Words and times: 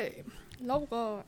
Hey, 0.00 0.24
Laura. 0.64 1.24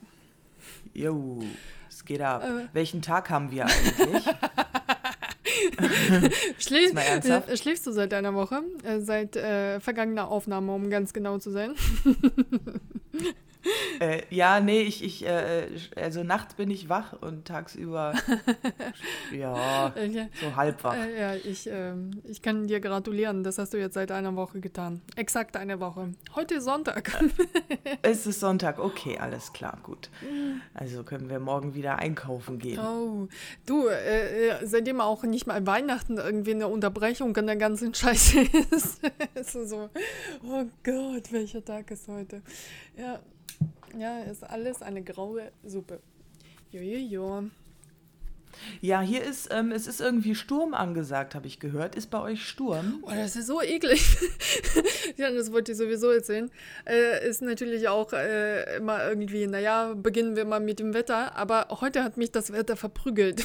Jo, 0.94 1.42
es 1.90 2.02
geht 2.06 2.22
ab. 2.22 2.42
Äh. 2.42 2.68
Welchen 2.72 3.02
Tag 3.02 3.28
haben 3.28 3.50
wir 3.50 3.66
eigentlich? 3.66 4.24
Schläf, 6.58 6.94
äh, 6.94 7.56
schläfst 7.58 7.86
du 7.86 7.92
seit 7.92 8.14
einer 8.14 8.32
Woche? 8.32 8.62
Äh, 8.82 9.00
seit 9.00 9.36
äh, 9.36 9.78
vergangener 9.78 10.28
Aufnahme, 10.28 10.72
um 10.72 10.88
ganz 10.88 11.12
genau 11.12 11.36
zu 11.36 11.50
sein. 11.50 11.74
äh, 14.00 14.22
ja, 14.30 14.60
nee, 14.60 14.82
ich, 14.82 15.02
ich, 15.04 15.24
äh, 15.26 15.66
also 15.96 16.22
nachts 16.24 16.54
bin 16.54 16.70
ich 16.70 16.88
wach 16.88 17.12
und 17.20 17.46
tagsüber, 17.46 18.14
ja, 19.32 19.88
Äh, 19.96 20.28
so 20.40 20.56
halb 20.56 20.82
wach. 20.84 20.96
äh, 20.96 21.18
ja 21.20 21.34
ich, 21.34 21.68
ähm, 21.70 22.20
ich 22.24 22.42
kann 22.42 22.66
dir 22.66 22.80
gratulieren. 22.80 23.42
Das 23.44 23.58
hast 23.58 23.72
du 23.72 23.78
jetzt 23.78 23.94
seit 23.94 24.10
einer 24.10 24.34
Woche 24.36 24.60
getan. 24.60 25.00
Exakt 25.16 25.56
eine 25.56 25.80
Woche. 25.80 26.12
Heute 26.34 26.56
ist 26.56 26.64
Sonntag. 26.64 27.12
Es 28.02 28.26
ist 28.26 28.40
Sonntag, 28.40 28.78
okay, 28.78 29.18
alles 29.20 29.52
klar, 29.52 29.78
gut. 29.82 30.10
Also 30.74 31.04
können 31.04 31.28
wir 31.28 31.38
morgen 31.40 31.74
wieder 31.74 31.98
einkaufen 31.98 32.58
gehen. 32.58 32.78
Oh, 32.80 33.28
du, 33.66 33.86
äh, 33.88 34.48
äh, 34.48 34.66
seitdem 34.66 35.00
auch 35.00 35.22
nicht 35.24 35.46
mal 35.46 35.64
Weihnachten 35.66 36.18
irgendwie 36.18 36.52
eine 36.54 36.68
Unterbrechung 36.68 37.36
an 37.36 37.46
der 37.46 37.56
ganzen 37.56 37.94
Scheiße 37.94 38.40
ist. 38.70 39.00
ist 39.34 39.52
so, 39.52 39.88
oh 40.44 40.64
Gott, 40.84 41.32
welcher 41.32 41.64
Tag 41.64 41.90
ist 41.90 42.08
heute? 42.08 42.42
Ja, 42.96 43.20
ja, 43.98 44.20
ist 44.20 44.44
alles 44.44 44.82
eine 44.82 45.02
graue 45.02 45.52
Suppe. 45.64 46.00
Jojojo. 46.70 47.50
Ja, 48.80 49.00
hier 49.00 49.22
ist, 49.22 49.48
ähm, 49.52 49.72
es 49.72 49.86
ist 49.86 50.00
irgendwie 50.00 50.34
Sturm 50.34 50.74
angesagt, 50.74 51.34
habe 51.34 51.46
ich 51.46 51.60
gehört. 51.60 51.94
Ist 51.94 52.10
bei 52.10 52.20
euch 52.20 52.44
Sturm? 52.44 53.02
Oh, 53.02 53.10
das 53.10 53.36
ist 53.36 53.46
so 53.46 53.62
eklig. 53.62 54.16
ja, 55.16 55.30
das 55.30 55.52
wollte 55.52 55.72
ich 55.72 55.78
sowieso 55.78 56.10
erzählen. 56.10 56.50
Äh, 56.86 57.28
ist 57.28 57.42
natürlich 57.42 57.88
auch 57.88 58.12
äh, 58.12 58.76
immer 58.76 59.06
irgendwie, 59.08 59.46
naja, 59.46 59.94
beginnen 59.94 60.36
wir 60.36 60.44
mal 60.44 60.60
mit 60.60 60.78
dem 60.78 60.94
Wetter. 60.94 61.36
Aber 61.36 61.68
heute 61.80 62.02
hat 62.04 62.16
mich 62.16 62.30
das 62.30 62.52
Wetter 62.52 62.76
verprügelt. 62.76 63.44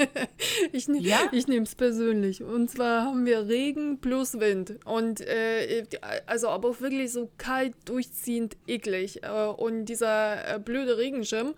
ich 0.72 0.88
ne 0.88 1.00
Ja? 1.00 1.18
ich 1.32 1.46
nehme 1.48 1.64
es 1.64 1.74
persönlich. 1.74 2.42
Und 2.42 2.70
zwar 2.70 3.04
haben 3.04 3.26
wir 3.26 3.48
Regen 3.48 4.00
plus 4.00 4.38
Wind. 4.40 4.78
Und 4.84 5.20
äh, 5.20 5.86
also 6.26 6.48
aber 6.48 6.68
auch 6.68 6.80
wirklich 6.80 7.12
so 7.12 7.30
kalt, 7.38 7.74
durchziehend 7.84 8.56
eklig. 8.66 9.22
Äh, 9.22 9.46
und 9.46 9.86
dieser 9.86 10.56
äh, 10.56 10.58
blöde 10.58 10.98
Regenschirm, 10.98 11.54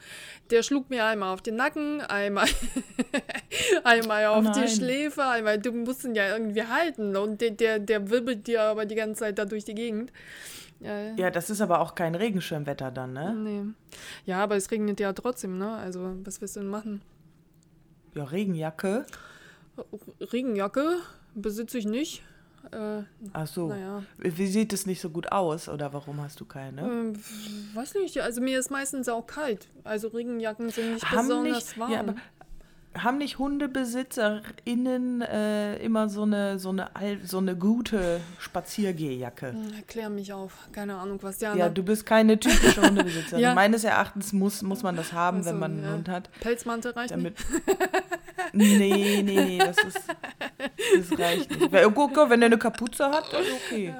der 0.50 0.62
schlug 0.62 0.90
mir 0.90 1.04
einmal 1.04 1.34
auf 1.34 1.42
den 1.42 1.56
Nacken, 1.56 2.00
einmal, 2.00 2.48
einmal 3.84 4.26
auf 4.26 4.44
die 4.52 4.60
nein. 4.60 4.68
Schläfe, 4.68 5.24
einmal, 5.24 5.58
du 5.58 5.72
musst 5.72 6.04
ihn 6.04 6.14
ja 6.14 6.28
irgendwie 6.36 6.62
halten. 6.64 7.16
Und 7.16 7.40
der, 7.40 7.50
der, 7.50 7.78
der 7.78 8.10
wirbelt 8.10 8.46
dir 8.46 8.62
aber 8.62 8.86
die 8.86 8.94
ganze 8.94 9.20
Zeit 9.20 9.38
da 9.38 9.44
durch 9.44 9.64
die 9.64 9.74
Gegend. 9.74 10.12
Äh, 10.82 11.14
Ja, 11.16 11.30
das 11.30 11.50
ist 11.50 11.60
aber 11.60 11.80
auch 11.80 11.94
kein 11.94 12.14
Regenschirmwetter 12.14 12.90
dann, 12.90 13.12
ne? 13.12 13.34
Nee. 13.34 13.62
Ja, 14.26 14.42
aber 14.42 14.56
es 14.56 14.70
regnet 14.70 15.00
ja 15.00 15.12
trotzdem, 15.12 15.58
ne? 15.58 15.74
Also, 15.74 16.16
was 16.24 16.40
willst 16.40 16.56
du 16.56 16.60
denn 16.60 16.68
machen? 16.70 17.02
Ja, 18.14 18.24
Regenjacke. 18.24 19.06
Regenjacke 20.32 20.96
besitze 21.34 21.78
ich 21.78 21.86
nicht. 21.86 22.22
Äh, 22.72 23.02
Ach 23.32 23.46
so. 23.46 23.68
naja. 23.68 24.02
Wie 24.18 24.46
sieht 24.46 24.72
es 24.74 24.84
nicht 24.84 25.00
so 25.00 25.08
gut 25.08 25.32
aus 25.32 25.68
oder 25.68 25.92
warum 25.94 26.20
hast 26.20 26.40
du 26.40 26.44
keine? 26.44 26.82
Ähm, 26.82 27.12
weiß 27.74 27.94
nicht, 27.94 28.20
also 28.20 28.40
mir 28.42 28.58
ist 28.58 28.70
meistens 28.70 29.08
auch 29.08 29.26
kalt. 29.26 29.68
Also 29.84 30.08
Regenjacken 30.08 30.68
sind 30.70 30.94
nicht 30.94 31.10
haben 31.10 31.26
besonders 31.28 31.64
nicht, 31.68 31.78
warm. 31.78 31.92
ja, 31.92 32.00
aber 32.00 32.14
haben 32.98 33.18
nicht 33.18 33.38
HundebesitzerInnen 33.38 35.22
äh, 35.22 35.76
immer 35.76 36.08
so 36.08 36.22
eine, 36.22 36.58
so, 36.58 36.70
eine, 36.70 36.90
so 37.24 37.38
eine 37.38 37.56
gute 37.56 38.20
Spaziergehjacke? 38.38 39.52
Hm, 39.52 39.74
Erklär 39.76 40.10
mich 40.10 40.32
auf. 40.32 40.68
Keine 40.72 40.96
Ahnung, 40.96 41.18
was 41.22 41.38
die 41.38 41.44
Ja, 41.44 41.52
anderen... 41.52 41.74
du 41.74 41.82
bist 41.84 42.04
keine 42.04 42.38
typische 42.38 42.82
Hundebesitzerin. 42.86 43.42
Ja. 43.42 43.54
Meines 43.54 43.84
Erachtens 43.84 44.32
muss, 44.32 44.62
muss 44.62 44.82
man 44.82 44.96
das 44.96 45.12
haben, 45.12 45.38
Also, 45.38 45.50
wenn 45.50 45.58
man 45.58 45.72
einen 45.72 45.84
ja. 45.84 45.92
Hund 45.92 46.08
hat. 46.08 46.30
Pelzmantel 46.40 46.92
reicht 46.92 47.12
Damit. 47.12 47.36
nee, 48.52 48.76
nee, 48.76 49.22
nee, 49.22 49.58
das 49.58 49.76
ist. 49.78 50.00
Das 50.96 51.18
reicht 51.18 51.50
nicht. 51.50 51.72
Guck, 51.94 52.14
guck, 52.14 52.30
wenn 52.30 52.42
er 52.42 52.46
eine 52.46 52.58
Kapuze 52.58 53.04
hat, 53.04 53.32
dann 53.32 53.42
okay. 53.42 53.88
nicht. 53.88 53.94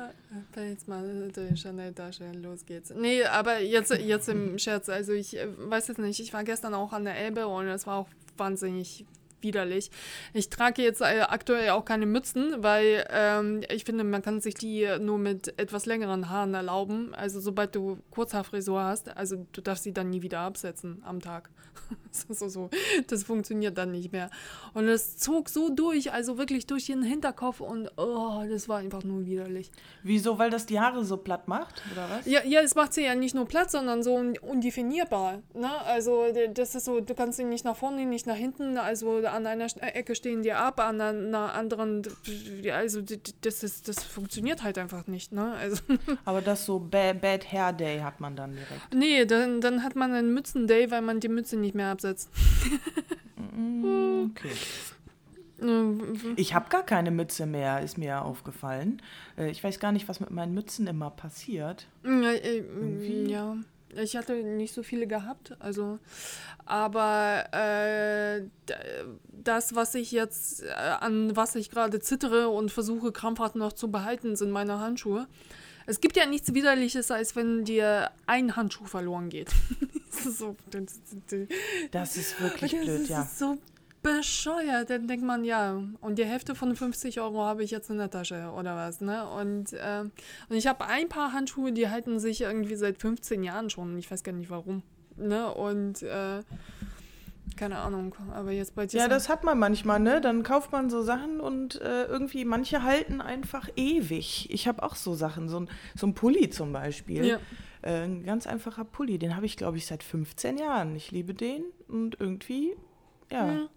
Pelzmantel, 0.52 1.56
Chanel-Tasche, 1.56 2.30
los 2.40 2.64
geht's. 2.64 2.92
Nee, 2.94 3.24
aber 3.24 3.60
jetzt, 3.60 3.90
jetzt 3.90 4.28
im 4.28 4.58
Scherz. 4.58 4.88
Also 4.88 5.12
ich 5.12 5.36
äh, 5.36 5.48
weiß 5.56 5.88
jetzt 5.88 5.98
nicht, 5.98 6.20
ich 6.20 6.32
war 6.32 6.44
gestern 6.44 6.74
auch 6.74 6.92
an 6.92 7.04
der 7.04 7.16
Elbe 7.16 7.48
und 7.48 7.66
es 7.66 7.86
war 7.86 7.96
auch 7.96 8.08
wahnsinnig 8.40 9.06
widerlich. 9.42 9.90
Ich 10.32 10.50
trage 10.50 10.82
jetzt 10.82 11.00
äh, 11.00 11.20
aktuell 11.20 11.70
auch 11.70 11.84
keine 11.84 12.06
Mützen, 12.06 12.62
weil 12.62 13.06
ähm, 13.10 13.62
ich 13.68 13.84
finde, 13.84 14.04
man 14.04 14.22
kann 14.22 14.40
sich 14.40 14.54
die 14.54 14.88
nur 15.00 15.18
mit 15.18 15.58
etwas 15.58 15.86
längeren 15.86 16.28
Haaren 16.28 16.54
erlauben. 16.54 17.14
Also 17.14 17.40
sobald 17.40 17.74
du 17.74 17.98
Kurzhaarfrisur 18.10 18.82
hast, 18.82 19.16
also 19.16 19.46
du 19.52 19.60
darfst 19.60 19.84
sie 19.84 19.92
dann 19.92 20.10
nie 20.10 20.22
wieder 20.22 20.40
absetzen 20.40 21.02
am 21.04 21.20
Tag. 21.20 21.50
so, 22.10 22.34
so, 22.34 22.48
so. 22.48 22.70
Das 23.06 23.24
funktioniert 23.24 23.76
dann 23.78 23.90
nicht 23.90 24.12
mehr. 24.12 24.30
Und 24.74 24.88
es 24.88 25.16
zog 25.16 25.48
so 25.48 25.70
durch, 25.70 26.12
also 26.12 26.38
wirklich 26.38 26.66
durch 26.66 26.86
den 26.86 27.02
Hinterkopf 27.02 27.60
und 27.60 27.90
oh, 27.96 28.42
das 28.48 28.68
war 28.68 28.78
einfach 28.78 29.02
nur 29.04 29.26
widerlich. 29.26 29.70
Wieso? 30.02 30.38
Weil 30.38 30.50
das 30.50 30.66
die 30.66 30.80
Haare 30.80 31.04
so 31.04 31.16
platt 31.16 31.48
macht, 31.48 31.82
oder 31.92 32.08
was? 32.10 32.26
Ja, 32.26 32.44
ja, 32.44 32.60
es 32.60 32.74
macht 32.74 32.94
sie 32.94 33.04
ja 33.04 33.14
nicht 33.14 33.34
nur 33.34 33.46
platt, 33.46 33.70
sondern 33.70 34.02
so 34.02 34.14
un 34.14 34.38
undefinierbar. 34.38 35.42
Ne? 35.54 35.70
Also 35.86 36.24
das 36.54 36.74
ist 36.74 36.84
so, 36.84 37.00
du 37.00 37.14
kannst 37.14 37.38
sie 37.38 37.44
nicht 37.44 37.64
nach 37.64 37.76
vorne, 37.76 38.04
nicht 38.06 38.26
nach 38.26 38.36
hinten, 38.36 38.78
also 38.78 39.20
an 39.32 39.46
einer 39.46 39.66
Sch- 39.66 39.80
Ecke 39.80 40.14
stehen 40.14 40.42
die 40.42 40.52
ab, 40.52 40.80
an 40.80 41.00
einer 41.00 41.52
anderen, 41.54 42.02
also 42.72 43.00
das 43.42 43.62
ist, 43.62 43.88
das 43.88 44.02
funktioniert 44.04 44.62
halt 44.62 44.78
einfach 44.78 45.06
nicht. 45.06 45.32
Ne? 45.32 45.52
Also 45.54 45.82
Aber 46.24 46.40
das 46.42 46.66
so 46.66 46.78
Bad, 46.78 47.20
Bad 47.20 47.50
Hair 47.52 47.72
Day 47.72 48.00
hat 48.00 48.20
man 48.20 48.36
dann 48.36 48.52
direkt. 48.52 48.94
nee, 48.94 49.24
dann, 49.24 49.60
dann 49.60 49.82
hat 49.82 49.96
man 49.96 50.12
einen 50.12 50.32
Mützenday, 50.34 50.90
weil 50.90 51.02
man 51.02 51.20
die 51.20 51.28
Mütze 51.28 51.56
nicht 51.56 51.74
mehr 51.74 51.88
absetzt. 51.88 52.30
Okay. 54.32 54.52
Ähm, 55.60 56.16
Ich 56.36 56.54
habe 56.54 56.68
gar 56.68 56.84
keine 56.84 57.10
Mütze 57.10 57.46
mehr, 57.46 57.80
ist 57.80 57.98
mir 57.98 58.22
aufgefallen. 58.24 59.02
Äh, 59.36 59.50
Ich 59.50 59.62
weiß 59.62 59.80
gar 59.80 59.92
nicht, 59.92 60.08
was 60.08 60.20
mit 60.20 60.30
meinen 60.30 60.54
Mützen 60.54 60.86
immer 60.86 61.10
passiert. 61.10 61.86
Ja, 62.04 62.32
äh, 62.32 62.58
Irgendwie. 62.58 63.30
ja, 63.30 63.56
ich 63.96 64.16
hatte 64.16 64.34
nicht 64.34 64.74
so 64.74 64.82
viele 64.82 65.06
gehabt, 65.06 65.56
also, 65.58 65.98
aber 66.64 67.44
äh, 67.52 68.42
das, 69.28 69.74
was 69.74 69.94
ich 69.94 70.12
jetzt, 70.12 70.62
äh, 70.62 70.68
an 70.68 71.34
was 71.36 71.54
ich 71.54 71.70
gerade 71.70 72.00
zittere 72.00 72.48
und 72.48 72.70
versuche 72.70 73.12
krampfhaft 73.12 73.56
noch 73.56 73.72
zu 73.72 73.90
behalten, 73.90 74.36
sind 74.36 74.50
meine 74.50 74.80
Handschuhe. 74.80 75.26
Es 75.86 76.00
gibt 76.00 76.16
ja 76.16 76.26
nichts 76.26 76.54
Widerliches, 76.54 77.10
als 77.10 77.34
wenn 77.36 77.64
dir 77.64 78.10
ein 78.26 78.54
Handschuh 78.54 78.84
verloren 78.84 79.28
geht. 79.28 79.50
das 80.10 80.26
ist 80.26 80.38
so, 80.38 80.56
das, 80.70 81.00
das, 81.28 81.38
Das 81.90 82.16
ist 82.16 82.40
wirklich 82.40 82.70
das 82.76 82.80
blöd, 82.80 83.00
ist 83.00 83.08
ja. 83.08 83.24
so 83.24 83.58
bescheuert. 84.02 84.90
Dann 84.90 85.06
denkt 85.06 85.24
man, 85.24 85.44
ja, 85.44 85.82
und 86.00 86.18
die 86.18 86.24
Hälfte 86.24 86.54
von 86.54 86.74
50 86.74 87.20
Euro 87.20 87.44
habe 87.44 87.62
ich 87.62 87.70
jetzt 87.70 87.90
in 87.90 87.98
der 87.98 88.10
Tasche 88.10 88.50
oder 88.56 88.76
was, 88.76 89.00
ne? 89.00 89.28
Und, 89.28 89.72
äh, 89.72 90.00
und 90.48 90.56
ich 90.56 90.66
habe 90.66 90.84
ein 90.86 91.08
paar 91.08 91.32
Handschuhe, 91.32 91.72
die 91.72 91.88
halten 91.88 92.18
sich 92.18 92.40
irgendwie 92.42 92.76
seit 92.76 92.98
15 92.98 93.42
Jahren 93.42 93.70
schon. 93.70 93.98
Ich 93.98 94.10
weiß 94.10 94.22
gar 94.22 94.32
nicht 94.32 94.50
warum. 94.50 94.82
Ne? 95.16 95.52
Und 95.52 96.02
äh, 96.02 96.40
keine 97.56 97.78
Ahnung, 97.78 98.14
aber 98.32 98.52
jetzt 98.52 98.74
bei 98.74 98.86
dir. 98.86 99.00
Ja, 99.00 99.08
das 99.08 99.28
hat 99.28 99.44
man 99.44 99.58
manchmal, 99.58 100.00
ne? 100.00 100.20
Dann 100.22 100.42
kauft 100.42 100.72
man 100.72 100.88
so 100.88 101.02
Sachen 101.02 101.40
und 101.40 101.80
äh, 101.82 102.04
irgendwie 102.04 102.46
manche 102.46 102.82
halten 102.82 103.20
einfach 103.20 103.68
ewig. 103.76 104.48
Ich 104.50 104.66
habe 104.66 104.82
auch 104.82 104.94
so 104.94 105.14
Sachen, 105.14 105.48
so 105.48 105.60
ein, 105.60 105.68
so 105.94 106.06
ein 106.06 106.14
Pulli 106.14 106.48
zum 106.48 106.72
Beispiel. 106.72 107.26
Ja. 107.26 107.38
Äh, 107.82 108.04
ein 108.04 108.24
ganz 108.24 108.46
einfacher 108.46 108.84
Pulli, 108.84 109.18
den 109.18 109.36
habe 109.36 109.44
ich, 109.44 109.58
glaube 109.58 109.76
ich, 109.76 109.84
seit 109.86 110.02
15 110.02 110.56
Jahren. 110.56 110.96
Ich 110.96 111.10
liebe 111.10 111.34
den 111.34 111.64
und 111.88 112.18
irgendwie, 112.18 112.74
ja, 113.30 113.52
Ja. 113.52 113.68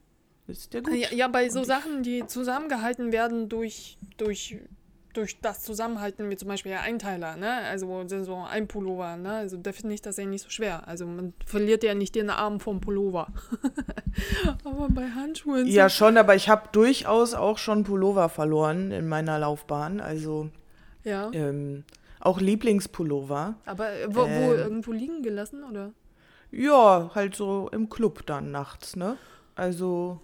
Ist 0.47 0.73
der 0.73 0.81
gut. 0.81 0.93
Ja, 0.95 1.09
ja, 1.11 1.27
bei 1.27 1.49
so 1.49 1.59
Und 1.59 1.65
Sachen, 1.65 2.03
die 2.03 2.25
zusammengehalten 2.27 3.11
werden 3.11 3.49
durch, 3.49 3.97
durch, 4.17 4.57
durch 5.13 5.39
das 5.41 5.63
Zusammenhalten, 5.63 6.29
wie 6.29 6.35
zum 6.35 6.49
Beispiel 6.49 6.71
der 6.71 6.81
Einteiler, 6.81 7.35
ne? 7.37 7.51
Also 7.69 8.05
so 8.07 8.35
ein 8.43 8.67
Pullover, 8.67 9.15
ne? 9.17 9.33
Also 9.33 9.57
da 9.57 9.71
finde 9.71 9.95
ich 9.95 10.01
das 10.01 10.17
ja 10.17 10.25
nicht 10.25 10.43
so 10.43 10.49
schwer. 10.49 10.87
Also 10.87 11.05
man 11.05 11.33
verliert 11.45 11.83
ja 11.83 11.93
nicht 11.93 12.15
den 12.15 12.29
Arm 12.29 12.59
vom 12.59 12.81
Pullover. 12.81 13.27
Aber 14.63 14.89
bei 14.89 15.09
Handschuhen. 15.09 15.67
Ja, 15.67 15.89
so, 15.89 15.95
schon, 15.97 16.17
aber 16.17 16.35
ich 16.35 16.49
habe 16.49 16.69
durchaus 16.71 17.33
auch 17.33 17.57
schon 17.57 17.83
Pullover 17.83 18.29
verloren 18.29 18.91
in 18.91 19.07
meiner 19.07 19.39
Laufbahn. 19.39 19.99
Also 20.01 20.49
ja. 21.03 21.31
ähm, 21.33 21.83
auch 22.19 22.39
Lieblingspullover. 22.39 23.55
Aber 23.65 23.91
äh, 23.91 24.07
wo, 24.09 24.21
wo 24.21 24.25
Ähm. 24.25 24.57
irgendwo 24.57 24.91
liegen 24.91 25.23
gelassen, 25.23 25.63
oder? 25.63 25.93
Ja, 26.51 27.11
halt 27.15 27.35
so 27.35 27.69
im 27.71 27.89
Club 27.89 28.25
dann 28.25 28.51
nachts, 28.51 28.95
ne? 28.95 29.17
Also, 29.55 30.21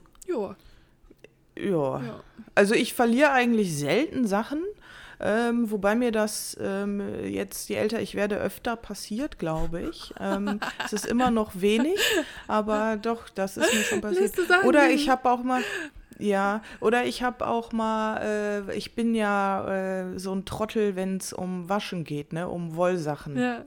Ja. 1.58 2.02
ja. 2.02 2.24
Also 2.56 2.74
ich 2.74 2.94
verliere 2.94 3.32
eigentlich 3.32 3.78
selten 3.78 4.28
Sachen, 4.28 4.64
ähm, 5.20 5.70
wobei 5.70 5.96
mir 5.96 6.12
das 6.12 6.58
ähm, 6.62 7.02
jetzt, 7.26 7.68
je 7.70 7.76
älter 7.76 8.02
ich 8.02 8.16
werde, 8.16 8.38
öfter 8.38 8.76
passiert, 8.76 9.38
glaube 9.38 9.82
ich. 9.82 10.14
Ähm, 10.20 10.60
es 10.86 10.94
ist 10.94 11.06
immer 11.06 11.32
noch 11.32 11.60
wenig, 11.60 12.00
aber 12.48 12.98
doch, 12.98 13.30
das 13.30 13.58
ist 13.58 13.74
mir 13.74 13.84
schon 13.84 14.02
passiert. 14.02 14.34
Oder 14.64 14.90
ich 14.90 15.10
habe 15.10 15.30
auch 15.30 15.44
mal, 15.44 15.62
ja, 16.18 16.62
oder 16.80 17.06
ich 17.06 17.22
habe 17.22 17.48
auch 17.48 17.74
mal, 17.74 18.66
äh, 18.70 18.76
ich 18.76 18.96
bin 18.96 19.14
ja 19.14 20.12
äh, 20.12 20.20
so 20.20 20.34
ein 20.34 20.46
Trottel, 20.46 20.96
wenn 20.96 21.18
es 21.18 21.34
um 21.34 21.68
Waschen 21.68 22.06
geht, 22.06 22.32
ne, 22.32 22.48
um 22.48 22.76
Wollsachen. 22.76 23.38
Ja. 23.38 23.66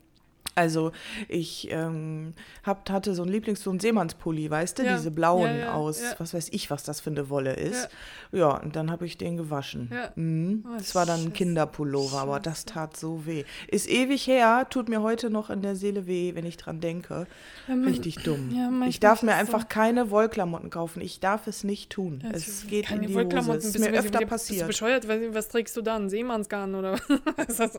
Also 0.55 0.93
ich 1.29 1.69
ähm, 1.71 2.35
hab, 2.63 2.89
hatte 2.91 3.15
so 3.15 3.23
ein 3.23 3.29
Lieblings, 3.29 3.67
ein 3.67 3.81
Seemannspulli, 3.81 4.51
weißt 4.51 4.79
du, 4.79 4.83
Ja. 4.85 4.97
diese 4.97 5.11
blauen 5.11 5.49
Ja, 5.51 5.57
ja, 5.57 5.73
aus, 5.73 6.03
was 6.19 6.35
weiß 6.35 6.49
ich, 6.53 6.71
was 6.71 6.83
das 6.83 7.01
für 7.01 7.11
eine 7.11 7.31
Wolle 7.31 7.55
ist. 7.55 7.89
Ja, 8.33 8.59
und 8.61 8.77
dann 8.77 8.91
habe 8.91 9.07
ich 9.07 9.17
den 9.19 9.37
gewaschen. 9.37 9.91
Mhm. 10.15 10.65
Oh, 10.67 10.77
Das 10.79 10.95
war 10.95 11.07
dann 11.07 11.21
ein. 11.25 11.33
Kinderpullover, 11.33 12.19
aber 12.21 12.41
das 12.41 12.65
tat 12.65 12.97
so 12.97 13.27
weh. 13.27 13.45
Ist 13.69 13.89
ewig 13.89 14.27
her, 14.27 14.67
tut 14.71 14.89
mir 14.89 15.03
heute 15.03 15.31
noch 15.31 15.51
in 15.51 15.63
der 15.63 15.77
Seele 15.77 16.07
weh, 16.07 16.35
wenn 16.35 16.45
ich 16.47 16.57
dran 16.57 16.81
denke. 16.81 17.27
Man- 17.69 17.85
Richtig 17.85 18.17
dumm. 18.23 18.83
ich 18.89 19.01
darf 19.01 19.23
mir 19.23 19.35
einfach 19.35 19.63
so. 19.63 19.67
keine 19.69 20.11
Wollklamotten 20.11 20.71
kaufen. 20.71 21.01
Ich 21.01 21.21
darf 21.21 21.47
es 21.47 21.65
nicht 21.65 21.91
tun. 21.91 22.23
Es 22.33 22.67
geht 22.67 22.87
keine 22.87 23.03
in 23.07 23.09
die 23.09 23.15
Hose. 23.17 23.53
Es 23.57 23.65
ist 23.67 23.79
mir 23.79 23.89
öfter 23.91 24.01
bist 24.19 24.23
du 24.23 24.27
passiert. 24.27 24.67
bescheuert? 24.67 25.07
Was, 25.33 25.49
trägst 25.49 25.77
du 25.77 25.83
da? 25.83 25.97
Ein 25.97 26.11
Seemannsgarn 26.11 26.75
oder 26.75 26.99
was? 27.37 27.57
das? 27.57 27.79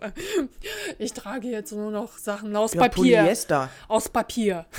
Ich 0.99 1.13
trage 1.13 1.47
jetzt 1.47 1.71
nur 1.71 1.91
noch 1.91 2.17
Sachen 2.17 2.51
aus 2.63 2.73
Ja, 2.73 2.81
Papier. 2.81 3.19
Polyester. 3.19 3.69
Aus 3.87 4.09
Papier. 4.09 4.65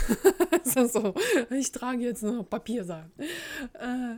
So. 0.65 1.15
Ich 1.51 1.71
trage 1.73 1.99
jetzt 1.99 2.23
nur 2.23 2.43
Papiersachen. 2.49 3.13
Äh, 3.75 4.17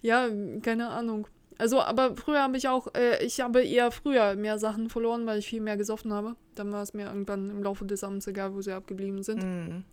ja, 0.00 0.28
keine 0.62 0.88
Ahnung. 0.88 1.26
Also, 1.58 1.80
aber 1.80 2.14
früher 2.14 2.40
habe 2.42 2.56
ich 2.56 2.68
auch, 2.68 2.86
äh, 2.94 3.22
ich 3.24 3.40
habe 3.40 3.64
eher 3.64 3.90
früher 3.90 4.36
mehr 4.36 4.58
Sachen 4.58 4.88
verloren, 4.88 5.26
weil 5.26 5.40
ich 5.40 5.48
viel 5.48 5.60
mehr 5.60 5.76
gesoffen 5.76 6.12
habe. 6.12 6.36
Dann 6.54 6.72
war 6.72 6.82
es 6.82 6.94
mir 6.94 7.06
irgendwann 7.06 7.50
im 7.50 7.62
Laufe 7.62 7.84
des 7.84 8.04
Abends 8.04 8.26
egal, 8.28 8.54
wo 8.54 8.60
sie 8.60 8.72
abgeblieben 8.72 9.22
sind. 9.24 9.42
Mhm. 9.42 9.84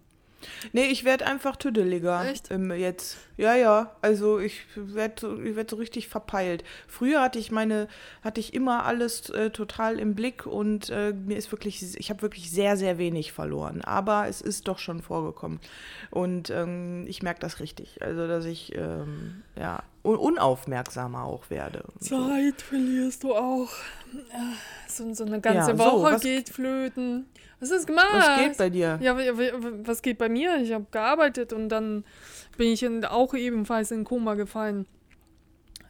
Nee, 0.74 0.86
ich 0.86 1.04
werde 1.04 1.26
einfach 1.26 1.56
tüdeliger. 1.56 2.26
Echt? 2.30 2.52
Ähm, 2.52 2.72
jetzt. 2.72 3.18
Ja, 3.38 3.56
ja. 3.56 3.96
Also 4.02 4.40
ich 4.40 4.62
werde 4.76 5.14
so, 5.20 5.40
ich 5.42 5.56
werd 5.56 5.70
so 5.70 5.76
richtig 5.76 6.08
verpeilt. 6.08 6.64
Früher 6.88 7.22
hatte 7.22 7.40
ich 7.40 7.52
meine, 7.52 7.88
hatte 8.24 8.40
ich 8.40 8.54
immer 8.54 8.86
alles 8.86 9.30
äh, 9.30 9.50
total 9.50 10.00
im 10.00 10.16
Blick 10.16 10.46
und 10.46 10.90
äh, 10.90 11.14
mir 11.14 11.38
ist 11.38 11.52
wirklich, 11.52 11.98
ich 11.98 12.10
habe 12.10 12.22
wirklich 12.22 12.52
sehr, 12.52 12.78
sehr 12.78 12.98
wenig 12.98 13.32
verloren. 13.32 13.82
Aber 13.82 14.28
es 14.28 14.42
ist 14.42 14.68
doch 14.68 14.80
schon 14.80 15.02
vorgekommen. 15.02 15.60
Und 16.12 16.50
ähm, 16.50 17.06
ich 17.08 17.24
merke 17.24 17.40
das 17.40 17.60
richtig. 17.60 18.02
Also, 18.02 18.28
dass 18.28 18.46
ich 18.46 18.76
ähm, 18.76 19.44
ja 19.58 19.84
un 20.06 20.18
unaufmerksamer 20.18 21.24
auch 21.24 21.50
werde. 21.50 21.84
und 21.84 22.04
so. 22.04 22.28
Zeit 22.30 22.62
verlierst 22.62 23.24
du 23.24 23.36
auch. 23.36 23.70
So, 24.98 25.14
so 25.14 25.26
eine 25.26 25.42
ganze 25.42 25.72
Ja, 25.72 25.78
so, 25.78 25.84
Woche 25.84 26.14
was- 26.14 26.22
geht 26.22 26.50
flöten. 26.50 27.26
Was 27.60 27.72
ist 27.72 27.88
gemacht? 27.88 28.08
Was 28.14 28.40
geht 28.40 28.58
bei 28.58 28.70
dir? 28.70 29.00
Ja, 29.02 29.18
wa- 29.18 29.38
wa- 29.38 29.72
was 29.84 30.02
geht 30.02 30.18
bei 30.18 30.30
mir? 30.30 30.58
Ich 30.62 30.72
habe 30.74 30.86
gearbeitet 30.92 31.54
und 31.54 31.70
dann 31.70 32.04
bin 32.58 32.68
ich 32.72 32.84
in, 32.84 33.04
auch 33.06 33.34
ebenfalls 33.34 33.92
in 33.92 34.04
Koma 34.04 34.36
gefallen. 34.36 34.86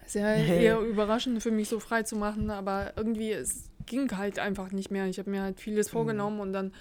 Ist 0.06 0.16
ja 0.16 0.28
Hey. 0.28 0.64
eher 0.66 0.80
überraschend 0.80 1.42
für 1.42 1.52
mich 1.52 1.68
so 1.70 1.80
frei 1.80 2.04
zu 2.04 2.16
machen, 2.16 2.50
aber 2.52 2.94
irgendwie 2.96 3.32
es 3.32 3.70
ging 3.88 4.16
halt 4.16 4.38
einfach 4.40 4.72
nicht 4.72 4.92
mehr. 4.92 5.06
Ich 5.08 5.18
habe 5.20 5.30
mir 5.32 5.42
halt 5.42 5.60
vieles 5.60 5.90
vorgenommen 5.90 6.40
und 6.40 6.54
dann, 6.54 6.74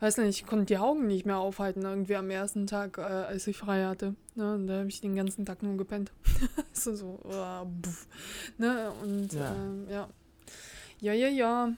weiß 0.00 0.18
nicht, 0.18 0.40
ich 0.42 0.46
konnte 0.46 0.66
die 0.66 0.78
Augen 0.78 1.06
nicht 1.06 1.24
mehr 1.26 1.38
aufhalten, 1.38 1.82
irgendwie 1.82 2.16
am 2.16 2.30
ersten 2.30 2.66
Tag, 2.66 2.98
äh, 2.98 3.02
als 3.02 3.46
ich 3.46 3.56
frei 3.56 3.84
hatte. 3.84 4.14
Ne? 4.34 4.54
Und 4.54 4.66
da 4.66 4.78
habe 4.80 4.88
ich 4.88 5.00
den 5.00 5.14
ganzen 5.16 5.46
Tag 5.46 5.62
nur 5.62 5.76
gepennt. 5.78 6.12
so, 6.72 6.94
so, 6.94 7.18
uh. 7.24 7.66
Ne? 8.58 8.90
Und 9.02 9.32
Ja. 9.32 9.54
ähm, 9.54 9.86
ja. 9.90 10.08
Ja, 11.02 11.12
ja, 11.12 11.28
ja. 11.28 11.72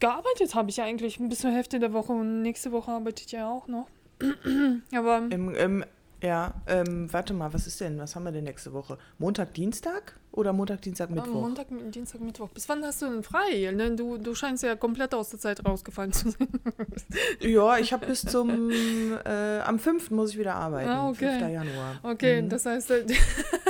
Gearbeitet 0.00 0.54
habe 0.54 0.68
ich 0.68 0.82
eigentlich 0.82 1.18
bis 1.20 1.38
zur 1.38 1.50
Hälfte 1.52 1.78
der 1.78 1.92
Woche 1.92 2.12
und 2.12 2.42
nächste 2.42 2.72
Woche 2.72 2.90
arbeite 2.90 3.22
ich 3.24 3.32
ja 3.32 3.48
auch 3.48 3.66
noch. 3.68 3.86
Aber 4.94 5.22
Im, 5.30 5.54
im, 5.54 5.84
ja, 6.22 6.52
ähm, 6.66 7.10
warte 7.12 7.32
mal, 7.32 7.52
was 7.54 7.66
ist 7.66 7.80
denn? 7.80 7.98
Was 7.98 8.14
haben 8.16 8.24
wir 8.24 8.32
denn 8.32 8.44
nächste 8.44 8.72
Woche? 8.72 8.98
Montag, 9.18 9.54
Dienstag 9.54 10.18
oder 10.32 10.52
Montag, 10.52 10.82
Dienstag, 10.82 11.08
am 11.10 11.14
Mittwoch? 11.14 11.32
Montag, 11.40 11.66
Dienstag, 11.92 12.20
Mittwoch. 12.20 12.48
Bis 12.50 12.68
wann 12.68 12.84
hast 12.84 13.02
du 13.02 13.06
denn 13.06 13.22
frei? 13.22 13.72
Denn 13.72 13.96
du, 13.96 14.18
du 14.18 14.34
scheinst 14.34 14.64
ja 14.64 14.74
komplett 14.74 15.14
aus 15.14 15.30
der 15.30 15.38
Zeit 15.38 15.64
rausgefallen 15.64 16.12
zu 16.12 16.30
sein. 16.30 16.48
Ja, 17.40 17.78
ich 17.78 17.92
habe 17.92 18.06
bis 18.06 18.22
zum, 18.22 18.70
äh, 18.70 19.60
am 19.60 19.78
5. 19.78 20.10
muss 20.10 20.30
ich 20.30 20.38
wieder 20.38 20.54
arbeiten. 20.56 20.90
Ah, 20.90 21.08
okay. 21.08 21.38
5. 21.38 21.52
Januar. 21.52 22.00
Okay, 22.02 22.42
Mhm. 22.42 22.48
das 22.48 22.66
heißt, 22.66 22.90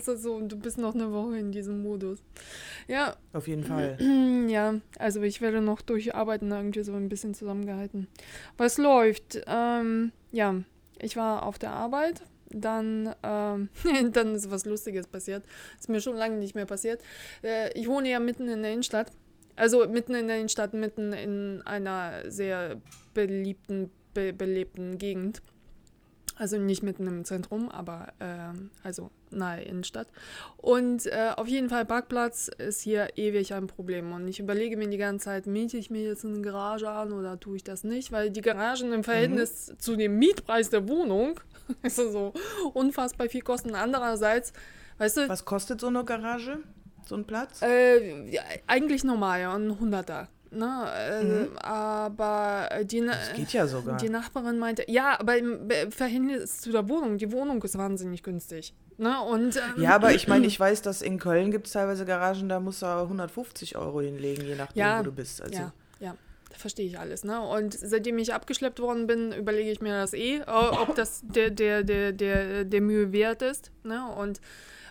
so, 0.00 0.16
so, 0.16 0.40
du 0.40 0.56
bist 0.56 0.78
noch 0.78 0.94
eine 0.94 1.12
Woche 1.12 1.38
in 1.38 1.52
diesem 1.52 1.82
Modus. 1.82 2.22
Ja, 2.88 3.16
Auf 3.32 3.48
jeden 3.48 3.64
Fall. 3.64 3.98
ja, 4.48 4.80
also 4.98 5.22
ich 5.22 5.40
werde 5.40 5.60
noch 5.60 5.82
durcharbeiten, 5.82 6.50
irgendwie 6.50 6.82
so 6.82 6.92
ein 6.92 7.08
bisschen 7.08 7.34
zusammengehalten. 7.34 8.08
Was 8.56 8.78
läuft? 8.78 9.42
Ähm, 9.46 10.12
ja, 10.32 10.54
ich 10.98 11.16
war 11.16 11.44
auf 11.44 11.58
der 11.58 11.70
Arbeit, 11.70 12.22
dann, 12.50 13.14
ähm, 13.22 13.68
dann 14.12 14.34
ist 14.34 14.50
was 14.50 14.64
Lustiges 14.64 15.06
passiert. 15.06 15.44
Ist 15.78 15.88
mir 15.88 16.00
schon 16.00 16.16
lange 16.16 16.36
nicht 16.36 16.54
mehr 16.54 16.66
passiert. 16.66 17.02
Äh, 17.42 17.72
ich 17.78 17.88
wohne 17.88 18.10
ja 18.10 18.20
mitten 18.20 18.48
in 18.48 18.62
der 18.62 18.72
Innenstadt. 18.72 19.10
Also 19.56 19.86
mitten 19.88 20.14
in 20.14 20.28
der 20.28 20.36
Innenstadt, 20.36 20.74
mitten 20.74 21.12
in 21.12 21.62
einer 21.64 22.30
sehr 22.30 22.80
beliebten, 23.14 23.90
be 24.12 24.32
belebten 24.32 24.98
Gegend. 24.98 25.42
Also 26.38 26.58
nicht 26.58 26.82
mitten 26.82 27.06
im 27.06 27.24
Zentrum, 27.24 27.70
aber 27.70 28.12
ähm, 28.20 28.70
also 28.82 29.10
nahe 29.30 29.62
Innenstadt. 29.62 30.08
Und 30.58 31.06
äh, 31.06 31.30
auf 31.34 31.48
jeden 31.48 31.70
Fall 31.70 31.86
Parkplatz 31.86 32.48
ist 32.48 32.82
hier 32.82 33.08
ewig 33.16 33.54
ein 33.54 33.66
Problem. 33.66 34.12
Und 34.12 34.28
ich 34.28 34.38
überlege 34.38 34.76
mir 34.76 34.88
die 34.88 34.98
ganze 34.98 35.24
Zeit, 35.24 35.46
miete 35.46 35.78
ich 35.78 35.90
mir 35.90 36.02
jetzt 36.02 36.26
eine 36.26 36.42
Garage 36.42 36.90
an 36.90 37.12
oder 37.12 37.40
tue 37.40 37.56
ich 37.56 37.64
das 37.64 37.84
nicht? 37.84 38.12
Weil 38.12 38.30
die 38.30 38.42
Garagen 38.42 38.92
im 38.92 39.02
Verhältnis 39.02 39.72
zu 39.78 39.96
dem 39.96 40.18
Mietpreis 40.18 40.68
der 40.68 40.86
Wohnung 40.88 41.40
ist 41.82 41.96
so 41.96 42.34
unfassbar 42.74 43.28
viel 43.30 43.42
kosten. 43.42 43.74
Andererseits, 43.74 44.52
weißt 44.98 45.16
du, 45.16 45.28
Was 45.30 45.44
kostet 45.46 45.80
so 45.80 45.86
eine 45.86 46.04
Garage? 46.04 46.58
So 47.08 47.14
ein 47.14 47.24
Platz? 47.24 47.62
äh, 47.62 48.28
ja, 48.28 48.42
eigentlich 48.66 49.04
normal, 49.04 49.40
ja, 49.40 49.54
ein 49.54 49.78
Hunderter. 49.80 50.28
Ne? 50.56 51.48
Äh, 51.52 51.58
Aber 51.58 52.68
äh, 52.70 52.84
die, 52.84 53.04
das 53.04 53.32
geht 53.34 53.52
ja 53.52 53.66
sogar. 53.66 53.96
die 53.98 54.08
Nachbarin 54.08 54.58
meinte, 54.58 54.84
ja, 54.88 55.18
aber 55.20 55.36
im 55.36 55.68
Be- 55.68 55.88
Verhältnis 55.90 56.60
zu 56.60 56.72
der 56.72 56.88
Wohnung, 56.88 57.18
die 57.18 57.30
Wohnung 57.32 57.62
ist 57.62 57.76
wahnsinnig 57.78 58.22
günstig. 58.22 58.74
Ne? 58.98 59.20
Und, 59.22 59.56
ähm, 59.56 59.82
Ja, 59.82 59.94
aber 59.94 60.12
ich 60.14 60.26
meine, 60.28 60.46
ich 60.46 60.58
weiß, 60.58 60.82
dass 60.82 61.02
in 61.02 61.18
Köln 61.18 61.50
gibt 61.50 61.66
es 61.66 61.74
teilweise 61.74 62.04
Garagen, 62.06 62.48
da 62.48 62.60
musst 62.60 62.82
du 62.82 62.86
aber 62.86 63.02
150 63.02 63.76
Euro 63.76 64.00
hinlegen, 64.00 64.44
je 64.46 64.54
nachdem, 64.56 64.80
Ja, 64.80 65.00
wo 65.00 65.04
du 65.04 65.12
bist. 65.12 65.42
Also, 65.42 65.54
Ja, 65.54 65.72
ja, 66.00 66.14
da 66.50 66.56
verstehe 66.56 66.86
ich 66.86 66.98
alles. 66.98 67.22
Ne? 67.22 67.40
Und 67.40 67.74
seitdem 67.74 68.16
ich 68.18 68.32
abgeschleppt 68.32 68.80
worden 68.80 69.06
bin, 69.06 69.32
überlege 69.32 69.70
ich 69.70 69.80
mir 69.82 69.92
das 70.00 70.14
eh, 70.14 70.40
o- 70.46 70.80
ob 70.82 70.94
das 70.94 71.20
der, 71.24 71.50
der, 71.50 71.82
der, 71.84 72.12
der, 72.12 72.64
der 72.64 72.80
Mühe 72.80 73.12
wert 73.12 73.42
ist. 73.42 73.70
Ne? 73.84 74.02
Und 74.16 74.40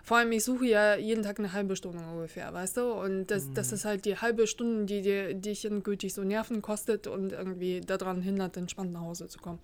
vor 0.06 0.18
allem, 0.18 0.32
ich 0.32 0.44
suche 0.44 0.68
ja 0.68 0.96
jeden 0.96 1.24
Tag 1.24 1.40
eine 1.40 1.52
halbe 1.52 1.76
Stunde 1.76 1.98
ungefähr, 1.98 2.54
weißt 2.54 2.78
du? 2.78 2.94
Und 2.94 3.28
das, 3.28 3.52
das 3.54 3.72
ist 3.72 3.86
halt 3.86 4.06
die 4.06 4.18
halbe 4.18 4.46
Stunde, 4.46 4.86
die 4.86 5.02
dir 5.02 5.34
die 5.34 5.42
dich 5.50 5.66
endgültig 5.66 6.14
so 6.14 6.24
Nerven 6.24 6.62
kostet 6.62 7.08
und 7.08 7.32
irgendwie 7.32 7.82
daran 7.82 8.22
hindert, 8.22 8.56
entspannt 8.56 8.94
nach 8.94 9.02
Hause 9.02 9.28
zu 9.28 9.40
kommen. 9.40 9.60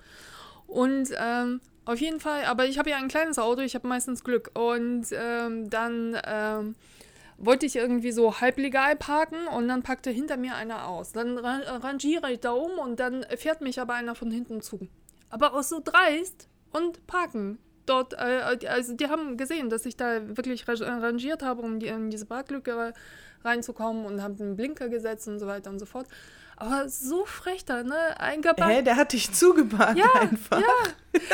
Und 0.65 1.09
ähm, 1.15 1.61
auf 1.85 2.01
jeden 2.01 2.19
Fall, 2.19 2.45
aber 2.45 2.65
ich 2.65 2.79
habe 2.79 2.89
ja 2.89 2.97
ein 2.97 3.07
kleines 3.07 3.37
Auto, 3.37 3.61
ich 3.61 3.75
habe 3.75 3.87
meistens 3.87 4.23
Glück. 4.23 4.49
Und 4.55 5.05
ähm, 5.11 5.69
dann 5.69 6.17
ähm, 6.25 6.75
wollte 7.37 7.67
ich 7.67 7.75
irgendwie 7.75 8.11
so 8.11 8.41
halblegal 8.41 8.95
parken 8.95 9.47
und 9.55 9.67
dann 9.67 9.83
packte 9.83 10.09
hinter 10.09 10.37
mir 10.37 10.55
einer 10.55 10.87
aus. 10.87 11.11
Dann 11.11 11.37
ra 11.37 11.59
rangiere 11.67 12.31
ich 12.31 12.39
da 12.39 12.51
um 12.51 12.79
und 12.79 12.99
dann 12.99 13.25
fährt 13.37 13.61
mich 13.61 13.79
aber 13.79 13.93
einer 13.93 14.15
von 14.15 14.31
hinten 14.31 14.61
zu. 14.61 14.87
Aber 15.29 15.53
auch 15.53 15.63
so 15.63 15.81
dreist 15.83 16.47
und 16.71 17.05
parken. 17.05 17.59
Dort, 17.91 18.13
äh, 18.13 18.67
also 18.67 18.93
die 18.99 19.07
haben 19.13 19.35
gesehen, 19.37 19.69
dass 19.69 19.85
ich 19.85 19.95
da 19.97 20.07
wirklich 20.37 20.67
ra- 20.67 20.97
rangiert 21.05 21.41
habe, 21.43 21.61
um 21.61 21.79
die, 21.79 21.87
in 21.87 22.09
diese 22.09 22.25
Parklücke 22.25 22.93
reinzukommen 23.43 24.05
und 24.05 24.21
haben 24.23 24.37
einen 24.39 24.55
Blinker 24.55 24.87
gesetzt 24.87 25.27
und 25.27 25.39
so 25.39 25.47
weiter 25.47 25.69
und 25.69 25.79
so 25.79 25.85
fort. 25.85 26.07
Aber 26.55 26.87
so 26.87 27.25
frech 27.25 27.65
da, 27.65 27.81
ne? 27.81 28.01
Eingebaut. 28.19 28.69
Hä, 28.69 28.83
der 28.83 28.95
hat 28.95 29.13
dich 29.13 29.31
zugeparkt 29.33 29.97
Ja, 29.97 30.05
einfach. 30.21 30.61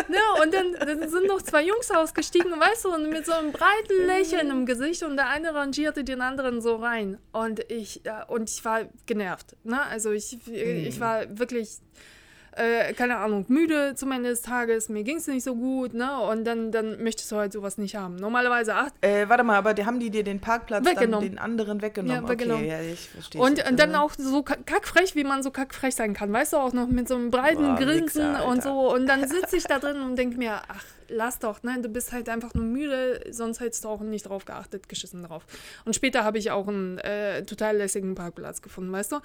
Ne, 0.07 0.17
und 0.41 0.53
dann, 0.53 0.71
dann 0.79 1.09
sind 1.09 1.27
noch 1.27 1.41
zwei 1.41 1.63
Jungs 1.65 1.91
ausgestiegen, 1.91 2.51
weißt 2.57 2.85
du, 2.85 2.93
und 2.95 3.09
mit 3.09 3.25
so 3.25 3.33
einem 3.33 3.51
breiten 3.51 4.05
Lächeln 4.05 4.49
im 4.49 4.65
Gesicht 4.65 5.03
und 5.03 5.17
der 5.17 5.27
eine 5.27 5.53
rangierte 5.53 6.03
den 6.05 6.21
anderen 6.21 6.61
so 6.61 6.77
rein. 6.77 7.17
Und 7.33 7.59
ich, 7.69 8.01
ja, 8.05 8.23
und 8.23 8.49
ich 8.49 8.63
war 8.63 8.85
genervt. 9.05 9.57
Ne? 9.65 9.79
Also 9.83 10.11
ich, 10.11 10.37
ich 10.47 10.99
war 11.01 11.25
wirklich, 11.37 11.77
äh, 12.57 12.93
keine 12.93 13.17
Ahnung, 13.17 13.45
müde 13.47 13.93
zum 13.95 14.11
Ende 14.11 14.29
des 14.29 14.41
Tages, 14.41 14.89
mir 14.89 15.03
ging 15.03 15.17
es 15.17 15.27
nicht 15.27 15.43
so 15.43 15.55
gut, 15.55 15.93
ne? 15.93 16.19
Und 16.21 16.45
dann, 16.45 16.71
dann 16.71 17.03
möchtest 17.03 17.31
du 17.31 17.37
halt 17.37 17.53
sowas 17.53 17.77
nicht 17.77 17.95
haben. 17.95 18.15
Normalerweise 18.15 18.75
acht. 18.75 18.93
Äh, 19.01 19.29
warte 19.29 19.43
mal, 19.43 19.55
aber 19.57 19.73
die, 19.73 19.85
haben 19.85 19.99
die 19.99 20.09
dir 20.09 20.23
den 20.23 20.39
Parkplatz 20.39 20.85
Weggenommen. 20.85 21.11
dann 21.27 21.35
den 21.35 21.39
anderen 21.39 21.81
weggenommen? 21.81 22.23
Ja, 22.23 22.29
weggenommen. 22.29 22.63
Okay, 22.65 22.71
ja, 22.87 22.93
ich 22.93 23.09
verstehe. 23.09 23.41
Und, 23.41 23.67
und 23.69 23.79
dann 23.79 23.95
auch 23.95 24.11
so 24.17 24.43
ka- 24.43 24.57
kackfrech, 24.65 25.15
wie 25.15 25.23
man 25.23 25.43
so 25.43 25.51
kackfrech 25.51 25.95
sein 25.95 26.13
kann, 26.13 26.31
weißt 26.33 26.53
du, 26.53 26.57
auch 26.57 26.73
noch 26.73 26.87
mit 26.87 27.07
so 27.07 27.15
einem 27.15 27.31
breiten 27.31 27.75
Boah, 27.75 27.75
Grinsen 27.75 28.33
Wichser, 28.33 28.47
und 28.47 28.63
so. 28.63 28.93
Und 28.93 29.07
dann 29.07 29.27
sitze 29.27 29.57
ich 29.57 29.63
da 29.63 29.79
drin 29.79 30.01
und 30.01 30.15
denke 30.15 30.37
mir, 30.37 30.61
ach, 30.67 30.83
lass 31.09 31.39
doch, 31.39 31.63
ne? 31.63 31.81
Du 31.81 31.89
bist 31.89 32.11
halt 32.11 32.29
einfach 32.29 32.53
nur 32.53 32.65
müde, 32.65 33.21
sonst 33.31 33.59
hättest 33.59 33.83
du 33.83 33.89
auch 33.89 34.01
nicht 34.01 34.27
drauf 34.27 34.45
geachtet, 34.45 34.89
geschissen 34.89 35.23
drauf. 35.23 35.45
Und 35.85 35.95
später 35.95 36.23
habe 36.23 36.37
ich 36.37 36.51
auch 36.51 36.67
einen 36.67 36.97
äh, 36.99 37.43
total 37.43 37.77
lässigen 37.77 38.15
Parkplatz 38.15 38.61
gefunden, 38.61 38.91
weißt 38.91 39.13
du? 39.13 39.19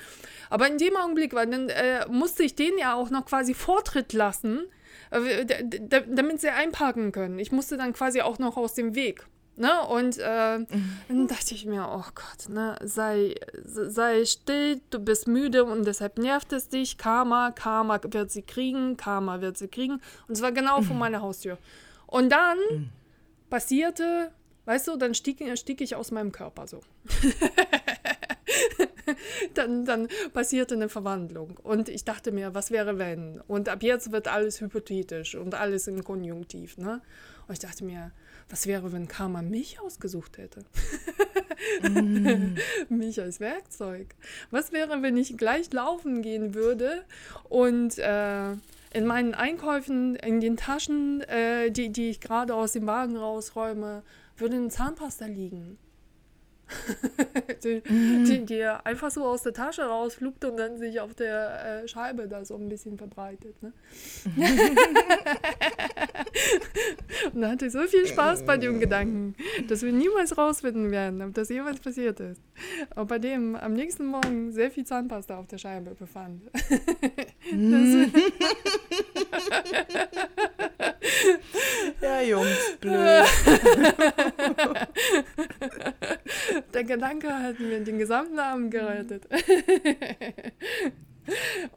Aber 0.51 0.69
in 0.69 0.79
dem 0.79 0.97
Augenblick, 0.97 1.35
weil 1.35 1.47
dann 1.47 1.69
äh, 1.69 2.07
musste 2.09 2.43
ich 2.43 2.55
den 2.55 2.79
ja 2.79 2.95
auch 2.95 3.11
noch 3.11 3.27
quasi 3.27 3.55
Vortritt 3.55 4.13
lassen, 4.13 4.65
äh, 5.11 5.45
damit 6.09 6.41
sie 6.41 6.51
einparken 6.51 7.13
können. 7.13 7.39
Ich 7.39 7.53
musste 7.53 7.77
dann 7.77 7.93
quasi 7.93 8.21
auch 8.21 8.39
noch 8.39 8.57
aus 8.57 8.75
dem 8.75 8.95
Weg. 8.95 9.27
Ne? 9.57 9.87
Und 9.87 10.19
äh, 10.19 10.65
dann 11.09 11.29
dachte 11.29 11.55
ich 11.55 11.67
mir, 11.67 11.87
oh 11.91 12.05
Gott, 12.15 12.49
ne, 12.49 12.77
sei, 12.83 13.35
sei 13.65 14.25
still, 14.25 14.81
du 14.91 14.99
bist 14.99 15.29
müde 15.29 15.65
und 15.65 15.85
deshalb 15.85 16.19
nervt 16.19 16.53
es 16.53 16.69
dich. 16.69 16.97
Karma, 16.97 17.51
Karma 17.51 18.01
wird 18.03 18.31
sie 18.31 18.43
kriegen, 18.43 18.97
Karma 18.97 19.41
wird 19.41 19.59
sie 19.59 19.69
kriegen. 19.69 20.01
Und 20.27 20.37
zwar 20.37 20.53
genau 20.53 20.81
vor 20.81 20.97
meiner 20.97 21.21
Haustür. 21.21 21.59
Und 22.07 22.31
dann 22.31 22.91
passierte, 23.51 24.31
weißt 24.65 24.89
du, 24.89 24.97
dann 24.97 25.15
stieg, 25.15 25.43
stieg 25.59 25.83
ich 25.83 25.97
aus 25.97 26.11
meinem 26.11 26.33
Körper 26.33 26.67
so. 26.67 26.81
dann, 29.55 29.85
dann 29.85 30.09
passierte 30.33 30.75
eine 30.75 30.89
Verwandlung. 30.89 31.59
Und 31.63 31.91
ich 31.91 32.05
dachte 32.05 32.33
mir, 32.33 32.55
was 32.55 32.71
wäre 32.71 32.99
wenn? 32.99 33.43
Und 33.49 33.69
ab 33.69 33.83
jetzt 33.83 34.13
wird 34.13 34.29
alles 34.29 34.63
hypothetisch 34.63 35.35
und 35.35 35.55
alles 35.55 35.89
im 35.89 36.03
Konjunktiv. 36.03 36.79
Ne? 36.79 37.03
Und 37.47 37.53
ich 37.53 37.59
dachte 37.59 37.85
mir, 37.85 38.13
was 38.53 38.67
wäre, 38.67 38.93
wenn 38.93 39.09
Karma 39.09 39.41
mich 39.41 39.81
ausgesucht 39.81 40.37
hätte? 40.37 40.65
mm. 41.83 42.59
mich 42.91 43.19
als 43.19 43.41
Werkzeug. 43.41 44.15
Was 44.51 44.73
wäre, 44.73 45.01
wenn 45.01 45.17
ich 45.17 45.39
gleich 45.39 45.73
laufen 45.73 46.21
gehen 46.21 46.55
würde 46.55 47.03
und 47.49 47.99
äh, 47.99 48.53
in 48.93 49.07
meinen 49.07 49.35
Einkäufen, 49.35 50.17
in 50.17 50.43
den 50.43 50.59
Taschen, 50.59 51.23
äh, 51.23 51.71
die, 51.71 51.89
die 51.89 52.11
ich 52.11 52.21
gerade 52.21 52.55
aus 52.55 52.73
dem 52.73 52.87
Wagen 52.87 53.17
rausräume, 53.17 54.03
würde 54.37 54.57
ein 54.57 54.71
Zahnpasta 54.71 55.25
liegen? 55.25 55.79
Die, 57.65 57.83
mhm. 57.89 58.25
die, 58.25 58.45
die, 58.45 58.65
einfach 58.65 59.11
so 59.11 59.25
aus 59.25 59.43
der 59.43 59.53
Tasche 59.53 59.83
rausflugt 59.83 60.45
und 60.45 60.57
dann 60.57 60.79
sich 60.79 61.01
auf 61.01 61.15
der 61.15 61.83
äh, 61.85 61.89
Scheibe 61.89 62.29
da 62.29 62.45
so 62.45 62.57
ein 62.57 62.69
bisschen 62.69 62.99
verbreitet. 62.99 63.55
Ne? 63.63 63.73
und 67.33 67.41
da 67.41 67.51
hatte 67.51 67.67
ich 67.67 67.73
so 67.73 67.83
viel 67.83 68.07
Spaß 68.07 68.45
bei 68.45 68.57
dem 68.57 68.81
Gedanken, 68.81 69.35
dass 69.69 69.83
wir 69.83 69.93
niemals 69.93 70.37
rausfinden 70.37 70.91
werden, 70.91 71.23
ob 71.23 71.35
das 71.35 71.49
jemals 71.49 71.81
passiert 71.81 72.21
ist. 72.21 72.41
Ob 72.97 73.09
bei 73.09 73.19
dem 73.19 73.57
am 73.57 73.73
nächsten 73.75 74.07
Morgen 74.07 74.53
sehr 74.53 74.71
viel 74.71 74.85
Zahnpasta 74.85 75.39
auf 75.39 75.47
der 75.47 75.59
Scheibe 75.59 75.95
befand. 75.95 76.43
Mhm. 77.51 78.13
ja, 82.01 82.23
Jungs, 82.23 82.77
blöd. 82.81 83.25
Der 86.75 86.85
Gedanke 86.85 87.29
hat 87.33 87.59
mir 87.61 87.81
den 87.81 87.99
gesamten 87.99 88.39
Abend 88.39 88.71
gerettet. 88.71 89.25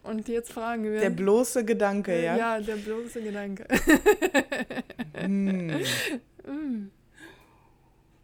Und 0.04 0.28
jetzt 0.28 0.52
fragen 0.52 0.84
wir. 0.84 1.00
Der 1.00 1.12
bloße 1.12 1.64
Gedanke, 1.66 2.22
ja? 2.24 2.36
Ja, 2.36 2.60
der 2.60 2.76
bloße 2.76 3.22
Gedanke. 3.22 3.68
mm. 5.28 5.72
Mm. 6.48 6.92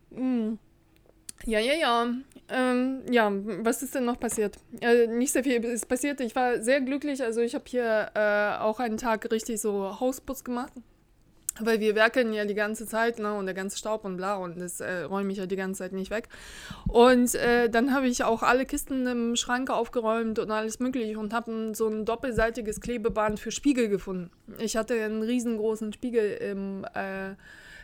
Mm. 0.09 0.57
Ja, 1.45 1.59
ja, 1.59 1.73
ja. 1.73 2.13
Ähm, 2.49 3.01
ja, 3.09 3.31
was 3.31 3.81
ist 3.81 3.95
denn 3.95 4.05
noch 4.05 4.19
passiert? 4.19 4.57
Äh, 4.81 5.07
nicht 5.07 5.31
sehr 5.31 5.43
viel 5.43 5.63
ist 5.63 5.87
passiert. 5.87 6.19
Ich 6.21 6.35
war 6.35 6.61
sehr 6.61 6.81
glücklich. 6.81 7.23
Also 7.23 7.41
ich 7.41 7.55
habe 7.55 7.65
hier 7.67 8.11
äh, 8.13 8.59
auch 8.61 8.79
einen 8.79 8.97
Tag 8.97 9.31
richtig 9.31 9.61
so 9.61 9.99
Hausputz 9.99 10.43
gemacht. 10.43 10.73
Weil 11.59 11.79
wir 11.81 11.95
werkeln 11.95 12.33
ja 12.33 12.45
die 12.45 12.53
ganze 12.53 12.87
Zeit, 12.87 13.19
ne, 13.19 13.33
und 13.33 13.45
der 13.45 13.53
ganze 13.53 13.77
Staub 13.77 14.05
und 14.05 14.15
bla, 14.15 14.35
und 14.35 14.59
das 14.59 14.79
äh, 14.79 15.01
räume 15.01 15.31
ich 15.31 15.37
ja 15.37 15.45
die 15.45 15.57
ganze 15.57 15.79
Zeit 15.79 15.91
nicht 15.91 16.09
weg. 16.09 16.29
Und 16.87 17.35
äh, 17.35 17.69
dann 17.69 17.93
habe 17.93 18.07
ich 18.07 18.23
auch 18.23 18.41
alle 18.41 18.65
Kisten 18.65 19.05
im 19.05 19.35
Schrank 19.35 19.69
aufgeräumt 19.69 20.39
und 20.39 20.49
alles 20.49 20.79
mögliche 20.79 21.19
und 21.19 21.33
habe 21.33 21.73
so 21.75 21.87
ein 21.87 22.05
doppelseitiges 22.05 22.79
Klebeband 22.79 23.39
für 23.39 23.51
Spiegel 23.51 23.89
gefunden. 23.89 24.31
Ich 24.59 24.77
hatte 24.77 24.93
einen 24.93 25.23
riesengroßen 25.23 25.91
Spiegel 25.91 26.31
im, 26.35 26.85
äh, 26.93 27.35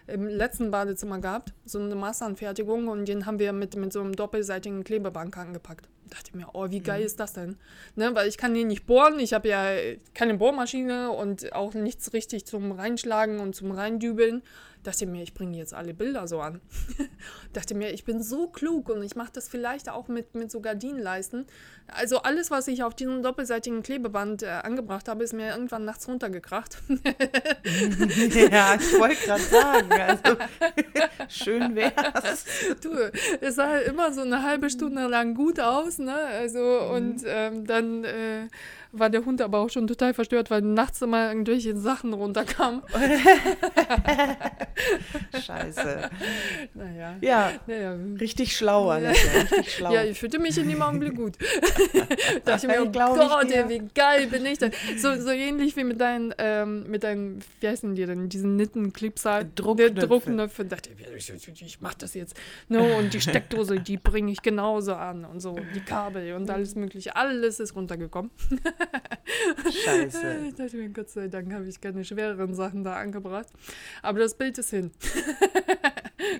im 0.08 0.28
letzten 0.28 0.72
Badezimmer 0.72 1.20
gehabt, 1.20 1.54
so 1.66 1.80
eine 1.80 1.96
Masseanfertigung, 1.96 2.88
und 2.88 3.06
den 3.06 3.26
haben 3.26 3.40
wir 3.40 3.54
mit, 3.54 3.76
mit 3.76 3.94
so 3.94 4.02
einem 4.02 4.16
doppelseitigen 4.16 4.84
Klebeband 4.84 5.38
angepackt 5.38 5.88
dachte 6.10 6.36
mir, 6.36 6.48
oh, 6.54 6.70
wie 6.70 6.80
geil 6.80 7.02
mhm. 7.02 7.06
ist 7.06 7.20
das 7.20 7.34
denn? 7.34 7.58
Ne, 7.96 8.14
weil 8.16 8.28
ich 8.28 8.38
kann 8.38 8.56
hier 8.56 8.66
nicht 8.66 8.86
bohren, 8.86 9.20
ich 9.20 9.34
habe 9.34 9.48
ja 9.48 9.66
keine 10.14 10.36
Bohrmaschine 10.36 11.12
und 11.12 11.54
auch 11.54 11.74
nichts 11.74 12.14
richtig 12.14 12.46
zum 12.46 12.72
Reinschlagen 12.72 13.40
und 13.40 13.56
zum 13.56 13.72
Reindübeln 13.72 14.44
dachte 14.84 15.06
mir, 15.06 15.22
ich 15.24 15.34
bringe 15.34 15.58
jetzt 15.58 15.74
alle 15.74 15.94
Bilder 15.94 16.28
so 16.28 16.40
an. 16.40 16.62
dachte 17.54 17.76
mir, 17.76 17.92
ich 17.92 18.06
bin 18.06 18.22
so 18.22 18.48
klug 18.48 18.90
und 18.90 19.04
ich 19.04 19.16
mache 19.16 19.32
das 19.34 19.48
vielleicht 19.48 19.90
auch 19.90 20.08
mit, 20.08 20.36
mit 20.36 20.52
so 20.52 20.62
Gardinenleisten. 20.62 21.46
Also 21.88 22.22
alles, 22.22 22.52
was 22.52 22.68
ich 22.68 22.84
auf 22.84 22.96
diesem 22.96 23.24
doppelseitigen 23.24 23.82
Klebeband 23.82 24.44
äh, 24.44 24.48
angebracht 24.48 25.08
habe, 25.08 25.24
ist 25.24 25.34
mir 25.34 25.50
irgendwann 25.50 25.86
nachts 25.86 26.08
runtergekracht. 26.08 26.78
ja, 28.52 28.76
ich 28.76 29.00
wollte 29.00 29.26
gerade 29.26 29.44
sagen, 29.44 29.92
also 29.94 30.38
schön 31.30 31.76
wär's. 31.76 32.46
Du, 32.82 32.90
es 33.42 33.56
sah 33.56 33.78
immer 33.80 34.12
so 34.12 34.22
eine 34.22 34.44
halbe 34.44 34.70
Stunde 34.70 35.08
lang 35.08 35.34
gut 35.34 35.60
aus, 35.60 35.98
ne? 35.98 36.16
Also 36.16 36.60
mhm. 36.60 36.92
und 36.92 37.24
ähm, 37.26 37.66
dann 37.66 38.04
äh, 38.04 38.48
war 38.92 39.10
der 39.10 39.26
Hund 39.26 39.42
aber 39.42 39.60
auch 39.60 39.70
schon 39.70 39.88
total 39.88 40.14
verstört, 40.14 40.50
weil 40.50 40.62
nachts 40.62 41.02
immer 41.02 41.30
irgendwelche 41.30 41.76
Sachen 41.78 42.14
runterkamen. 42.14 42.82
Scheiße. 45.34 46.10
Naja. 46.74 47.18
Ja, 47.22 47.52
naja. 47.66 47.96
richtig 48.20 48.56
schlau, 48.56 48.90
Annette, 48.90 49.20
richtig 49.42 49.76
schlau. 49.76 49.94
Ja, 49.94 50.04
ich 50.04 50.20
fühlte 50.20 50.40
mich 50.40 50.58
in 50.58 50.70
dem 50.70 50.82
Augenblick 50.82 51.16
gut. 51.16 51.38
da 52.46 52.54
dachte 52.54 52.68
ich 52.68 52.74
mir, 52.74 52.84
oh 52.84 52.92
Gott, 52.92 53.52
ey, 53.52 53.70
wie 53.70 53.88
geil 53.94 54.28
bin 54.28 54.46
ich 54.46 54.60
denn? 54.60 54.72
So, 54.98 55.16
so 55.20 55.30
ähnlich 55.30 55.76
wie 55.76 55.84
mit 55.84 56.00
deinen, 56.00 56.34
ähm, 56.38 56.90
mit 56.90 57.04
deinen, 57.04 57.44
wie 57.60 57.68
heißen 57.68 57.96
die 57.96 58.06
denn, 58.06 58.30
diesen 58.30 58.56
Nitten-Clips 58.56 59.26
halt, 59.26 59.48
Druckknöpfe. 59.56 60.08
Druckknöpfe. 60.08 60.66
dachte 60.66 60.90
ich, 61.16 61.30
ich, 61.30 61.62
ich 61.62 61.82
mach 61.82 61.94
das 61.94 62.14
jetzt. 62.14 62.36
No, 62.70 62.84
und 62.98 63.14
die 63.14 63.22
Steckdose, 63.22 63.80
die 63.80 63.98
bringe 63.98 64.32
ich 64.32 64.42
genauso 64.42 64.96
an 64.96 65.26
und 65.26 65.40
so, 65.40 65.58
die 65.76 65.82
Kabel 65.82 66.34
und 66.34 66.50
alles 66.50 66.76
mögliche, 66.76 67.16
alles 67.16 67.60
ist 67.60 67.76
runtergekommen. 67.76 68.32
Scheiße. 69.86 70.46
Ich 70.48 70.56
dachte 70.56 70.78
mir, 70.78 70.90
Gott 70.90 71.10
sei 71.10 71.28
Dank 71.28 71.52
habe 71.54 71.68
ich 71.68 71.80
keine 71.82 72.04
schwereren 72.04 72.54
Sachen 72.54 72.84
da 72.84 72.96
angebracht. 72.96 73.48
Aber 74.02 74.20
das 74.20 74.36
Bild 74.36 74.58
ist 74.58 74.70
hin. 74.70 74.92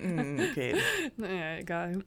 Mm, 0.02 0.40
okay. 0.50 0.74
Naja, 1.16 1.58
egal. 1.58 2.04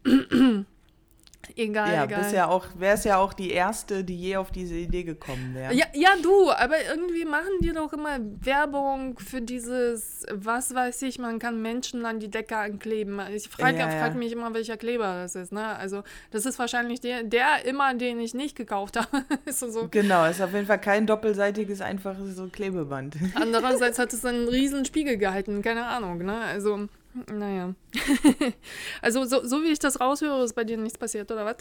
Egal, 1.56 1.92
ja, 1.92 2.04
egal. 2.04 2.32
Ja 2.32 2.48
auch, 2.48 2.66
wär's 2.76 3.04
ja 3.04 3.18
auch 3.18 3.32
die 3.32 3.50
erste, 3.50 4.04
die 4.04 4.16
je 4.16 4.36
auf 4.36 4.50
diese 4.50 4.74
Idee 4.74 5.02
gekommen 5.02 5.54
wäre. 5.54 5.74
Ja, 5.74 5.86
ja, 5.92 6.10
du, 6.22 6.50
aber 6.50 6.76
irgendwie 6.88 7.24
machen 7.24 7.50
die 7.60 7.72
doch 7.72 7.92
immer 7.92 8.18
Werbung 8.40 9.18
für 9.18 9.42
dieses, 9.42 10.24
was 10.32 10.74
weiß 10.74 11.02
ich, 11.02 11.18
man 11.18 11.38
kann 11.38 11.60
Menschen 11.60 12.06
an 12.06 12.20
die 12.20 12.30
Decke 12.30 12.56
ankleben. 12.56 13.20
Ich 13.34 13.48
frage 13.48 13.78
ja, 13.78 13.88
frag 13.88 14.14
mich 14.14 14.32
immer, 14.32 14.54
welcher 14.54 14.76
Kleber 14.76 15.22
das 15.22 15.34
ist. 15.34 15.52
Ne? 15.52 15.64
Also, 15.76 16.02
das 16.30 16.46
ist 16.46 16.58
wahrscheinlich 16.58 17.00
der, 17.00 17.24
der 17.24 17.64
immer, 17.64 17.94
den 17.94 18.20
ich 18.20 18.34
nicht 18.34 18.56
gekauft 18.56 18.96
habe. 18.96 19.24
so. 19.46 19.88
Genau, 19.90 20.24
ist 20.26 20.40
auf 20.40 20.52
jeden 20.52 20.66
Fall 20.66 20.80
kein 20.80 21.06
doppelseitiges, 21.06 21.80
einfaches 21.80 22.36
so 22.36 22.48
Klebeband. 22.48 23.16
Andererseits 23.34 23.98
hat 23.98 24.12
es 24.12 24.24
einen 24.24 24.48
riesen 24.48 24.84
Spiegel 24.84 25.18
gehalten, 25.18 25.62
keine 25.62 25.86
Ahnung. 25.86 26.18
Ne? 26.18 26.36
Also. 26.36 26.88
Naja. 27.32 27.74
also, 29.02 29.24
so, 29.24 29.44
so 29.44 29.62
wie 29.62 29.72
ich 29.72 29.78
das 29.78 30.00
raushöre, 30.00 30.44
ist 30.44 30.54
bei 30.54 30.64
dir 30.64 30.76
nichts 30.76 30.98
passiert, 30.98 31.30
oder 31.30 31.44
was? 31.44 31.56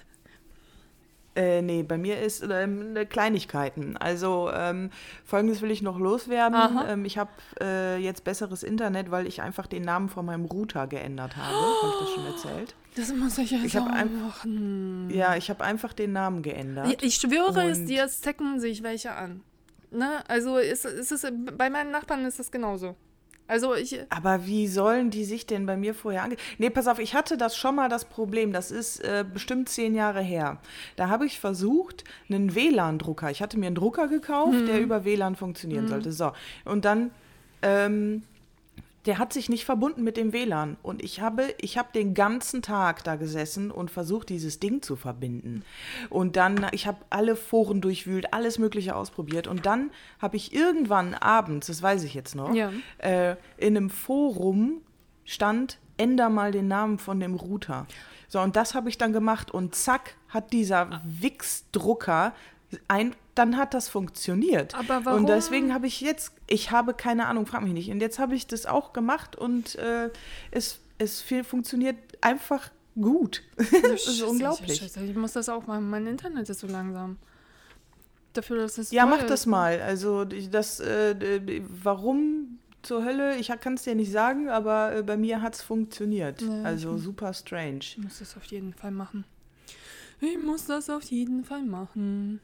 Äh, 1.33 1.61
nee, 1.61 1.83
bei 1.83 1.97
mir 1.97 2.19
ist 2.19 2.43
ähm, 2.49 2.91
ne, 2.91 3.05
Kleinigkeiten. 3.05 3.95
Also 3.95 4.51
ähm, 4.53 4.89
folgendes 5.23 5.61
will 5.61 5.71
ich 5.71 5.81
noch 5.81 5.97
loswerden. 5.97 6.79
Ähm, 6.87 7.05
ich 7.05 7.17
habe 7.17 7.31
äh, 7.61 7.97
jetzt 7.97 8.25
besseres 8.25 8.63
Internet, 8.63 9.11
weil 9.11 9.25
ich 9.27 9.41
einfach 9.41 9.67
den 9.67 9.83
Namen 9.83 10.09
von 10.09 10.25
meinem 10.25 10.43
Router 10.43 10.87
geändert 10.87 11.37
habe. 11.37 11.55
Oh, 11.55 11.83
habe 11.83 11.93
ich 11.93 11.99
das 11.99 12.09
schon 12.15 12.25
erzählt? 12.25 12.75
Das 12.93 13.13
muss 13.13 13.37
ich 13.37 13.51
jetzt 13.51 13.63
ich 13.63 13.79
auch 13.79 13.85
machen. 13.85 15.09
Ja, 15.13 15.37
ich 15.37 15.49
habe 15.49 15.63
einfach 15.63 15.93
den 15.93 16.11
Namen 16.11 16.41
geändert. 16.41 16.87
Ich, 16.87 17.01
ich 17.01 17.15
schwöre 17.15 17.69
es 17.69 17.85
dir, 17.85 18.03
es 18.03 18.19
zecken 18.19 18.59
sich 18.59 18.83
welche 18.83 19.13
an. 19.13 19.43
Ne? 19.91 20.21
Also 20.27 20.57
ist, 20.57 20.83
ist 20.83 21.09
es, 21.13 21.25
bei 21.57 21.69
meinen 21.69 21.91
Nachbarn 21.91 22.25
ist 22.25 22.39
das 22.39 22.51
genauso. 22.51 22.97
Also 23.51 23.75
ich. 23.75 23.99
Aber 24.09 24.45
wie 24.45 24.65
sollen 24.65 25.09
die 25.09 25.25
sich 25.25 25.45
denn 25.45 25.65
bei 25.65 25.75
mir 25.75 25.93
vorher 25.93 26.23
ange. 26.23 26.37
Nee, 26.57 26.69
pass 26.69 26.87
auf, 26.87 26.99
ich 26.99 27.15
hatte 27.15 27.35
das 27.35 27.57
schon 27.57 27.75
mal 27.75 27.89
das 27.89 28.05
Problem. 28.05 28.53
Das 28.53 28.71
ist 28.71 29.01
äh, 29.01 29.25
bestimmt 29.31 29.67
zehn 29.67 29.93
Jahre 29.93 30.21
her. 30.21 30.59
Da 30.95 31.09
habe 31.09 31.25
ich 31.25 31.37
versucht, 31.37 32.05
einen 32.29 32.55
WLAN-Drucker. 32.55 33.29
Ich 33.29 33.41
hatte 33.41 33.59
mir 33.59 33.65
einen 33.67 33.75
Drucker 33.75 34.07
gekauft, 34.07 34.53
hm. 34.53 34.65
der 34.67 34.79
über 34.79 35.03
WLAN 35.03 35.35
funktionieren 35.35 35.83
hm. 35.83 35.89
sollte. 35.89 36.13
So. 36.13 36.31
Und 36.63 36.85
dann 36.85 37.11
ähm, 37.61 38.23
der 39.05 39.17
hat 39.17 39.33
sich 39.33 39.49
nicht 39.49 39.65
verbunden 39.65 40.03
mit 40.03 40.17
dem 40.17 40.31
WLAN. 40.31 40.77
Und 40.83 41.03
ich 41.03 41.21
habe, 41.21 41.53
ich 41.59 41.77
habe 41.77 41.89
den 41.93 42.13
ganzen 42.13 42.61
Tag 42.61 43.03
da 43.03 43.15
gesessen 43.15 43.71
und 43.71 43.89
versucht, 43.89 44.29
dieses 44.29 44.59
Ding 44.59 44.81
zu 44.81 44.95
verbinden. 44.95 45.63
Und 46.09 46.35
dann, 46.35 46.67
ich 46.71 46.85
habe 46.85 46.99
alle 47.09 47.35
Foren 47.35 47.81
durchwühlt, 47.81 48.33
alles 48.33 48.59
Mögliche 48.59 48.95
ausprobiert. 48.95 49.47
Und 49.47 49.65
dann 49.65 49.91
habe 50.19 50.37
ich 50.37 50.53
irgendwann 50.53 51.15
abends, 51.15 51.67
das 51.67 51.81
weiß 51.81 52.03
ich 52.03 52.13
jetzt 52.13 52.35
noch, 52.35 52.53
ja. 52.53 52.71
äh, 52.99 53.35
in 53.57 53.75
einem 53.75 53.89
Forum 53.89 54.81
stand, 55.25 55.79
änder 55.97 56.29
mal 56.29 56.51
den 56.51 56.67
Namen 56.67 56.99
von 56.99 57.19
dem 57.19 57.35
Router. 57.35 57.87
So, 58.27 58.39
und 58.39 58.55
das 58.55 58.75
habe 58.75 58.89
ich 58.89 58.97
dann 58.97 59.13
gemacht. 59.13 59.51
Und 59.51 59.75
zack, 59.75 60.15
hat 60.29 60.53
dieser 60.53 61.01
Wix-Drucker 61.03 62.33
ein, 62.87 63.15
dann 63.35 63.57
hat 63.57 63.73
das 63.73 63.89
funktioniert. 63.89 64.75
Aber 64.75 65.05
warum? 65.05 65.21
Und 65.21 65.29
deswegen 65.29 65.73
habe 65.73 65.87
ich 65.87 66.01
jetzt, 66.01 66.33
ich 66.47 66.71
habe 66.71 66.93
keine 66.93 67.27
Ahnung, 67.27 67.45
frag 67.45 67.63
mich 67.63 67.73
nicht. 67.73 67.89
Und 67.91 68.01
jetzt 68.01 68.19
habe 68.19 68.35
ich 68.35 68.47
das 68.47 68.65
auch 68.65 68.93
gemacht 68.93 69.35
und 69.35 69.75
äh, 69.75 70.09
es 70.51 70.79
es 71.01 71.21
viel, 71.21 71.43
funktioniert 71.43 71.97
einfach 72.21 72.69
gut. 72.95 73.41
das 73.57 74.07
ist 74.07 74.21
unglaublich. 74.21 74.79
Scheiße, 74.79 75.03
ich 75.03 75.15
muss 75.15 75.33
das 75.33 75.49
auch 75.49 75.67
mal, 75.67 75.81
mein 75.81 76.07
Internet 76.07 76.47
ist 76.49 76.59
so 76.59 76.67
langsam. 76.67 77.17
Dafür, 78.33 78.57
dass 78.57 78.77
es 78.77 78.91
Ja, 78.91 79.05
mach 79.05 79.23
das 79.23 79.45
mal. 79.45 79.81
Also 79.81 80.23
das, 80.23 80.79
äh, 80.79 81.61
warum 81.83 82.59
zur 82.81 83.03
Hölle, 83.03 83.35
ich 83.37 83.47
kann 83.59 83.73
es 83.73 83.83
dir 83.83 83.95
nicht 83.95 84.11
sagen, 84.11 84.49
aber 84.49 84.95
äh, 84.95 85.03
bei 85.03 85.17
mir 85.17 85.41
hat 85.41 85.55
es 85.55 85.61
funktioniert. 85.61 86.41
Ja, 86.41 86.63
also 86.63 86.97
super 86.97 87.33
strange. 87.33 87.79
Ich 87.81 87.97
muss 87.97 88.19
das 88.19 88.37
auf 88.37 88.45
jeden 88.45 88.73
Fall 88.73 88.91
machen. 88.91 89.25
Ich 90.21 90.41
muss 90.41 90.65
das 90.65 90.89
auf 90.89 91.03
jeden 91.03 91.43
Fall 91.43 91.63
machen. 91.63 92.39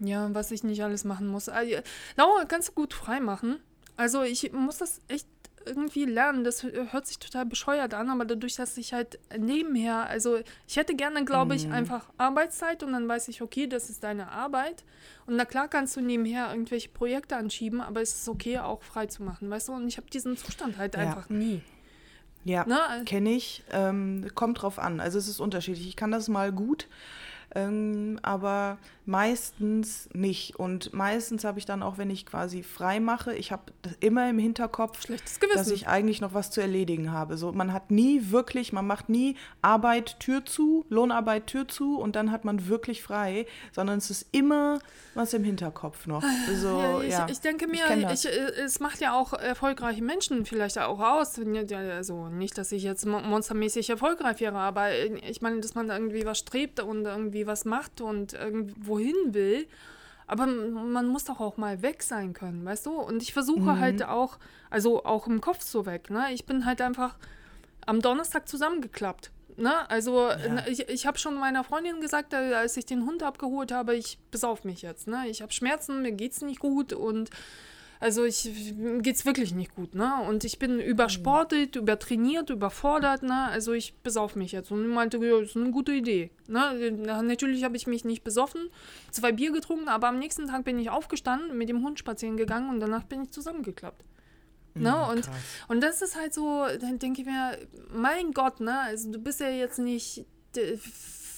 Ja, 0.00 0.32
was 0.34 0.50
ich 0.50 0.64
nicht 0.64 0.82
alles 0.82 1.04
machen 1.04 1.26
muss. 1.26 1.48
Also, 1.48 1.76
Laura, 2.16 2.44
kannst 2.44 2.70
du 2.70 2.72
gut 2.72 2.94
frei 2.94 3.20
machen. 3.20 3.60
Also 3.96 4.22
ich 4.22 4.52
muss 4.52 4.78
das 4.78 5.00
echt 5.08 5.28
irgendwie 5.66 6.04
lernen. 6.04 6.44
Das 6.44 6.62
hört 6.62 7.06
sich 7.06 7.18
total 7.18 7.46
bescheuert 7.46 7.94
an, 7.94 8.10
aber 8.10 8.24
dadurch, 8.24 8.56
dass 8.56 8.76
ich 8.76 8.92
halt 8.92 9.18
nebenher, 9.38 10.06
also 10.08 10.38
ich 10.66 10.76
hätte 10.76 10.94
gerne, 10.94 11.24
glaube 11.24 11.54
ich, 11.54 11.66
mhm. 11.66 11.72
einfach 11.72 12.10
Arbeitszeit 12.18 12.82
und 12.82 12.92
dann 12.92 13.08
weiß 13.08 13.28
ich, 13.28 13.42
okay, 13.42 13.66
das 13.66 13.88
ist 13.88 14.04
deine 14.04 14.30
Arbeit. 14.30 14.84
Und 15.26 15.36
na 15.36 15.44
klar 15.44 15.68
kannst 15.68 15.96
du 15.96 16.00
nebenher 16.00 16.50
irgendwelche 16.50 16.90
Projekte 16.90 17.36
anschieben, 17.36 17.80
aber 17.80 18.02
es 18.02 18.14
ist 18.14 18.28
okay, 18.28 18.58
auch 18.58 18.82
frei 18.82 19.06
zu 19.06 19.22
machen, 19.22 19.48
weißt 19.48 19.68
du? 19.68 19.72
Und 19.72 19.88
ich 19.88 19.96
habe 19.96 20.10
diesen 20.10 20.36
Zustand 20.36 20.76
halt 20.76 20.94
ja. 20.94 21.02
einfach 21.02 21.28
nie. 21.28 21.62
Ja, 22.44 22.66
ne? 22.66 22.78
kenne 23.06 23.32
ich. 23.32 23.64
Ähm, 23.70 24.26
kommt 24.34 24.60
drauf 24.60 24.78
an. 24.78 25.00
Also 25.00 25.18
es 25.18 25.28
ist 25.28 25.40
unterschiedlich. 25.40 25.88
Ich 25.88 25.96
kann 25.96 26.10
das 26.10 26.28
mal 26.28 26.52
gut 26.52 26.88
ähm, 27.54 28.18
aber 28.22 28.78
meistens 29.06 30.08
nicht. 30.12 30.56
Und 30.56 30.92
meistens 30.94 31.44
habe 31.44 31.58
ich 31.58 31.66
dann 31.66 31.82
auch, 31.82 31.98
wenn 31.98 32.10
ich 32.10 32.24
quasi 32.24 32.62
frei 32.62 33.00
mache, 33.00 33.34
ich 33.34 33.52
habe 33.52 33.72
immer 34.00 34.28
im 34.30 34.38
Hinterkopf, 34.38 35.06
dass 35.54 35.70
ich 35.70 35.88
eigentlich 35.88 36.20
noch 36.20 36.34
was 36.34 36.50
zu 36.50 36.60
erledigen 36.60 37.12
habe. 37.12 37.36
So, 37.36 37.52
man 37.52 37.72
hat 37.72 37.90
nie 37.90 38.30
wirklich, 38.30 38.72
man 38.72 38.86
macht 38.86 39.08
nie 39.08 39.36
Arbeit 39.62 40.18
Tür 40.20 40.44
zu, 40.44 40.86
Lohnarbeit 40.88 41.46
Tür 41.46 41.68
zu 41.68 41.98
und 41.98 42.16
dann 42.16 42.30
hat 42.30 42.44
man 42.44 42.68
wirklich 42.68 43.02
frei, 43.02 43.46
sondern 43.72 43.98
es 43.98 44.10
ist 44.10 44.26
immer 44.32 44.78
was 45.14 45.34
im 45.34 45.44
Hinterkopf 45.44 46.06
noch. 46.06 46.24
So, 46.54 46.80
ja, 46.80 47.00
ich, 47.02 47.10
ja. 47.10 47.26
ich 47.30 47.40
denke 47.40 47.66
mir, 47.66 47.84
ich, 47.96 48.24
ich, 48.24 48.26
äh, 48.26 48.62
es 48.64 48.80
macht 48.80 49.00
ja 49.00 49.14
auch 49.14 49.32
erfolgreiche 49.32 50.02
Menschen 50.02 50.46
vielleicht 50.46 50.78
auch 50.78 51.00
aus. 51.00 51.38
Also 51.38 52.28
nicht, 52.28 52.58
dass 52.58 52.72
ich 52.72 52.82
jetzt 52.82 53.06
monstermäßig 53.06 53.90
erfolgreich 53.90 54.40
wäre, 54.40 54.58
aber 54.58 54.94
ich 54.94 55.42
meine, 55.42 55.60
dass 55.60 55.74
man 55.74 55.90
irgendwie 55.90 56.24
was 56.24 56.38
strebt 56.38 56.80
und 56.80 57.04
irgendwie 57.04 57.46
was 57.46 57.64
macht 57.64 58.00
und 58.00 58.32
irgendwo 58.32 58.93
hin 58.98 59.14
will. 59.28 59.66
Aber 60.26 60.46
man 60.46 61.06
muss 61.06 61.24
doch 61.24 61.38
auch 61.38 61.58
mal 61.58 61.82
weg 61.82 62.02
sein 62.02 62.32
können, 62.32 62.64
weißt 62.64 62.86
du? 62.86 62.92
Und 62.92 63.22
ich 63.22 63.32
versuche 63.34 63.60
mhm. 63.74 63.80
halt 63.80 64.04
auch, 64.04 64.38
also 64.70 65.04
auch 65.04 65.26
im 65.26 65.40
Kopf 65.40 65.62
so 65.62 65.84
weg, 65.84 66.08
ne? 66.08 66.32
Ich 66.32 66.46
bin 66.46 66.64
halt 66.64 66.80
einfach 66.80 67.16
am 67.84 68.00
Donnerstag 68.00 68.48
zusammengeklappt. 68.48 69.30
Ne? 69.56 69.88
Also 69.88 70.30
ja. 70.30 70.66
ich, 70.66 70.88
ich 70.88 71.06
habe 71.06 71.18
schon 71.18 71.34
meiner 71.34 71.62
Freundin 71.62 72.00
gesagt, 72.00 72.32
äh, 72.32 72.54
als 72.54 72.76
ich 72.76 72.86
den 72.86 73.06
Hund 73.06 73.22
abgeholt 73.22 73.70
habe, 73.70 73.94
ich 73.94 74.18
besauf 74.30 74.64
mich 74.64 74.82
jetzt. 74.82 75.06
Ne? 75.06 75.28
Ich 75.28 75.42
habe 75.42 75.52
Schmerzen, 75.52 76.02
mir 76.02 76.12
geht's 76.12 76.40
nicht 76.42 76.58
gut 76.58 76.92
und 76.92 77.30
also 78.00 78.24
ich 78.24 78.52
geht's 79.00 79.24
wirklich 79.24 79.54
nicht 79.54 79.74
gut, 79.74 79.94
ne? 79.94 80.12
Und 80.28 80.44
ich 80.44 80.58
bin 80.58 80.80
übersportet, 80.80 81.76
übertrainiert, 81.76 82.50
überfordert, 82.50 83.22
ne? 83.22 83.48
Also 83.48 83.72
ich 83.72 83.94
besauf 84.02 84.36
mich 84.36 84.52
jetzt. 84.52 84.70
Und 84.70 84.82
ich 84.82 84.94
meinte, 84.94 85.18
ja, 85.18 85.40
das 85.40 85.50
ist 85.50 85.56
eine 85.56 85.70
gute 85.70 85.92
Idee. 85.92 86.30
Ne? 86.46 86.90
Natürlich 87.22 87.64
habe 87.64 87.76
ich 87.76 87.86
mich 87.86 88.04
nicht 88.04 88.24
besoffen, 88.24 88.68
zwei 89.10 89.32
Bier 89.32 89.52
getrunken, 89.52 89.88
aber 89.88 90.08
am 90.08 90.18
nächsten 90.18 90.48
Tag 90.48 90.64
bin 90.64 90.78
ich 90.78 90.90
aufgestanden, 90.90 91.56
mit 91.56 91.68
dem 91.68 91.82
Hund 91.82 91.98
spazieren 91.98 92.36
gegangen 92.36 92.70
und 92.70 92.80
danach 92.80 93.04
bin 93.04 93.22
ich 93.22 93.30
zusammengeklappt. 93.30 94.04
Ne? 94.74 94.90
Mhm, 94.90 95.10
und, 95.10 95.30
und 95.68 95.80
das 95.82 96.02
ist 96.02 96.16
halt 96.16 96.34
so, 96.34 96.66
dann 96.80 96.98
denke 96.98 97.22
ich 97.22 97.26
mir, 97.26 97.58
mein 97.92 98.32
Gott, 98.32 98.60
ne? 98.60 98.80
Also 98.80 99.10
du 99.10 99.18
bist 99.18 99.40
ja 99.40 99.48
jetzt 99.48 99.78
nicht, 99.78 100.26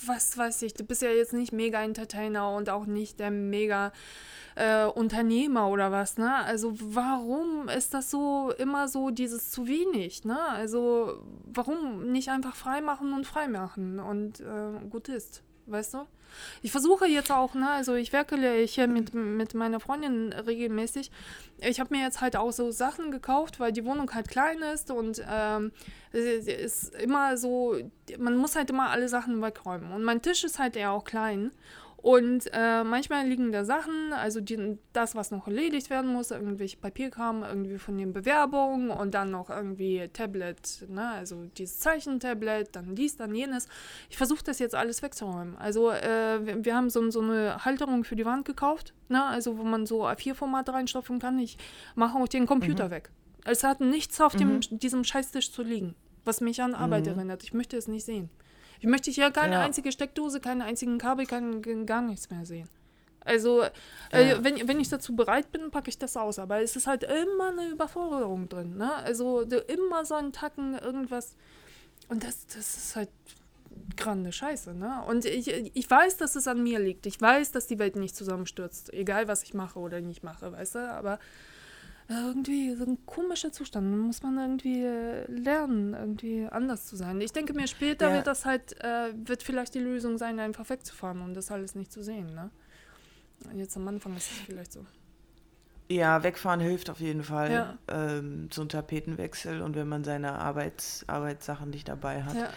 was 0.05 0.37
weiß 0.37 0.63
ich, 0.63 0.75
du 0.75 0.85
bist 0.85 1.03
ja 1.03 1.11
jetzt 1.11 1.33
nicht 1.33 1.53
mega 1.53 1.83
Entertainer 1.83 2.51
und 2.55 2.71
auch 2.71 2.87
nicht 2.87 3.19
der 3.21 3.31
mega 3.31 3.93
äh, 4.57 4.87
Unternehmer 4.87 5.69
oder 5.69 5.93
was, 5.93 6.19
ne? 6.19 6.35
Also 6.35 6.73
warum 6.81 7.69
ist 7.69 7.95
das 7.95 8.11
so 8.11 8.53
immer 8.59 8.89
so 8.89 9.11
dieses 9.11 9.51
zu 9.51 9.67
wenig, 9.67 10.25
ne? 10.25 10.39
Also 10.49 11.23
warum 11.45 12.11
nicht 12.11 12.31
einfach 12.31 12.57
frei 12.57 12.81
machen 12.81 13.13
und 13.13 13.27
frei 13.27 13.49
machen 13.49 14.01
und 14.01 14.41
äh, 14.41 14.87
gut 14.91 15.09
ist, 15.09 15.43
weißt 15.67 15.95
du? 15.95 16.07
Ich 16.63 16.71
versuche 16.71 17.07
jetzt 17.07 17.31
auch, 17.31 17.55
ne, 17.55 17.71
also 17.71 17.95
ich 17.95 18.13
werkele 18.13 18.59
hier 18.63 18.89
mit, 18.89 19.15
mit 19.15 19.55
meiner 19.55 19.81
Freundin 19.81 20.33
regelmäßig. 20.33 21.11
Ich 21.59 21.81
habe 21.81 21.95
mir 21.95 22.03
jetzt 22.03 22.21
halt 22.21 22.37
auch 22.37 22.53
so 22.53 22.71
Sachen 22.71 23.11
gekauft, 23.11 23.61
weil 23.61 23.73
die 23.73 23.85
Wohnung 23.85 24.13
halt 24.13 24.29
klein 24.29 24.59
ist 24.75 24.91
und 24.91 25.23
ähm, 25.29 25.73
ist 26.13 26.95
immer 26.97 27.37
so, 27.37 27.77
man 28.19 28.37
muss 28.37 28.57
halt 28.57 28.71
immer 28.71 28.91
alle 28.91 29.09
Sachen 29.09 29.41
wegräumen. 29.43 29.93
Und 29.93 30.05
mein 30.05 30.23
Tisch 30.23 30.45
ist 30.45 30.59
halt 30.59 30.77
eher 30.77 30.93
auch 30.93 31.05
klein. 31.05 31.53
Und 32.07 32.49
äh, 32.53 32.85
manchmal 32.85 33.27
liegen 33.27 33.51
da 33.51 33.65
Sachen, 33.65 34.13
also 34.13 34.41
die, 34.41 34.79
das, 34.93 35.17
was 35.17 35.33
noch 35.33 35.49
erledigt 35.49 35.91
werden 35.91 36.13
muss, 36.13 36.31
irgendwelche 36.31 36.77
Papierkram, 36.77 37.43
irgendwie 37.43 37.79
von 37.79 37.99
den 37.99 38.13
Bewerbungen 38.13 38.91
und 38.91 39.13
dann 39.13 39.33
noch 39.33 39.51
irgendwie 39.51 40.09
Tablet, 40.13 40.87
ne, 40.89 41.11
also 41.11 41.47
dieses 41.59 41.81
Zeichentablet, 41.81 42.77
dann 42.77 42.95
dies, 42.95 43.17
dann 43.17 43.35
jenes. 43.35 43.67
Ich 44.09 44.17
versuche 44.17 44.45
das 44.45 44.61
jetzt 44.61 44.77
alles 44.77 45.03
wegzuräumen. 45.03 45.57
Also 45.57 45.91
äh, 45.91 46.47
wir, 46.47 46.65
wir, 46.65 46.77
haben 46.77 46.91
so, 46.91 47.11
so, 47.11 47.21
eine 47.23 47.65
Halterung 47.65 48.05
für 48.05 48.15
die 48.15 48.25
Wand 48.25 48.45
gekauft, 48.45 48.95
ne, 49.09 49.25
also 49.25 49.59
wo 49.59 49.65
man 49.65 49.85
so 49.85 50.07
A4-Format 50.07 50.69
reinstopfen 50.69 51.19
kann. 51.19 51.41
Ich 51.41 51.59
mache 51.97 52.17
auch 52.17 52.29
den 52.29 52.47
Computer 52.47 52.87
mhm. 52.87 52.91
weg. 52.93 53.11
Es 53.45 53.65
hat 53.65 53.81
nichts 53.81 54.21
auf 54.21 54.37
dem, 54.37 54.53
mhm. 54.53 54.79
diesem 54.79 55.03
Scheißtisch 55.03 55.51
zu 55.51 55.65
liegen, 55.65 55.97
was 56.25 56.41
mich 56.41 56.63
an 56.63 56.77
Arbeit 56.77 57.07
mhm. 57.07 57.19
erinnert. 57.19 57.43
Ich 57.43 57.53
möchte 57.53 57.77
es 57.77 57.89
nicht 57.89 58.05
sehen. 58.05 58.31
Ich 58.81 58.87
möchte 58.87 59.11
hier 59.11 59.31
keine 59.31 59.55
ja. 59.55 59.63
einzige 59.63 59.93
Steckdose, 59.93 60.41
keine 60.41 60.65
einzigen 60.65 60.99
Kabel, 60.99 61.27
kein, 61.27 61.87
gar 61.87 62.03
nichts 62.03 62.31
mehr 62.31 62.45
sehen. 62.45 62.69
Also, 63.27 63.63
äh, 64.13 64.29
ja. 64.29 64.45
wenn, 64.45 64.69
wenn 64.69 64.81
ich 64.81 64.89
dazu 64.89 65.17
bereit 65.17 65.51
bin, 65.51 65.71
packe 65.71 65.89
ich 65.89 65.99
das 65.99 66.17
aus. 66.17 66.39
Aber 66.39 66.63
es 66.63 66.77
ist 66.77 66.87
halt 66.87 67.03
immer 67.03 67.49
eine 67.49 67.69
Überforderung 67.69 68.49
drin. 68.49 68.77
Ne? 68.77 68.95
Also, 68.95 69.41
immer 69.41 70.05
so 70.05 70.15
ein 70.15 70.33
Tacken, 70.33 70.79
irgendwas. 70.79 71.35
Und 72.09 72.23
das, 72.23 72.47
das 72.47 72.77
ist 72.77 72.97
halt 72.97 73.11
grande 73.97 74.31
Scheiße. 74.31 74.75
Ne? 74.75 75.03
Und 75.09 75.25
ich, 75.25 75.49
ich 75.49 75.91
weiß, 75.91 76.17
dass 76.19 76.37
es 76.37 76.47
an 76.47 76.63
mir 76.63 76.79
liegt. 76.79 77.07
Ich 77.07 77.21
weiß, 77.21 77.51
dass 77.51 77.67
die 77.67 77.79
Welt 77.79 77.97
nicht 77.97 78.15
zusammenstürzt. 78.15 78.93
Egal, 78.93 79.27
was 79.27 79.43
ich 79.43 79.55
mache 79.55 79.79
oder 79.79 80.01
nicht 80.01 80.23
mache, 80.23 80.53
weißt 80.53 80.77
du? 80.77 80.91
Aber 80.91 81.19
irgendwie 82.09 82.75
so 82.77 82.85
ein 82.85 82.99
komischer 83.05 83.53
Zustand. 83.53 83.93
Da 83.93 83.97
muss 83.97 84.23
man 84.23 84.39
irgendwie 84.39 84.85
äh, 84.85 85.31
lernen, 85.31 85.95
irgendwie 85.95 86.47
anders 86.47 86.87
zu 86.87 86.97
sein. 86.97 87.21
Ich 87.21 87.33
denke 87.33 87.53
mir, 87.53 87.67
später 87.67 88.09
ja. 88.09 88.15
wird 88.17 88.27
das 88.27 88.45
halt, 88.45 88.81
äh, 88.83 89.13
wird 89.15 89.43
vielleicht 89.43 89.75
die 89.75 89.81
Lösung 89.81 90.17
sein, 90.19 90.39
einfach 90.39 90.69
wegzufahren 90.71 91.21
und 91.23 91.35
das 91.35 91.51
alles 91.51 91.75
nicht 91.75 91.93
zu 91.93 92.03
sehen. 92.03 92.35
Ne? 92.35 92.51
Jetzt 93.55 93.77
am 93.77 93.89
Anfang 93.89 94.17
ist 94.17 94.31
es 94.31 94.39
vielleicht 94.39 94.73
so. 94.73 94.87
Ja, 95.89 96.23
wegfahren 96.23 96.61
hilft 96.61 96.91
auf 96.91 97.01
jeden 97.01 97.23
Fall. 97.23 97.53
Ja. 97.53 97.79
Ähm, 97.89 98.49
so 98.53 98.63
ein 98.63 98.69
Tapetenwechsel 98.69 99.63
und 99.63 99.77
wenn 99.77 99.89
man 99.89 100.03
seine 100.03 100.39
Arbeits 100.39 101.05
Arbeitssachen 101.09 101.71
nicht 101.71 101.89
dabei 101.89 102.25
hat. 102.25 102.37
Ja. 102.37 102.49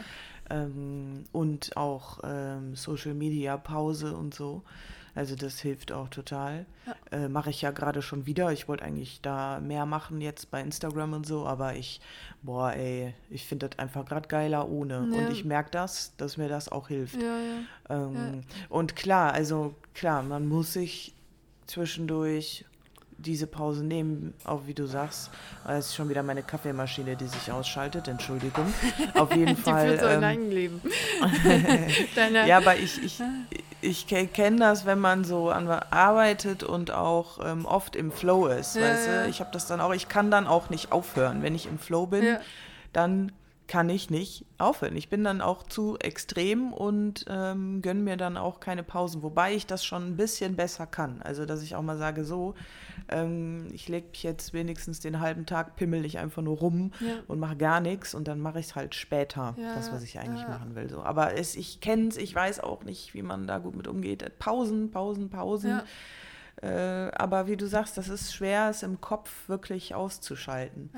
Ähm, 0.50 1.26
und 1.32 1.78
auch 1.78 2.20
ähm, 2.24 2.76
Social 2.76 3.14
Media 3.14 3.58
Pause 3.58 4.16
und 4.16 4.34
so. 4.34 4.64
Also 5.20 5.36
das 5.36 5.60
hilft 5.60 5.92
auch 5.92 6.08
total. 6.08 6.66
Ja. 6.86 7.26
Äh, 7.26 7.28
Mache 7.28 7.50
ich 7.50 7.62
ja 7.62 7.72
gerade 7.72 8.02
schon 8.02 8.26
wieder. 8.26 8.54
Ich 8.54 8.70
wollte 8.70 8.86
eigentlich 8.86 9.20
da 9.22 9.60
mehr 9.60 9.86
machen 9.86 10.22
jetzt 10.22 10.50
bei 10.50 10.62
Instagram 10.62 11.12
und 11.12 11.28
so, 11.28 11.46
aber 11.46 11.76
ich, 11.76 12.00
boah, 12.42 12.72
ey, 12.72 13.14
ich 13.30 13.46
finde 13.46 13.68
das 13.68 13.80
einfach 13.80 14.06
gerade 14.06 14.30
geiler 14.30 14.70
ohne. 14.70 15.10
Ja. 15.12 15.18
Und 15.18 15.32
ich 15.34 15.44
merke 15.44 15.72
das, 15.72 16.14
dass 16.16 16.38
mir 16.38 16.48
das 16.48 16.70
auch 16.70 16.88
hilft. 16.88 17.22
Ja, 17.22 17.38
ähm, 17.90 18.46
und 18.70 18.96
klar, 18.96 19.34
also 19.34 19.76
klar, 19.94 20.24
man 20.24 20.48
muss 20.48 20.72
sich 20.72 21.14
zwischendurch 21.68 22.64
diese 23.18 23.46
Pause 23.46 23.84
nehmen, 23.84 24.34
auch 24.46 24.68
wie 24.68 24.74
du 24.74 24.88
sagst. 24.88 25.32
Es 25.68 25.88
ist 25.88 25.96
schon 25.96 26.08
wieder 26.08 26.24
meine 26.24 26.44
Kaffeemaschine, 26.44 27.18
die 27.18 27.28
sich 27.28 27.52
ausschaltet. 27.52 28.08
Entschuldigung. 28.08 28.74
Auf 29.16 29.36
jeden 29.36 29.56
die 29.58 29.62
Fall. 29.62 29.90
Führt 29.90 30.00
so 30.00 30.08
ähm, 30.08 30.24
ein 30.24 30.50
Leben. 30.50 30.82
ja, 32.48 32.56
aber 32.56 32.78
ich, 32.78 33.04
ich, 33.04 33.22
ich 33.82 34.08
kenne 34.08 34.58
das, 34.58 34.86
wenn 34.86 35.00
man 35.00 35.24
so 35.24 35.52
arbeitet 35.52 36.64
und 36.64 36.92
auch 36.92 37.40
ähm, 37.44 37.66
oft 37.66 37.96
im 37.96 38.12
Flow 38.12 38.48
ist. 38.48 38.76
Ja, 38.76 38.84
weißt 38.84 39.08
du? 39.08 39.28
Ich 39.30 39.40
habe 39.40 39.52
das 39.52 39.68
dann 39.68 39.82
auch, 39.82 39.94
ich 39.94 40.08
kann 40.08 40.32
dann 40.32 40.48
auch 40.48 40.70
nicht 40.70 40.92
aufhören. 40.92 41.42
Wenn 41.42 41.56
ich 41.56 41.66
im 41.66 41.80
Flow 41.80 42.06
bin, 42.06 42.38
dann 42.94 43.32
kann 43.70 43.88
ich 43.88 44.10
nicht 44.10 44.46
aufhören. 44.58 44.98
Ich 44.98 45.10
bin 45.10 45.24
dann 45.24 45.42
auch 45.42 45.62
zu 45.62 45.96
extrem 46.00 46.74
und 46.74 47.26
ähm, 47.30 47.84
gönne 47.84 48.02
mir 48.02 48.18
dann 48.18 48.36
auch 48.36 48.60
keine 48.60 48.82
Pausen, 48.82 49.22
wobei 49.22 49.54
ich 49.54 49.68
das 49.68 49.86
schon 49.86 50.08
ein 50.08 50.18
bisschen 50.18 50.56
besser 50.56 50.88
kann. 50.88 51.22
Also, 51.22 51.46
dass 51.46 51.62
ich 51.62 51.76
auch 51.76 51.84
mal 51.84 51.98
sage, 52.00 52.26
so, 52.26 52.56
ähm, 53.10 53.68
ich 53.72 53.88
lege 53.88 54.08
mich 54.10 54.24
jetzt 54.24 54.54
wenigstens 54.54 55.02
den 55.02 55.20
halben 55.20 55.46
Tag, 55.46 55.76
pimmel 55.76 56.04
ich 56.04 56.18
einfach 56.18 56.42
nur 56.42 56.58
rum 56.58 56.94
ja. 57.00 57.18
und 57.28 57.38
mache 57.38 57.58
gar 57.58 57.80
nichts 57.80 58.16
und 58.16 58.28
dann 58.28 58.40
mache 58.40 58.60
ich 58.60 58.66
es 58.66 58.76
halt 58.76 58.96
später, 58.96 59.54
ja, 59.56 59.76
das, 59.76 59.92
was 59.92 60.02
ich 60.02 60.18
eigentlich 60.18 60.42
ja. 60.42 60.50
machen 60.50 60.74
will. 60.74 60.90
So. 60.90 61.04
Aber 61.04 61.38
es, 61.38 61.56
ich 61.56 61.80
kenne 61.80 62.08
es, 62.08 62.18
ich 62.18 62.34
weiß 62.34 62.62
auch 62.62 62.84
nicht, 62.84 63.14
wie 63.14 63.22
man 63.22 63.46
da 63.46 63.60
gut 63.60 63.76
mit 63.76 63.88
umgeht. 63.88 64.40
Pausen, 64.40 64.90
Pausen, 64.90 65.30
Pausen. 65.30 65.82
Äh, 66.64 67.12
aber 67.16 67.46
wie 67.46 67.56
du 67.56 67.68
sagst, 67.68 68.00
das 68.00 68.10
ist 68.10 68.34
schwer, 68.34 68.70
es 68.72 68.82
im 68.82 69.00
Kopf 69.00 69.48
wirklich 69.48 69.94
auszuschalten. 69.94 70.90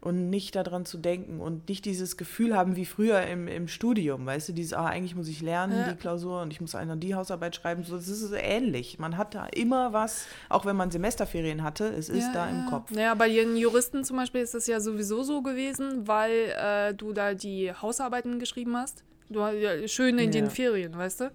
Und 0.00 0.30
nicht 0.30 0.54
daran 0.54 0.84
zu 0.84 0.96
denken 0.96 1.40
und 1.40 1.68
nicht 1.68 1.84
dieses 1.84 2.16
Gefühl 2.16 2.56
haben 2.56 2.76
wie 2.76 2.84
früher 2.84 3.22
im, 3.22 3.48
im 3.48 3.66
Studium, 3.66 4.26
weißt 4.26 4.48
du, 4.48 4.52
dieses, 4.52 4.72
ah, 4.72 4.86
eigentlich 4.86 5.16
muss 5.16 5.26
ich 5.26 5.40
lernen, 5.40 5.76
ja. 5.76 5.92
die 5.92 5.96
Klausur 5.96 6.42
und 6.42 6.52
ich 6.52 6.60
muss 6.60 6.74
einer 6.76 6.94
die 6.96 7.16
Hausarbeit 7.16 7.56
schreiben, 7.56 7.82
so, 7.82 7.96
das 7.96 8.06
ist 8.06 8.32
ähnlich. 8.32 8.98
Man 9.00 9.16
hat 9.16 9.34
da 9.34 9.46
immer 9.46 9.92
was, 9.92 10.26
auch 10.48 10.64
wenn 10.66 10.76
man 10.76 10.90
Semesterferien 10.92 11.64
hatte, 11.64 11.88
es 11.88 12.08
ist 12.08 12.28
ja, 12.28 12.32
da 12.32 12.48
im 12.48 12.66
Kopf. 12.66 12.92
Ja, 12.92 13.14
bei 13.14 13.28
den 13.28 13.56
Juristen 13.56 14.04
zum 14.04 14.18
Beispiel 14.18 14.42
ist 14.42 14.54
das 14.54 14.68
ja 14.68 14.78
sowieso 14.78 15.24
so 15.24 15.42
gewesen, 15.42 16.06
weil 16.06 16.54
äh, 16.56 16.94
du 16.94 17.12
da 17.12 17.34
die 17.34 17.72
Hausarbeiten 17.72 18.38
geschrieben 18.38 18.76
hast. 18.76 19.02
Du, 19.28 19.40
ja, 19.40 19.86
schön 19.88 20.18
in 20.18 20.30
den 20.30 20.48
Ferien, 20.48 20.96
weißt 20.96 21.20
du? 21.20 21.30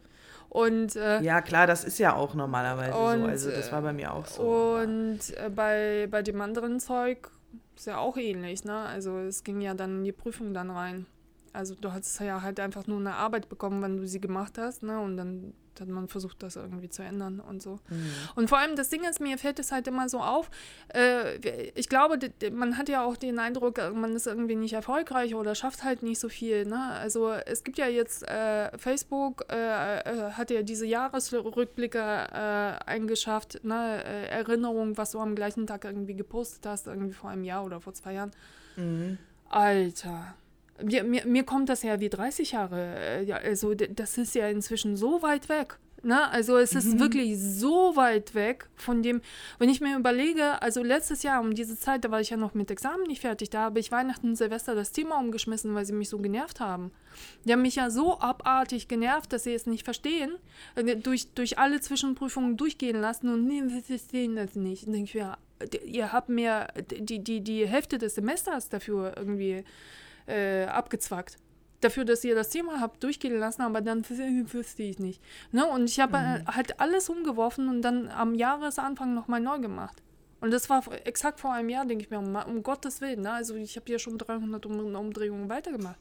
Und, 0.50 0.96
äh, 0.96 1.22
ja, 1.22 1.42
klar, 1.42 1.68
das 1.68 1.84
ist 1.84 1.98
ja 1.98 2.16
auch 2.16 2.34
normalerweise 2.36 2.96
und, 2.96 3.22
so. 3.22 3.26
Also 3.26 3.50
das 3.50 3.72
war 3.72 3.82
bei 3.82 3.92
mir 3.92 4.14
auch 4.14 4.28
so. 4.28 4.42
Und 4.44 5.20
äh, 5.36 5.50
bei, 5.50 6.08
bei 6.10 6.22
dem 6.22 6.40
anderen 6.42 6.80
Zeug 6.80 7.30
ist 7.76 7.88
ja 7.88 7.98
auch 7.98 8.18
ähnlich, 8.18 8.64
ne? 8.64 8.78
Also 8.78 9.20
es 9.20 9.44
ging 9.44 9.62
ja 9.62 9.74
dann 9.74 9.98
in 9.98 10.04
die 10.04 10.12
Prüfung 10.12 10.54
dann 10.54 10.70
rein. 10.70 11.06
Also 11.54 11.76
du 11.76 11.92
hast 11.92 12.20
ja 12.20 12.42
halt 12.42 12.60
einfach 12.60 12.88
nur 12.88 13.00
eine 13.00 13.14
Arbeit 13.14 13.48
bekommen, 13.48 13.82
wenn 13.82 13.98
du 13.98 14.08
sie 14.08 14.20
gemacht 14.20 14.58
hast, 14.58 14.84
ne? 14.84 15.00
Und 15.00 15.18
dann 15.18 15.54
hat 15.80 15.88
man 15.88 16.08
versucht, 16.08 16.44
das 16.44 16.56
irgendwie 16.56 16.90
zu 16.90 17.04
ändern 17.04 17.40
und 17.40 17.62
so. 17.62 17.80
Mhm. 17.90 18.06
Und 18.36 18.50
vor 18.50 18.60
allem 18.60 18.76
das 18.76 18.90
Ding 18.90 19.04
ist, 19.04 19.20
mir 19.20 19.38
fällt 19.38 19.60
es 19.60 19.72
halt 19.72 19.88
immer 19.88 20.10
so 20.10 20.20
auf, 20.20 20.50
äh, 20.94 21.38
ich 21.76 21.90
glaube, 21.90 22.20
man 22.52 22.78
hat 22.78 22.90
ja 22.90 23.04
auch 23.04 23.18
den 23.18 23.40
Eindruck, 23.40 23.80
man 23.94 24.16
ist 24.16 24.28
irgendwie 24.28 24.56
nicht 24.56 24.74
erfolgreich 24.74 25.36
oder 25.36 25.56
schafft 25.56 25.84
halt 25.84 26.04
nicht 26.04 26.20
so 26.20 26.30
viel. 26.30 26.66
Ne? 26.66 26.80
Also 26.80 27.32
es 27.32 27.64
gibt 27.64 27.78
ja 27.78 27.88
jetzt, 27.88 28.28
äh, 28.28 28.76
Facebook 28.78 29.46
äh, 29.52 30.00
äh 30.00 30.32
hat 30.32 30.52
ja 30.52 30.64
diese 30.64 30.86
Jahresrückblicke 30.86 32.00
äh, 32.00 32.86
eingeschafft, 32.86 33.64
ne? 33.64 34.04
Äh, 34.04 34.28
Erinnerung, 34.28 34.98
was 34.98 35.12
du 35.12 35.20
am 35.20 35.36
gleichen 35.36 35.68
Tag 35.68 35.86
irgendwie 35.86 36.16
gepostet 36.16 36.66
hast, 36.66 36.88
irgendwie 36.88 37.14
vor 37.14 37.30
einem 37.30 37.44
Jahr 37.44 37.66
oder 37.66 37.82
vor 37.82 37.94
zwei 37.94 38.14
Jahren. 38.14 38.32
Mhm. 38.76 39.18
Alter 39.50 40.36
mir, 40.84 41.04
mir, 41.04 41.26
mir 41.26 41.44
kommt 41.44 41.70
das 41.70 41.84
ja 41.84 42.00
wie 42.00 42.10
30 42.10 42.52
Jahre. 42.52 42.96
Äh, 42.98 43.24
ja, 43.24 43.38
also 43.38 43.74
das 43.74 44.18
ist 44.18 44.36
ja 44.36 44.48
inzwischen 44.48 44.96
so 44.96 45.22
weit 45.22 45.50
weg. 45.50 45.78
Ne? 46.06 46.30
Also 46.32 46.58
es 46.58 46.74
ist 46.76 46.96
mhm. 46.96 47.00
wirklich 47.00 47.40
so 47.40 47.96
weit 47.96 48.36
weg 48.36 48.68
von 48.76 49.02
dem, 49.02 49.22
wenn 49.58 49.70
ich 49.70 49.80
mir 49.80 49.98
überlege, 49.98 50.62
also 50.62 50.84
letztes 50.84 51.24
Jahr 51.24 51.40
um 51.40 51.56
diese 51.56 51.80
Zeit, 51.80 52.04
da 52.04 52.12
war 52.12 52.20
ich 52.20 52.30
ja 52.30 52.36
noch 52.36 52.54
mit 52.54 52.70
Examen 52.70 53.04
nicht 53.04 53.22
fertig, 53.22 53.50
da 53.50 53.62
habe 53.62 53.80
ich 53.80 53.90
Weihnachten 53.90 54.28
und 54.28 54.36
Silvester 54.36 54.76
das 54.76 54.92
Thema 54.92 55.18
umgeschmissen, 55.18 55.74
weil 55.76 55.86
sie 55.86 55.94
mich 55.94 56.10
so 56.10 56.20
genervt 56.20 56.60
haben. 56.60 56.92
Die 57.46 57.54
haben 57.54 57.62
mich 57.62 57.76
ja 57.76 57.90
so 57.90 58.20
abartig 58.20 58.90
genervt, 58.90 59.32
dass 59.32 59.46
sie 59.46 59.54
es 59.54 59.66
nicht 59.66 59.86
verstehen, 59.86 60.36
äh, 60.76 60.98
durch, 60.98 61.30
durch 61.36 61.58
alle 61.58 61.80
Zwischenprüfungen 61.80 62.58
durchgehen 62.58 63.00
lassen 63.00 63.30
und 63.30 63.46
nee, 63.48 63.62
wir 63.66 63.82
verstehen 63.82 64.36
das 64.36 64.56
nicht. 64.56 64.88
Und 64.88 64.94
denke 64.94 65.06
ich, 65.08 65.14
ja, 65.14 65.38
ihr 65.86 66.12
habt 66.12 66.28
mir 66.28 66.68
die, 66.90 67.20
die, 67.20 67.40
die 67.40 67.66
Hälfte 67.66 67.98
des 67.98 68.16
Semesters 68.16 68.68
dafür 68.68 69.14
irgendwie 69.16 69.64
äh, 70.28 70.66
abgezwackt. 70.66 71.38
Dafür, 71.82 72.06
dass 72.06 72.24
ihr 72.24 72.34
das 72.34 72.50
Thema 72.50 72.80
habt 72.80 73.04
durchgehen 73.04 73.38
lassen, 73.38 73.62
aber 73.62 73.82
dann 73.82 74.08
wüsste 74.08 74.84
ich 74.84 75.00
nicht. 75.00 75.22
Ne? 75.52 75.66
Und 75.68 75.86
ich 75.86 76.00
habe 76.00 76.18
mhm. 76.18 76.48
halt 76.48 76.80
alles 76.80 77.10
umgeworfen 77.10 77.68
und 77.68 77.82
dann 77.82 78.08
am 78.08 78.36
Jahresanfang 78.36 79.14
nochmal 79.14 79.42
neu 79.42 79.60
gemacht. 79.60 80.02
Und 80.40 80.52
das 80.52 80.70
war 80.70 80.84
exakt 81.06 81.40
vor 81.40 81.54
einem 81.54 81.70
Jahr, 81.70 81.86
denke 81.86 82.04
ich 82.04 82.10
mir, 82.10 82.20
um, 82.20 82.36
um 82.36 82.64
Gottes 82.64 83.02
Willen. 83.02 83.22
Ne? 83.22 83.32
Also 83.32 83.56
ich 83.56 83.76
habe 83.76 83.92
ja 83.92 84.00
schon 84.00 84.18
300 84.18 84.66
um 84.66 84.96
Umdrehungen 84.96 85.50
weitergemacht. 85.50 86.00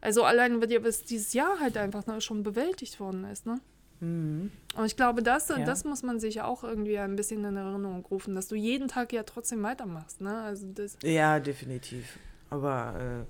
Also 0.00 0.24
allein, 0.24 0.60
weil 0.60 0.68
dieses 0.68 1.32
Jahr 1.34 1.60
halt 1.60 1.76
einfach 1.76 2.06
ne, 2.06 2.20
schon 2.20 2.42
bewältigt 2.42 3.00
worden 3.00 3.24
ist. 3.24 3.46
Ne? 3.46 3.60
Mhm. 4.00 4.50
Und 4.76 4.86
ich 4.86 4.96
glaube, 4.96 5.22
das, 5.22 5.48
ja. 5.48 5.62
das 5.64 5.84
muss 5.84 6.02
man 6.02 6.20
sich 6.20 6.40
auch 6.40 6.64
irgendwie 6.64 6.98
ein 6.98 7.16
bisschen 7.16 7.44
in 7.44 7.56
Erinnerung 7.56 8.04
rufen, 8.06 8.34
dass 8.34 8.48
du 8.48 8.54
jeden 8.54 8.88
Tag 8.88 9.12
ja 9.12 9.22
trotzdem 9.24 9.62
weitermachst. 9.62 10.20
Ne? 10.20 10.40
Also 10.40 10.66
das 10.72 10.96
ja, 11.02 11.38
definitiv. 11.38 12.18
Aber 12.50 13.26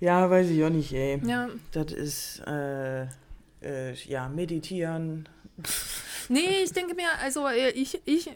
äh, 0.00 0.04
ja, 0.04 0.28
weiß 0.28 0.50
ich 0.50 0.64
auch 0.64 0.70
nicht, 0.70 0.92
ey. 0.92 1.20
Ja. 1.24 1.48
Das 1.72 1.92
ist 1.92 2.42
äh, 2.46 3.02
äh, 3.62 3.94
ja 4.06 4.28
meditieren. 4.28 5.28
Nee, 6.30 6.62
ich 6.62 6.72
denke 6.74 6.94
mir, 6.94 7.08
also 7.22 7.46
äh, 7.46 7.70
ich, 7.70 8.02
ich 8.04 8.30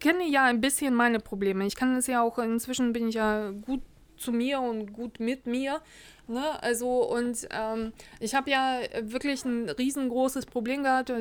kenne 0.00 0.28
ja 0.28 0.46
ein 0.46 0.60
bisschen 0.60 0.94
meine 0.94 1.20
Probleme. 1.20 1.64
Ich 1.64 1.76
kann 1.76 1.94
es 1.94 2.08
ja 2.08 2.20
auch, 2.20 2.38
inzwischen 2.40 2.92
bin 2.92 3.06
ich 3.06 3.14
ja 3.14 3.52
gut 3.64 3.82
zu 4.16 4.32
mir 4.32 4.60
und 4.60 4.92
gut 4.92 5.20
mit 5.20 5.46
mir. 5.46 5.80
Ne? 6.28 6.62
Also, 6.62 7.04
und 7.04 7.46
ähm, 7.50 7.92
ich 8.18 8.34
habe 8.34 8.50
ja 8.50 8.80
wirklich 9.02 9.44
ein 9.44 9.68
riesengroßes 9.68 10.46
Problem 10.46 10.82
gehabt, 10.82 11.12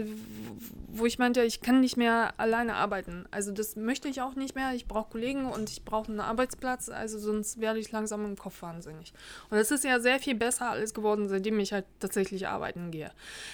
wo 0.88 1.06
ich 1.06 1.20
meinte, 1.20 1.44
ich 1.44 1.62
kann 1.62 1.80
nicht 1.80 1.96
mehr 1.96 2.34
alleine 2.38 2.76
arbeiten. 2.76 3.26
Also, 3.30 3.52
das 3.52 3.76
möchte 3.76 4.08
ich 4.08 4.22
auch 4.22 4.36
nicht 4.36 4.56
mehr. 4.56 4.74
Ich 4.74 4.88
brauche 4.88 5.12
Kollegen 5.12 5.46
und 5.46 5.70
ich 5.70 5.86
brauche 5.86 6.12
einen 6.12 6.20
Arbeitsplatz, 6.20 6.90
also 6.90 7.20
sonst 7.20 7.60
werde 7.60 7.80
ich 7.80 7.92
langsam 7.92 8.26
im 8.26 8.36
Kopf 8.36 8.62
wahnsinnig. 8.62 9.14
Und 9.50 9.58
es 9.58 9.72
ist 9.72 9.84
ja 9.84 10.00
sehr 10.00 10.20
viel 10.20 10.36
besser 10.36 10.72
alles 10.72 10.94
geworden, 10.94 11.30
seitdem 11.30 11.60
ich 11.60 11.72
halt 11.72 11.86
tatsächlich 12.00 12.48
arbeiten 12.48 12.92
gehe. 12.92 13.12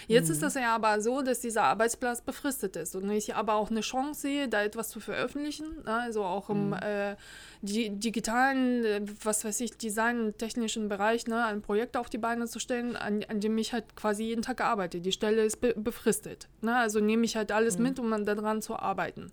Jetzt 0.08 0.28
mhm. 0.28 0.34
ist 0.34 0.44
das 0.44 0.56
ja 0.56 0.74
aber 0.74 1.02
so, 1.02 1.22
dass 1.22 1.42
dieser 1.42 1.64
Arbeitsplatz 1.64 2.22
befristet 2.22 2.76
ist 2.76 2.96
und 2.96 3.10
ich 3.12 3.36
aber 3.36 3.56
auch 3.56 3.72
eine 3.72 3.82
Chance 3.82 4.22
sehe, 4.22 4.48
da 4.48 4.64
etwas 4.64 4.90
zu 4.90 5.00
veröffentlichen. 5.00 5.68
Ne? 5.86 5.94
Also 5.94 6.24
auch 6.24 6.50
im 6.50 6.68
mhm. 6.68 6.74
äh, 6.74 7.16
digitalen, 7.62 8.84
äh, 8.84 9.02
was 9.24 9.46
weiß 9.46 9.62
ich, 9.62 9.78
design 9.78 10.34
technischen 10.38 10.90
Bereich, 10.90 11.28
ne? 11.28 11.46
ein 11.46 11.62
Projekt 11.62 11.96
auf 11.96 12.10
die 12.10 12.18
Beine 12.18 12.48
zu 12.48 12.60
stellen, 12.60 12.96
an, 12.96 13.24
an 13.28 13.40
dem 13.40 13.58
ich 13.58 13.74
halt 13.74 13.96
quasi 13.96 14.24
jeden 14.24 14.42
Tag 14.42 14.62
arbeite. 14.62 15.00
Die 15.00 15.12
Stelle 15.12 15.44
ist 15.44 15.62
be 15.62 15.74
befristet. 15.76 16.48
Ne? 16.62 16.76
Also 16.76 17.00
nehme 17.00 17.26
ich 17.26 17.36
halt 17.36 17.52
alles 17.52 17.78
mhm. 17.78 17.84
mit, 17.84 18.00
um 18.00 18.26
daran 18.26 18.62
zu 18.62 18.76
arbeiten. 18.76 19.32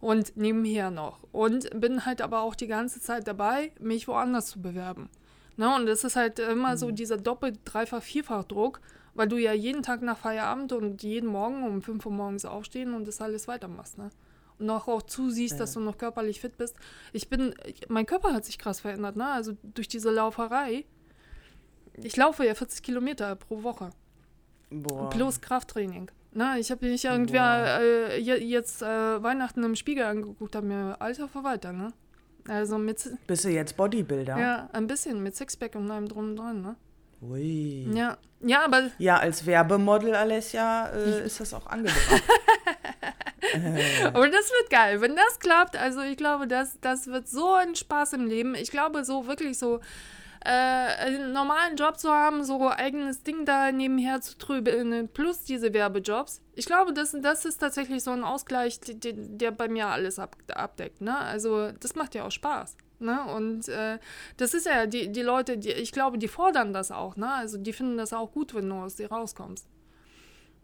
Und 0.00 0.36
nebenher 0.36 0.90
noch. 0.90 1.20
Und 1.30 1.68
bin 1.78 2.06
halt 2.06 2.22
aber 2.22 2.40
auch 2.40 2.54
die 2.54 2.66
ganze 2.66 3.00
Zeit 3.00 3.28
dabei, 3.28 3.72
mich 3.78 4.08
woanders 4.08 4.46
zu 4.46 4.62
bewerben. 4.62 5.10
Ne? 5.56 5.74
Und 5.74 5.88
es 5.88 6.04
ist 6.04 6.16
halt 6.16 6.38
immer 6.38 6.72
mhm. 6.72 6.78
so 6.78 6.90
dieser 6.90 7.18
Doppel-, 7.18 7.58
Dreifach-, 7.64 8.02
Vierfach-Druck, 8.02 8.80
weil 9.14 9.28
du 9.28 9.36
ja 9.36 9.52
jeden 9.52 9.82
Tag 9.82 10.02
nach 10.02 10.18
Feierabend 10.18 10.72
und 10.72 11.02
jeden 11.02 11.28
Morgen 11.28 11.64
um 11.64 11.82
5 11.82 12.06
Uhr 12.06 12.12
morgens 12.12 12.44
aufstehen 12.44 12.94
und 12.94 13.06
das 13.06 13.20
alles 13.20 13.46
weitermachst. 13.46 13.98
Ne? 13.98 14.10
Noch 14.60 14.88
auch 14.88 15.02
zusiehst, 15.02 15.54
ja. 15.54 15.58
dass 15.60 15.72
du 15.72 15.80
noch 15.80 15.98
körperlich 15.98 16.40
fit 16.40 16.56
bist. 16.56 16.76
Ich 17.12 17.28
bin, 17.28 17.54
mein 17.88 18.06
Körper 18.06 18.32
hat 18.32 18.44
sich 18.44 18.58
krass 18.58 18.80
verändert, 18.80 19.16
ne? 19.16 19.26
Also 19.26 19.56
durch 19.62 19.88
diese 19.88 20.10
Lauferei 20.10 20.84
ich 22.02 22.16
laufe 22.16 22.44
ja 22.44 22.54
40 22.54 22.82
Kilometer 22.82 23.36
pro 23.36 23.62
Woche. 23.62 23.90
Boah. 24.70 25.10
Plus 25.10 25.40
Krafttraining. 25.40 26.10
Na, 26.32 26.58
ich 26.58 26.70
habe 26.70 26.86
mich 26.86 27.04
irgendwie 27.04 27.36
äh, 27.36 28.16
jetzt 28.20 28.82
äh, 28.82 29.22
Weihnachten 29.22 29.64
im 29.64 29.74
Spiegel 29.74 30.04
angeguckt, 30.04 30.54
habe 30.54 30.66
mir 30.66 30.96
alter 31.00 31.28
Verwalter, 31.28 31.72
ne? 31.72 31.92
Also 32.48 32.78
mit. 32.78 33.10
Bist 33.26 33.44
du 33.44 33.48
jetzt 33.48 33.76
Bodybuilder? 33.76 34.38
Ja, 34.38 34.70
ein 34.72 34.86
bisschen 34.86 35.22
mit 35.22 35.36
Sixpack 35.36 35.74
und 35.74 35.90
allem 35.90 36.08
drum 36.08 36.30
und 36.30 36.36
dran, 36.36 36.62
ne? 36.62 36.76
Ui. 37.20 37.90
Ja, 37.92 38.16
ja, 38.40 38.64
aber. 38.64 38.90
Ja, 38.98 39.18
als 39.18 39.44
Werbemodel, 39.44 40.14
Alessia, 40.14 40.86
äh, 40.86 41.26
ist 41.26 41.40
das 41.40 41.52
auch 41.52 41.66
angebracht. 41.66 42.22
Aber 44.12 44.28
das 44.28 44.50
wird 44.50 44.70
geil. 44.70 45.00
Wenn 45.00 45.16
das 45.16 45.38
klappt, 45.38 45.76
also 45.76 46.00
ich 46.00 46.16
glaube, 46.16 46.46
das, 46.46 46.78
das 46.80 47.06
wird 47.06 47.28
so 47.28 47.54
ein 47.54 47.74
Spaß 47.74 48.14
im 48.14 48.26
Leben. 48.26 48.54
Ich 48.54 48.70
glaube, 48.70 49.04
so 49.04 49.26
wirklich 49.26 49.58
so 49.58 49.80
äh, 50.44 50.50
einen 50.50 51.32
normalen 51.32 51.76
Job 51.76 51.98
zu 51.98 52.10
haben, 52.10 52.44
so 52.44 52.68
eigenes 52.68 53.22
Ding 53.22 53.44
da 53.44 53.72
nebenher 53.72 54.20
zu 54.20 54.38
trübeln, 54.38 55.08
plus 55.08 55.44
diese 55.44 55.72
Werbejobs. 55.72 56.40
Ich 56.54 56.66
glaube, 56.66 56.92
das, 56.92 57.16
das 57.20 57.44
ist 57.44 57.58
tatsächlich 57.58 58.02
so 58.02 58.10
ein 58.10 58.24
Ausgleich, 58.24 58.80
der, 58.80 59.12
der 59.14 59.50
bei 59.50 59.68
mir 59.68 59.88
alles 59.88 60.18
ab, 60.18 60.36
abdeckt. 60.54 61.00
Ne? 61.00 61.16
Also 61.16 61.72
das 61.72 61.94
macht 61.94 62.14
ja 62.14 62.24
auch 62.24 62.30
Spaß. 62.30 62.76
Ne? 63.00 63.22
Und 63.34 63.68
äh, 63.68 63.98
das 64.36 64.54
ist 64.54 64.66
ja, 64.66 64.86
die, 64.86 65.10
die 65.10 65.22
Leute, 65.22 65.58
die, 65.58 65.72
ich 65.72 65.92
glaube, 65.92 66.18
die 66.18 66.28
fordern 66.28 66.72
das 66.72 66.90
auch. 66.90 67.16
Ne? 67.16 67.30
Also 67.32 67.58
die 67.58 67.72
finden 67.72 67.96
das 67.96 68.12
auch 68.12 68.32
gut, 68.32 68.54
wenn 68.54 68.68
du 68.68 68.76
aus 68.76 68.96
dir 68.96 69.10
rauskommst. 69.10 69.66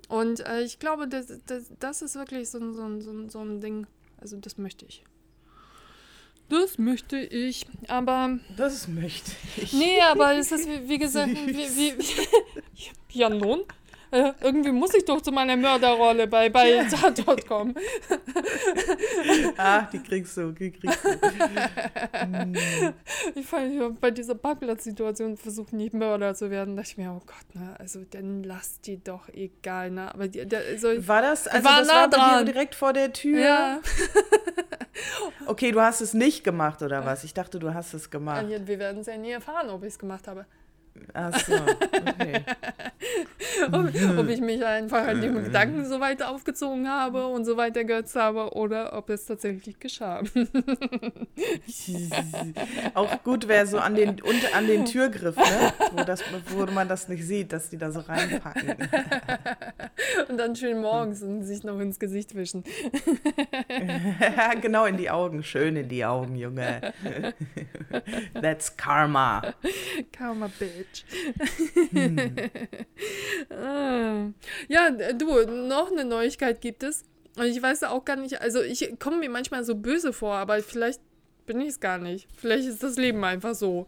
Und 0.08 0.40
äh, 0.46 0.62
ich 0.62 0.78
glaube, 0.78 1.08
das, 1.08 1.26
das, 1.46 1.72
das 1.80 2.02
ist 2.02 2.14
wirklich 2.14 2.48
so, 2.48 2.72
so, 2.72 3.00
so, 3.00 3.28
so 3.28 3.40
ein 3.40 3.60
Ding. 3.60 3.86
Also 4.18 4.36
das 4.36 4.56
möchte 4.56 4.86
ich. 4.86 5.04
Das 6.48 6.78
möchte 6.78 7.18
ich, 7.18 7.66
aber. 7.88 8.38
Das 8.56 8.86
möchte 8.86 9.32
ich. 9.56 9.72
Nee, 9.72 10.00
aber 10.00 10.34
es 10.34 10.52
ist, 10.52 10.68
wie, 10.68 10.88
wie 10.88 10.98
gesagt, 11.06 11.30
wie, 11.32 11.56
wie, 11.56 11.94
ja 13.18 13.28
nun. 13.28 13.64
Äh, 14.10 14.32
irgendwie 14.40 14.72
muss 14.72 14.94
ich 14.94 15.04
doch 15.04 15.20
zu 15.20 15.32
meiner 15.32 15.56
Mörderrolle 15.56 16.26
bei, 16.26 16.48
bei. 16.48 16.84
Tatort 16.84 17.46
kommen. 17.46 17.74
Ach, 19.56 19.90
die 19.90 19.98
kriegst 19.98 20.36
du, 20.36 20.52
die 20.52 20.70
kriegst 20.70 21.04
du. 21.04 21.10
Ich 23.34 23.46
fand, 23.46 24.00
bei 24.00 24.10
dieser 24.10 24.34
Parkplatzsituation 24.34 25.36
versucht 25.36 25.72
nicht 25.72 25.94
Mörder 25.94 26.34
zu 26.34 26.50
werden. 26.50 26.76
Da 26.76 26.82
dachte 26.82 26.92
ich 26.92 26.98
mir, 26.98 27.10
oh 27.12 27.22
Gott, 27.26 27.54
ne, 27.54 27.74
also 27.78 28.04
dann 28.10 28.42
lass 28.42 28.80
die 28.80 29.02
doch 29.02 29.28
egal, 29.28 29.90
ne. 29.90 30.12
Aber 30.14 30.28
die, 30.28 30.46
da, 30.46 30.58
so, 30.78 30.88
war 31.06 31.22
das, 31.22 31.48
also 31.48 31.64
war 31.64 31.78
das 31.80 31.88
nah 31.88 31.94
war 31.94 32.08
dran. 32.08 32.46
direkt 32.46 32.74
vor 32.74 32.92
der 32.92 33.12
Tür? 33.12 33.38
Ja. 33.38 33.80
Okay, 35.46 35.72
du 35.72 35.80
hast 35.80 36.00
es 36.00 36.14
nicht 36.14 36.42
gemacht 36.42 36.82
oder 36.82 37.04
was? 37.04 37.22
Ich 37.22 37.34
dachte, 37.34 37.58
du 37.58 37.74
hast 37.74 37.92
es 37.94 38.10
gemacht. 38.10 38.46
Wir 38.48 38.78
werden 38.78 39.02
es 39.02 39.06
ja 39.06 39.16
nie 39.16 39.30
erfahren, 39.30 39.68
ob 39.68 39.82
ich 39.82 39.88
es 39.88 39.98
gemacht 39.98 40.26
habe. 40.26 40.46
Ach 41.14 41.38
so, 41.38 41.54
okay. 41.54 42.44
ob, 43.72 44.18
ob, 44.18 44.28
ich 44.28 44.40
mich 44.40 44.64
einfach 44.64 45.06
an 45.06 45.20
dem 45.20 45.44
Gedanken 45.44 45.86
so 45.86 46.00
weit 46.00 46.22
aufgezogen 46.22 46.88
habe 46.88 47.26
und 47.26 47.44
so 47.44 47.56
weit 47.56 47.76
ergötzt 47.76 48.16
habe 48.16 48.54
oder 48.54 48.96
ob 48.96 49.10
es 49.10 49.26
tatsächlich 49.26 49.78
geschah. 49.78 50.22
Auch 52.94 53.22
gut 53.22 53.48
wäre 53.48 53.66
so 53.66 53.78
an 53.78 53.94
den, 53.94 54.20
unter, 54.20 54.54
an 54.54 54.66
den 54.66 54.84
Türgriff, 54.84 55.36
ne? 55.36 55.72
wo, 55.92 56.04
das, 56.04 56.22
wo 56.48 56.66
man 56.66 56.88
das 56.88 57.08
nicht 57.08 57.24
sieht, 57.24 57.52
dass 57.52 57.70
die 57.70 57.78
da 57.78 57.90
so 57.90 58.00
reinpacken. 58.00 58.70
und 60.28 60.38
dann 60.38 60.56
schön 60.56 60.80
morgens 60.80 61.22
und 61.22 61.44
sich 61.44 61.64
noch 61.64 61.78
ins 61.80 61.98
Gesicht 61.98 62.34
wischen. 62.34 62.64
genau 64.60 64.86
in 64.86 64.96
die 64.96 65.10
Augen, 65.10 65.42
schön 65.42 65.76
in 65.76 65.88
die 65.88 66.04
Augen, 66.04 66.36
Junge. 66.36 66.92
That's 68.34 68.76
Karma. 68.76 69.54
Karma, 70.12 70.50
Bitch. 70.58 70.85
Hm. 71.90 72.34
ja, 74.68 74.90
du, 75.12 75.46
noch 75.46 75.90
eine 75.90 76.04
Neuigkeit 76.04 76.60
gibt 76.60 76.82
es. 76.82 77.04
Und 77.36 77.44
ich 77.44 77.62
weiß 77.62 77.84
auch 77.84 78.04
gar 78.04 78.16
nicht, 78.16 78.40
also 78.40 78.62
ich 78.62 78.98
komme 78.98 79.18
mir 79.18 79.30
manchmal 79.30 79.62
so 79.64 79.74
böse 79.74 80.12
vor, 80.12 80.34
aber 80.36 80.62
vielleicht 80.62 81.00
bin 81.44 81.60
ich 81.60 81.68
es 81.68 81.80
gar 81.80 81.98
nicht. 81.98 82.28
Vielleicht 82.36 82.66
ist 82.66 82.82
das 82.82 82.96
Leben 82.96 83.22
einfach 83.24 83.54
so. 83.54 83.86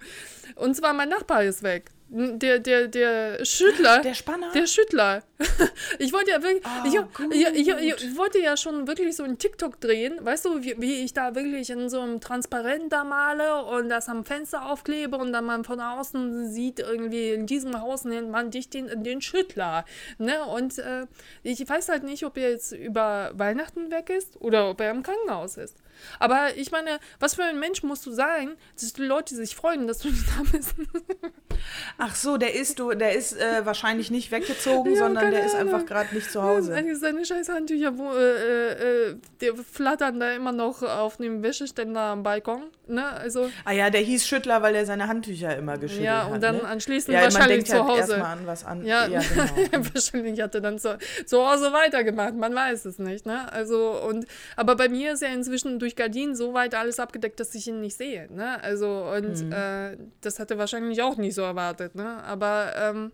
Und 0.54 0.76
zwar 0.76 0.92
mein 0.92 1.08
Nachbar 1.08 1.44
ist 1.44 1.62
weg. 1.62 1.90
Der, 2.10 2.58
der, 2.58 2.88
der 2.88 3.44
Schüttler. 3.44 4.00
Der 4.00 4.14
Spanner? 4.14 4.50
Der 4.52 4.66
Schüttler. 4.66 5.22
Ich 5.98 6.12
wollte 6.12 6.30
ja 6.30 6.42
wirklich. 6.42 6.64
Oh, 6.64 7.30
ich, 7.30 7.46
ich, 7.46 7.68
ich, 7.68 8.04
ich, 8.04 8.16
wollte 8.16 8.38
ja 8.40 8.56
schon 8.56 8.86
wirklich 8.86 9.14
so 9.16 9.22
einen 9.22 9.38
TikTok 9.38 9.80
drehen. 9.80 10.18
Weißt 10.20 10.44
du, 10.44 10.62
wie, 10.62 10.80
wie 10.80 11.04
ich 11.04 11.12
da 11.12 11.34
wirklich 11.34 11.70
in 11.70 11.88
so 11.88 12.00
einem 12.00 12.20
Transparent 12.20 12.92
da 12.92 13.04
male 13.04 13.64
und 13.64 13.88
das 13.88 14.08
am 14.08 14.24
Fenster 14.24 14.66
aufklebe 14.70 15.16
und 15.16 15.32
dann 15.32 15.44
man 15.44 15.64
von 15.64 15.80
außen 15.80 16.50
sieht, 16.50 16.80
irgendwie 16.80 17.30
in 17.30 17.46
diesem 17.46 17.80
Haus 17.80 18.04
nennt 18.04 18.30
man 18.30 18.50
dich 18.50 18.70
den, 18.70 19.02
den 19.02 19.20
Schüttler. 19.20 19.84
Ne? 20.18 20.44
Und 20.44 20.78
äh, 20.78 21.06
ich 21.42 21.68
weiß 21.68 21.88
halt 21.88 22.04
nicht, 22.04 22.24
ob 22.24 22.36
er 22.36 22.50
jetzt 22.50 22.72
über 22.72 23.30
Weihnachten 23.34 23.90
weg 23.90 24.10
ist 24.10 24.40
oder 24.40 24.70
ob 24.70 24.80
er 24.80 24.90
im 24.90 25.02
Krankenhaus 25.02 25.56
ist. 25.56 25.76
Aber 26.18 26.56
ich 26.56 26.70
meine, 26.70 26.98
was 27.20 27.34
für 27.34 27.44
ein 27.44 27.58
Mensch 27.58 27.82
musst 27.82 28.06
du 28.06 28.12
sein, 28.12 28.56
dass 28.74 28.92
die 28.92 29.02
Leute 29.02 29.34
sich 29.34 29.54
freuen, 29.54 29.86
dass 29.86 29.98
du 29.98 30.08
nicht 30.08 30.24
da 30.28 30.42
bist? 30.50 30.74
Ach 31.98 32.14
so, 32.14 32.36
der 32.36 32.54
ist 32.54 32.78
du, 32.78 32.92
der 32.92 33.14
ist 33.14 33.36
äh, 33.36 33.64
wahrscheinlich 33.64 34.10
nicht 34.10 34.30
weggezogen, 34.30 34.92
ja, 34.94 34.98
sondern 34.98 35.30
der 35.30 35.44
ist 35.44 35.54
einfach 35.54 35.84
gerade 35.86 36.14
nicht 36.14 36.30
zu 36.30 36.42
Hause. 36.42 36.74
Ja, 36.74 36.94
seine 36.94 37.24
scheiß 37.24 37.48
Handtücher, 37.48 37.98
wo, 37.98 38.12
äh, 38.12 39.10
äh, 39.10 39.16
die 39.40 39.52
flattern 39.70 40.20
da 40.20 40.32
immer 40.32 40.52
noch 40.52 40.82
auf 40.82 41.16
dem 41.16 41.42
Wäscheständer 41.42 42.00
am 42.00 42.22
Balkon. 42.22 42.64
Ne? 42.86 43.04
Also, 43.04 43.50
ah 43.64 43.72
ja, 43.72 43.90
der 43.90 44.00
hieß 44.00 44.26
Schüttler, 44.26 44.62
weil 44.62 44.74
er 44.74 44.86
seine 44.86 45.08
Handtücher 45.08 45.56
immer 45.56 45.76
geschüttelt 45.76 46.08
hat. 46.08 46.28
Ja, 46.28 46.34
und 46.34 46.42
dann 46.42 46.56
ne? 46.56 46.64
anschließend 46.64 47.14
ja, 47.14 47.22
wahrscheinlich 47.22 47.66
zu 47.66 47.74
halt 47.74 48.02
Hause. 48.02 48.24
an 48.24 48.46
was 48.46 48.64
an. 48.64 48.84
Ja, 48.84 49.06
ja 49.06 49.20
genau. 49.20 49.84
wahrscheinlich 49.94 50.40
hat 50.40 50.54
er 50.54 50.60
dann 50.60 50.78
zu, 50.78 50.98
zu 51.26 51.46
Hause 51.46 51.72
weitergemacht. 51.72 52.34
Man 52.34 52.54
weiß 52.54 52.86
es 52.86 52.98
nicht. 52.98 53.26
Ne? 53.26 53.50
Also, 53.52 54.00
und, 54.08 54.26
aber 54.56 54.76
bei 54.76 54.88
mir 54.88 55.12
ist 55.12 55.22
ja 55.22 55.28
inzwischen 55.28 55.78
durch 55.78 55.87
Gardinen 55.96 56.34
so 56.34 56.54
weit 56.54 56.74
alles 56.74 57.00
abgedeckt, 57.00 57.40
dass 57.40 57.54
ich 57.54 57.66
ihn 57.68 57.80
nicht 57.80 57.96
sehe. 57.96 58.32
Ne? 58.32 58.62
Also, 58.62 59.10
und 59.14 59.46
mhm. 59.46 59.52
äh, 59.52 59.96
das 60.20 60.38
hat 60.38 60.50
er 60.50 60.58
wahrscheinlich 60.58 61.02
auch 61.02 61.16
nicht 61.16 61.34
so 61.34 61.42
erwartet. 61.42 61.94
Ne? 61.94 62.22
Aber 62.24 62.72
ähm, 62.76 63.12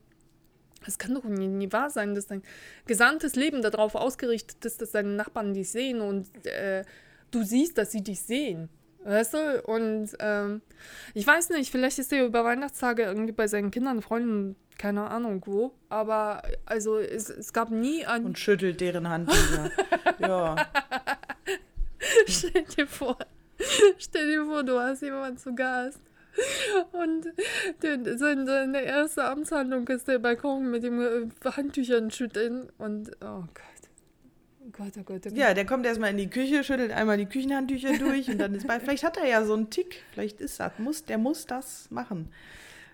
es 0.86 0.98
kann 0.98 1.14
doch 1.14 1.24
nie, 1.24 1.48
nie, 1.48 1.72
wahr 1.72 1.90
sein, 1.90 2.14
dass 2.14 2.26
dein 2.26 2.42
gesamtes 2.86 3.36
Leben 3.36 3.62
darauf 3.62 3.94
ausgerichtet 3.94 4.64
ist, 4.64 4.82
dass 4.82 4.92
deine 4.92 5.10
Nachbarn 5.10 5.54
dich 5.54 5.70
sehen 5.70 6.00
und 6.00 6.28
äh, 6.46 6.84
du 7.30 7.42
siehst, 7.42 7.78
dass 7.78 7.92
sie 7.92 8.02
dich 8.02 8.20
sehen. 8.22 8.68
Weißt 9.04 9.34
du? 9.34 9.62
Und 9.62 10.10
ähm, 10.20 10.62
ich 11.12 11.26
weiß 11.26 11.50
nicht, 11.50 11.70
vielleicht 11.70 11.98
ist 11.98 12.12
er 12.12 12.24
über 12.24 12.44
Weihnachtstage 12.44 13.02
irgendwie 13.02 13.32
bei 13.32 13.46
seinen 13.48 13.70
Kindern, 13.70 14.00
Freunden, 14.00 14.56
keine 14.78 15.10
Ahnung 15.10 15.42
wo, 15.46 15.72
aber 15.88 16.42
also 16.64 16.98
es, 16.98 17.28
es 17.28 17.52
gab 17.52 17.70
nie 17.70 18.06
ein. 18.06 18.24
Und 18.24 18.38
schüttelt 18.38 18.80
deren 18.80 19.08
Hand 19.08 19.30
ja. 20.18 20.56
Stell 22.26 22.64
dir 22.76 22.86
vor, 22.86 23.18
stell 23.98 24.26
dir 24.30 24.44
vor, 24.44 24.62
du 24.62 24.78
hast 24.78 25.02
jemanden 25.02 25.38
zu 25.38 25.54
Gast. 25.54 26.00
Und 26.92 27.26
der, 27.82 28.18
seine, 28.18 28.44
seine 28.46 28.82
erste 28.82 29.24
Amtshandlung 29.24 29.86
ist 29.88 30.08
der 30.08 30.18
Balkon 30.18 30.70
mit 30.70 30.82
dem 30.82 31.00
äh, 31.00 31.50
Handtüchern 31.50 32.10
schütteln. 32.10 32.70
Und 32.78 33.10
oh 33.20 33.44
Gott. 33.54 33.74
Oh 34.66 34.70
Gott, 34.72 34.92
oh 34.98 35.02
Gott, 35.04 35.20
oh 35.26 35.28
Gott. 35.28 35.36
Ja, 35.36 35.54
der 35.54 35.64
kommt 35.64 35.86
erstmal 35.86 36.10
in 36.10 36.16
die 36.16 36.30
Küche, 36.30 36.64
schüttelt 36.64 36.90
einmal 36.90 37.18
die 37.18 37.26
Küchenhandtücher 37.26 37.98
durch 37.98 38.28
und 38.28 38.38
dann 38.38 38.54
ist 38.54 38.66
bei. 38.66 38.80
Vielleicht 38.80 39.04
hat 39.04 39.16
er 39.16 39.28
ja 39.28 39.44
so 39.44 39.54
einen 39.54 39.70
Tick. 39.70 40.02
Vielleicht 40.12 40.40
ist 40.40 40.58
das. 40.58 40.72
Muss, 40.78 41.04
der 41.04 41.18
muss 41.18 41.46
das 41.46 41.90
machen. 41.90 42.30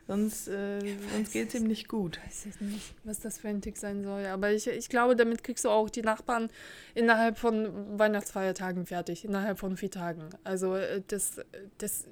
Sonst, 0.07 0.49
äh, 0.49 0.81
sonst 1.13 1.33
geht 1.33 1.49
es 1.49 1.55
ihm 1.55 1.67
nicht 1.67 1.89
gut. 1.89 2.19
Ich 2.27 2.47
weiß 2.47 2.47
es 2.47 2.61
nicht, 2.61 2.95
was 3.05 3.21
das 3.21 3.39
für 3.39 3.49
ein 3.49 3.61
Tick 3.61 3.77
sein 3.77 4.03
soll. 4.03 4.27
Aber 4.27 4.51
ich, 4.51 4.67
ich 4.67 4.89
glaube, 4.89 5.15
damit 5.15 5.45
kriegst 5.45 5.65
du 5.65 5.69
auch 5.69 5.89
die 5.89 6.03
Nachbarn 6.03 6.49
innerhalb 6.95 7.39
von 7.39 7.99
Weihnachtsfeiertagen 7.99 8.87
fertig. 8.87 9.25
Innerhalb 9.25 9.59
von 9.59 9.77
vier 9.77 9.91
Tagen. 9.91 10.31
Also 10.43 10.75
äh, 10.75 11.03
das, 11.07 11.41
das 11.79 12.09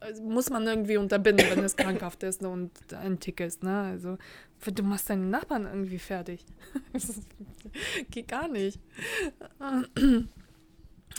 also 0.00 0.22
muss 0.22 0.50
man 0.50 0.66
irgendwie 0.66 0.96
unterbinden, 0.96 1.46
wenn 1.50 1.64
es 1.64 1.76
krankhaft 1.76 2.22
ist 2.22 2.42
und 2.42 2.70
ein 2.92 3.20
Tick 3.20 3.40
ist. 3.40 3.62
Ne? 3.62 3.82
Also 3.82 4.18
du 4.64 4.82
machst 4.82 5.10
deinen 5.10 5.30
Nachbarn 5.30 5.66
irgendwie 5.66 5.98
fertig. 5.98 6.44
geht 8.10 8.28
gar 8.28 8.48
nicht. 8.48 8.80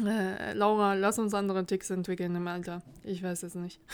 Äh, 0.03 0.53
Laura, 0.53 0.95
lass 0.95 1.19
uns 1.19 1.33
andere 1.33 1.65
Ticks 1.65 1.89
entwickeln 1.89 2.35
im 2.35 2.47
Alter. 2.47 2.81
Ich 3.03 3.23
weiß 3.23 3.43
es 3.43 3.55
nicht. 3.55 3.79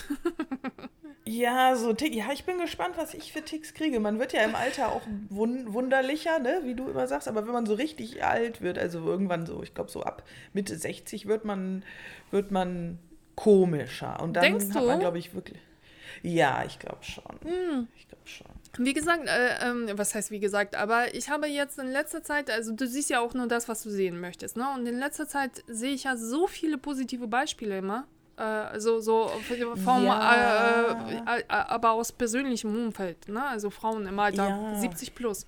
Ja, 1.26 1.76
so 1.76 1.94
Tick. 1.94 2.16
Ja, 2.16 2.32
ich 2.34 2.46
bin 2.46 2.58
gespannt, 2.58 2.96
was 2.98 3.14
ich 3.14 3.32
für 3.32 3.44
Ticks 3.44 3.74
kriege. 3.74 4.00
Man 4.00 4.20
wird 4.20 4.34
ja 4.34 4.44
im 4.44 4.56
Alter 4.56 4.92
auch 4.92 5.04
wun 5.30 5.72
wunderlicher, 5.72 6.40
ne, 6.40 6.62
wie 6.64 6.74
du 6.74 6.88
immer 6.88 7.08
sagst. 7.08 7.28
Aber 7.28 7.46
wenn 7.46 7.54
man 7.54 7.66
so 7.66 7.76
richtig 7.76 8.24
alt 8.24 8.62
wird, 8.62 8.80
also 8.80 9.06
irgendwann 9.06 9.46
so, 9.46 9.62
ich 9.62 9.74
glaube 9.74 9.92
so 9.92 10.02
ab 10.02 10.24
Mitte 10.54 10.76
60 10.76 11.28
wird 11.28 11.46
man, 11.46 11.84
wird 12.32 12.52
man 12.52 12.98
komischer. 13.36 14.20
Und 14.22 14.34
dann 14.34 14.44
Denkst 14.44 14.70
hat 14.74 14.82
du? 14.82 14.88
man, 14.88 15.00
glaube 15.00 15.20
ich, 15.20 15.36
wirklich. 15.36 15.60
Ja, 16.24 16.64
ich 16.66 16.80
glaube 16.80 17.04
schon. 17.04 17.40
Hm. 17.44 17.88
Ich 17.98 18.08
glaube 18.08 18.28
schon. 18.28 18.48
Wie 18.78 18.94
gesagt, 18.94 19.28
äh, 19.28 19.70
ähm, 19.70 19.90
was 19.94 20.16
heißt 20.16 20.32
wie 20.32 20.40
gesagt, 20.40 20.76
aber 20.76 21.14
ich 21.14 21.30
habe 21.30 21.48
jetzt 21.48 21.78
in 21.78 21.92
letzter 21.92 22.24
Zeit, 22.24 22.50
also 22.50 22.74
du 22.74 22.88
siehst 22.88 23.10
ja 23.10 23.20
auch 23.20 23.34
nur 23.34 23.48
das, 23.48 23.68
was 23.68 23.84
du 23.84 23.90
sehen 23.90 24.20
möchtest, 24.20 24.58
ne? 24.58 24.66
Und 24.76 24.88
in 24.88 24.98
letzter 24.98 25.28
Zeit 25.28 25.64
sehe 25.68 25.94
ich 25.94 26.06
ja 26.06 26.16
so 26.16 26.48
viele 26.48 26.78
positive 26.78 27.28
Beispiele 27.28 27.78
immer 27.78 28.08
äh, 28.42 28.80
so, 28.80 29.00
so 29.00 29.30
vom, 29.84 30.06
ja. 30.06 30.92
äh, 30.96 31.40
äh, 31.40 31.44
aber 31.48 31.92
aus 31.92 32.12
persönlichem 32.12 32.76
Umfeld, 32.76 33.28
ne? 33.28 33.46
also 33.46 33.70
Frauen 33.70 34.08
im 34.08 34.20
Alter 34.20 34.50
ja. 34.50 34.76
70 34.76 35.16
plus. 35.16 35.46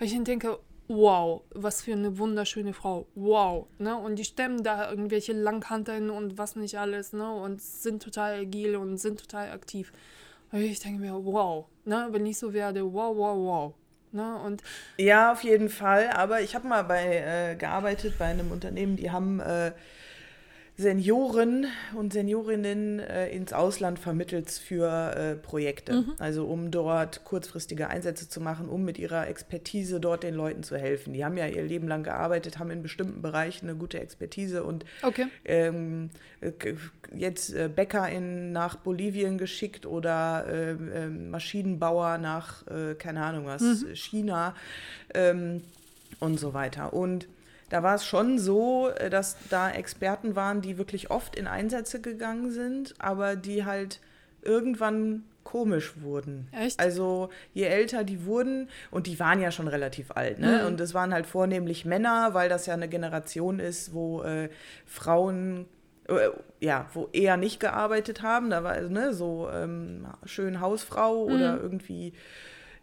Ich 0.00 0.20
denke, 0.24 0.58
wow, 0.88 1.42
was 1.54 1.82
für 1.82 1.92
eine 1.92 2.18
wunderschöne 2.18 2.72
Frau, 2.72 3.06
wow, 3.14 3.66
ne? 3.78 3.96
Und 3.96 4.16
die 4.16 4.24
stemmen 4.24 4.62
da 4.62 4.90
irgendwelche 4.90 5.32
Langhanteln 5.32 6.10
und 6.10 6.36
was 6.36 6.56
nicht 6.56 6.78
alles, 6.78 7.12
ne? 7.12 7.32
Und 7.32 7.62
sind 7.62 8.02
total 8.02 8.40
agil 8.40 8.76
und 8.76 8.98
sind 8.98 9.20
total 9.20 9.50
aktiv. 9.50 9.92
Und 10.52 10.60
ich 10.60 10.80
denke 10.80 11.00
mir, 11.00 11.14
wow, 11.24 11.66
ne? 11.84 12.08
Wenn 12.10 12.26
ich 12.26 12.38
so 12.38 12.52
werde, 12.52 12.92
wow, 12.92 13.16
wow, 13.16 13.36
wow. 13.36 13.74
Ne? 14.14 14.38
Und 14.44 14.62
ja, 14.96 15.32
auf 15.32 15.42
jeden 15.42 15.68
Fall. 15.68 16.08
Aber 16.10 16.40
ich 16.40 16.54
habe 16.54 16.68
mal 16.68 16.84
bei 16.84 17.16
äh, 17.16 17.56
gearbeitet 17.56 18.14
bei 18.16 18.26
einem 18.26 18.52
Unternehmen, 18.52 18.96
die 18.96 19.10
haben 19.10 19.40
äh, 19.40 19.72
Senioren 20.76 21.66
und 21.94 22.12
Seniorinnen 22.12 22.98
äh, 22.98 23.28
ins 23.28 23.52
Ausland 23.52 24.00
vermittelt 24.00 24.50
für 24.50 25.14
äh, 25.14 25.34
Projekte. 25.36 25.92
Mhm. 25.92 26.14
Also 26.18 26.46
um 26.46 26.72
dort 26.72 27.24
kurzfristige 27.24 27.88
Einsätze 27.88 28.28
zu 28.28 28.40
machen, 28.40 28.68
um 28.68 28.84
mit 28.84 28.98
ihrer 28.98 29.28
Expertise 29.28 30.00
dort 30.00 30.24
den 30.24 30.34
Leuten 30.34 30.64
zu 30.64 30.76
helfen. 30.76 31.12
Die 31.12 31.24
haben 31.24 31.36
ja 31.36 31.46
ihr 31.46 31.62
Leben 31.62 31.86
lang 31.86 32.02
gearbeitet, 32.02 32.58
haben 32.58 32.72
in 32.72 32.82
bestimmten 32.82 33.22
Bereichen 33.22 33.68
eine 33.68 33.78
gute 33.78 34.00
Expertise 34.00 34.64
und 34.64 34.84
okay. 35.02 35.26
ähm, 35.44 36.10
äh, 36.40 36.50
jetzt 37.14 37.54
äh, 37.54 37.68
Bäcker 37.68 38.08
in, 38.08 38.50
nach 38.50 38.74
Bolivien 38.74 39.38
geschickt 39.38 39.86
oder 39.86 40.44
ähm, 40.50 40.90
ähm, 40.92 41.30
Maschinenbauer 41.30 42.18
nach, 42.18 42.66
äh, 42.66 42.94
keine 42.96 43.22
Ahnung 43.22 43.46
was, 43.46 43.62
mhm. 43.62 43.94
China 43.94 44.56
ähm, 45.14 45.62
und 46.18 46.40
so 46.40 46.52
weiter. 46.52 46.92
Und 46.92 47.28
da 47.74 47.82
war 47.82 47.96
es 47.96 48.06
schon 48.06 48.38
so, 48.38 48.88
äh, 48.90 49.10
dass 49.10 49.36
da 49.50 49.68
Experten 49.68 50.36
waren, 50.36 50.60
die 50.60 50.78
wirklich 50.78 51.10
oft 51.10 51.34
in 51.34 51.48
Einsätze 51.48 52.00
gegangen 52.00 52.52
sind, 52.52 52.94
aber 53.00 53.34
die 53.34 53.64
halt 53.64 53.98
irgendwann 54.42 55.24
komisch 55.42 55.94
wurden. 56.00 56.46
Echt? 56.52 56.78
Also 56.78 57.30
je 57.52 57.64
älter 57.64 58.04
die 58.04 58.26
wurden, 58.26 58.68
und 58.92 59.08
die 59.08 59.18
waren 59.18 59.40
ja 59.40 59.50
schon 59.50 59.66
relativ 59.66 60.12
alt, 60.12 60.38
ne? 60.38 60.60
Mhm. 60.60 60.66
Und 60.68 60.80
es 60.80 60.94
waren 60.94 61.12
halt 61.12 61.26
vornehmlich 61.26 61.84
Männer, 61.84 62.32
weil 62.32 62.48
das 62.48 62.66
ja 62.66 62.74
eine 62.74 62.86
Generation 62.86 63.58
ist, 63.58 63.92
wo 63.92 64.22
äh, 64.22 64.50
Frauen 64.86 65.66
äh, 66.06 66.30
ja, 66.60 66.88
wo 66.92 67.08
eher 67.12 67.36
nicht 67.36 67.58
gearbeitet 67.58 68.22
haben. 68.22 68.50
Da 68.50 68.62
war 68.62 68.80
ne, 68.82 69.12
so 69.12 69.48
ähm, 69.52 70.06
schön 70.24 70.60
Hausfrau 70.60 71.26
mhm. 71.26 71.34
oder 71.34 71.60
irgendwie, 71.60 72.12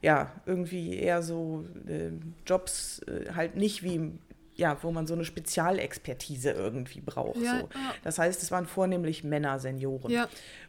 ja, 0.01 0.33
irgendwie 0.45 0.99
eher 0.99 1.21
so 1.21 1.63
äh, 1.87 2.11
Jobs 2.45 2.99
äh, 3.07 3.31
halt 3.33 3.55
nicht 3.55 3.83
wie 3.83 4.11
ja, 4.61 4.77
wo 4.83 4.91
man 4.91 5.07
so 5.07 5.15
eine 5.15 5.25
Spezialexpertise 5.25 6.51
irgendwie 6.51 7.01
braucht. 7.01 7.41
Ja, 7.41 7.61
so. 7.61 7.69
Das 8.03 8.19
heißt, 8.19 8.41
es 8.43 8.51
waren 8.51 8.67
vornehmlich 8.67 9.23
Männer, 9.23 9.57
Senioren. 9.57 10.11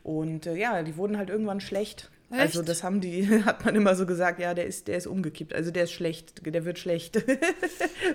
Und 0.02 0.46
äh, 0.46 0.56
ja, 0.56 0.82
die 0.82 0.96
wurden 0.96 1.18
halt 1.18 1.28
irgendwann 1.28 1.60
schlecht. 1.60 2.10
Also 2.32 2.60
Echt? 2.60 2.68
das 2.70 2.82
haben 2.82 3.00
die, 3.00 3.28
hat 3.44 3.64
man 3.64 3.74
immer 3.76 3.94
so 3.94 4.06
gesagt, 4.06 4.40
ja, 4.40 4.54
der 4.54 4.66
ist, 4.66 4.88
der 4.88 4.96
ist 4.96 5.06
umgekippt. 5.06 5.54
Also 5.54 5.70
der 5.70 5.84
ist 5.84 5.92
schlecht, 5.92 6.44
der 6.46 6.64
wird 6.64 6.78
schlecht. 6.78 7.16
Weil 7.26 7.38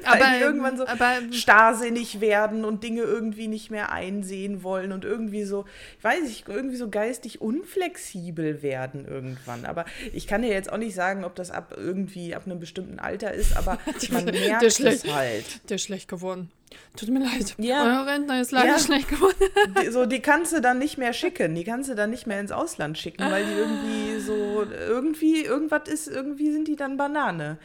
Aber, 0.03 0.25
die 0.35 0.41
irgendwann 0.41 0.77
so 0.77 0.85
aber- 0.87 1.17
starrsinnig 1.31 2.19
werden 2.19 2.65
und 2.65 2.83
Dinge 2.83 3.01
irgendwie 3.01 3.47
nicht 3.47 3.71
mehr 3.71 3.91
einsehen 3.91 4.63
wollen 4.63 4.91
und 4.91 5.05
irgendwie 5.05 5.43
so, 5.43 5.65
ich 5.97 6.03
weiß 6.03 6.23
nicht, 6.23 6.47
irgendwie 6.49 6.75
so 6.77 6.89
geistig 6.89 7.41
unflexibel 7.41 8.61
werden 8.61 9.05
irgendwann. 9.07 9.65
Aber 9.65 9.85
ich 10.13 10.27
kann 10.27 10.41
dir 10.41 10.49
jetzt 10.49 10.71
auch 10.71 10.77
nicht 10.77 10.95
sagen, 10.95 11.23
ob 11.23 11.35
das 11.35 11.51
ab 11.51 11.75
irgendwie 11.77 12.33
ab 12.35 12.43
einem 12.45 12.59
bestimmten 12.59 12.99
Alter 12.99 13.33
ist, 13.33 13.55
aber 13.55 13.77
man 14.11 14.25
merkt 14.25 14.61
Der 14.61 14.67
es 14.67 14.75
schlecht. 14.77 15.13
halt. 15.13 15.69
Der 15.69 15.75
ist 15.75 15.83
schlecht 15.83 16.07
geworden. 16.09 16.49
Tut 16.95 17.09
mir 17.09 17.19
leid. 17.19 17.55
Ja. 17.57 17.83
Euer 17.83 18.05
Rentner 18.07 18.41
ist 18.41 18.51
leider 18.51 18.69
Ja. 18.69 18.79
schlecht 18.79 19.09
geworden. 19.09 19.35
Die, 19.81 19.89
so, 19.91 20.05
die 20.05 20.19
kannst 20.19 20.51
du 20.53 20.61
dann 20.61 20.79
nicht 20.79 20.97
mehr 20.97 21.13
schicken, 21.13 21.55
die 21.55 21.63
kannst 21.63 21.89
du 21.89 21.95
dann 21.95 22.09
nicht 22.09 22.27
mehr 22.27 22.39
ins 22.39 22.51
Ausland 22.51 22.97
schicken, 22.97 23.23
weil 23.29 23.45
die 23.45 23.53
irgendwie 23.53 24.19
so, 24.19 24.63
irgendwie, 24.87 25.43
irgendwas 25.43 25.87
ist, 25.87 26.07
irgendwie 26.07 26.51
sind 26.51 26.67
die 26.67 26.75
dann 26.75 26.97
Banane. 26.97 27.57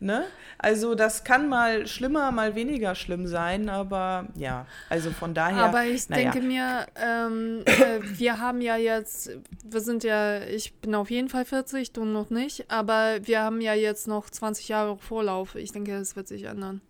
Ne? 0.00 0.24
Also 0.58 0.94
das 0.94 1.24
kann 1.24 1.48
mal 1.48 1.88
schlimmer, 1.88 2.30
mal 2.30 2.54
weniger 2.54 2.94
schlimm 2.94 3.26
sein, 3.26 3.68
aber 3.68 4.28
ja, 4.36 4.66
also 4.88 5.10
von 5.10 5.34
daher. 5.34 5.64
Aber 5.64 5.84
ich 5.86 6.08
naja. 6.08 6.30
denke 6.30 6.46
mir, 6.46 6.86
ähm, 6.94 7.62
äh, 7.64 7.98
wir 8.02 8.38
haben 8.38 8.60
ja 8.60 8.76
jetzt, 8.76 9.32
wir 9.64 9.80
sind 9.80 10.04
ja, 10.04 10.40
ich 10.42 10.74
bin 10.74 10.94
auf 10.94 11.10
jeden 11.10 11.28
Fall 11.28 11.44
40, 11.44 11.92
du 11.92 12.04
noch 12.04 12.30
nicht, 12.30 12.70
aber 12.70 13.18
wir 13.22 13.40
haben 13.40 13.60
ja 13.60 13.74
jetzt 13.74 14.06
noch 14.06 14.30
20 14.30 14.68
Jahre 14.68 14.98
Vorlauf. 14.98 15.56
Ich 15.56 15.72
denke, 15.72 15.96
es 15.96 16.14
wird 16.14 16.28
sich 16.28 16.44
ändern. 16.44 16.80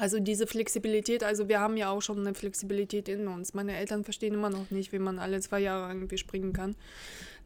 Also 0.00 0.18
diese 0.18 0.46
Flexibilität, 0.46 1.22
also 1.22 1.50
wir 1.50 1.60
haben 1.60 1.76
ja 1.76 1.90
auch 1.90 2.00
schon 2.00 2.20
eine 2.20 2.32
Flexibilität 2.32 3.06
in 3.06 3.28
uns. 3.28 3.52
Meine 3.52 3.76
Eltern 3.76 4.02
verstehen 4.02 4.32
immer 4.32 4.48
noch 4.48 4.70
nicht, 4.70 4.92
wie 4.92 4.98
man 4.98 5.18
alle 5.18 5.40
zwei 5.40 5.60
Jahre 5.60 5.92
irgendwie 5.92 6.16
springen 6.16 6.54
kann. 6.54 6.74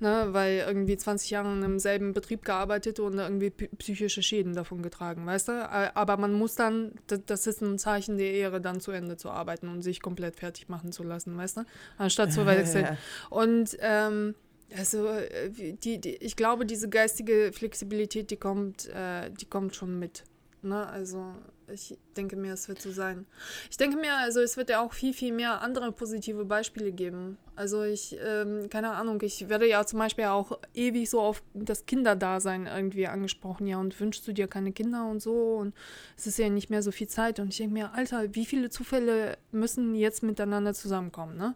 Ne, 0.00 0.28
weil 0.30 0.64
irgendwie 0.66 0.96
20 0.96 1.30
Jahre 1.30 1.52
in 1.64 1.78
selben 1.78 2.12
Betrieb 2.12 2.44
gearbeitet 2.44 2.98
und 2.98 3.14
irgendwie 3.14 3.50
psychische 3.50 4.22
Schäden 4.22 4.52
davon 4.52 4.82
getragen, 4.82 5.24
weißt 5.24 5.48
du? 5.48 5.70
Aber 5.94 6.16
man 6.16 6.32
muss 6.32 6.56
dann, 6.56 6.92
das, 7.06 7.46
ist 7.46 7.62
ein 7.62 7.78
Zeichen 7.78 8.18
der 8.18 8.32
Ehre, 8.32 8.60
dann 8.60 8.80
zu 8.80 8.90
Ende 8.90 9.16
zu 9.16 9.30
arbeiten 9.30 9.68
und 9.68 9.82
sich 9.82 10.02
komplett 10.02 10.36
fertig 10.36 10.68
machen 10.68 10.90
zu 10.90 11.04
lassen, 11.04 11.36
weißt 11.36 11.58
du? 11.58 11.64
Anstatt 11.96 12.32
zu 12.32 12.44
wechseln. 12.44 12.98
Und 13.30 13.76
ähm, 13.80 14.34
also 14.76 15.06
äh, 15.08 15.50
die, 15.50 16.00
die, 16.00 16.16
ich 16.16 16.34
glaube, 16.34 16.66
diese 16.66 16.88
geistige 16.88 17.52
Flexibilität, 17.52 18.30
die 18.30 18.36
kommt, 18.36 18.88
äh, 18.88 19.30
die 19.30 19.46
kommt 19.46 19.76
schon 19.76 19.98
mit. 19.98 20.24
Ne? 20.62 20.86
Also 20.88 21.34
ich 21.72 21.96
denke 22.14 22.36
mir, 22.36 22.52
es 22.52 22.68
wird 22.68 22.80
so 22.80 22.90
sein. 22.90 23.26
Ich 23.70 23.76
denke 23.76 23.96
mir, 23.96 24.16
also 24.16 24.40
es 24.40 24.56
wird 24.56 24.70
ja 24.70 24.80
auch 24.80 24.92
viel, 24.92 25.12
viel 25.12 25.32
mehr 25.32 25.60
andere 25.60 25.92
positive 25.92 26.44
Beispiele 26.44 26.92
geben. 26.92 27.38
Also 27.56 27.84
ich, 27.84 28.16
ähm, 28.24 28.68
keine 28.68 28.90
Ahnung, 28.90 29.20
ich 29.22 29.48
werde 29.48 29.68
ja 29.68 29.86
zum 29.86 30.00
Beispiel 30.00 30.24
auch 30.24 30.58
ewig 30.74 31.08
so 31.08 31.20
auf 31.20 31.42
das 31.54 31.86
Kinderdasein 31.86 32.66
irgendwie 32.66 33.06
angesprochen, 33.06 33.68
ja, 33.68 33.78
und 33.78 33.98
wünschst 34.00 34.26
du 34.26 34.32
dir 34.32 34.48
keine 34.48 34.72
Kinder 34.72 35.06
und 35.06 35.22
so 35.22 35.56
und 35.56 35.72
es 36.16 36.26
ist 36.26 36.38
ja 36.38 36.48
nicht 36.48 36.68
mehr 36.68 36.82
so 36.82 36.90
viel 36.90 37.06
Zeit 37.06 37.38
und 37.38 37.48
ich 37.48 37.58
denke 37.58 37.74
mir, 37.74 37.94
Alter, 37.94 38.34
wie 38.34 38.44
viele 38.44 38.70
Zufälle 38.70 39.38
müssen 39.52 39.94
jetzt 39.94 40.24
miteinander 40.24 40.74
zusammenkommen, 40.74 41.36
ne? 41.36 41.54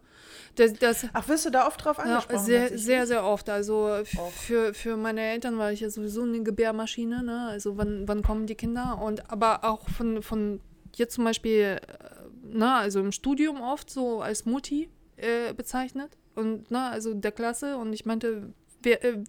Das, 0.55 0.73
das, 0.73 1.05
Ach, 1.11 1.27
wirst 1.27 1.45
du 1.45 1.49
da 1.49 1.67
oft 1.67 1.83
drauf 1.83 1.97
ja, 1.97 2.03
angesprochen? 2.03 2.45
sehr, 2.45 2.59
tatsächlich? 2.61 2.85
sehr, 2.85 3.07
sehr 3.07 3.25
oft. 3.25 3.49
Also 3.49 3.99
für, 4.31 4.73
für 4.73 4.95
meine 4.95 5.21
Eltern 5.21 5.57
war 5.57 5.71
ich 5.71 5.81
ja 5.81 5.89
sowieso 5.89 6.23
eine 6.23 6.43
Gebärmaschine, 6.43 7.23
ne? 7.23 7.47
Also 7.47 7.77
wann, 7.77 8.07
wann 8.07 8.23
kommen 8.23 8.45
die 8.45 8.55
Kinder? 8.55 9.01
Und 9.01 9.29
aber 9.29 9.63
auch 9.63 9.89
von, 9.89 10.21
von 10.21 10.48
jetzt 10.95 11.15
zum 11.15 11.23
Beispiel, 11.23 11.79
äh, 11.81 12.57
ne, 12.57 12.73
also 12.73 12.99
im 12.99 13.11
Studium 13.11 13.61
oft 13.61 13.89
so 13.89 14.21
als 14.21 14.45
Mutti 14.45 14.89
äh, 15.17 15.53
bezeichnet. 15.53 16.17
Und 16.35 16.71
ne, 16.71 16.89
also 16.89 17.13
der 17.13 17.31
Klasse. 17.31 17.77
Und 17.77 17.93
ich 17.93 18.05
meinte, 18.05 18.53
wer, 18.81 19.03
äh, 19.03 19.23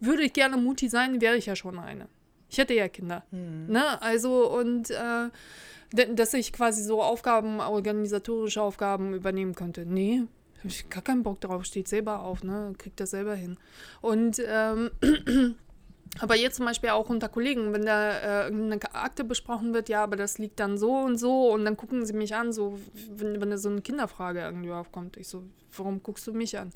würde 0.00 0.22
ich 0.22 0.32
gerne 0.32 0.56
Mutti 0.56 0.88
sein, 0.88 1.20
wäre 1.20 1.36
ich 1.36 1.46
ja 1.46 1.56
schon 1.56 1.78
eine. 1.78 2.08
Ich 2.48 2.58
hätte 2.58 2.74
ja 2.74 2.88
Kinder. 2.88 3.24
Hm. 3.30 3.66
Ne? 3.68 4.02
Also 4.02 4.50
und 4.52 4.90
äh, 4.90 5.30
dass 6.14 6.34
ich 6.34 6.52
quasi 6.52 6.82
so 6.82 7.02
Aufgaben, 7.02 7.60
organisatorische 7.60 8.62
Aufgaben 8.62 9.14
übernehmen 9.14 9.54
könnte. 9.54 9.84
Nee, 9.86 10.22
hab 10.58 10.64
ich 10.70 10.88
gar 10.88 11.02
keinen 11.02 11.22
Bock 11.22 11.40
drauf, 11.40 11.64
steht 11.64 11.88
selber 11.88 12.20
auf, 12.20 12.42
ne? 12.42 12.72
Kriegt 12.78 13.00
das 13.00 13.10
selber 13.10 13.34
hin. 13.34 13.58
Und 14.00 14.40
ähm, 14.46 14.90
aber 16.20 16.36
jetzt 16.36 16.56
zum 16.56 16.66
Beispiel 16.66 16.90
auch 16.90 17.08
unter 17.08 17.28
Kollegen, 17.28 17.72
wenn 17.72 17.86
da 17.86 18.10
äh, 18.12 18.44
irgendeine 18.44 18.94
Akte 18.94 19.24
besprochen 19.24 19.72
wird, 19.72 19.88
ja, 19.88 20.02
aber 20.02 20.16
das 20.16 20.38
liegt 20.38 20.60
dann 20.60 20.76
so 20.76 20.94
und 20.94 21.16
so 21.16 21.50
und 21.52 21.64
dann 21.64 21.76
gucken 21.76 22.04
sie 22.04 22.12
mich 22.12 22.34
an, 22.34 22.52
so, 22.52 22.78
wenn, 23.10 23.40
wenn 23.40 23.50
da 23.50 23.56
so 23.56 23.70
eine 23.70 23.80
Kinderfrage 23.80 24.40
irgendwie 24.40 24.70
aufkommt. 24.72 25.16
Ich 25.16 25.28
so, 25.28 25.42
warum 25.76 26.02
guckst 26.02 26.26
du 26.26 26.32
mich 26.32 26.58
an? 26.58 26.70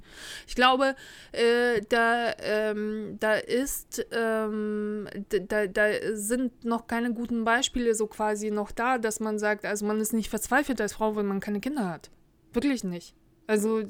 Ich 0.47 0.55
glaube, 0.55 0.97
äh, 1.33 1.83
da, 1.89 2.33
ähm, 2.39 3.19
da 3.21 3.35
ist, 3.35 4.07
ähm, 4.11 5.07
da, 5.29 5.67
da 5.67 5.87
sind 6.15 6.65
noch 6.65 6.87
keine 6.87 7.13
guten 7.13 7.45
Beispiele 7.45 7.95
so 7.95 8.07
quasi 8.07 8.51
noch 8.51 8.73
da, 8.73 8.97
dass 8.97 9.21
man 9.21 9.39
sagt, 9.39 9.67
also 9.67 9.85
man 9.85 10.01
ist 10.01 10.15
nicht 10.15 10.31
verzweifelt 10.31 10.81
als 10.81 10.95
Frau, 10.95 11.15
wenn 11.15 11.27
man 11.27 11.41
keine 11.41 11.61
Kinder 11.61 11.89
hat. 11.89 12.11
Wirklich 12.55 12.85
nicht. 12.85 13.15
Also, 13.47 13.83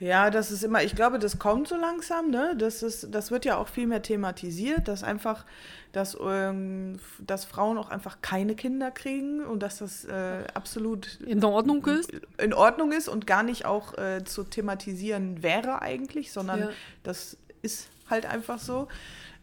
Ja, 0.00 0.30
das 0.30 0.50
ist 0.50 0.64
immer, 0.64 0.82
ich 0.82 0.96
glaube, 0.96 1.18
das 1.18 1.38
kommt 1.38 1.68
so 1.68 1.76
langsam, 1.76 2.30
ne? 2.30 2.54
Das 2.56 2.82
ist, 2.82 3.08
das 3.14 3.30
wird 3.30 3.44
ja 3.44 3.56
auch 3.56 3.68
viel 3.68 3.86
mehr 3.86 4.02
thematisiert, 4.02 4.88
dass 4.88 5.04
einfach, 5.04 5.44
dass, 5.92 6.16
ähm, 6.20 6.98
dass 7.18 7.44
Frauen 7.44 7.78
auch 7.78 7.90
einfach 7.90 8.18
keine 8.20 8.54
Kinder 8.54 8.90
kriegen 8.90 9.44
und 9.44 9.62
dass 9.62 9.78
das 9.78 10.04
äh, 10.06 10.44
absolut 10.54 11.20
in 11.20 11.42
Ordnung 11.44 11.84
ist. 11.86 12.10
in 12.38 12.52
Ordnung 12.52 12.92
ist 12.92 13.08
und 13.08 13.26
gar 13.26 13.42
nicht 13.44 13.64
auch 13.64 13.96
äh, 13.96 14.24
zu 14.24 14.42
thematisieren 14.44 15.42
wäre 15.42 15.82
eigentlich, 15.82 16.32
sondern 16.32 16.58
Ja. 16.60 16.70
das 17.02 17.36
ist 17.62 17.88
halt 18.08 18.26
einfach 18.26 18.58
so. 18.58 18.88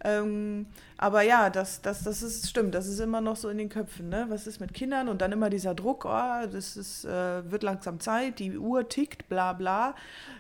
Ähm, 0.03 0.67
aber 0.97 1.23
ja, 1.23 1.49
das, 1.49 1.82
das, 1.82 2.03
das 2.03 2.21
ist 2.21 2.47
stimmt, 2.47 2.75
das 2.75 2.86
ist 2.86 2.99
immer 2.99 3.19
noch 3.19 3.36
so 3.36 3.49
in 3.49 3.58
den 3.58 3.67
Köpfen, 3.69 4.10
ne? 4.10 4.25
Was 4.30 4.45
ist 4.45 4.60
mit 4.60 4.71
Kindern 4.75 5.10
und 5.10 5.21
dann 5.23 5.32
immer 5.32 5.49
dieser 5.49 5.73
Druck, 5.73 6.06
oh, 6.06 6.47
das 6.51 6.77
ist, 6.77 7.03
äh, 7.03 7.49
wird 7.51 7.63
langsam 7.63 7.99
Zeit, 7.99 8.38
die 8.38 8.58
Uhr 8.60 8.88
tickt, 8.88 9.27
bla 9.27 9.53
bla. 9.53 9.95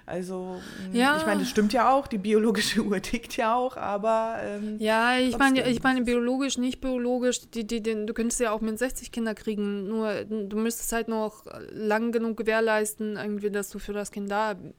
Also, 0.05 0.61
mh, 0.91 0.97
Ja. 0.97 1.17
ich 1.17 1.25
meine, 1.25 1.39
das 1.39 1.49
stimmt 1.49 1.73
ja 1.73 1.91
auch, 1.91 2.05
die 2.05 2.19
biologische 2.19 2.81
Uhr 2.85 3.01
tickt 3.01 3.35
ja 3.35 3.55
auch, 3.55 3.77
aber 3.77 4.35
ähm, 4.43 4.77
Ja, 4.79 5.17
ich 5.17 5.37
meine, 5.39 5.67
ich 5.67 5.81
meine 5.81 6.03
biologisch, 6.03 6.59
nicht 6.59 6.79
biologisch, 6.79 7.49
die, 7.49 7.65
die, 7.65 7.81
die, 7.81 8.05
du 8.05 8.13
könntest 8.13 8.39
ja 8.39 8.51
auch 8.51 8.61
mit 8.61 8.77
60 8.77 9.11
Kinder 9.11 9.33
kriegen, 9.33 9.87
nur 9.87 10.23
du 10.23 10.55
müsstest 10.57 10.91
halt 10.93 11.07
noch 11.07 11.45
lang 11.71 12.11
genug 12.11 12.37
gewährleisten, 12.37 13.17
irgendwie, 13.17 13.49
dass 13.49 13.69
du 13.69 13.79
für 13.79 13.93
das 13.93 14.11
Kind 14.11 14.29
da 14.29 14.53
bist, 14.53 14.75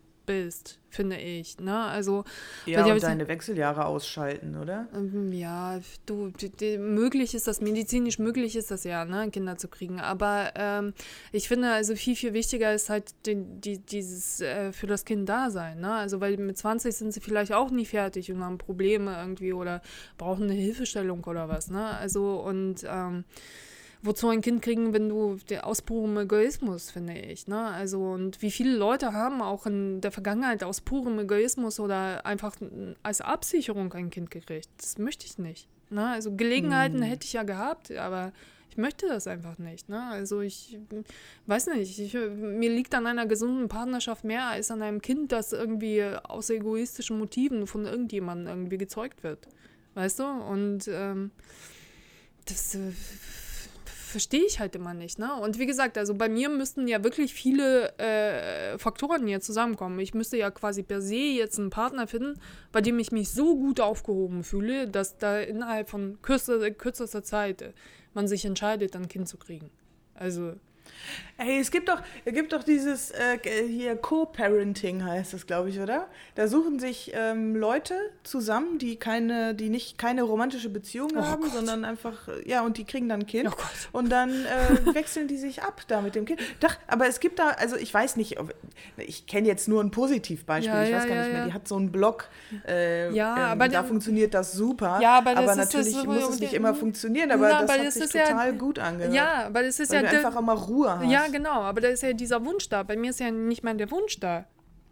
finde 0.91 1.17
ich. 1.17 1.59
Ne? 1.59 1.77
Also, 1.77 2.25
ja, 2.67 2.85
und 2.85 3.03
deine 3.03 3.29
Wechseljahre 3.29 3.85
ausschalten, 3.85 4.57
oder? 4.57 4.89
ähm, 4.95 5.33
ja, 5.33 5.81
du, 6.07 6.33
möglich 6.79 7.35
ist 7.35 7.47
das, 7.47 7.61
medizinisch 7.61 8.19
möglich 8.19 8.57
ist 8.57 8.71
das 8.71 8.85
ja, 8.85 9.05
ne, 9.05 9.31
Kinder 9.31 9.57
zu 9.57 9.69
kriegen. 9.69 10.01
Aber 10.01 10.53
ähm, 10.55 10.95
ich 11.33 11.49
finde, 11.49 11.71
also 11.71 11.95
viel, 11.95 12.17
viel 12.17 12.33
wichtiger 12.33 12.73
ist 12.73 12.91
halt 12.91 13.15
die, 13.27 13.37
die, 13.37 13.79
dieses 13.79 14.41
äh, 14.41 14.73
für 14.73 14.87
das 14.87 15.05
Kind 15.05 15.29
da 15.29 15.51
sein. 15.51 15.81
Ne? 15.81 15.93
Also, 15.93 16.21
weil 16.21 16.37
mit 16.37 16.57
20 16.57 16.95
sind 16.95 17.13
sie 17.13 17.21
vielleicht 17.21 17.53
auch 17.53 17.71
nie 17.71 17.87
fertig 17.87 18.33
und 18.33 18.43
haben 18.43 18.59
Probleme 18.59 19.17
irgendwie 19.19 19.53
oder 19.53 19.83
brauchen 20.17 20.45
eine 20.45 20.55
Hilfestellung 20.55 21.25
oder 21.25 21.49
was. 21.49 21.71
Ne? 21.71 21.85
Also, 21.85 22.41
und 22.41 22.85
ähm, 22.89 23.25
wozu 24.03 24.29
ein 24.29 24.43
Kind 24.43 24.63
kriegen, 24.63 24.93
wenn 24.93 25.09
du 25.09 25.39
der 25.49 25.67
aus 25.67 25.83
purem 25.83 26.17
Egoismus, 26.19 26.91
finde 26.91 27.19
ich. 27.19 27.49
Ne? 27.49 27.59
Also, 27.59 28.01
und 28.01 28.41
wie 28.43 28.51
viele 28.51 28.77
Leute 28.77 29.13
haben 29.13 29.43
auch 29.43 29.67
in 29.67 30.01
der 30.01 30.13
Vergangenheit 30.13 30.63
aus 30.63 30.81
purem 30.81 31.19
Egoismus 31.19 31.81
oder 31.81 32.25
einfach 32.25 32.57
als 33.03 33.21
Absicherung 33.21 33.93
ein 33.93 34.11
Kind 34.11 34.31
gekriegt. 34.31 34.69
Das 34.79 34.99
möchte 34.99 35.27
ich 35.27 35.39
nicht. 35.39 35.69
Ne? 35.91 36.07
Also 36.07 36.35
Gelegenheiten 36.35 37.03
hätte 37.03 37.25
ich 37.25 37.33
ja 37.33 37.43
gehabt, 37.43 37.91
aber 37.93 38.33
ich 38.71 38.77
möchte 38.77 39.09
das 39.09 39.27
einfach 39.27 39.59
nicht. 39.59 39.89
Ne? 39.89 40.03
Also 40.03 40.41
ich 40.41 40.79
weiß 41.47 41.69
nicht, 41.69 41.99
ich, 41.99 42.15
mir 42.15 42.71
liegt 42.71 42.95
an 42.95 43.07
einer 43.07 43.27
gesunden 43.27 43.69
Partnerschaft 43.69 44.25
mehr 44.25 44.47
als 44.47 44.71
an 44.71 44.83
einem 44.83 45.01
Kind, 45.01 45.33
das 45.33 45.53
irgendwie 45.53 46.05
aus 46.05 46.51
egoistischen 46.51 47.19
Motiven 47.19 47.67
von 47.67 47.87
irgendjemandem 47.87 48.49
irgendwie 48.49 48.79
gezeugt 48.79 49.23
wird. 49.23 49.49
Weißt 49.95 50.21
du? 50.21 50.25
Und 50.25 50.89
ähm, 50.89 51.31
das 52.45 52.75
äh, 52.75 52.93
verstehe 54.09 54.45
ich 54.45 54.59
halt 54.59 54.75
immer 54.75 54.95
nicht. 54.95 55.19
Ne? 55.19 55.33
Und 55.41 55.59
wie 55.59 55.67
gesagt, 55.67 55.99
also 55.99 56.15
bei 56.15 56.29
mir 56.29 56.49
müssten 56.49 56.89
ja 56.89 57.05
wirklich 57.05 57.35
viele 57.35 57.97
äh, 57.99 58.79
Faktoren 58.79 59.27
hier 59.27 59.41
zusammenkommen. 59.41 59.99
Ich 60.01 60.15
müsste 60.15 60.37
ja 60.37 60.51
quasi 60.51 60.83
per 60.83 61.01
se 61.01 61.15
jetzt 61.15 61.59
einen 61.59 61.71
Partner 61.71 62.07
finden, 62.07 62.41
bei 62.73 62.81
dem 62.81 62.99
ich 62.99 63.13
mich 63.13 63.31
so 63.31 63.57
gut 63.57 63.81
aufgehoben 63.81 64.45
fühle, 64.45 64.89
dass 64.89 65.19
da 65.19 65.39
innerhalb 65.39 65.89
von 65.91 66.21
kürzer, 66.23 66.71
kürzester 66.71 67.23
Zeit 67.23 67.75
man 68.15 68.27
sich 68.27 68.45
entscheidet, 68.45 68.97
ein 68.97 69.09
Kind 69.09 69.29
zu 69.29 69.37
kriegen. 69.37 69.71
Also, 70.15 70.55
Ey, 71.41 71.61
es 71.61 71.71
gibt 71.71 71.89
doch, 71.89 72.01
es 72.25 72.35
gibt 72.35 72.53
doch 72.53 72.65
dieses 72.65 73.13
äh, 73.13 73.39
hier 73.69 73.95
Co-Parenting 73.97 75.05
heißt 75.05 75.33
das, 75.33 75.47
glaube 75.47 75.71
ich, 75.71 75.79
oder? 75.79 76.09
Da 76.35 76.49
suchen 76.49 76.81
sich 76.81 77.13
ähm, 77.15 77.55
Leute 77.55 77.95
zusammen, 78.25 78.79
die 78.79 78.97
keine, 78.97 79.55
die 79.55 79.69
nicht 79.69 79.99
keine 79.99 80.23
romantische 80.25 80.69
Beziehung 80.69 81.11
Oh 81.17 81.21
haben, 81.23 81.43
Gott. 81.43 81.53
sondern 81.53 81.85
einfach, 81.85 82.27
äh, 82.27 82.49
ja, 82.49 82.63
und 82.63 82.77
die 82.77 82.85
kriegen 82.85 83.09
dann 83.09 83.21
ein 83.21 83.27
Kind 83.27 83.49
Oh 83.49 83.99
und 83.99 84.11
dann 84.11 84.31
äh, 84.31 84.95
wechseln 84.95 85.29
die 85.29 85.37
sich 85.37 85.63
ab 85.63 85.83
da 85.87 86.01
mit 86.01 86.17
dem 86.17 86.25
Kind. 86.25 86.41
Doch, 86.59 86.75
aber 86.89 87.07
es 87.07 87.21
gibt 87.21 87.39
da, 87.39 87.51
also 87.51 87.77
ich 87.77 87.95
weiß 87.95 88.17
nicht, 88.17 88.41
ob, 88.41 88.53
ich 88.97 89.27
kenne 89.29 89.47
jetzt 89.47 89.69
nur 89.69 89.81
ein 89.83 89.93
Positivbeispiel, 89.93 90.73
Ja, 90.75 90.83
ich 90.83 90.93
weiß 90.93 91.05
ja, 91.05 91.09
gar 91.09 91.17
ja, 91.17 91.23
nicht 91.23 91.33
mehr. 91.33 91.41
ja. 91.43 91.47
Die 91.47 91.53
hat 91.55 91.69
so 91.69 91.77
einen 91.77 91.93
Blog, 91.93 92.29
äh, 92.67 93.13
Ja, 93.13 93.37
ähm, 93.37 93.43
aber 93.53 93.65
da 93.67 93.71
der- 93.81 93.85
funktioniert 93.85 94.35
das 94.35 94.53
super. 94.53 94.99
Ja, 95.01 95.19
aber 95.19 95.35
das 95.37 95.39
aber 95.45 95.55
das 95.57 95.73
natürlich 95.73 95.95
so- 95.95 96.05
muss 96.05 96.29
es 96.31 96.41
nicht 96.41 96.53
immer 96.53 96.75
funktionieren, 96.75 97.31
aber 97.31 97.49
Ja, 97.49 97.61
das 97.61 97.71
aber 97.71 97.79
hat 97.81 97.87
das 97.87 97.95
sich 97.95 98.03
ist 98.05 98.15
ja- 98.15 98.25
total 98.27 98.53
gut 98.55 98.81
angehört. 98.81 99.15
Ja, 99.15 99.49
weil 99.53 99.67
es 99.67 99.79
ist 99.79 99.93
weil 99.93 100.03
ja 100.05 100.11
du 100.11 100.17
einfach 100.17 100.37
immer 100.37 100.55
Ruhe 100.55 100.78
hast. 100.87 101.11
Ja, 101.11 101.29
genau, 101.29 101.63
aber 101.63 101.81
da 101.81 101.89
ist 101.89 102.03
ja 102.03 102.13
dieser 102.13 102.45
Wunsch 102.45 102.69
da. 102.69 102.83
Bei 102.83 102.97
mir 102.97 103.11
ist 103.11 103.21
ja 103.21 103.31
nicht 103.31 103.65
mal 103.65 103.77
der 103.77 103.91
Wunsch 103.91 104.21
da. 104.21 104.45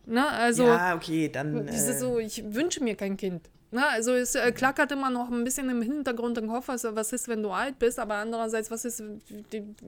Ne? 0.07 0.26
Also, 0.26 0.64
ja, 0.64 0.95
okay, 0.95 1.28
dann. 1.28 1.68
Äh, 1.68 1.99
so, 1.99 2.18
ich 2.18 2.43
wünsche 2.47 2.82
mir 2.82 2.95
kein 2.95 3.16
Kind. 3.16 3.51
Ne? 3.72 3.87
Also, 3.87 4.14
es 4.14 4.34
äh, 4.34 4.53
klackert 4.53 4.93
immer 4.93 5.11
noch 5.11 5.30
ein 5.30 5.45
bisschen 5.45 5.68
im 5.68 5.82
Hintergrund 5.82 6.39
im 6.39 6.49
Kopf, 6.49 6.68
was, 6.68 6.84
was 6.84 7.12
ist, 7.12 7.28
wenn 7.28 7.43
du 7.43 7.51
alt 7.51 7.78
bist, 7.78 7.99
aber 7.99 8.14
andererseits, 8.14 8.70
was 8.70 8.84
ist, 8.84 9.03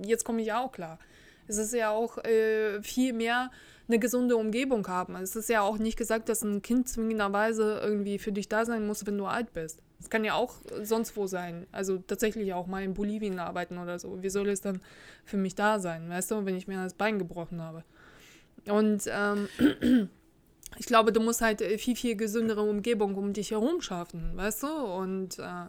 jetzt 0.05 0.25
komme 0.25 0.43
ich 0.43 0.53
auch 0.53 0.73
klar. 0.73 0.99
Es 1.47 1.57
ist 1.57 1.73
ja 1.73 1.91
auch 1.91 2.19
äh, 2.19 2.83
viel 2.83 3.13
mehr 3.13 3.51
eine 3.89 3.99
gesunde 3.99 4.37
Umgebung 4.37 4.87
haben. 4.87 5.17
Es 5.17 5.35
ist 5.35 5.49
ja 5.49 5.63
auch 5.63 5.79
nicht 5.79 5.97
gesagt, 5.97 6.29
dass 6.29 6.43
ein 6.43 6.61
Kind 6.61 6.89
zwingenderweise 6.89 7.81
irgendwie 7.83 8.19
für 8.19 8.33
dich 8.33 8.49
da 8.49 8.67
sein 8.67 8.87
muss, 8.87 9.07
wenn 9.07 9.17
du 9.17 9.25
alt 9.25 9.53
bist. 9.55 9.81
Es 10.01 10.11
kann 10.11 10.25
ja 10.25 10.35
auch 10.35 10.55
sonst 10.83 11.17
wo 11.17 11.27
sein. 11.27 11.67
Also 11.73 11.99
tatsächlich 11.99 12.53
auch 12.53 12.67
mal 12.67 12.83
in 12.83 12.95
Bolivien 12.95 13.39
arbeiten 13.39 13.79
oder 13.79 13.99
so. 13.99 14.23
Wie 14.23 14.31
soll 14.31 14.49
es 14.49 14.61
dann 14.61 14.81
für 15.25 15.37
mich 15.37 15.55
da 15.55 15.81
sein, 15.81 16.09
weißt 16.09 16.31
du, 16.31 16.47
wenn 16.47 16.57
ich 16.57 16.69
mir 16.69 16.83
das 16.83 16.95
Bein 16.95 17.19
gebrochen 17.19 17.61
habe? 17.61 17.85
Und 18.67 19.05
ähm, 19.09 19.49
ich 20.79 20.87
glaube, 20.87 21.13
du 21.13 21.21
musst 21.21 21.41
halt 21.41 21.63
äh, 21.63 21.79
viel, 21.79 21.97
viel 21.97 22.17
gesündere 22.17 22.63
Umgebung 22.63 23.15
um 23.17 23.33
dich 23.33 23.51
herum 23.51 23.81
schaffen, 23.81 24.37
weißt 24.37 24.63
du? 24.65 24.69
Und 24.69 25.39
äh, 25.39 25.67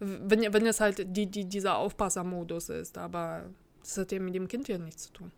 wenn, 0.00 0.52
wenn 0.52 0.66
es 0.66 0.80
halt 0.80 1.16
die, 1.16 1.26
die, 1.26 1.44
dieser 1.44 1.76
Aufpassermodus 1.76 2.70
ist, 2.70 2.98
aber 2.98 3.44
das 3.80 3.96
hat 3.98 4.12
ja 4.12 4.18
mit 4.18 4.34
dem 4.34 4.48
Kind 4.48 4.68
ja 4.68 4.78
nichts 4.78 5.04
zu 5.04 5.12
tun. 5.12 5.32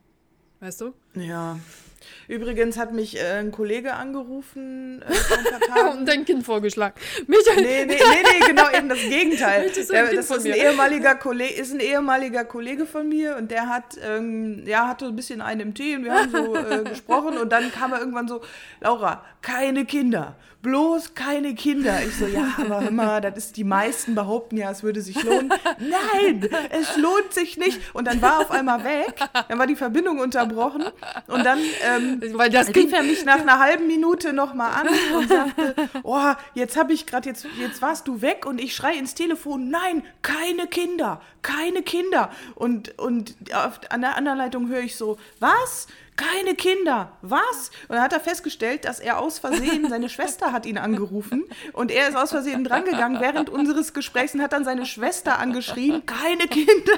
Weißt 0.60 0.80
du? 0.80 0.94
Ja. 1.14 1.58
Übrigens 2.28 2.78
hat 2.78 2.92
mich 2.92 3.18
äh, 3.20 3.40
ein 3.40 3.52
Kollege 3.52 3.94
angerufen 3.94 5.02
äh, 5.02 5.12
vor 5.12 5.38
ein 5.38 5.44
paar 5.44 5.60
Tagen. 5.76 5.98
Und 5.98 6.08
dein 6.08 6.24
Kind 6.24 6.44
vorgeschlagen. 6.44 6.94
Michael, 7.26 7.62
Nee, 7.62 7.84
nee, 7.84 7.94
nee, 7.94 8.38
nee, 8.40 8.46
genau 8.46 8.70
eben 8.70 8.88
das 8.88 9.00
Gegenteil. 9.00 9.70
Der, 9.92 10.14
das 10.14 10.30
ist 10.30 10.46
ein, 10.46 10.54
ehemaliger 10.54 11.14
Kollege, 11.14 11.54
ist 11.54 11.72
ein 11.72 11.80
ehemaliger 11.80 12.44
Kollege 12.44 12.86
von 12.86 13.08
mir 13.08 13.36
und 13.36 13.50
der 13.50 13.68
hat, 13.68 13.98
ähm, 14.02 14.62
ja, 14.66 14.88
hatte 14.88 15.06
ein 15.06 15.16
bisschen 15.16 15.40
einen 15.40 15.60
im 15.60 15.74
Tee 15.74 15.96
und 15.96 16.04
wir 16.04 16.14
haben 16.14 16.30
so 16.30 16.56
äh, 16.56 16.84
gesprochen 16.88 17.36
und 17.38 17.50
dann 17.52 17.70
kam 17.72 17.92
er 17.92 17.98
irgendwann 17.98 18.28
so, 18.28 18.40
Laura, 18.80 19.24
keine 19.42 19.84
Kinder, 19.84 20.36
bloß 20.62 21.14
keine 21.14 21.54
Kinder. 21.54 22.00
Ich 22.02 22.16
so, 22.16 22.26
ja, 22.26 22.54
aber 22.58 22.86
immer, 22.88 23.20
das 23.20 23.36
ist, 23.36 23.56
die 23.56 23.64
meisten 23.64 24.14
behaupten 24.14 24.56
ja, 24.56 24.70
es 24.70 24.82
würde 24.82 25.02
sich 25.02 25.22
lohnen. 25.22 25.52
Nein, 25.78 26.48
es 26.70 26.96
lohnt 26.96 27.32
sich 27.32 27.58
nicht. 27.58 27.80
Und 27.92 28.06
dann 28.06 28.22
war 28.22 28.34
er 28.34 28.40
auf 28.40 28.50
einmal 28.50 28.84
weg, 28.84 29.16
dann 29.48 29.58
war 29.58 29.66
die 29.66 29.76
Verbindung 29.76 30.18
unterbrochen 30.20 30.84
und 31.26 31.44
dann 31.44 31.58
ähm, 31.82 32.22
weil 32.34 32.50
das 32.50 32.68
rief 32.68 32.74
Kind 32.74 32.92
er 32.92 33.02
mich 33.02 33.24
nach 33.24 33.40
einer 33.40 33.58
halben 33.58 33.86
Minute 33.86 34.32
nochmal 34.32 34.72
an 34.72 34.88
und 35.16 35.28
sagte, 35.28 35.74
oh, 36.02 36.32
jetzt 36.54 36.76
habe 36.76 36.92
ich 36.92 37.06
gerade, 37.06 37.28
jetzt, 37.28 37.46
jetzt 37.58 37.82
warst 37.82 38.08
du 38.08 38.20
weg 38.22 38.46
und 38.46 38.60
ich 38.60 38.74
schrei 38.74 38.94
ins 38.94 39.14
Telefon, 39.14 39.70
nein, 39.70 40.04
keine 40.22 40.66
Kinder, 40.66 41.20
keine 41.42 41.82
Kinder. 41.82 42.30
Und, 42.54 42.98
und 42.98 43.34
auf, 43.54 43.80
an 43.90 44.00
der 44.00 44.16
anderen 44.16 44.38
Leitung 44.38 44.68
höre 44.68 44.80
ich 44.82 44.96
so, 44.96 45.18
was? 45.40 45.86
Keine 46.16 46.54
Kinder, 46.54 47.16
was? 47.22 47.70
Und 47.88 47.96
dann 47.96 48.02
hat 48.02 48.12
er 48.12 48.20
festgestellt, 48.20 48.84
dass 48.84 49.00
er 49.00 49.18
aus 49.18 49.38
Versehen, 49.38 49.88
seine 49.88 50.08
Schwester 50.10 50.52
hat 50.52 50.66
ihn 50.66 50.76
angerufen 50.78 51.44
und 51.72 51.90
er 51.90 52.08
ist 52.08 52.16
aus 52.16 52.30
Versehen 52.30 52.64
drangegangen 52.64 53.20
während 53.20 53.48
unseres 53.48 53.92
Gesprächs 53.94 54.34
und 54.34 54.42
hat 54.42 54.52
dann 54.52 54.64
seine 54.64 54.84
Schwester 54.86 55.38
angeschrien, 55.38 56.04
keine 56.06 56.46
Kinder. 56.48 56.92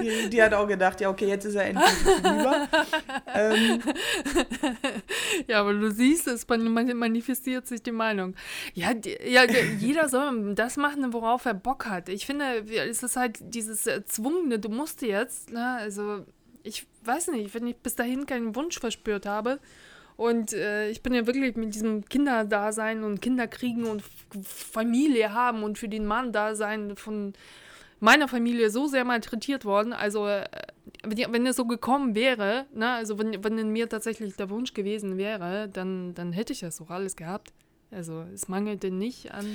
Die, 0.00 0.30
die 0.30 0.42
hat 0.42 0.54
auch 0.54 0.66
gedacht, 0.66 1.00
ja 1.00 1.10
okay, 1.10 1.26
jetzt 1.28 1.44
ist 1.44 1.54
er 1.56 1.64
endlich 1.66 1.90
hinüber. 2.22 2.68
Ähm, 3.34 3.82
Ja, 5.46 5.60
aber 5.60 5.74
du 5.74 5.90
siehst, 5.90 6.26
es 6.28 6.46
man- 6.48 6.72
manifestiert 6.96 7.66
sich 7.66 7.82
die 7.82 7.92
Meinung. 7.92 8.34
Ja, 8.74 8.94
die, 8.94 9.16
ja 9.26 9.42
jeder 9.78 10.08
soll 10.08 10.54
das 10.54 10.76
machen, 10.76 11.12
worauf 11.12 11.44
er 11.44 11.54
Bock 11.54 11.86
hat. 11.86 12.08
Ich 12.08 12.26
finde, 12.26 12.64
es 12.88 13.02
ist 13.02 13.16
halt 13.16 13.38
dieses 13.40 13.86
Erzwungene, 13.86 14.58
du 14.58 14.68
musst 14.68 15.02
jetzt, 15.02 15.50
ne, 15.50 15.76
also 15.80 16.24
ich 16.62 16.86
weiß 17.04 17.28
nicht, 17.28 17.54
wenn 17.54 17.66
ich 17.66 17.76
bis 17.76 17.96
dahin 17.96 18.26
keinen 18.26 18.54
Wunsch 18.54 18.78
verspürt 18.78 19.26
habe 19.26 19.60
und 20.20 20.52
äh, 20.52 20.90
ich 20.90 21.02
bin 21.02 21.14
ja 21.14 21.26
wirklich 21.26 21.56
mit 21.56 21.74
diesem 21.74 22.04
Kinderdasein 22.04 23.04
und 23.04 23.22
Kinderkriegen 23.22 23.84
und 23.84 24.02
Familie 24.44 25.32
haben 25.32 25.62
und 25.62 25.78
für 25.78 25.88
den 25.88 26.04
Mann 26.04 26.30
da 26.30 26.54
sein 26.54 26.94
von 26.96 27.32
meiner 28.00 28.28
Familie 28.28 28.68
so 28.68 28.86
sehr 28.86 29.06
malträtiert 29.06 29.64
worden. 29.64 29.94
Also, 29.94 30.26
äh, 30.26 30.44
wenn, 31.06 31.46
es 31.46 31.56
so 31.56 31.64
gekommen 31.64 32.14
wäre, 32.14 32.66
ne, 32.74 32.90
also 32.90 33.18
wenn, 33.18 33.42
wenn 33.42 33.56
in 33.56 33.70
mir 33.70 33.88
tatsächlich 33.88 34.36
der 34.36 34.50
Wunsch 34.50 34.74
gewesen 34.74 35.16
wäre, 35.16 35.70
dann, 35.70 36.12
dann 36.14 36.32
hätte 36.34 36.52
ich 36.52 36.60
das 36.60 36.76
doch 36.76 36.90
alles 36.90 37.16
gehabt. 37.16 37.54
Also, 37.90 38.26
es 38.34 38.46
mangelte 38.46 38.90
nicht 38.90 39.32
an. 39.32 39.46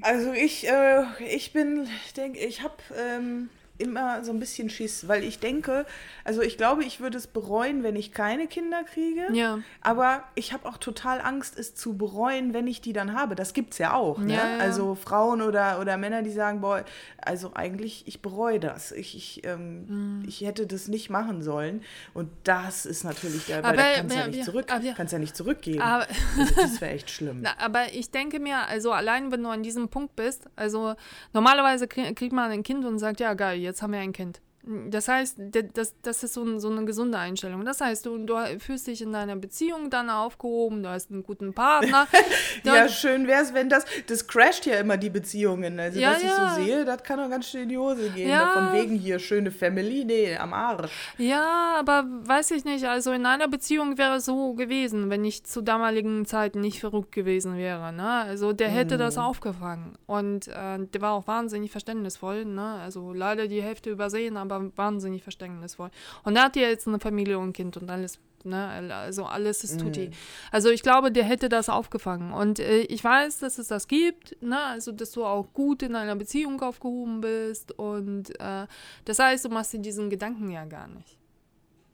Also 0.00 0.32
ich, 0.32 0.66
äh, 0.66 1.04
ich 1.28 1.52
bin, 1.52 1.88
denke, 2.16 2.38
ich 2.38 2.62
habe 2.62 2.76
ähm, 2.96 3.50
immer 3.80 4.22
so 4.24 4.32
ein 4.32 4.38
bisschen 4.40 4.70
Schiss, 4.70 5.08
weil 5.08 5.24
ich 5.24 5.38
denke, 5.38 5.86
also 6.24 6.42
ich 6.42 6.56
glaube, 6.56 6.84
ich 6.84 7.00
würde 7.00 7.16
es 7.18 7.26
bereuen, 7.26 7.82
wenn 7.82 7.96
ich 7.96 8.12
keine 8.12 8.46
Kinder 8.46 8.82
kriege. 8.84 9.26
Ja. 9.32 9.58
Aber 9.80 10.24
ich 10.34 10.52
habe 10.52 10.68
auch 10.68 10.76
total 10.78 11.20
Angst, 11.20 11.58
es 11.58 11.74
zu 11.74 11.96
bereuen, 11.96 12.52
wenn 12.54 12.66
ich 12.66 12.80
die 12.80 12.92
dann 12.92 13.14
habe. 13.14 13.34
Das 13.34 13.52
gibt's 13.54 13.78
ja 13.78 13.94
auch. 13.94 14.18
Ne? 14.18 14.34
Ja, 14.34 14.48
ja. 14.50 14.58
Also 14.58 14.94
Frauen 14.94 15.42
oder, 15.42 15.80
oder 15.80 15.96
Männer, 15.96 16.22
die 16.22 16.30
sagen, 16.30 16.60
boah, 16.60 16.84
also 17.18 17.52
eigentlich, 17.54 18.04
ich 18.06 18.20
bereue 18.22 18.60
das. 18.60 18.92
Ich, 18.92 19.16
ich, 19.16 19.44
ähm, 19.44 19.86
Mhm. 20.20 20.24
ich 20.28 20.40
hätte 20.42 20.66
das 20.66 20.88
nicht 20.88 21.10
machen 21.10 21.42
sollen. 21.42 21.82
Und 22.14 22.28
das 22.44 22.84
ist 22.86 23.04
natürlich, 23.04 23.46
der, 23.46 23.62
weil 23.62 23.70
Aber 23.72 23.76
da 23.76 23.82
kannst 23.96 24.14
du 24.14 24.18
ja 24.18 24.26
wir- 24.26 24.32
nicht 24.32 24.44
zurück, 24.44 24.66
kannst 24.96 25.12
ja 25.12 25.18
nicht 25.18 25.36
zurückgeben. 25.36 25.80
Aber, 25.80 26.06
also, 26.38 26.54
das 26.56 26.80
wäre 26.80 26.92
echt 26.92 27.10
schlimm. 27.10 27.38
na, 27.42 27.50
aber 27.58 27.92
ich 27.92 28.10
denke 28.10 28.40
mir, 28.40 28.58
also 28.68 28.92
allein 28.92 29.30
wenn 29.32 29.42
du 29.42 29.48
an 29.48 29.62
diesem 29.62 29.88
Punkt 29.88 30.16
bist, 30.16 30.44
also 30.56 30.94
normalerweise 31.32 31.86
krie- 31.86 32.14
kriegt 32.14 32.32
man 32.32 32.50
ein 32.50 32.62
Kind 32.62 32.84
und 32.84 32.98
sagt, 32.98 33.20
ja 33.20 33.34
geil, 33.34 33.58
jetzt 33.60 33.69
haben 33.82 33.92
wir 33.92 34.00
ein 34.00 34.12
Kind. 34.12 34.40
Das 34.62 35.08
heißt, 35.08 35.38
das, 35.72 35.94
das 36.02 36.22
ist 36.22 36.34
so, 36.34 36.44
ein, 36.44 36.60
so 36.60 36.70
eine 36.70 36.84
gesunde 36.84 37.16
Einstellung. 37.16 37.64
Das 37.64 37.80
heißt, 37.80 38.04
du, 38.04 38.18
du 38.18 38.36
fühlst 38.58 38.86
dich 38.86 39.00
in 39.00 39.12
deiner 39.12 39.36
Beziehung 39.36 39.88
dann 39.88 40.10
aufgehoben, 40.10 40.82
du 40.82 40.90
hast 40.90 41.10
einen 41.10 41.22
guten 41.22 41.54
Partner. 41.54 42.06
Ja, 42.62 42.88
schön 42.88 43.26
wäre 43.26 43.42
es, 43.42 43.54
wenn 43.54 43.68
das, 43.68 43.84
das 44.06 44.26
crasht 44.26 44.66
ja 44.66 44.76
immer 44.76 44.96
die 44.96 45.08
Beziehungen. 45.08 45.80
Also 45.80 45.98
Ja, 45.98 46.12
was 46.12 46.18
ich 46.18 46.28
ja. 46.28 46.54
so 46.54 46.62
sehe, 46.62 46.84
das 46.84 47.02
kann 47.02 47.18
doch 47.18 47.30
ganz 47.30 47.48
schön 47.48 47.62
in 47.62 47.68
die 47.70 47.78
Hose 47.78 48.10
gehen. 48.10 48.28
Ja. 48.28 48.50
Von 48.50 48.72
wegen 48.72 48.96
hier 48.96 49.18
schöne 49.18 49.50
Family, 49.50 50.04
nee, 50.04 50.36
am 50.36 50.52
Arsch. 50.52 51.14
Ja, 51.16 51.76
aber 51.78 52.04
weiß 52.06 52.50
ich 52.52 52.64
nicht. 52.64 52.84
Also 52.86 53.12
in 53.12 53.24
einer 53.24 53.48
Beziehung 53.48 53.98
wäre 53.98 54.16
es 54.16 54.26
so 54.26 54.52
gewesen, 54.54 55.10
wenn 55.10 55.24
ich 55.24 55.44
zu 55.44 55.62
damaligen 55.62 56.26
Zeiten 56.26 56.60
nicht 56.60 56.80
verrückt 56.80 57.12
gewesen 57.12 57.56
wäre. 57.56 57.92
Ne? 57.92 58.08
Also 58.08 58.52
der 58.52 58.68
hätte 58.68 58.98
das 58.98 59.16
aufgefangen. 59.16 59.94
Und 60.06 60.48
äh, 60.48 60.78
der 60.78 61.00
war 61.00 61.12
auch 61.12 61.26
wahnsinnig 61.26 61.70
verständnisvoll. 61.70 62.44
Ne? 62.44 62.78
Also 62.82 63.12
leider 63.12 63.48
die 63.48 63.62
Hälfte 63.62 63.90
übersehen, 63.90 64.36
aber 64.36 64.49
wahnsinnig 64.50 65.22
verständnisvoll. 65.22 65.90
Und 66.24 66.36
er 66.36 66.44
hat 66.44 66.56
ja 66.56 66.68
jetzt 66.68 66.86
eine 66.88 67.00
Familie 67.00 67.38
und 67.38 67.50
ein 67.50 67.52
Kind 67.52 67.76
und 67.76 67.90
alles. 67.90 68.18
Ne? 68.44 68.90
Also 68.94 69.24
alles 69.24 69.64
ist 69.64 69.80
tutti. 69.80 70.10
Also 70.50 70.70
ich 70.70 70.82
glaube, 70.82 71.12
der 71.12 71.24
hätte 71.24 71.48
das 71.48 71.68
aufgefangen. 71.68 72.32
Und 72.32 72.58
äh, 72.58 72.80
ich 72.82 73.02
weiß, 73.04 73.38
dass 73.40 73.58
es 73.58 73.68
das 73.68 73.86
gibt. 73.86 74.40
Ne? 74.42 74.58
Also 74.58 74.92
dass 74.92 75.12
du 75.12 75.24
auch 75.24 75.52
gut 75.52 75.82
in 75.82 75.94
einer 75.94 76.16
Beziehung 76.16 76.60
aufgehoben 76.62 77.20
bist. 77.20 77.72
Und 77.72 78.30
äh, 78.40 78.66
das 79.04 79.18
heißt, 79.18 79.44
du 79.44 79.50
machst 79.50 79.72
dir 79.72 79.80
diesen 79.80 80.10
Gedanken 80.10 80.50
ja 80.50 80.64
gar 80.64 80.88
nicht. 80.88 81.20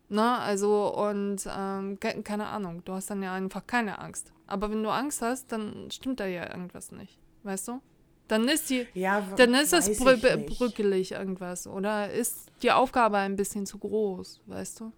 Ne, 0.08 0.38
also 0.38 0.94
und 0.94 1.48
ähm, 1.52 1.98
ke 1.98 2.22
keine 2.22 2.46
Ahnung, 2.46 2.84
du 2.84 2.92
hast 2.92 3.10
dann 3.10 3.22
ja 3.24 3.34
einfach 3.34 3.66
keine 3.66 3.98
Angst. 3.98 4.32
Aber 4.46 4.70
wenn 4.70 4.82
du 4.82 4.90
Angst 4.90 5.20
hast, 5.20 5.50
dann 5.50 5.90
stimmt 5.90 6.20
da 6.20 6.26
ja 6.26 6.48
irgendwas 6.48 6.92
nicht, 6.92 7.18
weißt 7.42 7.68
du? 7.68 7.80
Dann 8.28 8.48
ist 8.48 8.70
die, 8.70 8.86
Ja, 8.94 9.22
dann 9.36 9.54
ist 9.54 9.72
weiß 9.72 9.98
brü 9.98 10.16
brückelig 10.16 11.12
irgendwas 11.12 11.66
oder 11.66 12.10
ist 12.10 12.46
die 12.62 12.72
Aufgabe 12.72 13.18
ein 13.18 13.36
bisschen 13.36 13.66
zu 13.66 13.78
groß, 13.78 14.40
weißt 14.46 14.80
du? 14.80 14.92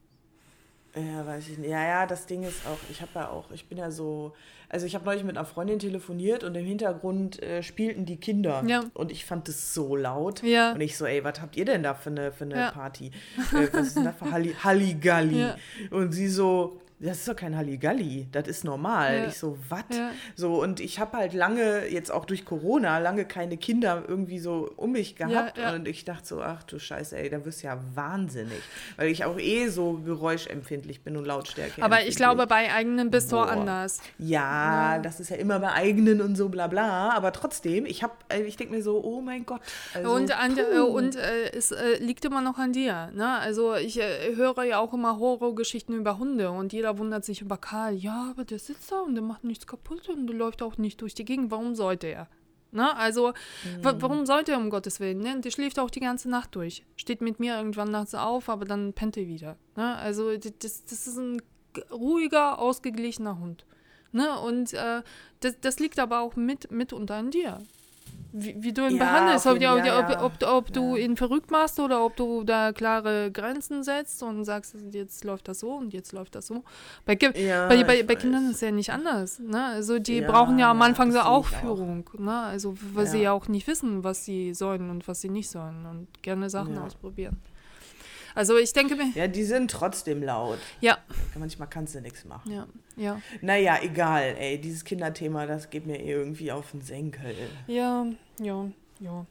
Ja, 0.94 1.26
weiß 1.26 1.48
ich 1.50 1.58
nicht. 1.58 1.70
Ja, 1.70 1.86
ja, 1.86 2.06
das 2.06 2.26
Ding 2.26 2.42
ist 2.42 2.66
auch, 2.66 2.78
ich 2.90 3.00
habe 3.02 3.10
ja 3.14 3.28
auch, 3.28 3.50
ich 3.52 3.66
bin 3.68 3.78
ja 3.78 3.90
so, 3.90 4.32
also 4.68 4.86
ich 4.86 4.94
habe 4.94 5.04
neulich 5.04 5.22
mit 5.22 5.36
einer 5.36 5.46
Freundin 5.46 5.78
telefoniert 5.78 6.44
und 6.44 6.54
im 6.54 6.64
Hintergrund 6.64 7.42
äh, 7.42 7.62
spielten 7.62 8.06
die 8.06 8.16
Kinder. 8.16 8.64
Ja. 8.66 8.84
Und 8.94 9.12
ich 9.12 9.24
fand 9.24 9.48
das 9.48 9.74
so 9.74 9.94
laut. 9.96 10.42
Ja. 10.42 10.72
Und 10.72 10.80
ich 10.80 10.96
so, 10.96 11.04
ey, 11.04 11.22
was 11.24 11.40
habt 11.40 11.56
ihr 11.56 11.66
denn 11.66 11.82
da 11.82 11.94
für 11.94 12.10
eine, 12.10 12.32
für 12.32 12.44
eine 12.44 12.56
Ja. 12.56 12.70
Party? 12.70 13.10
Äh, 13.52 13.68
was 13.72 13.88
ist 13.88 13.96
denn 13.96 14.04
da 14.04 14.12
für 14.12 14.30
Halli 14.30 14.54
Halligalli? 14.64 15.40
Ja. 15.40 15.56
Und 15.90 16.12
sie 16.12 16.28
so, 16.28 16.80
das 17.00 17.18
ist 17.18 17.28
doch 17.28 17.36
kein 17.36 17.56
Halligalli, 17.56 18.26
das 18.32 18.48
ist 18.48 18.64
normal. 18.64 19.16
Ja. 19.16 19.26
Ich 19.26 19.38
so, 19.38 19.56
was? 19.68 19.84
Ja. 19.92 20.10
So, 20.34 20.62
und 20.62 20.80
ich 20.80 20.98
habe 20.98 21.16
halt 21.16 21.32
lange, 21.32 21.86
jetzt 21.86 22.10
auch 22.10 22.24
durch 22.24 22.44
Corona, 22.44 22.98
lange 22.98 23.24
keine 23.24 23.56
Kinder 23.56 24.04
irgendwie 24.06 24.38
so 24.38 24.70
um 24.76 24.92
mich 24.92 25.16
gehabt. 25.16 25.58
ja. 25.58 25.74
Und 25.74 25.86
ich 25.86 26.04
dachte 26.04 26.26
so, 26.26 26.42
ach 26.42 26.62
du 26.64 26.78
Scheiße, 26.78 27.16
ey, 27.16 27.30
da 27.30 27.44
wirst 27.44 27.62
du 27.62 27.68
ja 27.68 27.78
wahnsinnig. 27.94 28.60
Weil 28.96 29.08
ich 29.08 29.24
auch 29.24 29.38
eh 29.38 29.68
so 29.68 29.94
geräuschempfindlich 30.04 31.02
bin 31.02 31.16
und 31.16 31.24
Lautstärke. 31.24 31.82
Aber 31.82 32.04
ich 32.04 32.16
glaube, 32.16 32.46
bei 32.46 32.72
eigenen 32.72 33.10
bist 33.10 33.30
du 33.30 33.38
anders. 33.38 34.00
Ja, 34.18 34.98
das 34.98 35.20
ist 35.20 35.30
ja 35.30 35.36
immer 35.36 35.60
bei 35.60 35.72
eigenen 35.72 36.20
und 36.20 36.36
so 36.36 36.48
bla 36.48 36.66
bla. 36.66 37.10
Aber 37.10 37.32
trotzdem, 37.32 37.86
ich 37.86 38.02
habe, 38.02 38.14
ich 38.44 38.56
denke 38.56 38.74
mir 38.74 38.82
so, 38.82 39.02
oh 39.02 39.20
mein 39.20 39.46
Gott. 39.46 39.60
Also, 39.94 40.12
und 40.12 40.36
an, 40.36 40.58
äh, 40.58 40.80
und 40.80 41.16
äh, 41.16 41.52
es 41.52 41.70
äh, 41.70 41.98
liegt 42.00 42.24
immer 42.24 42.40
noch 42.40 42.58
an 42.58 42.72
dir. 42.72 43.10
Ne? 43.14 43.38
Also 43.38 43.74
ich 43.74 44.00
äh, 44.00 44.34
höre 44.34 44.64
ja 44.64 44.78
auch 44.78 44.92
immer 44.92 45.18
Horrorgeschichten 45.18 45.94
über 45.94 46.18
Hunde 46.18 46.50
und 46.50 46.72
jeder 46.72 46.87
wundert 46.96 47.24
sich 47.24 47.42
über 47.42 47.58
Karl. 47.58 47.94
Ja, 47.94 48.30
aber 48.30 48.44
der 48.44 48.58
sitzt 48.58 48.90
da 48.92 49.00
und 49.00 49.14
der 49.14 49.22
macht 49.22 49.44
nichts 49.44 49.66
kaputt 49.66 50.08
und 50.08 50.28
der 50.28 50.36
läuft 50.36 50.62
auch 50.62 50.78
nicht 50.78 51.02
durch 51.02 51.14
die 51.14 51.24
Gegend. 51.26 51.50
Warum 51.50 51.74
sollte 51.74 52.06
er? 52.06 52.28
Ne? 52.70 52.96
Also, 52.96 53.32
wa 53.82 53.94
warum 53.98 54.26
sollte 54.26 54.52
er 54.52 54.58
um 54.58 54.70
Gottes 54.70 55.00
Willen? 55.00 55.18
Ne? 55.18 55.40
Der 55.40 55.50
schläft 55.50 55.78
auch 55.78 55.90
die 55.90 56.00
ganze 56.00 56.28
Nacht 56.30 56.54
durch. 56.54 56.84
Steht 56.96 57.20
mit 57.20 57.40
mir 57.40 57.56
irgendwann 57.56 57.90
nachts 57.90 58.14
auf, 58.14 58.48
aber 58.48 58.64
dann 58.64 58.92
pennt 58.92 59.16
er 59.16 59.26
wieder. 59.26 59.56
Ne? 59.76 59.96
Also, 59.96 60.36
das, 60.36 60.84
das 60.84 61.06
ist 61.06 61.18
ein 61.18 61.42
ruhiger, 61.90 62.58
ausgeglichener 62.58 63.38
Hund. 63.38 63.64
Ne? 64.12 64.38
Und 64.40 64.72
äh, 64.74 65.02
das, 65.40 65.60
das 65.60 65.78
liegt 65.80 65.98
aber 65.98 66.20
auch 66.20 66.36
mit, 66.36 66.70
mitunter 66.70 67.16
an 67.16 67.30
dir. 67.30 67.58
Wie, 68.40 68.54
wie 68.62 68.72
du 68.72 68.86
ihn 68.86 68.96
Ja, 68.96 69.04
behandelst, 69.04 69.46
ob, 69.46 69.56
ob, 69.56 69.60
ja, 69.60 69.74
ob, 69.74 70.10
ja. 70.10 70.22
ob, 70.24 70.42
ob 70.42 70.72
du 70.72 70.96
ihn 70.96 71.16
verrückt 71.16 71.50
machst 71.50 71.80
oder 71.80 72.04
ob 72.04 72.16
du 72.16 72.44
da 72.44 72.72
klare 72.72 73.30
Grenzen 73.32 73.82
setzt 73.82 74.22
und 74.22 74.44
sagst, 74.44 74.76
jetzt 74.92 75.24
läuft 75.24 75.48
das 75.48 75.60
so 75.60 75.72
und 75.72 75.92
jetzt 75.92 76.12
läuft 76.12 76.34
das 76.34 76.46
so. 76.46 76.62
Bei, 77.04 77.18
Ja, 77.34 77.68
bei, 77.68 77.82
bei, 77.84 78.02
bei. 78.02 78.14
Kindern 78.14 78.46
ist 78.48 78.56
es 78.56 78.60
ja 78.60 78.70
nicht 78.70 78.92
anders. 78.92 79.38
Ne? 79.38 79.64
Also 79.64 79.98
die 79.98 80.18
Ja, 80.18 80.30
brauchen 80.30 80.58
ja 80.58 80.70
am 80.70 80.78
ja, 80.80 80.84
Anfang 80.86 81.10
so 81.12 81.18
auch. 81.20 81.38
Aufführung, 81.38 82.08
ne? 82.18 82.38
also 82.42 82.74
weil 82.94 83.06
sie 83.06 83.18
Ja. 83.18 83.24
ja 83.24 83.32
auch 83.32 83.48
nicht 83.48 83.66
wissen, 83.66 84.04
was 84.04 84.24
sie 84.24 84.54
sollen 84.54 84.90
und 84.90 85.08
was 85.08 85.20
sie 85.20 85.28
nicht 85.30 85.50
sollen 85.50 85.84
und 85.86 86.22
gerne 86.22 86.48
Sachen 86.50 86.74
Ja. 86.74 86.84
ausprobieren. 86.84 87.36
Also 88.38 88.56
ich 88.56 88.72
denke 88.72 88.94
mir, 88.94 89.10
Ja, 89.16 89.26
die 89.26 89.42
sind 89.42 89.68
trotzdem 89.68 90.22
laut. 90.22 90.58
ja, 90.80 90.98
Manchmal 91.36 91.68
kannst 91.68 91.96
du 91.96 92.00
nichts 92.00 92.24
machen. 92.24 92.52
ja, 92.52 92.68
ja, 92.96 93.20
Naja, 93.40 93.78
egal, 93.82 94.36
ey, 94.38 94.60
dieses 94.60 94.84
Kinderthema, 94.84 95.44
das 95.46 95.70
geht 95.70 95.86
mir 95.86 95.98
eh 96.00 96.12
irgendwie 96.12 96.52
auf 96.52 96.70
den 96.70 96.80
Senkel. 96.80 97.34
ja, 97.66 98.06
ja, 98.40 98.70
ja. 99.00 99.26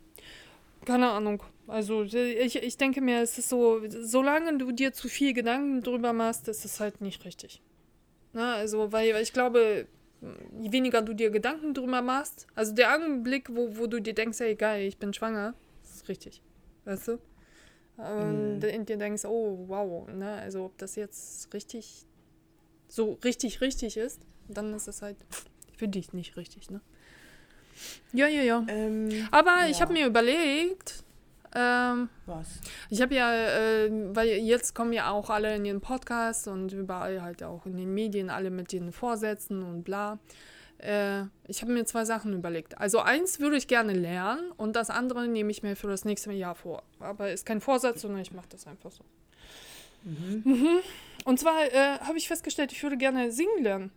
Keine 0.84 1.10
Ahnung. 1.10 1.42
Also 1.68 2.04
ich, 2.04 2.56
ich 2.58 2.78
denke 2.78 3.00
mir, 3.00 3.22
es 3.22 3.38
ist 3.38 3.48
so, 3.48 3.82
solange 3.90 4.58
du 4.58 4.74
dir 4.74 4.92
zu 4.92 5.08
viel 5.08 5.34
Gedanken 5.34 5.82
drüber 5.84 6.12
machst, 6.12 6.50
ist 6.50 6.66
es 6.66 6.80
halt 6.82 7.00
nicht 7.00 7.24
richtig. 7.24 7.62
Na, 8.34 8.56
also, 8.56 8.92
weil, 8.92 9.14
weil 9.14 9.24
ich 9.24 9.32
glaube, 9.32 9.88
je 10.60 10.72
weniger 10.74 11.02
du 11.02 11.14
dir 11.14 11.30
Gedanken 11.30 11.74
drüber 11.74 12.02
machst, 12.02 12.46
also 12.56 12.74
der 12.74 12.94
Augenblick, 12.94 13.50
wo, 13.56 13.78
wo 13.78 13.88
du 13.88 14.02
dir 14.02 14.14
denkst, 14.14 14.40
hey 14.42 14.56
geil, 14.56 14.86
ich 14.86 14.98
bin 14.98 15.14
schwanger, 15.14 15.54
ist 15.84 16.08
richtig. 16.10 16.42
Weißt 16.86 17.08
du? 17.08 17.20
Und 17.98 18.60
Mhm. 18.60 18.86
dir 18.86 18.98
denkst, 18.98 19.26
oh 19.26 19.66
wow, 19.68 20.08
ne, 20.08 20.34
also 20.34 20.66
ob 20.66 20.78
das 20.78 20.96
jetzt 20.96 21.52
richtig, 21.54 22.06
so 22.88 23.18
richtig, 23.24 23.60
richtig 23.62 23.98
ist, 23.98 24.22
dann 24.48 24.74
ist 24.74 24.88
es 24.88 25.02
halt 25.02 25.18
für 25.76 25.88
dich 25.88 26.14
nicht 26.14 26.38
richtig, 26.38 26.70
ne? 26.70 26.82
Ja, 28.14 28.28
ja, 28.28 28.42
ja. 28.42 28.66
Ähm, 28.68 29.10
Aber 29.32 29.68
ich 29.70 29.78
ja. 29.78 29.82
habe 29.82 29.94
mir 29.94 30.08
überlegt, 30.08 31.04
ähm, 31.56 32.10
was? 32.26 32.60
ich 32.90 33.02
habe 33.02 33.16
ja, 33.16 33.34
äh, 33.34 33.90
weil 34.16 34.30
jetzt 34.30 34.76
kommen 34.76 34.94
ja 34.94 35.12
auch 35.12 35.30
alle 35.30 35.56
in 35.56 35.64
den 35.64 35.82
Podcast 35.82 36.48
und 36.48 36.74
überall 36.74 37.22
halt 37.22 37.44
auch 37.44 37.66
in 37.66 37.78
den 37.78 37.94
Medien 37.94 38.30
alle 38.30 38.50
mit 38.52 38.72
den 38.72 38.92
Vorsätzen 38.92 39.64
und 39.64 39.84
bla. 39.84 40.20
Äh, 40.80 41.24
ich 41.48 41.62
habe 41.62 41.72
mir 41.72 41.86
zwei 41.86 42.06
Sachen 42.06 42.34
überlegt. 42.34 42.78
Also 42.78 43.00
eins 43.00 43.40
würde 43.40 43.58
ich 43.58 43.68
gerne 43.68 43.94
lernen 43.94 44.52
und 44.58 44.76
das 44.76 44.90
andere 44.90 45.28
nehme 45.28 45.52
ich 45.52 45.64
mir 45.64 45.76
für 45.76 45.88
das 45.88 46.06
nächste 46.06 46.32
Jahr 46.32 46.56
vor. 46.56 46.84
Aber 47.00 47.32
ist 47.32 47.46
kein 47.46 47.62
Vorsatz, 47.62 48.02
sondern 48.02 48.22
ich 48.22 48.32
mache 48.32 48.48
das 48.50 48.68
einfach 48.68 48.92
so. 48.92 49.04
Mhm. 50.04 50.80
Und 51.26 51.40
zwar 51.40 51.66
äh, 51.66 52.00
habe 52.00 52.18
ich 52.18 52.28
festgestellt, 52.28 52.72
ich 52.72 52.84
würde 52.84 52.98
gerne 52.98 53.32
singen 53.32 53.64
lernen. 53.64 53.92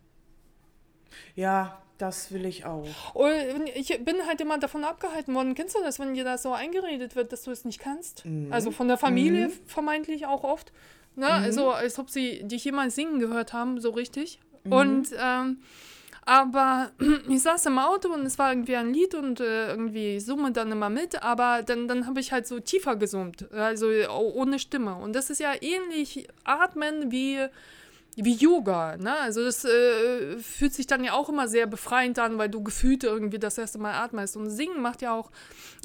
Ja, 1.35 1.81
das 1.97 2.31
will 2.31 2.45
ich 2.45 2.65
auch. 2.65 3.13
Und 3.13 3.67
ich 3.75 4.03
bin 4.03 4.25
halt 4.25 4.41
immer 4.41 4.57
davon 4.57 4.83
abgehalten 4.83 5.35
worden. 5.35 5.53
Kennst 5.53 5.75
du 5.75 5.79
das, 5.81 5.99
wenn 5.99 6.15
dir 6.15 6.23
das 6.23 6.41
so 6.41 6.51
eingeredet 6.51 7.15
wird, 7.15 7.31
dass 7.31 7.43
du 7.43 7.51
es 7.51 7.63
nicht 7.63 7.79
kannst? 7.79 8.25
Mhm. 8.25 8.51
Also 8.51 8.71
von 8.71 8.87
der 8.87 8.97
Familie 8.97 9.51
vermeintlich 9.67 10.25
auch 10.25 10.43
oft. 10.43 10.73
Ne? 11.15 11.27
Also 11.27 11.71
als 11.71 11.99
ob 11.99 12.09
sie 12.09 12.43
dich 12.43 12.65
jemals 12.65 12.95
singen 12.95 13.19
gehört 13.19 13.53
haben, 13.53 13.79
so 13.79 13.91
richtig. 13.91 14.39
Und 14.63 15.09
ähm, 15.19 15.57
aber 16.25 16.91
ich 17.29 17.41
saß 17.41 17.65
im 17.67 17.79
Auto 17.79 18.09
und 18.13 18.25
es 18.25 18.37
war 18.39 18.51
irgendwie 18.51 18.75
ein 18.75 18.93
Lied 18.93 19.15
und 19.15 19.39
äh, 19.39 19.69
irgendwie 19.69 20.19
summe 20.19 20.51
dann 20.51 20.71
immer 20.71 20.89
mit, 20.89 21.21
aber 21.23 21.63
dann, 21.63 21.87
dann 21.87 22.05
habe 22.07 22.19
ich 22.19 22.31
halt 22.31 22.47
so 22.47 22.59
tiefer 22.59 22.95
gesummt, 22.95 23.51
also 23.51 23.87
o- 23.87 24.33
ohne 24.35 24.59
Stimme. 24.59 24.95
Und 24.95 25.13
das 25.15 25.29
ist 25.29 25.39
ja 25.39 25.51
ähnlich 25.61 26.27
atmen 26.43 27.11
wie, 27.11 27.39
wie 28.15 28.33
Yoga. 28.35 28.97
Ne? 28.97 29.17
Also 29.19 29.43
das 29.43 29.63
äh, 29.63 30.37
fühlt 30.39 30.73
sich 30.73 30.85
dann 30.85 31.03
ja 31.03 31.13
auch 31.13 31.29
immer 31.29 31.47
sehr 31.47 31.65
befreiend 31.65 32.19
an, 32.19 32.37
weil 32.37 32.49
du 32.49 32.61
gefühlt 32.61 33.03
irgendwie 33.03 33.39
das 33.39 33.57
erste 33.57 33.79
Mal 33.79 33.93
atmest. 33.93 34.35
Und 34.37 34.49
Singen 34.49 34.81
macht 34.81 35.01
ja 35.01 35.13
auch 35.15 35.31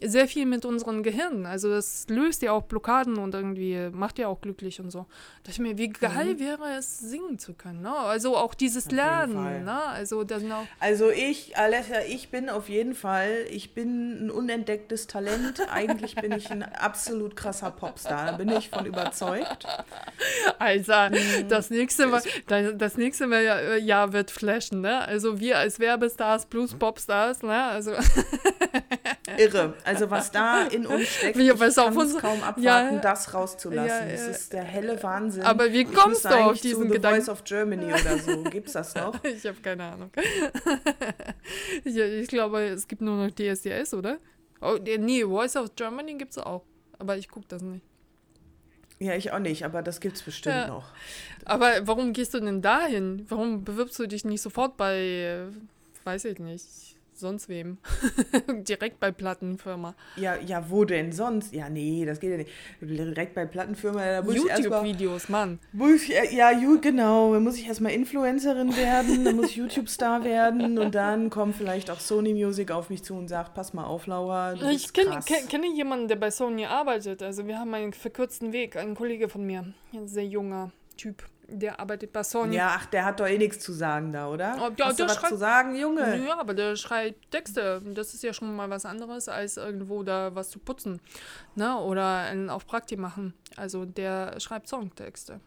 sehr 0.03 0.27
viel 0.29 0.45
mit 0.45 0.65
unseren 0.65 1.03
Gehirnen. 1.03 1.47
Also 1.47 1.71
das 1.71 2.05
löst 2.09 2.43
ja 2.43 2.53
auch 2.53 2.65
Blockaden 2.65 3.17
und 3.19 3.35
irgendwie 3.35 3.89
macht 3.93 4.19
ja 4.19 4.27
auch 4.29 4.41
glücklich 4.41 4.81
und 4.81 4.91
so. 4.91 5.01
Da 5.01 5.07
dachte 5.45 5.51
ich 5.53 5.59
mir, 5.61 5.79
wie 5.79 5.89
geil 5.89 6.39
wäre 6.41 6.75
es, 6.77 6.99
singen 6.99 7.39
zu 7.39 7.55
können. 7.55 7.83
Ne? 7.83 7.95
Also 7.97 8.37
auch 8.37 8.55
dieses 8.55 8.87
Mhm. 8.87 8.91
Auf. 8.91 8.97
Lernen. 8.97 9.65
Ne? 9.65 9.83
Also 9.85 10.25
dann 10.25 10.51
auch 10.53 10.67
Also 10.81 11.11
ich, 11.11 11.57
Alessia, 11.57 12.01
ich 12.09 12.31
bin 12.31 12.51
auf 12.51 12.69
jeden 12.69 12.95
Fall, 12.95 13.47
ich 13.51 13.73
bin 13.73 14.27
ein 14.27 14.31
unentdecktes 14.31 15.07
Talent. 15.07 15.61
Eigentlich 15.73 16.17
bin 16.17 16.33
ich 16.33 16.51
ein 16.51 16.63
absolut 16.65 17.37
krasser 17.37 17.71
Popstar. 17.71 18.27
Da 18.27 18.33
bin 18.33 18.49
ich 18.51 18.69
von 18.69 18.85
überzeugt. 18.85 19.65
Alter, 20.59 21.11
Mhm. 21.11 21.49
das 21.49 21.71
nächste 21.71 22.07
Mal, 22.09 22.16
das, 22.47 22.73
das 22.77 22.97
nächste 22.97 23.27
Mal 23.27 23.43
ja, 23.43 23.59
äh, 23.59 23.79
Jahr 23.79 24.13
wird 24.13 24.31
flashen, 24.31 24.81
ne? 24.81 25.01
Also 25.07 25.41
wir 25.41 25.59
als 25.59 25.79
Werbestars 25.81 26.47
plus 26.47 26.75
Popstars, 26.75 27.43
ne? 27.43 27.65
Also 27.65 27.93
Irre. 29.39 29.75
Also 29.85 30.11
was 30.11 30.31
da 30.31 30.63
in 30.67 30.87
uns 30.87 31.07
steckt, 31.09 31.37
Wir- 31.37 31.55
ich 31.55 31.59
kann 31.59 31.69
es 31.99 32.17
kaum 32.19 32.43
abwarten, 32.43 32.63
Ja. 32.63 32.99
das 33.01 33.35
rauszulassen. 33.35 34.07
Ja, 34.07 34.13
Das 34.13 34.21
ja. 34.21 34.27
ist 34.29 34.53
der 34.53 34.63
helle 34.63 35.03
Wahnsinn. 35.03 35.43
Aber 35.43 35.73
wie 35.73 35.85
kommst 35.85 36.25
du 36.25 36.29
auf 36.31 36.61
diesen 36.61 36.83
zu 36.85 36.89
The 36.89 36.95
Gedanken? 36.95 37.21
Voice 37.23 37.29
of 37.29 37.45
Germany 37.45 37.87
oder 37.93 38.19
so. 38.19 38.43
Gibt's 38.45 38.73
das 38.73 38.95
noch? 38.95 39.23
ich 39.25 39.45
habe 39.47 39.59
keine 39.63 39.85
Ahnung. 39.85 40.11
ich, 41.85 41.97
ich 41.97 42.29
glaube, 42.29 42.63
es 42.63 42.87
gibt 42.89 43.03
nur 43.03 43.17
noch 43.27 43.31
DSDS, 43.35 43.95
oder? 43.95 44.19
Oh, 44.61 44.77
nee, 44.83 44.97
nee, 44.99 45.25
Voice 45.25 45.57
of 45.57 45.75
Germany 45.77 46.15
gibt 46.15 46.33
es 46.33 46.39
auch. 46.39 46.63
Aber 46.99 47.17
ich 47.17 47.29
gucke 47.29 47.47
das 47.49 47.63
nicht. 47.63 47.85
Ja, 48.99 49.15
ich 49.15 49.31
auch 49.33 49.39
nicht, 49.39 49.65
aber 49.65 49.83
das 49.83 50.01
gibt's 50.01 50.23
bestimmt 50.23 50.55
Ja. 50.57 50.67
noch. 50.69 50.87
Aber 51.45 51.87
warum 51.87 52.13
gehst 52.13 52.33
du 52.35 52.41
denn 52.41 52.63
dahin? 52.63 53.27
Warum 53.29 53.63
bewirbst 53.65 53.99
du 53.99 54.07
dich 54.07 54.25
nicht 54.25 54.41
sofort 54.43 54.77
bei, 54.77 54.97
äh, 54.97 55.47
weiß 56.05 56.25
ich 56.27 56.39
nicht, 56.39 56.86
sonst 57.19 57.49
wem? 57.49 57.79
Direkt 58.69 59.01
bei 59.01 59.11
Plattenfirma. 59.11 59.95
Ja, 60.17 60.37
ja, 60.37 60.71
wo 60.71 60.85
denn 60.85 61.13
sonst? 61.13 61.53
Ja, 61.55 61.69
nee, 61.69 62.05
das 62.05 62.21
geht 62.21 62.31
ja 62.31 62.37
nicht. 62.37 62.51
Direkt 62.81 63.35
bei 63.35 63.47
Plattenfirma, 63.47 64.05
da 64.05 64.23
muss 64.23 64.35
ich 64.35 64.47
erstmal. 64.47 64.85
YouTube-Videos, 64.87 65.29
Mann. 65.29 65.59
Muss 65.73 66.03
ich, 66.05 66.15
äh, 66.15 66.35
ja, 66.35 66.51
ju- 66.51 66.81
genau. 66.81 67.35
Dann 67.35 67.43
muss 67.45 67.57
ich 67.57 67.67
erstmal 67.67 67.93
Influencerin 67.93 68.77
werden, 68.77 69.25
dann 69.25 69.37
muss 69.37 69.51
ich 69.51 69.57
YouTube-Star 69.57 70.25
werden 70.25 70.79
und 70.79 70.95
dann 70.95 71.31
kommt 71.31 71.57
vielleicht 71.57 71.91
auch 71.91 72.01
Sony 72.01 72.35
Music 72.35 72.71
auf 72.71 72.91
mich 72.91 73.03
zu 73.03 73.15
und 73.15 73.29
sagt: 73.29 73.55
Pass 73.55 73.73
mal 73.75 73.85
auf, 73.85 74.07
Laura. 74.07 74.55
Ich 74.71 74.93
kenne 74.93 75.19
kenn, 75.25 75.49
kenne 75.49 75.67
jemanden, 75.75 76.09
der 76.09 76.17
bei 76.17 76.31
Sony 76.31 76.67
arbeitet. 76.67 77.23
Also 77.23 77.47
wir 77.47 77.59
haben 77.59 77.73
einen 77.75 77.93
verkürzten 77.93 78.53
Weg. 78.53 78.77
Ein 78.77 78.95
Kollege 78.95 79.29
von 79.29 79.45
mir, 79.47 79.73
ein 79.93 80.09
sehr 80.09 80.27
junger 80.27 80.71
Typ, 80.97 81.25
der 81.49 81.79
arbeitet 81.81 82.13
bei 82.13 82.23
Sony. 82.23 82.57
Ja, 82.57 82.77
ach, 82.79 82.87
der 82.87 83.05
hat 83.05 83.21
doch 83.21 83.27
eh 83.27 83.39
nichts 83.39 83.61
zu 83.61 83.73
sagen 83.73 84.13
da, 84.13 84.29
oder? 84.29 84.57
Oh, 84.59 84.71
ja, 84.77 84.87
Hast 84.87 84.99
du 84.99 85.05
der 85.05 85.09
was 85.11 85.17
schreibt- 85.17 85.29
zu 85.33 85.37
sagen, 85.39 85.77
Junge? 85.77 86.25
Ja, 86.27 86.39
aber 86.39 86.55
der 86.55 86.77
schreibt 86.77 87.31
Texte. 87.31 87.83
Das 87.95 88.15
ist 88.15 88.23
ja 88.23 88.33
schon 88.33 88.55
mal 88.55 88.69
was 88.71 88.85
anderes, 88.85 89.29
als 89.29 89.57
irgendwo 89.57 90.03
da 90.03 90.35
was 90.35 90.51
zu 90.51 90.59
putzen. 90.59 91.01
Ne? 91.55 91.77
Oder 91.79 92.25
auf 92.49 92.67
Prakti 92.67 92.97
machen. 92.97 93.35
Also 93.57 93.85
der 93.85 94.39
schreibt 94.41 94.69
Songtexte. 94.69 95.41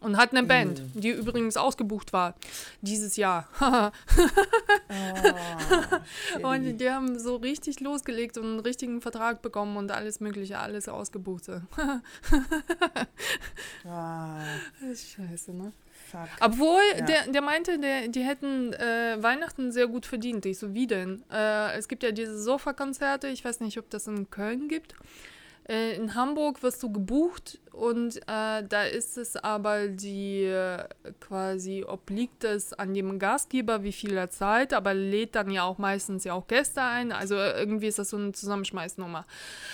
Und 0.00 0.16
hat 0.18 0.32
eine 0.32 0.42
Mhm. 0.42 0.48
Band, 0.48 0.82
die 0.94 1.10
übrigens 1.10 1.56
ausgebucht 1.56 2.12
war 2.12 2.34
dieses 2.82 3.16
Jahr. 3.16 3.48
Oh, 6.42 6.46
und 6.48 6.78
die 6.78 6.90
haben 6.90 7.18
so 7.18 7.36
richtig 7.36 7.80
losgelegt 7.80 8.36
und 8.38 8.44
einen 8.44 8.60
richtigen 8.60 9.00
Vertrag 9.00 9.42
bekommen 9.42 9.76
und 9.76 9.90
alles 9.90 10.20
Mögliche, 10.20 10.58
alles 10.58 10.88
ausgebucht. 10.88 11.48
ah, 13.88 14.40
Scheiße, 14.80 15.52
ne? 15.52 15.72
fuck. 16.10 16.28
Obwohl, 16.40 16.80
Ja. 16.98 17.04
der, 17.06 17.26
der 17.28 17.42
meinte, 17.42 17.78
der, 17.78 18.08
die 18.08 18.22
hätten 18.22 18.72
äh, 18.74 19.16
Weihnachten 19.20 19.72
sehr 19.72 19.86
gut 19.88 20.06
verdient. 20.06 20.46
Ich 20.46 20.58
so, 20.58 20.74
wie 20.74 20.86
denn? 20.86 21.22
Äh, 21.30 21.76
es 21.76 21.88
gibt 21.88 22.02
ja 22.02 22.12
diese 22.12 22.40
Sofa-Konzerte, 22.40 23.28
ich 23.28 23.44
weiß 23.44 23.60
nicht, 23.60 23.78
ob 23.78 23.90
das 23.90 24.06
in 24.06 24.30
Köln 24.30 24.68
gibt. 24.68 24.94
Äh, 25.66 25.96
in 25.96 26.14
Hamburg 26.14 26.62
wirst 26.62 26.82
du 26.82 26.92
gebucht 26.92 27.58
und 27.72 28.16
äh, 28.28 28.62
da 28.68 28.82
ist 28.82 29.16
es 29.16 29.36
aber 29.36 29.88
die 29.88 30.42
äh, 30.44 30.84
quasi 31.20 31.84
obliegt 31.84 32.44
es 32.44 32.74
an 32.74 32.92
dem 32.92 33.18
Gastgeber, 33.18 33.82
wie 33.82 33.92
viel 33.92 34.16
er 34.16 34.30
zahlt, 34.30 34.74
aber 34.74 34.92
lädt 34.92 35.34
dann 35.34 35.50
ja 35.50 35.64
auch 35.64 35.78
meistens 35.78 36.24
ja 36.24 36.34
auch 36.34 36.46
Gäste 36.46 36.82
ein. 36.82 37.12
Also 37.12 37.36
irgendwie 37.36 37.86
ist 37.86 37.98
das 37.98 38.10
so 38.10 38.18
eine 38.18 38.32
Zusammenschmeißnummer. 38.32 39.24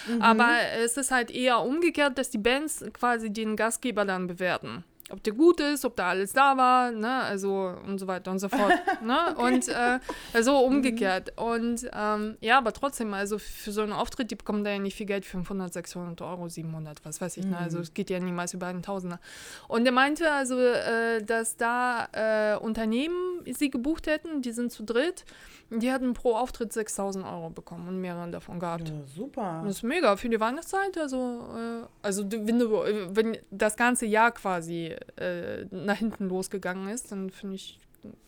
Mhm. 0.07 0.23
Aber 0.23 0.51
es 0.79 0.97
ist 0.97 1.11
halt 1.11 1.33
eher 1.33 1.61
umgekehrt, 1.61 2.19
dass 2.19 2.31
die 2.31 2.39
Bands 2.39 2.85
quasi 2.93 3.33
den 3.33 3.57
Gastgeber 3.57 4.05
dann 4.05 4.29
bewerten 4.29 4.85
ob 5.11 5.23
der 5.23 5.33
gut 5.33 5.61
ist, 5.61 5.85
ob 5.85 5.97
da 5.97 6.09
alles 6.09 6.33
da 6.33 6.57
war, 6.57 6.91
ne, 6.93 7.23
also 7.23 7.75
und 7.87 7.99
so 7.99 8.07
weiter 8.07 8.31
und 8.31 8.39
so 8.39 8.49
fort, 8.49 8.73
ne, 9.03 9.19
okay. 9.37 9.55
und 9.55 9.69
äh, 9.69 9.99
also 10.33 10.59
umgekehrt 10.59 11.33
und 11.37 11.89
ähm, 11.93 12.37
ja, 12.41 12.59
aber 12.59 12.73
trotzdem, 12.73 13.15
also 13.15 13.39
für 13.39 13.73
so 13.73 13.83
einen 13.83 13.93
Auftritt, 13.93 14.31
die 14.31 14.37
bekommen 14.37 14.65
da 14.65 14.71
ja 14.71 14.79
nicht 14.79 14.97
viel 14.97 15.07
Geld, 15.07 15.25
500, 15.25 15.73
600 15.73 16.21
Euro, 16.23 16.49
700, 16.49 17.05
was 17.05 17.21
weiß 17.21 17.37
ich, 17.37 17.45
mhm. 17.45 17.51
ne, 17.51 17.59
also 17.59 17.79
mhm. 17.79 17.83
es 17.85 17.95
geht 17.95 18.11
ja 18.11 18.21
niemals 18.21 18.55
über 18.55 18.67
einen 18.67 18.83
Tausender 18.83 19.21
und 19.69 19.87
er 19.87 19.93
meinte 19.93 20.31
also, 20.33 20.59
äh, 20.59 21.23
dass 21.23 21.57
da 21.57 22.09
äh, 22.13 22.57
Unternehmen 22.59 23.45
sie 23.47 23.71
gebucht 23.71 24.07
hätten, 24.07 24.43
die 24.43 24.53
sind 24.53 24.73
zu 24.73 24.83
dritt, 24.83 25.25
die 25.71 25.93
hatten 25.93 26.15
pro 26.15 26.35
Auftritt 26.35 26.73
6000 26.73 27.25
Euro 27.25 27.51
bekommen 27.51 27.89
und 27.89 28.01
mehreren 28.01 28.33
davon 28.33 28.59
gehabt. 28.59 28.89
Ja, 28.89 28.95
super. 29.07 29.63
Das 29.65 29.77
ist 29.77 29.83
mega 29.85 30.17
für 30.17 30.29
die 30.29 30.41
Weihnachtszeit. 30.41 30.99
Also, 30.99 31.47
äh, 31.57 31.87
also 32.03 32.25
wenn, 32.31 32.59
du, 32.59 32.73
wenn 33.11 33.39
das 33.51 33.77
ganze 33.77 34.07
Jahr 34.07 34.33
quasi 34.33 34.97
äh, 35.17 35.67
nach 35.71 35.97
hinten 35.97 36.29
losgegangen 36.29 36.89
ist, 36.89 37.13
dann 37.13 37.31
finde 37.31 37.55
ich, 37.55 37.79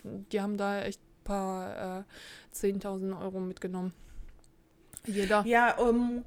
die 0.05 0.41
haben 0.41 0.57
da 0.57 0.83
echt 0.83 1.01
ein 1.01 1.25
paar 1.25 2.01
äh, 2.01 2.55
10.000 2.55 3.21
Euro 3.21 3.41
mitgenommen. 3.41 3.93
Jeder. 5.07 5.45
Ja, 5.47 5.77
um. 5.79 6.25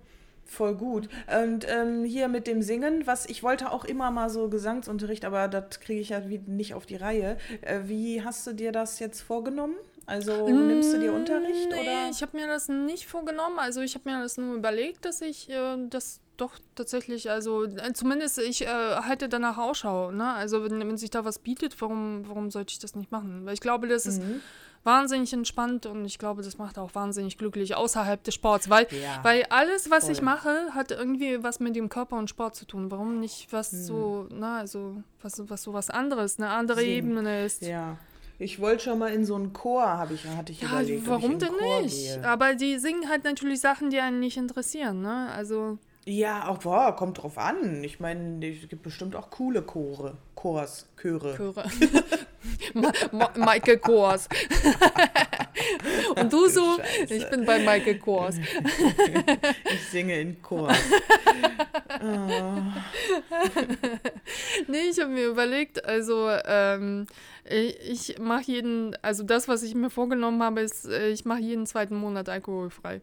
Voll 0.47 0.75
gut. 0.75 1.09
Und 1.43 1.65
ähm, 1.67 2.03
hier 2.03 2.27
mit 2.27 2.45
dem 2.45 2.61
Singen, 2.61 3.07
was 3.07 3.25
ich 3.25 3.41
wollte 3.41 3.71
auch 3.71 3.83
immer 3.83 4.11
mal 4.11 4.29
so 4.29 4.47
Gesangsunterricht, 4.47 5.25
aber 5.25 5.47
das 5.47 5.79
kriege 5.79 5.99
ich 5.99 6.09
ja 6.09 6.19
nicht 6.19 6.75
auf 6.75 6.85
die 6.85 6.97
Reihe. 6.97 7.37
Äh, 7.61 7.79
wie 7.85 8.23
hast 8.23 8.45
du 8.45 8.53
dir 8.53 8.71
das 8.71 8.99
jetzt 8.99 9.21
vorgenommen? 9.21 9.73
Also 10.05 10.47
nimmst 10.47 10.93
du 10.93 10.99
dir 10.99 11.13
Unterricht 11.13 11.69
nee, 11.71 11.81
oder? 11.81 12.09
Ich 12.11 12.21
habe 12.21 12.37
mir 12.37 12.47
das 12.47 12.69
nicht 12.69 13.07
vorgenommen. 13.07 13.57
Also 13.57 13.81
ich 13.81 13.95
habe 13.95 14.09
mir 14.09 14.21
das 14.21 14.37
nur 14.37 14.55
überlegt, 14.55 15.05
dass 15.05 15.21
ich 15.21 15.49
äh, 15.49 15.77
das 15.89 16.19
doch 16.37 16.53
tatsächlich, 16.75 17.31
also 17.31 17.63
äh, 17.63 17.93
zumindest 17.93 18.37
ich 18.39 18.63
äh, 18.63 18.67
halte 18.67 19.29
danach 19.29 19.57
Ausschau. 19.57 20.11
Ne? 20.11 20.33
Also 20.33 20.63
wenn, 20.63 20.79
wenn, 20.79 20.97
sich 20.97 21.09
da 21.09 21.25
was 21.25 21.39
bietet, 21.39 21.79
warum, 21.81 22.27
warum 22.27 22.51
sollte 22.51 22.73
ich 22.73 22.79
das 22.79 22.95
nicht 22.95 23.11
machen? 23.11 23.45
Weil 23.45 23.53
ich 23.53 23.61
glaube, 23.61 23.87
das 23.87 24.05
mhm. 24.05 24.11
ist 24.11 24.21
wahnsinnig 24.83 25.33
entspannt 25.33 25.87
und 25.87 26.05
ich 26.05 26.19
glaube, 26.19 26.43
das 26.43 26.59
macht 26.59 26.77
auch 26.77 26.93
wahnsinnig 26.93 27.37
glücklich 27.39 27.75
außerhalb 27.75 28.23
des 28.23 28.35
Sports, 28.35 28.69
weil, 28.69 28.87
ja, 28.91 29.19
weil 29.23 29.43
alles, 29.49 29.89
was 29.89 30.03
voll. 30.03 30.13
ich 30.13 30.21
mache, 30.21 30.73
hat 30.75 30.91
irgendwie 30.91 31.41
was 31.41 31.59
mit 31.59 31.75
dem 31.75 31.89
Körper 31.89 32.17
und 32.17 32.29
Sport 32.29 32.55
zu 32.55 32.65
tun. 32.65 32.91
Warum 32.91 33.19
nicht 33.19 33.51
was 33.51 33.71
mhm. 33.71 33.83
so, 33.83 34.27
na, 34.31 34.59
also 34.59 35.01
was, 35.23 35.41
was 35.49 35.63
so 35.63 35.73
was 35.73 35.89
anderes, 35.89 36.37
eine 36.37 36.49
andere 36.49 36.81
Singen. 36.81 37.11
Ebene 37.11 37.45
ist. 37.45 37.63
Ja. 37.63 37.97
Ich 38.37 38.59
wollte 38.59 38.83
schon 38.83 38.99
mal 38.99 39.13
in 39.13 39.25
so 39.25 39.35
einen 39.35 39.53
Chor, 39.53 39.85
habe 39.85 40.13
ich, 40.13 40.25
hatte 40.25 40.51
ich 40.51 40.61
ja, 40.61 40.67
überlegt. 40.67 41.07
Warum 41.07 41.39
denn 41.39 41.53
nicht? 41.81 42.15
Gehe. 42.15 42.25
Aber 42.25 42.55
die 42.55 42.77
singen 42.79 43.09
halt 43.09 43.23
natürlich 43.23 43.61
Sachen, 43.61 43.89
die 43.89 43.99
einen 43.99 44.19
nicht 44.19 44.37
interessieren, 44.37 45.01
ne? 45.01 45.29
Also. 45.31 45.77
Ja, 46.05 46.49
auch 46.49 46.59
boah, 46.59 46.95
kommt 46.95 47.23
drauf 47.23 47.37
an. 47.37 47.83
Ich 47.83 47.99
meine, 47.99 48.45
es 48.45 48.67
gibt 48.67 48.83
bestimmt 48.83 49.15
auch 49.15 49.29
coole 49.29 49.61
Chore, 49.63 50.17
Chors, 50.35 50.87
Chöre. 51.01 51.35
Chöre. 51.35 51.63
Ma 52.73 52.91
Ma 53.11 53.31
Michael 53.35 53.77
Kors. 53.77 54.27
Und 56.15 56.31
du 56.31 56.47
so, 56.47 56.77
Scheiße. 56.77 57.15
ich 57.15 57.29
bin 57.29 57.45
bei 57.45 57.59
Michael 57.59 57.97
Kors. 57.99 58.35
ich 59.73 59.89
singe 59.89 60.19
in 60.19 60.41
Chor. 60.41 60.71
oh. 62.01 62.61
Nee, 64.67 64.89
ich 64.91 64.99
habe 64.99 65.09
mir 65.09 65.27
überlegt, 65.27 65.83
also 65.85 66.29
ähm, 66.45 67.07
ich, 67.47 68.09
ich 68.09 68.19
mache 68.19 68.43
jeden, 68.51 68.95
also 69.01 69.23
das, 69.23 69.47
was 69.47 69.63
ich 69.63 69.75
mir 69.75 69.89
vorgenommen 69.89 70.41
habe, 70.41 70.61
ist, 70.61 70.85
äh, 70.85 71.09
ich 71.09 71.25
mache 71.25 71.39
jeden 71.39 71.65
zweiten 71.65 71.95
Monat 71.95 72.29
alkoholfrei. 72.29 73.01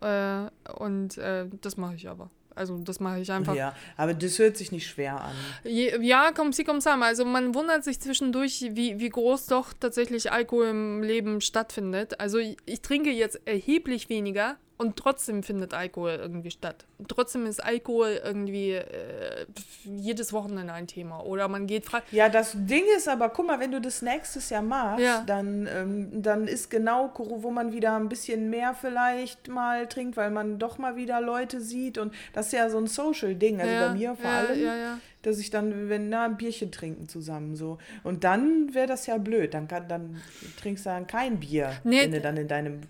Äh, 0.00 0.50
und 0.72 1.18
äh, 1.18 1.46
das 1.60 1.76
mache 1.76 1.94
ich 1.94 2.08
aber. 2.08 2.30
Also 2.54 2.76
das 2.78 2.98
mache 2.98 3.20
ich 3.20 3.30
einfach. 3.30 3.54
Ja, 3.54 3.72
aber 3.96 4.14
das 4.14 4.38
hört 4.40 4.56
sich 4.56 4.72
nicht 4.72 4.88
schwer 4.88 5.20
an. 5.20 5.34
Ja, 5.64 6.32
komm, 6.34 6.52
sie 6.52 6.64
kommt 6.64 6.82
zusammen. 6.82 7.04
Also 7.04 7.24
man 7.24 7.54
wundert 7.54 7.84
sich 7.84 8.00
zwischendurch, 8.00 8.70
wie, 8.72 8.98
wie 8.98 9.08
groß 9.08 9.46
doch 9.46 9.72
tatsächlich 9.72 10.32
Alkohol 10.32 10.66
im 10.66 11.02
Leben 11.02 11.40
stattfindet. 11.40 12.18
Also 12.18 12.38
ich, 12.38 12.56
ich 12.66 12.80
trinke 12.80 13.10
jetzt 13.10 13.40
erheblich 13.46 14.08
weniger, 14.08 14.56
und 14.78 14.96
trotzdem 14.96 15.42
findet 15.42 15.74
Alkohol 15.74 16.12
irgendwie 16.12 16.52
statt. 16.52 16.86
Trotzdem 17.08 17.46
ist 17.46 17.62
Alkohol 17.62 18.20
irgendwie 18.24 18.74
äh, 18.74 19.46
jedes 19.84 20.32
Wochenende 20.32 20.72
ein 20.72 20.86
Thema. 20.86 21.24
Oder 21.24 21.48
man 21.48 21.66
geht 21.66 21.84
frei. 21.84 22.02
Ja, 22.12 22.28
das 22.28 22.52
Ding 22.54 22.84
ist 22.96 23.08
aber, 23.08 23.28
guck 23.30 23.48
mal, 23.48 23.58
wenn 23.58 23.72
du 23.72 23.80
das 23.80 24.02
nächstes 24.02 24.50
Jahr 24.50 24.62
machst, 24.62 25.04
ja. 25.04 25.24
dann, 25.26 25.68
ähm, 25.72 26.22
dann 26.22 26.46
ist 26.46 26.70
genau, 26.70 27.12
wo 27.16 27.50
man 27.50 27.72
wieder 27.72 27.96
ein 27.96 28.08
bisschen 28.08 28.50
mehr 28.50 28.72
vielleicht 28.72 29.48
mal 29.48 29.88
trinkt, 29.88 30.16
weil 30.16 30.30
man 30.30 30.60
doch 30.60 30.78
mal 30.78 30.94
wieder 30.94 31.20
Leute 31.20 31.60
sieht. 31.60 31.98
Und 31.98 32.14
das 32.32 32.46
ist 32.46 32.52
ja 32.52 32.70
so 32.70 32.78
ein 32.78 32.86
Social-Ding. 32.86 33.60
Also 33.60 33.72
ja, 33.72 33.88
bei 33.88 33.94
mir 33.94 34.14
vor 34.14 34.30
ja, 34.30 34.38
allem. 34.38 35.00
Dass 35.22 35.40
ich 35.40 35.50
dann, 35.50 35.88
wenn, 35.88 36.08
na, 36.10 36.26
ein 36.26 36.36
Bierchen 36.36 36.70
trinken 36.70 37.08
zusammen 37.08 37.56
so. 37.56 37.78
Und 38.04 38.22
dann 38.22 38.72
wäre 38.72 38.86
das 38.86 39.06
ja 39.06 39.18
blöd. 39.18 39.52
Dann, 39.52 39.66
kann, 39.66 39.88
dann 39.88 40.22
trinkst 40.60 40.86
du 40.86 40.90
dann 40.90 41.08
kein 41.08 41.40
Bier, 41.40 41.72
nee, 41.82 42.02
wenn 42.02 42.12
du 42.12 42.20
dann 42.20 42.36
in 42.36 42.46
deinem 42.46 42.80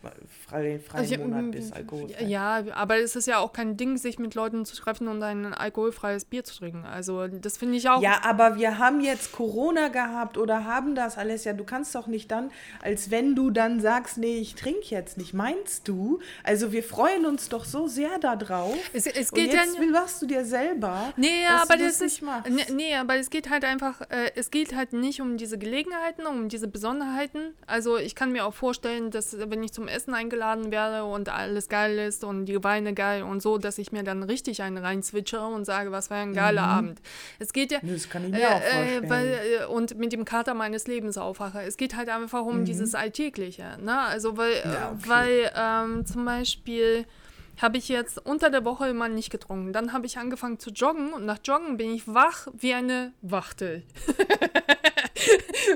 freien, 0.46 0.80
freien 0.80 1.04
also, 1.04 1.16
Monat 1.16 1.50
bist, 1.52 1.74
alkoholfrei. 1.78 2.24
Ja, 2.24 2.64
aber 2.74 2.98
es 2.98 3.16
ist 3.16 3.26
ja 3.26 3.38
auch 3.38 3.52
kein 3.52 3.76
Ding, 3.76 3.96
sich 3.96 4.18
mit 4.18 4.34
Leuten 4.34 4.64
zu 4.64 4.76
treffen 4.76 5.08
und 5.08 5.22
ein 5.22 5.52
alkoholfreies 5.54 6.24
Bier 6.24 6.44
zu 6.44 6.56
trinken. 6.56 6.84
Also 6.84 7.26
das 7.28 7.56
finde 7.56 7.76
ich 7.76 7.88
auch. 7.88 8.02
Ja, 8.02 8.20
aber 8.24 8.56
wir 8.56 8.78
haben 8.78 9.00
jetzt 9.00 9.32
Corona 9.32 9.88
gehabt 9.88 10.38
oder 10.38 10.64
haben 10.64 10.94
das 10.94 11.18
alles 11.18 11.44
ja. 11.44 11.52
Du 11.52 11.64
kannst 11.64 11.94
doch 11.94 12.06
nicht 12.06 12.30
dann, 12.30 12.50
als 12.82 13.10
wenn 13.10 13.34
du 13.34 13.50
dann 13.50 13.80
sagst, 13.80 14.18
nee, 14.18 14.38
ich 14.38 14.54
trinke 14.54 14.86
jetzt 14.88 15.18
nicht. 15.18 15.34
Meinst 15.34 15.88
du? 15.88 16.20
Also 16.44 16.72
wir 16.72 16.82
freuen 16.82 17.26
uns 17.26 17.48
doch 17.48 17.64
so 17.64 17.88
sehr 17.88 18.18
darauf. 18.18 18.76
Es, 18.92 19.06
es 19.06 19.32
geht 19.32 19.48
und 19.48 19.54
jetzt 19.54 19.78
ja, 19.78 19.84
machst 19.86 20.22
du 20.22 20.26
dir 20.26 20.44
selber. 20.44 21.12
Nee, 21.16 21.46
aber 21.46 21.76
das, 21.76 21.98
das 21.98 22.00
ist 22.00 22.22
machst. 22.22 22.50
Nee, 22.50 22.64
nee, 22.72 22.94
aber 22.94 23.16
es 23.16 23.30
geht 23.30 23.50
halt 23.50 23.64
einfach, 23.64 24.00
äh, 24.10 24.32
es 24.34 24.50
geht 24.50 24.74
halt 24.74 24.92
nicht 24.92 25.20
um 25.20 25.36
diese 25.36 25.58
Gelegenheiten, 25.58 26.26
um 26.26 26.48
diese 26.48 26.68
Besonderheiten. 26.68 27.54
Also 27.66 27.96
ich 27.96 28.14
kann 28.14 28.32
mir 28.32 28.44
auch 28.44 28.54
vorstellen, 28.54 29.10
dass 29.10 29.36
wenn 29.38 29.62
ich 29.62 29.72
zum 29.72 29.88
Essen 29.88 30.14
eingeladen 30.14 30.70
werde 30.70 31.04
und 31.04 31.28
alles 31.28 31.67
geil 31.68 31.98
ist 31.98 32.24
und 32.24 32.46
die 32.46 32.62
Weine 32.64 32.94
geil 32.94 33.22
und 33.22 33.42
so, 33.42 33.58
dass 33.58 33.78
ich 33.78 33.92
mir 33.92 34.02
dann 34.02 34.22
richtig 34.22 34.62
einen 34.62 34.78
reinzwitschere 34.78 35.46
und 35.46 35.64
sage, 35.64 35.92
was 35.92 36.10
war 36.10 36.18
ein 36.18 36.34
geiler 36.34 36.62
mhm. 36.62 36.72
Abend. 36.72 37.00
Es 37.38 37.52
geht 37.52 37.72
ja. 37.72 37.78
Das 37.82 38.08
kann 38.08 38.24
ich 38.24 38.32
mir 38.32 38.40
äh, 38.40 38.46
auch 38.46 38.60
vorstellen. 38.60 39.04
Äh, 39.04 39.10
weil, 39.10 39.40
äh, 39.62 39.66
und 39.66 39.98
mit 39.98 40.12
dem 40.12 40.24
Kater 40.24 40.54
meines 40.54 40.86
Lebens 40.86 41.18
aufwache. 41.18 41.62
Es 41.62 41.76
geht 41.76 41.96
halt 41.96 42.08
einfach 42.08 42.44
um 42.44 42.60
mhm. 42.60 42.64
dieses 42.64 42.94
Alltägliche. 42.94 43.78
Ne? 43.80 43.98
Also 43.98 44.36
weil, 44.36 44.54
ja, 44.64 44.92
okay. 44.92 45.08
weil 45.08 45.52
ähm, 45.56 46.06
zum 46.06 46.24
Beispiel 46.24 47.06
habe 47.60 47.76
ich 47.76 47.88
jetzt 47.88 48.24
unter 48.24 48.50
der 48.50 48.64
Woche 48.64 48.88
immer 48.88 49.08
nicht 49.08 49.30
getrunken. 49.30 49.72
Dann 49.72 49.92
habe 49.92 50.06
ich 50.06 50.18
angefangen 50.18 50.58
zu 50.58 50.70
joggen 50.70 51.12
und 51.12 51.26
nach 51.26 51.38
Joggen 51.44 51.76
bin 51.76 51.92
ich 51.92 52.06
wach 52.06 52.46
wie 52.56 52.74
eine 52.74 53.12
Wachtel. 53.20 53.82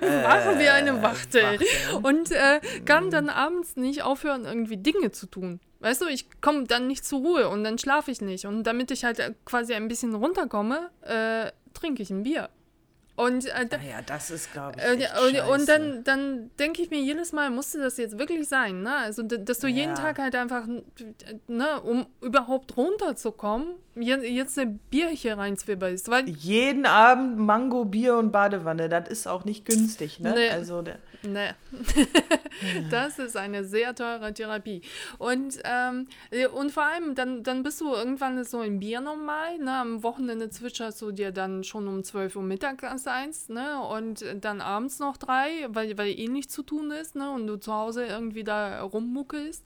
wach 0.01 0.59
wie 0.59 0.69
eine 0.69 0.99
äh, 0.99 1.03
Wachtel. 1.03 1.59
Und 2.03 2.31
äh, 2.31 2.61
kann 2.85 3.11
dann 3.11 3.29
abends 3.29 3.77
nicht 3.77 4.03
aufhören, 4.03 4.45
irgendwie 4.45 4.77
Dinge 4.77 5.11
zu 5.11 5.27
tun. 5.27 5.61
Weißt 5.83 6.01
du, 6.01 6.07
ich 6.07 6.41
komme 6.41 6.65
dann 6.65 6.87
nicht 6.87 7.05
zur 7.05 7.21
Ruhe 7.21 7.49
und 7.49 7.65
dann 7.65 7.77
schlafe 7.77 8.13
ich 8.13 8.21
nicht. 8.21 8.47
Und 8.47 8.63
damit 8.63 8.93
ich 8.93 9.05
halt 9.05 9.21
quasi 9.45 9.75
ein 9.75 9.89
bisschen 9.89 10.15
runterkomme, 10.15 10.91
äh, 11.03 11.51
trinke 11.75 12.03
ich 12.03 12.11
ein 12.11 12.23
Bier. 12.23 12.49
Und, 13.17 13.47
äh, 13.47 13.67
naja, 13.71 14.01
das 14.07 14.31
ist, 14.31 14.53
glaube 14.53 14.79
ich. 14.79 15.03
Äh, 15.03 15.09
und, 15.27 15.61
und 15.61 15.69
dann, 15.69 16.05
dann 16.05 16.51
denke 16.59 16.83
ich 16.83 16.91
mir 16.91 17.01
jedes 17.01 17.33
Mal, 17.33 17.51
musste 17.51 17.79
das 17.79 17.99
jetzt 17.99 18.17
wirklich 18.19 18.49
sein, 18.49 18.83
ne? 18.83 18.95
Also, 18.95 19.23
dass 19.23 19.59
du 19.59 19.67
ja. 19.67 19.77
jeden 19.77 19.95
Tag 19.97 20.19
halt 20.19 20.35
einfach, 20.35 20.67
ne, 21.49 21.81
um 21.83 22.07
überhaupt 22.23 22.77
runterzukommen, 22.77 23.75
jetzt 23.97 24.59
ein 24.59 24.79
Bier 24.89 25.09
hier 25.09 25.37
reinzwiebelst. 25.37 26.09
Weil 26.09 26.29
jeden 26.29 26.87
Abend 26.87 27.39
Mango, 27.39 27.85
Bier 27.85 28.17
und 28.17 28.31
Badewanne, 28.31 28.89
das 28.89 29.09
ist 29.09 29.27
auch 29.27 29.45
nicht 29.45 29.67
günstig, 29.67 30.21
ne? 30.21 30.33
Nee. 30.35 30.51
Also, 30.51 30.81
der 30.81 30.99
Nee. 31.23 31.51
das 32.91 33.19
ist 33.19 33.37
eine 33.37 33.65
sehr 33.65 33.95
teure 33.95 34.35
Therapie. 34.35 34.83
Und, 35.19 35.59
ähm, 35.65 36.09
und 36.55 36.71
vor 36.73 36.85
allem, 36.85 37.15
dann, 37.15 37.43
dann 37.43 37.63
bist 37.63 37.81
du 37.81 37.93
irgendwann 37.93 38.43
so 38.45 38.63
im 38.63 38.81
Bier 38.81 39.01
normal. 39.01 39.59
Ne? 39.59 39.73
Am 39.73 40.03
Wochenende 40.03 40.51
zwitscherst 40.51 41.01
du 41.01 41.13
dir 41.13 41.31
dann 41.31 41.65
schon 41.65 41.87
um 41.87 42.03
12 42.03 42.37
Uhr 42.37 42.43
mittags 42.43 43.07
eins 43.07 43.49
ne? 43.49 43.81
und 43.81 44.25
dann 44.41 44.61
abends 44.61 44.99
noch 44.99 45.17
drei, 45.17 45.67
weil, 45.69 45.97
weil 45.97 46.19
eh 46.19 46.29
nichts 46.29 46.53
zu 46.53 46.63
tun 46.63 46.91
ist 46.91 47.15
ne? 47.15 47.31
und 47.31 47.47
du 47.47 47.57
zu 47.57 47.73
Hause 47.73 48.05
irgendwie 48.07 48.45
da 48.45 48.83
rummuckelst. 48.83 49.65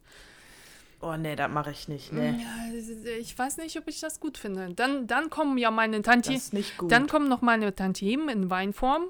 Oh 1.00 1.14
nee, 1.16 1.36
das 1.36 1.50
mache 1.50 1.70
ich 1.70 1.88
nicht, 1.88 2.12
ne. 2.12 2.38
Ja, 2.40 3.16
ich 3.18 3.38
weiß 3.38 3.58
nicht, 3.58 3.76
ob 3.78 3.86
ich 3.86 4.00
das 4.00 4.18
gut 4.18 4.38
finde. 4.38 4.72
Dann, 4.74 5.06
dann 5.06 5.28
kommen 5.28 5.58
ja 5.58 5.70
meine 5.70 6.00
Tante. 6.00 6.32
Das 6.32 6.44
ist 6.44 6.52
nicht 6.54 6.78
gut. 6.78 6.90
Dann 6.90 7.06
kommen 7.06 7.28
noch 7.28 7.42
meine 7.42 7.74
Tantiemen 7.74 8.28
in 8.30 8.50
Weinform. 8.50 9.04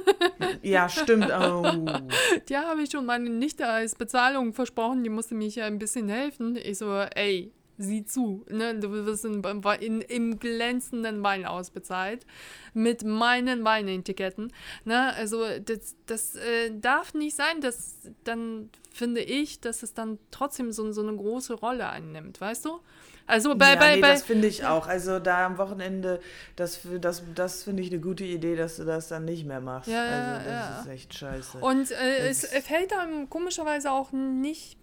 ja, 0.62 0.88
stimmt. 0.88 1.30
Oh. 1.30 1.62
Die 2.48 2.56
habe 2.56 2.82
ich 2.82 2.90
schon 2.90 3.06
meine 3.06 3.30
Nichte 3.30 3.66
als 3.66 3.94
Bezahlung 3.94 4.52
versprochen. 4.52 5.04
Die 5.04 5.10
musste 5.10 5.36
mich 5.36 5.54
ja 5.54 5.66
ein 5.66 5.78
bisschen 5.78 6.08
helfen. 6.08 6.56
Ich 6.56 6.78
so, 6.78 6.92
ey, 6.92 7.52
sieh 7.82 8.04
zu. 8.04 8.44
Ne? 8.48 8.78
Du 8.78 8.90
wirst 8.90 9.24
in, 9.24 9.42
in, 9.80 10.00
im 10.00 10.38
glänzenden 10.38 11.22
Wein 11.22 11.44
ausbezahlt 11.44 12.26
mit 12.74 13.04
meinen 13.04 13.64
Weinetiketten. 13.64 14.52
Ne? 14.84 15.14
Also 15.14 15.44
das, 15.64 15.96
das 16.06 16.36
äh, 16.36 16.70
darf 16.80 17.14
nicht 17.14 17.36
sein, 17.36 17.60
dass 17.60 17.96
dann 18.24 18.70
finde 18.92 19.22
ich, 19.22 19.60
dass 19.60 19.82
es 19.82 19.94
dann 19.94 20.18
trotzdem 20.30 20.72
so, 20.72 20.90
so 20.92 21.02
eine 21.02 21.16
große 21.16 21.54
Rolle 21.54 21.88
einnimmt, 21.88 22.40
weißt 22.40 22.64
du? 22.66 22.80
Also 23.26 23.54
bei, 23.54 23.74
ja, 23.74 23.76
bei, 23.76 23.94
nee, 23.94 24.00
bei 24.00 24.12
das 24.12 24.22
finde 24.24 24.48
ich 24.48 24.66
auch. 24.66 24.86
Also 24.86 25.18
da 25.18 25.46
am 25.46 25.56
Wochenende, 25.58 26.20
das, 26.56 26.80
das, 27.00 27.22
das 27.34 27.62
finde 27.62 27.82
ich 27.82 27.90
eine 27.90 28.00
gute 28.00 28.24
Idee, 28.24 28.56
dass 28.56 28.76
du 28.76 28.84
das 28.84 29.08
dann 29.08 29.24
nicht 29.24 29.46
mehr 29.46 29.60
machst. 29.60 29.88
Ja, 29.88 30.04
also 30.04 30.44
das 30.44 30.46
ja. 30.46 30.80
ist 30.80 30.88
echt 30.88 31.14
scheiße. 31.14 31.58
Und 31.58 31.90
äh, 31.92 32.28
es 32.28 32.46
fällt 32.46 32.92
einem 32.92 33.30
komischerweise 33.30 33.92
auch 33.92 34.12
nicht 34.12 34.78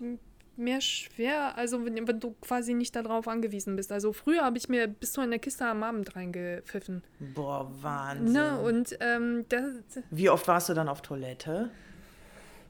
mehr 0.60 0.82
schwer, 0.82 1.58
also 1.58 1.86
wenn, 1.86 2.08
wenn 2.08 2.20
du 2.20 2.36
quasi 2.42 2.74
nicht 2.74 2.96
darauf 2.96 3.28
angewiesen 3.28 3.76
bist. 3.76 3.92
Also 3.92 4.14
früher 4.14 4.44
habe 4.44 4.58
ich 4.58 4.70
mir 4.70 4.88
bis 4.88 5.14
zu 5.14 5.22
einer 5.22 5.40
Kiste 5.40 5.66
am 5.66 5.84
Abend 5.84 6.16
reingepfiffen. 6.16 7.04
Boah, 7.34 7.72
Wahnsinn. 7.82 8.34
Ne? 8.34 8.60
Und 8.60 8.98
ähm, 9.00 9.46
das, 9.50 9.64
Wie 10.12 10.30
oft 10.30 10.48
warst 10.48 10.70
du 10.70 10.74
dann 10.74 10.90
auf 10.90 11.02
Toilette? 11.02 11.72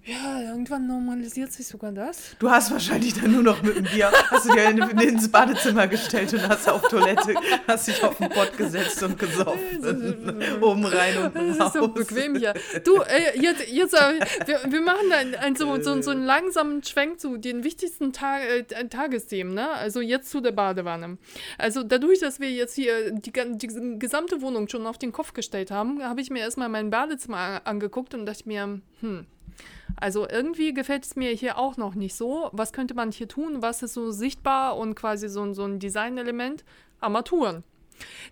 Ja, 0.06 0.41
irgendwann 0.41 0.88
normalisiert 0.88 1.52
sich 1.52 1.68
sogar 1.68 1.91
das. 1.91 2.36
Du 2.39 2.50
hast 2.50 2.72
wahrscheinlich 2.72 3.14
dann 3.14 3.32
nur 3.32 3.43
noch 3.43 3.62
mit 3.62 3.76
dem 3.76 3.84
Bier, 3.84 4.12
hast 4.32 4.47
du 4.50 4.54
dir 4.54 4.70
in, 4.70 4.80
ins 5.00 5.30
Badezimmer 5.30 5.88
gestellt 5.88 6.34
und 6.34 6.47
hast 6.47 6.68
auf 6.70 6.82
Toilette, 6.88 7.36
hast 7.68 7.88
dich 7.88 8.04
auf 8.04 8.18
den 8.18 8.30
Pott 8.30 8.58
gesetzt 8.58 9.04
und 9.04 9.20
gesoffen. 9.20 9.60
Oben 10.62 10.86
rein 10.86 11.18
und 11.18 11.36
Das 11.36 11.60
raus. 11.60 11.68
ist 11.68 11.82
so 11.82 11.88
bequem 11.89 12.36
hier. 12.36 12.54
Du, 12.84 13.02
ey, 13.02 13.39
jetzt, 13.41 13.68
jetzt 13.70 13.93
äh, 13.93 14.20
wir, 14.45 14.60
wir 14.70 14.82
machen 14.82 15.10
dann 15.10 15.36
ein, 15.36 15.56
so, 15.56 15.80
so, 15.82 16.02
so 16.02 16.12
einen 16.12 16.24
langsamen 16.26 16.84
Schwenk 16.84 17.20
zu 17.20 17.38
den 17.38 17.64
wichtigsten 17.64 18.14
Tag, 18.14 18.41
äh, 18.43 18.88
Tagesthemen, 18.88 19.54
ne? 19.54 19.70
Also 19.70 20.02
jetzt 20.02 20.32
zu 20.32 20.41
der 20.41 20.52
Badewanne. 20.54 21.18
Also 21.58 21.84
dadurch, 21.84 22.20
dass 22.20 22.39
wir 22.39 22.50
jetzt 22.52 22.74
hier 22.76 23.12
die, 23.12 23.32
die 23.32 24.00
gesamte 24.00 24.41
Wohnung 24.41 24.68
schon 24.70 24.88
auf 24.88 24.97
den 24.97 25.12
Kopf 25.12 25.34
gestellt 25.34 25.72
haben, 25.72 26.02
habe 26.04 26.22
ich 26.22 26.30
mir 26.30 26.39
erstmal 26.39 26.70
mein 26.70 26.89
Badezimmer 26.89 27.62
angeguckt 27.66 28.14
und 28.14 28.26
dachte 28.26 28.47
mir, 28.47 28.80
hm, 29.02 29.26
also 29.95 30.28
irgendwie 30.30 30.74
gefällt 30.74 31.05
es 31.05 31.16
mir 31.16 31.32
hier 31.32 31.57
auch 31.57 31.78
noch 31.78 31.95
nicht 31.95 32.16
so. 32.16 32.49
Was 32.53 32.74
könnte 32.74 32.93
man 32.93 33.12
hier 33.12 33.28
tun? 33.28 33.62
Was 33.62 33.82
ist 33.84 33.93
so 33.93 34.12
sichtbar 34.12 34.78
und 34.78 34.95
quasi 34.95 35.28
so, 35.30 35.43
ein- 35.43 35.53
so 35.53 35.64
ein 35.66 35.80
Designelement? 35.80 36.64
Armaturen. 37.01 37.64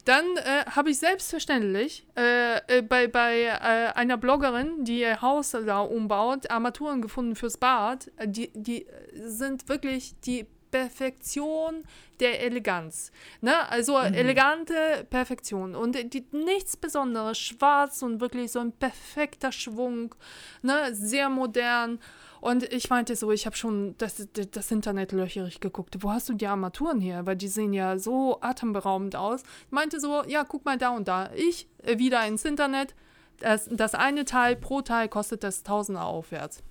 Dann 0.05 0.23
äh, 0.38 0.65
habe 0.71 0.89
ich 0.91 0.99
selbstverständlich 0.99 2.07
äh, 2.17 2.57
äh, 2.78 2.82
bei, 2.82 3.07
bei 3.07 3.41
äh, 3.43 3.91
einer 3.95 4.15
Bloggerin, 4.17 4.84
die 4.86 4.99
ihr 5.01 5.21
Haus 5.21 5.51
da 5.51 5.80
umbaut, 5.80 6.49
Armaturen 6.49 7.01
gefunden 7.01 7.36
fürs 7.36 7.57
Bad. 7.57 8.09
Die, 8.23 8.49
die 8.53 8.86
sind 9.13 9.67
wirklich 9.67 10.15
die 10.21 10.47
Perfektion 10.78 11.84
der 12.19 12.43
Eleganz. 12.43 13.11
Ne? 13.41 13.67
Also 13.69 13.97
elegante 13.97 15.07
Perfektion. 15.09 15.75
Und 15.75 16.13
die, 16.13 16.23
nichts 16.32 16.78
Besonderes, 16.78 17.39
schwarz 17.39 18.03
und 18.03 18.21
wirklich 18.21 18.51
so 18.51 18.59
ein 18.59 18.71
perfekter 18.71 19.51
Schwung. 19.51 20.13
Ne? 20.61 20.93
Sehr 20.93 21.30
modern. 21.30 21.99
Und 22.41 22.71
ich 22.71 22.89
meinte 22.91 23.15
so, 23.15 23.32
ich 23.32 23.47
habe 23.47 23.55
schon 23.55 23.95
das, 23.97 24.28
das, 24.34 24.51
das 24.51 24.71
Internet 24.71 25.11
löcherig 25.11 25.59
geguckt. 25.59 25.97
Wo 25.99 26.11
hast 26.11 26.30
du 26.30 26.34
die 26.34 26.47
Armaturen 26.47 27.01
her? 27.01 27.25
Weil 27.25 27.36
die 27.36 27.47
sehen 27.47 27.73
ja 27.73 27.97
so 27.97 28.39
atemberaubend 28.41 29.15
aus. 29.15 29.41
Ich 29.65 29.71
meinte 29.71 29.99
so, 29.99 30.23
ja, 30.28 30.43
guck 30.43 30.63
mal 30.63 30.78
da 30.78 30.89
und 30.89 31.07
da. 31.07 31.32
Ich 31.34 31.67
äh, 31.84 31.97
wieder 31.97 32.25
ins 32.28 32.45
Internet. 32.45 32.93
Das, 33.39 33.69
das 33.71 33.93
eine 33.93 34.25
Teil 34.25 34.55
pro 34.55 34.81
Teil 34.81 35.07
kostet 35.09 35.43
das 35.43 35.61
Tausender 35.63 36.05
aufwärts. 36.05 36.63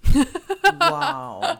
Wow. 0.78 1.58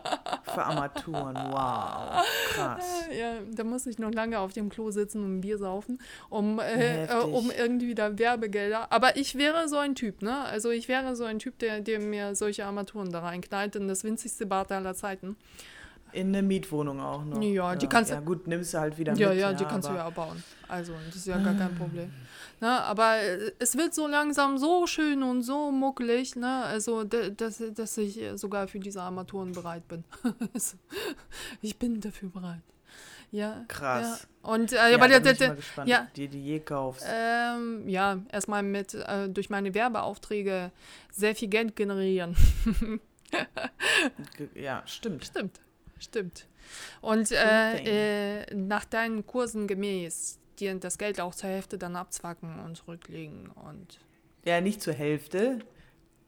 Für 0.53 0.63
Armaturen, 0.65 1.35
wow. 1.49 2.25
Krass. 2.53 2.83
Ja, 3.17 3.33
da 3.53 3.63
muss 3.63 3.85
ich 3.85 3.99
noch 3.99 4.11
lange 4.11 4.39
auf 4.39 4.53
dem 4.53 4.69
Klo 4.69 4.91
sitzen 4.91 5.23
und 5.23 5.37
ein 5.37 5.41
Bier 5.41 5.57
saufen, 5.57 5.99
um, 6.29 6.59
äh, 6.59 7.05
äh, 7.05 7.13
um 7.23 7.51
irgendwie 7.51 7.95
da 7.95 8.17
Werbegelder. 8.17 8.91
Aber 8.91 9.15
ich 9.17 9.35
wäre 9.37 9.67
so 9.69 9.77
ein 9.77 9.95
Typ, 9.95 10.21
ne? 10.21 10.43
Also 10.45 10.71
ich 10.71 10.87
wäre 10.87 11.15
so 11.15 11.23
ein 11.23 11.39
Typ, 11.39 11.57
der, 11.59 11.79
der 11.81 11.99
mir 11.99 12.35
solche 12.35 12.65
Armaturen 12.65 13.11
da 13.11 13.19
reinknallt 13.21 13.75
in 13.75 13.87
das 13.87 14.03
winzigste 14.03 14.45
Bad 14.45 14.71
aller 14.71 14.93
Zeiten. 14.93 15.37
In 16.13 16.29
eine 16.29 16.41
Mietwohnung 16.41 17.01
auch 17.01 17.23
noch. 17.25 17.41
Ja, 17.41 17.75
die 17.75 17.87
kannst 17.87 18.11
du- 18.11 18.15
Ja, 18.15 18.21
gut, 18.21 18.47
nimmst 18.47 18.73
du 18.73 18.79
halt 18.79 18.97
wieder 18.97 19.13
Ja, 19.15 19.29
mit. 19.29 19.39
ja, 19.39 19.53
die 19.53 19.65
kannst 19.65 19.89
du 19.89 19.93
ja 19.93 20.09
bauen. 20.09 20.41
Also, 20.69 20.93
das 21.07 21.17
ist 21.17 21.27
ja 21.27 21.37
gar 21.37 21.53
kein 21.53 21.75
Problem. 21.75 22.11
Ne, 22.59 22.69
aber 22.83 23.17
äh, 23.17 23.51
es 23.59 23.77
wird 23.77 23.93
so 23.93 24.07
langsam 24.07 24.57
so 24.57 24.87
schön 24.87 25.21
und 25.21 25.43
so 25.43 25.71
muckelig, 25.71 26.35
ne? 26.35 26.63
Also, 26.63 27.03
da- 27.03 27.29
dass, 27.29 27.61
dass 27.73 27.97
ich 27.97 28.19
äh, 28.19 28.35
sogar 28.37 28.67
für 28.67 28.79
diese 28.79 29.01
Armaturen 29.01 29.51
bereit 29.51 29.87
bin. 29.87 30.03
Also, 30.53 30.77
ich 31.61 31.77
bin 31.77 32.01
dafür 32.01 32.29
bereit. 32.29 32.61
Ja. 33.31 33.63
Krass. 33.67 34.27
Ja. 34.43 34.49
Und 34.51 34.71
äh, 34.71 34.75
Ja, 34.91 34.95
aber 34.95 35.07
da 35.09 35.19
bin 35.19 35.33
ich 35.33 35.39
mal 35.41 35.55
gespannt, 35.55 35.89
ja. 35.89 36.03
ob 36.07 36.13
du 36.13 36.27
die 36.29 36.41
je 36.43 36.59
kaufst. 36.61 37.05
ähm, 37.07 37.87
ja, 37.87 38.19
erstmal 38.31 38.63
mit 38.63 38.93
äh, 38.95 39.27
durch 39.29 39.49
meine 39.49 39.73
Werbeaufträge 39.73 40.71
sehr 41.11 41.35
viel 41.35 41.49
Geld 41.49 41.75
generieren. 41.75 42.35
Ge- 44.37 44.49
Ja, 44.55 44.81
stimmt. 44.85 45.25
Stimmt, 45.25 45.59
stimmt. 45.99 46.47
Und 47.01 47.31
äh, 47.31 48.39
äh, 48.41 48.55
nach 48.55 48.85
deinen 48.85 49.25
Kursen 49.27 49.67
gemäß, 49.67 50.39
dir 50.59 50.75
das 50.75 50.97
Geld 50.97 51.19
auch 51.21 51.33
zur 51.35 51.49
Hälfte 51.49 51.77
dann 51.77 51.95
abzwacken 51.95 52.59
und 52.59 52.75
zurücklegen 52.77 53.49
und 53.49 53.99
Ja, 54.45 54.61
nicht 54.61 54.81
zur 54.81 54.93
Hälfte. 54.93 55.59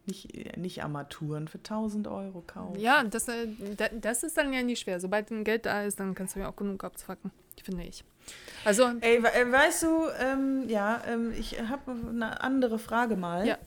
Nicht, 0.06 0.34
äh, 0.36 0.58
nicht 0.60 0.84
Armaturen 0.84 1.48
für 1.48 1.60
1000 1.60 2.08
Euro 2.08 2.42
kaufen. 2.48 2.80
ja, 2.80 3.04
das, 3.04 3.28
äh, 3.28 3.48
da- 3.78 3.90
das 3.90 4.24
ist 4.24 4.38
dann 4.38 4.52
ja 4.54 4.64
nicht 4.64 4.80
schwer. 4.80 5.00
Sobald 5.00 5.30
ein 5.32 5.44
Geld 5.44 5.66
da 5.66 5.84
ist, 5.84 6.00
dann 6.00 6.16
kannst 6.16 6.36
du 6.36 6.40
ja 6.40 6.50
auch 6.50 6.56
genug 6.56 6.84
abzwacken, 6.84 7.32
finde 7.64 7.84
ich. 7.84 8.04
Also, 8.66 8.86
Ey, 9.02 9.22
we- 9.22 9.34
äh, 9.34 9.52
weißt 9.52 9.84
du, 9.84 10.08
ähm, 10.20 10.68
ja, 10.70 11.02
ähm, 11.08 11.32
ich 11.38 11.60
habe 11.62 11.92
eine 11.92 12.42
andere 12.42 12.80
Frage 12.80 13.16
mal. 13.18 13.46
Ja. 13.46 13.58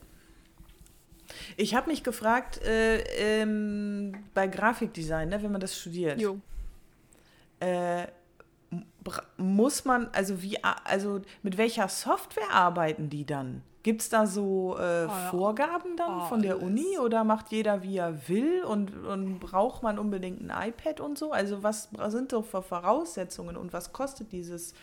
Ich 1.57 1.75
habe 1.75 1.91
mich 1.91 2.03
gefragt, 2.03 2.61
äh, 2.63 2.99
ähm, 3.43 4.13
bei 4.35 4.47
Grafikdesign, 4.49 5.29
ne, 5.29 5.43
wenn 5.43 5.53
man 5.53 5.61
das 5.61 5.79
studiert, 5.79 6.21
jo. 6.21 6.39
äh, 7.61 8.07
muss 9.37 9.85
man, 9.85 10.09
also 10.13 10.43
wie, 10.43 10.59
also 10.63 11.21
mit 11.43 11.59
welcher 11.59 11.89
Software 11.89 12.51
arbeiten 12.53 13.11
die 13.11 13.25
dann? 13.27 13.63
Gibt 13.83 14.03
es 14.03 14.09
da 14.09 14.27
so 14.27 14.77
äh, 14.79 15.07
ja. 15.07 15.09
Vorgaben 15.09 15.97
dann 15.97 16.21
Oh, 16.21 16.25
von 16.27 16.41
der. 16.41 16.63
Uni 16.63 16.99
oder 16.99 17.25
macht 17.25 17.51
jeder 17.51 17.83
wie 17.83 17.97
er 17.97 18.29
will 18.29 18.63
und, 18.63 18.97
und 19.05 19.41
braucht 19.41 19.83
man 19.83 19.99
unbedingt 19.99 20.41
ein 20.41 20.69
iPad 20.69 21.01
und 21.01 21.19
so? 21.19 21.33
Also 21.33 21.65
was 21.65 21.89
sind 22.09 22.31
so 22.31 22.43
für 22.43 22.63
Voraussetzungen 22.63 23.57
und 23.57 23.73
was 23.73 23.93
kostet 23.93 24.31
dieses 24.31 24.75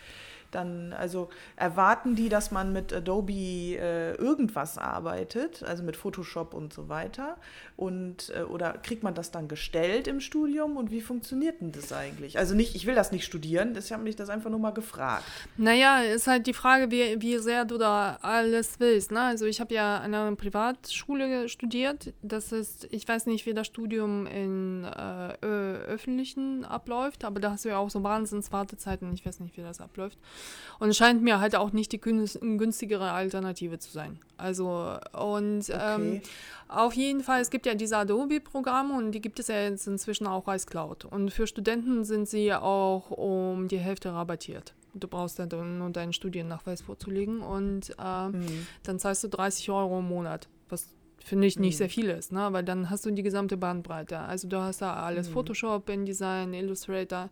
dann, 0.51 0.93
also 0.93 1.29
erwarten 1.55 2.15
die, 2.15 2.29
dass 2.29 2.51
man 2.51 2.73
mit 2.73 2.93
Adobe 2.93 3.33
äh, 3.33 4.15
irgendwas 4.15 4.77
arbeitet, 4.77 5.63
also 5.63 5.83
mit 5.83 5.95
Photoshop 5.95 6.53
und 6.53 6.73
so 6.73 6.89
weiter? 6.89 7.37
Und 7.75 8.31
äh, 8.35 8.43
oder 8.43 8.73
kriegt 8.73 9.03
man 9.03 9.13
das 9.13 9.31
dann 9.31 9.47
gestellt 9.47 10.07
im 10.07 10.19
Studium 10.19 10.77
und 10.77 10.91
wie 10.91 11.01
funktioniert 11.01 11.61
denn 11.61 11.71
das 11.71 11.93
eigentlich? 11.93 12.37
Also 12.37 12.55
nicht, 12.55 12.75
ich 12.75 12.85
will 12.85 12.95
das 12.95 13.11
nicht 13.11 13.25
studieren, 13.25 13.75
ich 13.77 13.91
habe 13.91 14.03
mich 14.03 14.15
das 14.15 14.29
einfach 14.29 14.49
nur 14.49 14.59
mal 14.59 14.73
gefragt. 14.73 15.23
Naja, 15.57 16.01
ist 16.01 16.27
halt 16.27 16.47
die 16.47 16.53
Frage, 16.53 16.91
wie, 16.91 17.21
wie 17.21 17.37
sehr 17.37 17.65
du 17.65 17.77
da 17.77 18.17
alles 18.21 18.79
willst. 18.79 19.11
Ne? 19.11 19.21
Also 19.21 19.45
ich 19.45 19.61
habe 19.61 19.73
ja 19.73 19.97
an 19.97 20.13
einer 20.13 20.35
Privatschule 20.35 21.47
studiert. 21.49 22.13
Das 22.21 22.51
ist, 22.51 22.87
ich 22.91 23.07
weiß 23.07 23.25
nicht, 23.27 23.45
wie 23.45 23.53
das 23.53 23.67
Studium 23.67 24.25
in 24.27 24.83
äh, 24.83 25.33
öffentlichen 25.41 26.65
abläuft, 26.65 27.23
aber 27.23 27.39
da 27.39 27.51
hast 27.51 27.65
du 27.65 27.69
ja 27.69 27.77
auch 27.77 27.89
so 27.89 28.03
Wahnsinnswartezeiten. 28.03 29.13
Ich 29.13 29.25
weiß 29.25 29.39
nicht, 29.39 29.55
wie 29.57 29.61
das 29.61 29.81
abläuft. 29.81 30.17
Und 30.79 30.89
es 30.89 30.97
scheint 30.97 31.21
mir 31.21 31.39
halt 31.41 31.55
auch 31.55 31.71
nicht 31.73 31.91
die 31.91 31.99
günst- 31.99 32.39
günstigere 32.39 33.11
Alternative 33.11 33.79
zu 33.79 33.91
sein. 33.91 34.17
Also, 34.37 34.97
und 35.13 35.65
ähm, 35.69 36.19
Okay. 36.19 36.21
auf 36.69 36.93
jeden 36.93 37.21
Fall, 37.21 37.41
es 37.41 37.49
gibt 37.49 37.65
ja 37.65 37.75
diese 37.75 37.97
Adobe-Programme 37.97 38.95
und 38.95 39.11
die 39.11 39.19
gibt 39.21 39.39
es 39.39 39.47
ja 39.49 39.59
jetzt 39.61 39.87
inzwischen 39.87 40.25
auch 40.27 40.47
als 40.47 40.67
Cloud. 40.67 41.03
Und 41.05 41.31
für 41.31 41.47
Studenten 41.47 42.05
sind 42.05 42.29
sie 42.29 42.53
auch 42.53 43.11
um 43.11 43.67
die 43.67 43.79
Hälfte 43.79 44.13
rabattiert. 44.13 44.73
Du 44.93 45.07
brauchst 45.07 45.37
dann 45.37 45.77
nur 45.77 45.89
deinen 45.91 46.13
Studiennachweis 46.13 46.81
vorzulegen 46.81 47.41
und 47.41 47.89
äh, 47.99 48.27
Mhm. 48.29 48.67
dann 48.83 48.99
zahlst 48.99 49.23
du 49.23 49.27
30 49.27 49.69
Euro 49.69 49.99
im 49.99 50.07
Monat, 50.07 50.47
was 50.69 50.87
finde 51.29 51.47
ich 51.47 51.57
nicht 51.59 51.75
Mhm. 51.75 51.77
sehr 51.77 51.89
viel 51.89 52.09
ist, 52.09 52.31
ne? 52.33 52.47
weil 52.51 52.63
dann 52.63 52.89
hast 52.89 53.05
du 53.05 53.11
die 53.11 53.23
gesamte 53.23 53.55
Bandbreite. 53.55 54.19
Also 54.19 54.47
du 54.49 54.57
hast 54.59 54.81
da 54.81 54.93
alles 54.95 55.29
Mhm. 55.29 55.33
Photoshop, 55.33 55.87
InDesign, 55.89 56.53
Illustrator. 56.53 57.29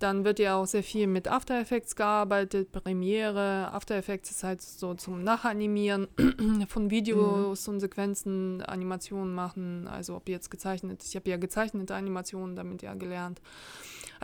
Dann 0.00 0.24
wird 0.24 0.38
ja 0.38 0.56
auch 0.56 0.66
sehr 0.66 0.82
viel 0.82 1.06
mit 1.06 1.28
After 1.28 1.60
Effects 1.60 1.94
gearbeitet, 1.94 2.72
Premiere. 2.72 3.70
After 3.72 3.94
Effects 3.96 4.30
ist 4.30 4.42
halt 4.42 4.62
so 4.62 4.94
zum 4.94 5.22
Nachanimieren 5.22 6.08
von 6.68 6.90
Videos 6.90 7.68
und 7.68 7.80
Sequenzen, 7.80 8.62
Animationen 8.62 9.34
machen. 9.34 9.86
Also 9.86 10.16
ob 10.16 10.28
jetzt 10.28 10.50
gezeichnet, 10.50 11.04
ich 11.04 11.14
habe 11.14 11.28
ja 11.30 11.36
gezeichnete 11.36 11.94
Animationen 11.94 12.56
damit 12.56 12.82
ja 12.82 12.94
gelernt. 12.94 13.40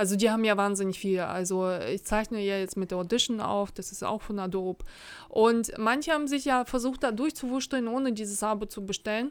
Also 0.00 0.16
die 0.16 0.30
haben 0.30 0.44
ja 0.44 0.56
wahnsinnig 0.56 0.98
viel. 0.98 1.20
Also 1.20 1.70
ich 1.70 2.04
zeichne 2.04 2.40
ja 2.40 2.56
jetzt 2.56 2.78
mit 2.78 2.90
der 2.90 2.96
Audition 2.96 3.42
auf, 3.42 3.70
das 3.70 3.92
ist 3.92 4.02
auch 4.02 4.22
von 4.22 4.38
Adobe. 4.38 4.82
Und 5.28 5.76
manche 5.76 6.12
haben 6.12 6.26
sich 6.26 6.46
ja 6.46 6.64
versucht, 6.64 7.02
da 7.02 7.12
durchzuwurschteln, 7.12 7.86
ohne 7.86 8.14
dieses 8.14 8.42
Abo 8.42 8.64
zu 8.64 8.86
bestellen. 8.86 9.30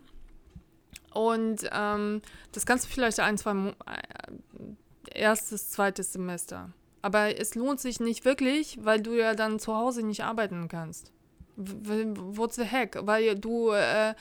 Und 1.11 1.67
ähm, 1.73 2.21
das 2.51 2.67
kannst 2.67 2.85
du 2.85 2.89
vielleicht 2.91 3.19
ein, 3.19 3.39
zwei 3.39 3.55
Mo 3.55 3.69
äh, 3.87 5.19
erstes, 5.19 5.71
zweites 5.71 6.13
Semester. 6.13 6.69
Aber 7.01 7.35
es 7.35 7.55
lohnt 7.55 7.79
sich 7.79 7.99
nicht 7.99 8.23
wirklich, 8.23 8.77
weil 8.83 9.01
du 9.01 9.17
ja 9.17 9.33
dann 9.33 9.57
zu 9.57 9.75
Hause 9.75 10.05
nicht 10.05 10.23
arbeiten 10.23 10.67
kannst. 10.67 11.11
What's 11.55 12.57
the 12.57 12.63
heck? 12.63 12.95
Weil 13.01 13.33
du, 13.39 13.71
äh, 13.71 14.13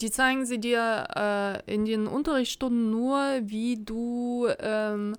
die 0.00 0.10
zeigen 0.10 0.44
sie 0.44 0.58
dir 0.58 1.06
äh, 1.14 1.72
in 1.72 1.84
den 1.84 2.08
Unterrichtsstunden 2.08 2.90
nur, 2.90 3.42
wie 3.42 3.76
du, 3.76 4.48
ähm, 4.58 5.14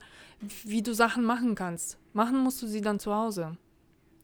wie 0.64 0.82
du 0.82 0.94
Sachen 0.94 1.24
machen 1.24 1.56
kannst. 1.56 1.98
Machen 2.14 2.38
musst 2.38 2.62
du 2.62 2.68
sie 2.68 2.82
dann 2.82 3.00
zu 3.00 3.14
Hause. 3.14 3.58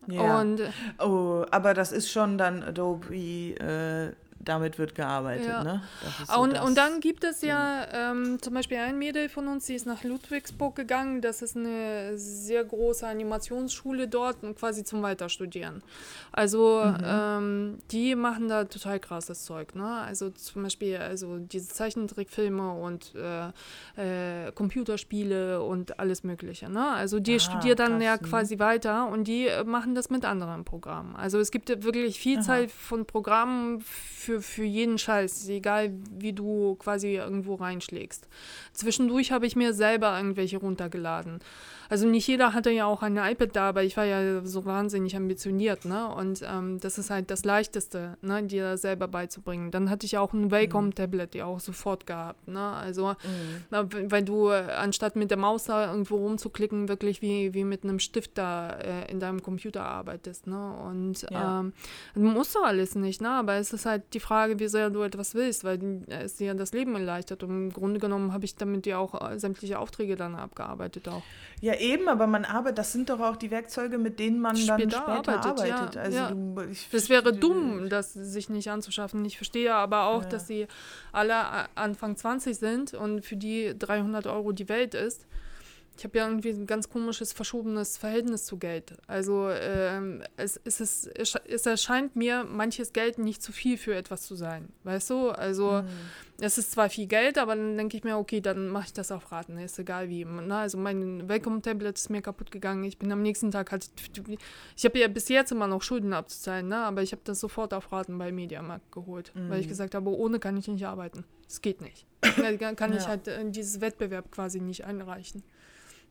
Ja. 0.07 0.39
Und, 0.39 0.61
oh, 0.99 1.45
aber 1.51 1.73
das 1.73 1.91
ist 1.91 2.11
schon 2.11 2.37
dann 2.37 2.63
Adobe 2.63 3.13
äh, 3.15 4.13
damit 4.43 4.79
wird 4.79 4.95
gearbeitet. 4.95 5.47
Ja. 5.47 5.63
Ne? 5.63 5.83
So 6.27 6.39
und, 6.39 6.59
und 6.59 6.77
dann 6.77 6.99
gibt 6.99 7.23
es 7.23 7.41
ja 7.41 7.85
ähm, 7.91 8.41
zum 8.41 8.53
Beispiel 8.53 8.77
ein 8.77 8.97
Mädel 8.97 9.29
von 9.29 9.47
uns, 9.47 9.65
die 9.65 9.75
ist 9.75 9.85
nach 9.85 10.03
Ludwigsburg 10.03 10.75
gegangen. 10.75 11.21
Das 11.21 11.41
ist 11.41 11.55
eine 11.55 12.17
sehr 12.17 12.63
große 12.63 13.05
Animationsschule 13.05 14.07
dort, 14.07 14.37
quasi 14.57 14.83
zum 14.83 15.01
Weiterstudieren. 15.01 15.83
Also 16.31 16.83
mhm. 16.85 17.03
ähm, 17.03 17.77
die 17.91 18.15
machen 18.15 18.47
da 18.47 18.63
total 18.65 18.99
krasses 18.99 19.43
Zeug. 19.45 19.75
Ne? 19.75 19.85
Also 19.85 20.29
zum 20.29 20.63
Beispiel 20.63 20.97
also 20.97 21.37
diese 21.37 21.69
Zeichentrickfilme 21.69 22.71
und 22.71 23.13
äh, 23.15 24.45
äh, 24.47 24.51
Computerspiele 24.53 25.61
und 25.61 25.99
alles 25.99 26.23
Mögliche. 26.23 26.69
Ne? 26.69 26.87
Also 26.91 27.19
die 27.19 27.35
ah, 27.35 27.39
studiert 27.39 27.79
dann 27.79 27.99
krass, 27.99 28.03
ja 28.03 28.15
mhm. 28.15 28.25
quasi 28.25 28.59
weiter 28.59 29.09
und 29.09 29.27
die 29.27 29.49
machen 29.65 29.95
das 29.95 30.09
mit 30.09 30.25
anderen 30.25 30.63
Programmen. 30.63 31.15
Also 31.15 31.39
es 31.39 31.51
gibt 31.51 31.83
wirklich 31.83 32.19
Vielzahl 32.19 32.63
Aha. 32.63 32.69
von 32.69 33.05
Programmen 33.05 33.81
für 33.81 34.11
für, 34.21 34.41
für 34.41 34.63
jeden 34.63 34.97
Scheiß, 34.97 35.49
egal 35.49 35.91
wie 36.17 36.33
du 36.33 36.75
quasi 36.75 37.15
irgendwo 37.15 37.55
reinschlägst. 37.55 38.27
Zwischendurch 38.71 39.31
habe 39.31 39.47
ich 39.47 39.55
mir 39.55 39.73
selber 39.73 40.15
irgendwelche 40.15 40.57
runtergeladen. 40.57 41.39
Also 41.91 42.07
nicht 42.07 42.25
jeder 42.25 42.53
hatte 42.53 42.71
ja 42.71 42.85
auch 42.85 43.01
ein 43.01 43.17
iPad 43.17 43.53
da, 43.53 43.67
aber 43.67 43.83
ich 43.83 43.97
war 43.97 44.05
ja 44.05 44.45
so 44.45 44.63
wahnsinnig 44.63 45.13
ambitioniert, 45.17 45.83
ne? 45.83 46.07
Und 46.07 46.41
ähm, 46.41 46.79
das 46.79 46.97
ist 46.97 47.09
halt 47.09 47.29
das 47.29 47.43
Leichteste, 47.43 48.15
ne, 48.21 48.41
dir 48.43 48.77
selber 48.77 49.09
beizubringen. 49.09 49.71
Dann 49.71 49.89
hatte 49.89 50.05
ich 50.05 50.17
auch 50.17 50.31
ein 50.31 50.51
Wacom-Tablet, 50.51 51.33
die 51.33 51.43
auch 51.43 51.59
sofort 51.59 52.07
gehabt, 52.07 52.47
ne? 52.47 52.61
Also, 52.61 53.09
mhm. 53.09 53.65
na, 53.71 53.89
weil 53.91 54.23
du 54.23 54.47
anstatt 54.47 55.17
mit 55.17 55.31
der 55.31 55.37
Maus 55.37 55.65
da 55.65 55.91
irgendwo 55.91 56.15
rumzuklicken, 56.15 56.87
wirklich 56.87 57.21
wie, 57.21 57.53
wie 57.53 57.65
mit 57.65 57.83
einem 57.83 57.99
Stift 57.99 58.37
da 58.37 58.69
äh, 58.69 59.11
in 59.11 59.19
deinem 59.19 59.43
Computer 59.43 59.83
arbeitest, 59.83 60.47
ne? 60.47 60.73
Und 60.85 61.23
ja. 61.29 61.59
ähm, 61.59 61.73
musst 62.15 62.55
du 62.55 62.59
alles 62.59 62.95
nicht, 62.95 63.21
ne? 63.21 63.31
Aber 63.31 63.55
es 63.55 63.73
ist 63.73 63.85
halt 63.85 64.03
die 64.13 64.21
Frage, 64.21 64.59
wie 64.59 64.69
sehr 64.69 64.91
du 64.91 65.01
etwas 65.01 65.35
willst, 65.35 65.65
weil 65.65 66.05
es 66.07 66.37
dir 66.37 66.53
das 66.53 66.71
Leben 66.71 66.95
erleichtert. 66.95 67.43
Und 67.43 67.49
im 67.49 67.73
Grunde 67.73 67.99
genommen 67.99 68.31
habe 68.31 68.45
ich 68.45 68.55
damit 68.55 68.85
ja 68.85 68.97
auch 68.97 69.29
äh, 69.29 69.37
sämtliche 69.37 69.77
Aufträge 69.77 70.15
dann 70.15 70.35
abgearbeitet 70.35 71.09
auch. 71.09 71.23
Ja, 71.59 71.73
eben, 71.81 72.07
aber 72.07 72.27
man 72.27 72.45
arbeitet, 72.45 72.77
das 72.77 72.93
sind 72.93 73.09
doch 73.09 73.19
auch 73.19 73.35
die 73.35 73.51
Werkzeuge, 73.51 73.97
mit 73.97 74.19
denen 74.19 74.39
man 74.39 74.55
später 74.55 74.77
dann 74.77 74.91
später 74.91 75.07
arbeitet. 75.07 75.45
arbeitet. 75.45 75.95
Ja, 75.95 76.01
also 76.01 76.17
ja. 76.17 76.31
Du, 76.31 76.61
ich, 76.71 76.87
das 76.91 77.09
wäre 77.09 77.33
dumm, 77.33 77.89
das 77.89 78.13
sich 78.13 78.49
nicht 78.49 78.69
anzuschaffen. 78.69 79.25
Ich 79.25 79.37
verstehe 79.37 79.73
aber 79.73 80.05
auch, 80.05 80.23
ja. 80.23 80.29
dass 80.29 80.47
sie 80.47 80.67
alle 81.11 81.35
Anfang 81.75 82.15
20 82.15 82.57
sind 82.57 82.93
und 82.93 83.25
für 83.25 83.35
die 83.35 83.77
300 83.77 84.27
Euro 84.27 84.51
die 84.51 84.69
Welt 84.69 84.93
ist. 84.93 85.25
Ich 85.97 86.05
habe 86.05 86.17
ja 86.17 86.27
irgendwie 86.27 86.49
ein 86.49 86.65
ganz 86.65 86.89
komisches, 86.89 87.33
verschobenes 87.33 87.97
Verhältnis 87.97 88.45
zu 88.45 88.57
Geld. 88.57 88.93
Also 89.07 89.49
ähm, 89.49 90.23
es, 90.37 90.59
es, 90.63 90.79
ist, 90.79 91.07
es 91.45 91.65
erscheint 91.65 92.15
mir 92.15 92.43
manches 92.43 92.93
Geld 92.93 93.19
nicht 93.19 93.43
zu 93.43 93.51
viel 93.51 93.77
für 93.77 93.93
etwas 93.93 94.23
zu 94.23 94.35
sein. 94.35 94.69
Weißt 94.83 95.09
du? 95.09 95.29
Also 95.29 95.83
mhm. 95.83 95.87
es 96.39 96.57
ist 96.57 96.71
zwar 96.71 96.89
viel 96.89 97.07
Geld, 97.07 97.37
aber 97.37 97.55
dann 97.55 97.77
denke 97.77 97.97
ich 97.97 98.03
mir, 98.03 98.17
okay, 98.17 98.41
dann 98.41 98.69
mache 98.69 98.85
ich 98.85 98.93
das 98.93 99.11
auf 99.11 99.31
Raten. 99.31 99.59
Ist 99.59 99.77
egal 99.77 100.09
wie. 100.09 100.25
Na, 100.25 100.61
also 100.61 100.77
mein 100.77 101.27
Welcome-Tablet 101.27 101.97
ist 101.97 102.09
mir 102.09 102.21
kaputt 102.21 102.51
gegangen. 102.51 102.83
Ich 102.83 102.97
bin 102.97 103.11
am 103.11 103.21
nächsten 103.21 103.51
Tag 103.51 103.71
halt. 103.71 103.89
Ich 104.75 104.85
habe 104.85 104.97
ja 104.97 105.07
bis 105.07 105.29
jetzt 105.29 105.51
immer 105.51 105.67
noch 105.67 105.83
Schulden 105.83 106.13
abzuzahlen, 106.13 106.67
ne? 106.69 106.77
aber 106.77 107.03
ich 107.03 107.11
habe 107.11 107.21
das 107.25 107.39
sofort 107.39 107.73
auf 107.73 107.91
Raten 107.91 108.17
bei 108.17 108.31
Mediamarkt 108.31 108.91
geholt, 108.91 109.33
mhm. 109.35 109.49
weil 109.49 109.59
ich 109.59 109.67
mhm. 109.67 109.71
gesagt 109.71 109.93
habe, 109.93 110.09
ohne 110.09 110.39
kann 110.39 110.57
ich 110.57 110.67
nicht 110.67 110.87
arbeiten. 110.87 111.25
Es 111.47 111.61
geht 111.61 111.81
nicht. 111.81 112.07
kann, 112.59 112.75
kann 112.75 112.93
ja. 112.93 112.97
ich 112.97 113.07
halt 113.07 113.27
äh, 113.27 113.43
dieses 113.51 113.81
Wettbewerb 113.81 114.31
quasi 114.31 114.61
nicht 114.61 114.85
einreichen 114.85 115.43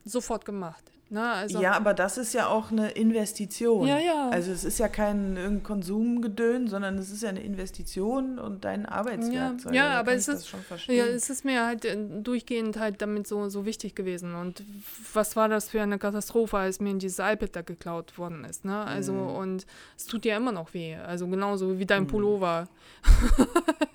sofort 0.05 0.44
gemacht. 0.44 0.90
Ne? 1.12 1.28
Also, 1.28 1.61
ja, 1.61 1.72
aber 1.72 1.92
das 1.92 2.18
ist 2.18 2.32
ja 2.34 2.46
auch 2.46 2.70
eine 2.70 2.90
Investition. 2.92 3.86
Ja, 3.86 3.98
ja. 3.98 4.28
Also 4.30 4.52
es 4.52 4.62
ist 4.62 4.78
ja 4.78 4.86
kein 4.86 5.61
Konsumgedön, 5.64 6.68
sondern 6.68 6.98
es 6.98 7.11
ist 7.11 7.24
ja 7.24 7.30
eine 7.30 7.42
Investition 7.42 8.38
und 8.38 8.64
dein 8.64 8.86
Arbeitswerkzeug. 8.86 9.74
Ja, 9.74 9.86
ja 9.86 9.98
aber 9.98 10.12
es 10.12 10.28
ist, 10.28 10.54
ja, 10.86 11.04
es 11.06 11.28
ist 11.28 11.44
mir 11.44 11.66
halt 11.66 11.84
äh, 11.84 11.96
durchgehend 12.22 12.78
halt 12.78 13.02
damit 13.02 13.26
so, 13.26 13.48
so 13.48 13.66
wichtig 13.66 13.96
gewesen. 13.96 14.36
Und 14.36 14.62
was 15.12 15.34
war 15.34 15.48
das 15.48 15.68
für 15.68 15.82
eine 15.82 15.98
Katastrophe, 15.98 16.58
als 16.58 16.78
mir 16.78 16.94
dieses 16.94 17.18
iPad 17.18 17.56
da 17.56 17.62
geklaut 17.62 18.16
worden 18.16 18.44
ist. 18.44 18.64
Ne? 18.64 18.80
Also 18.84 19.12
mhm. 19.12 19.34
und 19.34 19.66
es 19.96 20.06
tut 20.06 20.24
ja 20.24 20.36
immer 20.36 20.52
noch 20.52 20.74
weh. 20.74 20.94
Also 20.94 21.26
genauso 21.26 21.78
wie 21.80 21.86
dein 21.86 22.04
mhm. 22.04 22.08
Pullover. 22.08 22.68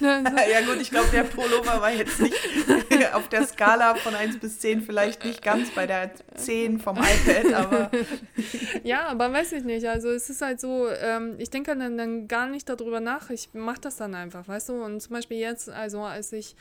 ja 0.00 0.60
gut, 0.66 0.80
ich 0.80 0.90
glaube, 0.90 1.08
der 1.12 1.22
Pullover 1.22 1.80
war 1.80 1.92
jetzt 1.92 2.20
nicht 2.20 2.34
auf 3.14 3.28
der 3.28 3.46
Skala 3.46 3.94
von 3.96 4.14
1 4.14 4.38
bis 4.38 4.60
10 4.60 4.82
vielleicht 4.82 5.24
nicht 5.24 5.42
ganz 5.42 5.70
bei 5.70 5.86
der 5.86 6.10
10 6.34 6.78
vom 6.78 6.96
iPad, 6.96 7.52
aber. 7.54 7.90
ja, 8.84 9.06
aber 9.08 9.32
weiß 9.32 9.52
ich 9.52 9.64
nicht. 9.64 9.86
Also 9.86 10.10
es 10.10 10.30
ist 10.30 10.42
halt 10.42 10.60
so, 10.60 10.88
ähm, 10.88 11.34
ich 11.38 11.50
denke 11.50 11.76
dann, 11.76 11.96
dann 11.96 12.28
gar 12.28 12.48
nicht 12.48 12.68
darüber 12.68 13.00
nach. 13.00 13.30
Ich 13.30 13.50
mache 13.54 13.80
das 13.80 13.96
dann 13.96 14.14
einfach, 14.14 14.46
weißt 14.46 14.70
du? 14.70 14.82
Und 14.82 15.00
zum 15.00 15.12
Beispiel 15.14 15.38
jetzt, 15.38 15.68
also 15.68 16.00
als 16.00 16.32
ich 16.32 16.56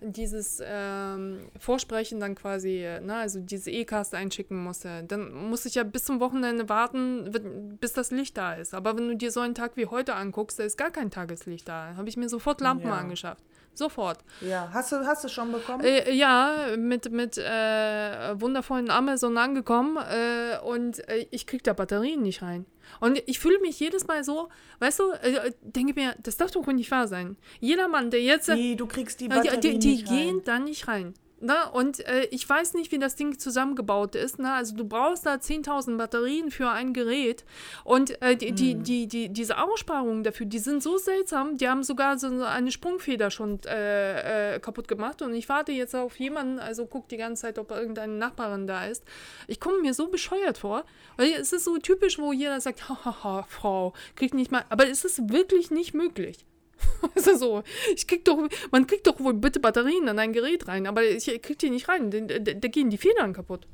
dieses 0.00 0.62
ähm, 0.64 1.38
Vorsprechen 1.58 2.20
dann 2.20 2.34
quasi, 2.34 2.86
ne, 3.02 3.16
also 3.16 3.40
diese 3.40 3.70
E-Cast 3.70 4.14
einschicken 4.14 4.62
musste, 4.62 5.04
dann 5.04 5.32
musste 5.32 5.68
ich 5.68 5.74
ja 5.74 5.84
bis 5.84 6.04
zum 6.04 6.20
Wochenende 6.20 6.68
warten, 6.68 7.76
bis 7.80 7.92
das 7.94 8.10
Licht 8.10 8.36
da 8.36 8.54
ist. 8.54 8.74
Aber 8.74 8.96
wenn 8.96 9.08
du 9.08 9.16
dir 9.16 9.30
so 9.30 9.40
einen 9.40 9.54
Tag 9.54 9.76
wie 9.76 9.86
heute 9.86 10.14
anguckst, 10.14 10.58
da 10.58 10.64
ist 10.64 10.76
gar 10.76 10.90
kein 10.90 11.10
Tageslicht 11.10 11.66
da. 11.66 11.94
Habe 11.96 12.08
ich 12.08 12.16
mir 12.16 12.28
sofort 12.28 12.60
Lampen 12.60 12.88
ja. 12.88 12.96
angeschafft. 12.96 13.42
Sofort. 13.76 14.18
Ja, 14.40 14.70
hast 14.72 14.92
du, 14.92 14.96
hast 15.06 15.24
du 15.24 15.28
schon 15.28 15.52
bekommen? 15.52 15.84
Äh, 15.84 16.12
ja, 16.12 16.76
mit, 16.76 17.10
mit 17.12 17.36
äh, 17.38 18.40
wundervollen 18.40 18.90
Amazon 18.90 19.36
angekommen 19.36 19.96
äh, 19.96 20.58
und 20.64 21.06
äh, 21.08 21.26
ich 21.30 21.46
krieg 21.46 21.62
da 21.62 21.72
Batterien 21.72 22.22
nicht 22.22 22.42
rein. 22.42 22.66
Und 23.00 23.22
ich 23.26 23.38
fühle 23.38 23.58
mich 23.60 23.78
jedes 23.78 24.06
Mal 24.06 24.24
so, 24.24 24.48
weißt 24.78 25.00
du, 25.00 25.12
äh, 25.12 25.52
denke 25.60 25.92
mir, 25.94 26.14
das 26.22 26.36
darf 26.36 26.50
doch 26.52 26.66
nicht 26.66 26.90
wahr 26.90 27.08
sein. 27.08 27.36
Jeder 27.60 27.88
Mann, 27.88 28.10
der 28.10 28.22
jetzt. 28.22 28.48
Nee, 28.48 28.76
du 28.76 28.86
kriegst 28.86 29.20
die 29.20 29.28
Batterien 29.28 29.60
die, 29.60 29.78
die, 29.78 29.96
die 29.96 30.04
gehen 30.04 30.42
da 30.44 30.58
nicht 30.58 30.88
rein. 30.88 31.14
Na, 31.38 31.68
und 31.68 32.00
äh, 32.06 32.24
ich 32.30 32.48
weiß 32.48 32.72
nicht, 32.72 32.92
wie 32.92 32.98
das 32.98 33.14
Ding 33.14 33.38
zusammengebaut 33.38 34.14
ist. 34.14 34.38
Na? 34.38 34.56
Also 34.56 34.74
du 34.74 34.86
brauchst 34.86 35.26
da 35.26 35.34
10.000 35.34 35.98
Batterien 35.98 36.50
für 36.50 36.70
ein 36.70 36.94
Gerät. 36.94 37.44
Und 37.84 38.20
äh, 38.22 38.36
die, 38.36 38.52
die, 38.52 38.72
hm. 38.72 38.82
die, 38.82 39.06
die, 39.06 39.28
diese 39.28 39.58
Aussparungen 39.62 40.24
dafür, 40.24 40.46
die 40.46 40.58
sind 40.58 40.82
so 40.82 40.96
seltsam. 40.96 41.58
Die 41.58 41.68
haben 41.68 41.82
sogar 41.82 42.18
so 42.18 42.28
eine 42.28 42.72
Sprungfeder 42.72 43.30
schon 43.30 43.60
äh, 43.66 44.54
äh, 44.54 44.60
kaputt 44.60 44.88
gemacht. 44.88 45.20
Und 45.20 45.34
ich 45.34 45.48
warte 45.50 45.72
jetzt 45.72 45.94
auf 45.94 46.18
jemanden, 46.18 46.58
also 46.58 46.86
guck 46.86 47.08
die 47.08 47.18
ganze 47.18 47.42
Zeit, 47.42 47.58
ob 47.58 47.70
irgendeine 47.70 48.14
Nachbarin 48.14 48.66
da 48.66 48.86
ist. 48.86 49.04
Ich 49.46 49.60
komme 49.60 49.80
mir 49.82 49.92
so 49.92 50.08
bescheuert 50.08 50.56
vor. 50.56 50.84
Weil 51.18 51.32
es 51.32 51.52
ist 51.52 51.64
so 51.64 51.76
typisch, 51.76 52.18
wo 52.18 52.32
jeder 52.32 52.62
sagt, 52.62 52.88
haha, 53.04 53.44
Frau, 53.48 53.92
kriegt 54.14 54.32
nicht 54.32 54.50
mal. 54.50 54.64
Aber 54.70 54.88
es 54.88 55.04
ist 55.04 55.30
wirklich 55.30 55.70
nicht 55.70 55.92
möglich. 55.92 56.46
also 57.14 57.36
so, 57.36 57.62
ich 57.94 58.06
krieg 58.06 58.24
doch, 58.24 58.48
man 58.70 58.86
kriegt 58.86 59.06
doch 59.06 59.18
wohl 59.20 59.34
bitte 59.34 59.60
Batterien 59.60 60.08
an 60.08 60.18
ein 60.18 60.32
Gerät 60.32 60.68
rein, 60.68 60.86
aber 60.86 61.04
ich 61.04 61.26
krieg 61.42 61.58
die 61.58 61.70
nicht 61.70 61.88
rein, 61.88 62.10
da 62.10 62.68
gehen 62.68 62.90
die 62.90 62.98
Federn 62.98 63.32
kaputt. 63.32 63.66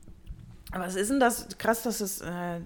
Was 0.75 0.97
ist 0.97 1.11
denn 1.11 1.21
das? 1.21 1.49
Krass, 1.59 1.83
dass 1.83 2.01
es, 2.01 2.23
äh, 2.23 2.57
äh, 2.57 2.61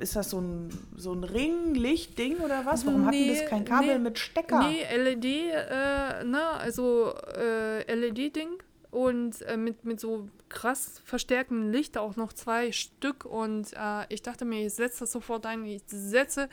ist 0.00 0.14
das 0.16 0.30
so 0.30 0.40
ein, 0.40 0.68
so 0.96 1.14
ein 1.14 1.24
Ring-Licht-Ding 1.24 2.38
oder 2.40 2.66
was? 2.66 2.84
Warum 2.84 3.08
nee, 3.08 3.30
hatten 3.30 3.40
das 3.40 3.48
kein 3.48 3.64
Kabel 3.64 3.94
nee, 3.94 3.98
mit 3.98 4.18
Stecker? 4.18 4.68
Nee, 4.68 4.84
LED, 4.94 5.24
äh, 5.24 6.24
ne, 6.24 6.42
also 6.58 7.14
äh, 7.34 7.94
LED-Ding 7.94 8.50
und 8.90 9.40
äh, 9.42 9.56
mit, 9.56 9.84
mit 9.86 9.98
so 9.98 10.28
krass 10.50 11.00
verstärktem 11.04 11.70
Licht 11.72 11.96
auch 11.96 12.16
noch 12.16 12.34
zwei 12.34 12.70
Stück 12.72 13.24
und 13.24 13.72
äh, 13.72 14.04
ich 14.10 14.20
dachte 14.20 14.44
mir, 14.44 14.66
ich 14.66 14.74
setze 14.74 15.00
das 15.00 15.12
sofort 15.12 15.46
ein, 15.46 15.64
ich 15.64 15.82
setze 15.86 16.50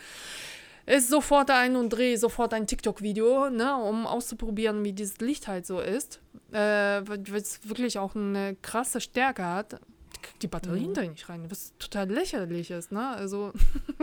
ist 0.85 1.09
sofort 1.09 1.49
ein 1.49 1.75
und 1.75 1.89
drehe 1.89 2.17
sofort 2.17 2.53
ein 2.53 2.67
TikTok-Video, 2.67 3.49
ne, 3.49 3.75
um 3.75 4.05
auszuprobieren, 4.05 4.83
wie 4.83 4.93
dieses 4.93 5.19
Licht 5.19 5.47
halt 5.47 5.65
so 5.65 5.79
ist. 5.79 6.21
Äh, 6.51 6.57
weil 6.57 7.23
es 7.35 7.67
wirklich 7.67 7.97
auch 7.97 8.15
eine 8.15 8.55
krasse 8.61 9.01
Stärke 9.01 9.45
hat. 9.45 9.79
Die 10.41 10.47
Batterien 10.47 10.89
mhm. 10.89 10.93
da 10.93 11.01
nicht 11.03 11.29
rein, 11.29 11.49
was 11.49 11.73
total 11.77 12.09
lächerlich 12.09 12.71
ist, 12.71 12.91
ne? 12.91 13.09
Also, 13.09 13.51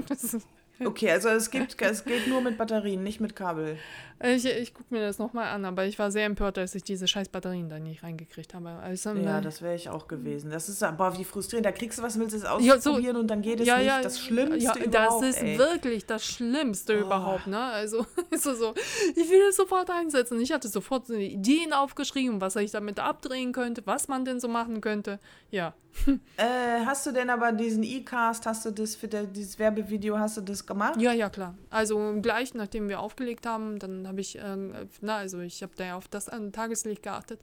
Okay, 0.84 1.10
also 1.10 1.28
es, 1.28 1.50
gibt, 1.50 1.80
es 1.80 2.04
geht 2.04 2.26
nur 2.26 2.40
mit 2.40 2.58
Batterien, 2.58 3.02
nicht 3.02 3.20
mit 3.20 3.36
Kabel. 3.36 3.78
Ich, 4.24 4.44
ich 4.46 4.72
gucke 4.74 4.94
mir 4.94 5.00
das 5.00 5.18
nochmal 5.18 5.48
an, 5.48 5.64
aber 5.64 5.84
ich 5.84 5.98
war 5.98 6.10
sehr 6.10 6.26
empört, 6.26 6.56
dass 6.56 6.74
ich 6.74 6.82
diese 6.84 7.08
scheiß 7.08 7.28
Batterien 7.28 7.68
da 7.68 7.78
nicht 7.78 8.02
reingekriegt 8.02 8.54
habe. 8.54 8.70
Also, 8.70 9.10
ja, 9.10 9.14
ne, 9.36 9.40
das 9.42 9.62
wäre 9.62 9.74
ich 9.74 9.88
auch 9.88 10.06
gewesen. 10.08 10.50
Das 10.50 10.68
ist 10.68 10.82
aber 10.82 11.18
wie 11.18 11.24
frustrierend. 11.24 11.66
Da 11.66 11.72
kriegst 11.72 11.98
du 11.98 12.02
was, 12.02 12.18
willst 12.18 12.32
du 12.34 12.36
es 12.38 12.42
Ja, 12.64 12.74
ausprobieren 12.76 13.14
so- 13.16 13.20
und 13.20 13.28
dann 13.28 13.42
geht 13.42 13.60
es 13.60 13.66
ja, 13.66 13.78
nicht. 13.78 13.86
ja, 13.86 14.00
das 14.00 14.20
Schlimmste 14.20 14.58
ja, 14.78 14.84
überhaupt, 14.84 15.22
Das 15.24 15.30
ist 15.36 15.42
ey. 15.42 15.58
wirklich 15.58 16.06
das 16.06 16.24
Schlimmste 16.24 16.96
Oh. 16.98 17.06
überhaupt, 17.06 17.46
ne? 17.46 17.58
Also, 17.60 18.06
ist 18.30 18.42
so, 18.44 18.54
so, 18.54 18.74
ich 19.16 19.28
will 19.30 19.42
es 19.48 19.56
sofort 19.56 19.90
einsetzen. 19.90 20.40
Ich 20.40 20.52
hatte 20.52 20.68
sofort 20.68 21.06
so 21.06 21.14
Ideen 21.14 21.72
aufgeschrieben, 21.72 22.40
was 22.40 22.56
ich 22.56 22.70
damit 22.70 23.00
abdrehen 23.00 23.52
könnte, 23.52 23.82
was 23.86 24.08
man 24.08 24.24
denn 24.24 24.40
so 24.40 24.48
machen 24.48 24.80
könnte. 24.80 25.18
Ja. 25.50 25.74
Äh, 26.38 26.84
hast 26.86 27.04
du 27.06 27.12
denn 27.12 27.28
aber 27.28 27.52
diesen 27.52 27.82
E-Cast, 27.82 28.46
hast 28.46 28.64
du 28.64 28.70
das 28.70 28.94
für 28.96 29.08
der, 29.08 29.24
dieses 29.24 29.58
Werbevideo, 29.58 30.18
hast 30.18 30.38
du 30.38 30.40
das 30.40 30.64
gemacht? 30.66 30.98
Ja, 31.00 31.12
ja, 31.12 31.28
klar. 31.28 31.54
Also 31.68 32.14
gleich 32.22 32.54
nachdem 32.54 32.88
wir 32.88 32.98
aufgelegt 33.00 33.44
haben, 33.46 33.78
dann 33.78 34.06
habe 34.12 34.20
ich, 34.20 34.38
ähm, 34.38 34.74
na, 35.00 35.16
also 35.16 35.40
ich 35.40 35.62
habe 35.62 35.72
da 35.76 35.84
ja 35.84 35.96
auf 35.96 36.06
das 36.06 36.28
an 36.28 36.52
Tageslicht 36.52 37.02
geachtet 37.02 37.40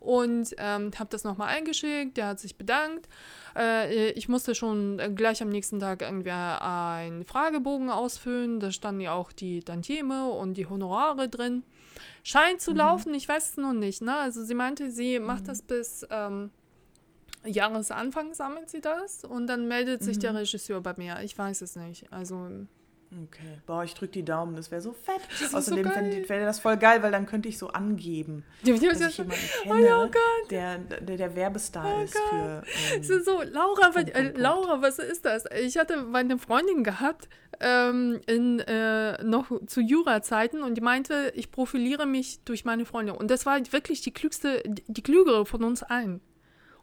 und 0.00 0.54
ähm, 0.58 0.90
habe 0.98 1.10
das 1.10 1.24
nochmal 1.24 1.48
eingeschickt. 1.48 2.16
Der 2.16 2.28
hat 2.28 2.40
sich 2.40 2.56
bedankt. 2.56 3.08
Äh, 3.54 4.10
ich 4.12 4.28
musste 4.28 4.54
schon 4.54 4.98
äh, 4.98 5.10
gleich 5.14 5.42
am 5.42 5.50
nächsten 5.50 5.78
Tag 5.78 6.02
irgendwie 6.02 6.30
einen 6.30 7.24
Fragebogen 7.24 7.90
ausfüllen. 7.90 8.60
Da 8.60 8.72
standen 8.72 9.02
ja 9.02 9.12
auch 9.12 9.32
die 9.32 9.60
Tantieme 9.60 10.30
und 10.30 10.54
die 10.54 10.66
Honorare 10.66 11.28
drin. 11.28 11.62
Scheint 12.22 12.60
zu 12.60 12.72
laufen, 12.72 13.14
ich 13.14 13.28
weiß 13.28 13.50
es 13.50 13.56
noch 13.56 13.72
nicht. 13.72 14.02
Ne? 14.02 14.16
Also 14.16 14.44
sie 14.44 14.54
meinte, 14.54 14.90
sie 14.90 15.18
macht 15.18 15.48
das 15.48 15.62
bis 15.62 16.06
ähm, 16.10 16.50
Jahresanfang 17.44 18.34
sammelt 18.34 18.70
sie 18.70 18.80
das 18.80 19.24
und 19.24 19.46
dann 19.46 19.68
meldet 19.68 20.02
sich 20.02 20.18
der 20.18 20.34
Regisseur 20.34 20.80
bei 20.80 20.94
mir. 20.96 21.20
Ich 21.22 21.36
weiß 21.36 21.62
es 21.62 21.76
nicht. 21.76 22.12
Also 22.12 22.48
Okay. 23.10 23.60
Boah, 23.66 23.84
ich 23.84 23.94
drück 23.94 24.10
die 24.12 24.24
Daumen, 24.24 24.56
das 24.56 24.70
wäre 24.70 24.80
so 24.80 24.92
fett. 24.92 25.20
So 25.48 25.56
Außerdem 25.56 25.88
fände- 25.90 26.28
wäre 26.28 26.44
das 26.44 26.58
voll 26.58 26.76
geil, 26.76 27.02
weil 27.02 27.12
dann 27.12 27.24
könnte 27.26 27.48
ich 27.48 27.56
so 27.56 27.68
angeben, 27.68 28.44
Die, 28.64 28.72
die, 28.74 28.88
dass 28.88 29.00
ich 29.00 29.18
jemanden 29.18 29.42
oh 29.66 29.68
kenne, 29.72 29.86
ja, 29.86 30.04
Gott. 30.04 30.50
der, 30.50 30.78
der 30.78 31.16
der 31.16 31.36
Werbestar 31.36 31.86
Oh 31.86 32.02
ist 32.02 32.18
für. 32.18 32.62
Ähm, 32.94 33.00
ist 33.00 33.24
so, 33.24 33.42
Laura, 33.42 33.88
was, 33.88 33.94
Punkt, 33.94 34.10
äh, 34.10 34.22
Punkt. 34.24 34.38
Laura, 34.38 34.82
was 34.82 34.98
ist 34.98 35.24
das? 35.24 35.44
Ich 35.62 35.78
hatte 35.78 35.98
meine 36.02 36.38
Freundin 36.38 36.82
gehabt, 36.84 37.28
ähm, 37.60 38.20
in, 38.26 38.58
äh, 38.60 39.22
noch 39.24 39.50
zu 39.66 39.80
Jura-Zeiten 39.80 40.62
und 40.62 40.74
die 40.74 40.82
meinte, 40.82 41.32
ich 41.36 41.50
profiliere 41.50 42.06
mich 42.06 42.40
durch 42.44 42.64
meine 42.64 42.84
Freunde. 42.84 43.14
Und 43.14 43.30
das 43.30 43.46
war 43.46 43.58
wirklich 43.72 44.02
die 44.02 44.12
klügste, 44.12 44.62
die, 44.66 44.82
die 44.88 45.02
klügere 45.02 45.46
von 45.46 45.62
uns 45.64 45.82
allen. 45.82 46.20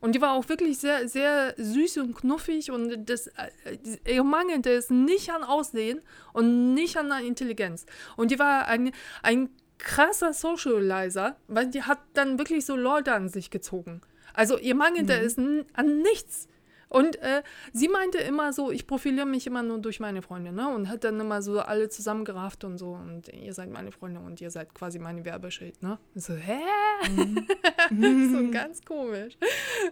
Und 0.04 0.16
die 0.16 0.22
war 0.22 0.34
auch 0.34 0.50
wirklich 0.50 0.80
sehr, 0.80 1.08
sehr 1.08 1.54
süß 1.56 1.98
und 2.00 2.14
knuffig 2.16 2.70
und 2.72 3.06
das, 3.10 3.28
äh, 3.28 3.78
ihr 4.06 4.24
mangelte 4.26 4.70
es 4.72 4.90
nicht 4.90 5.32
an 5.32 5.44
Aussehen 5.46 6.02
und 6.34 6.74
nicht 6.74 6.98
an 6.98 7.10
Intelligenz. 7.24 7.86
Und 8.18 8.30
die 8.30 8.38
war 8.38 8.68
ein, 8.68 8.92
ein 9.22 9.48
krasser 9.78 10.34
Socializer, 10.34 11.38
weil 11.48 11.68
die 11.68 11.84
hat 11.84 12.00
dann 12.16 12.38
wirklich 12.38 12.66
so 12.66 12.76
Leute 12.76 13.14
an 13.14 13.30
sich 13.30 13.50
gezogen. 13.50 14.02
Also 14.34 14.58
ihr 14.58 14.76
mangelte 14.76 15.14
es 15.14 15.38
n- 15.38 15.64
an 15.74 16.02
nichts. 16.02 16.50
Und 16.94 17.20
äh, 17.24 17.42
sie 17.72 17.88
meinte 17.88 18.20
immer 18.20 18.54
so, 18.54 18.70
ich 18.72 18.86
profiliere 18.86 19.26
mich 19.26 19.48
immer 19.48 19.64
nur 19.64 19.80
durch 19.80 20.00
meine 20.00 20.22
Freunde, 20.22 20.52
ne? 20.52 20.70
Und 20.70 20.90
hat 20.90 21.04
dann 21.04 21.20
immer 21.20 21.42
so 21.42 21.60
alle 21.60 21.90
zusammengerafft 21.90 22.64
und 22.64 22.78
so. 22.78 22.92
Und 22.92 23.30
ihr 23.30 23.54
seid 23.56 23.72
meine 23.72 23.92
Freunde 23.92 24.20
und 24.20 24.40
ihr 24.42 24.52
seid 24.52 24.76
quasi 24.76 25.00
meine 25.00 25.26
Werbeschild, 25.26 25.82
ne? 25.82 25.98
Und 26.14 26.22
so, 26.22 26.36
hä? 26.36 26.62
so 28.32 28.52
ganz 28.52 28.86
komisch. 28.86 29.40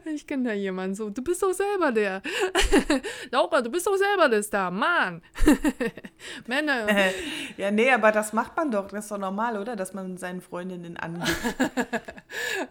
Ich 0.06 0.28
kenne 0.28 0.50
da 0.50 0.54
jemanden 0.54 0.94
so, 0.94 1.10
du 1.10 1.24
bist 1.24 1.42
doch 1.42 1.54
selber 1.54 1.92
der. 1.92 2.22
Laura, 3.32 3.64
du 3.64 3.72
bist 3.72 3.88
doch 3.88 3.98
selber 3.98 4.30
der 4.30 4.44
Star, 4.44 4.70
Mann. 4.70 5.24
Männer. 6.48 6.88
äh, 6.88 7.12
ja, 7.58 7.72
nee, 7.72 7.90
aber 7.90 8.12
das 8.12 8.32
macht 8.32 8.56
man 8.56 8.70
doch. 8.70 8.88
Das 8.90 9.06
ist 9.06 9.12
doch 9.12 9.18
normal, 9.18 9.58
oder? 9.58 9.76
Dass 9.76 9.96
man 9.96 10.18
seinen 10.18 10.42
Freundinnen 10.42 10.98
angibt. 10.98 11.36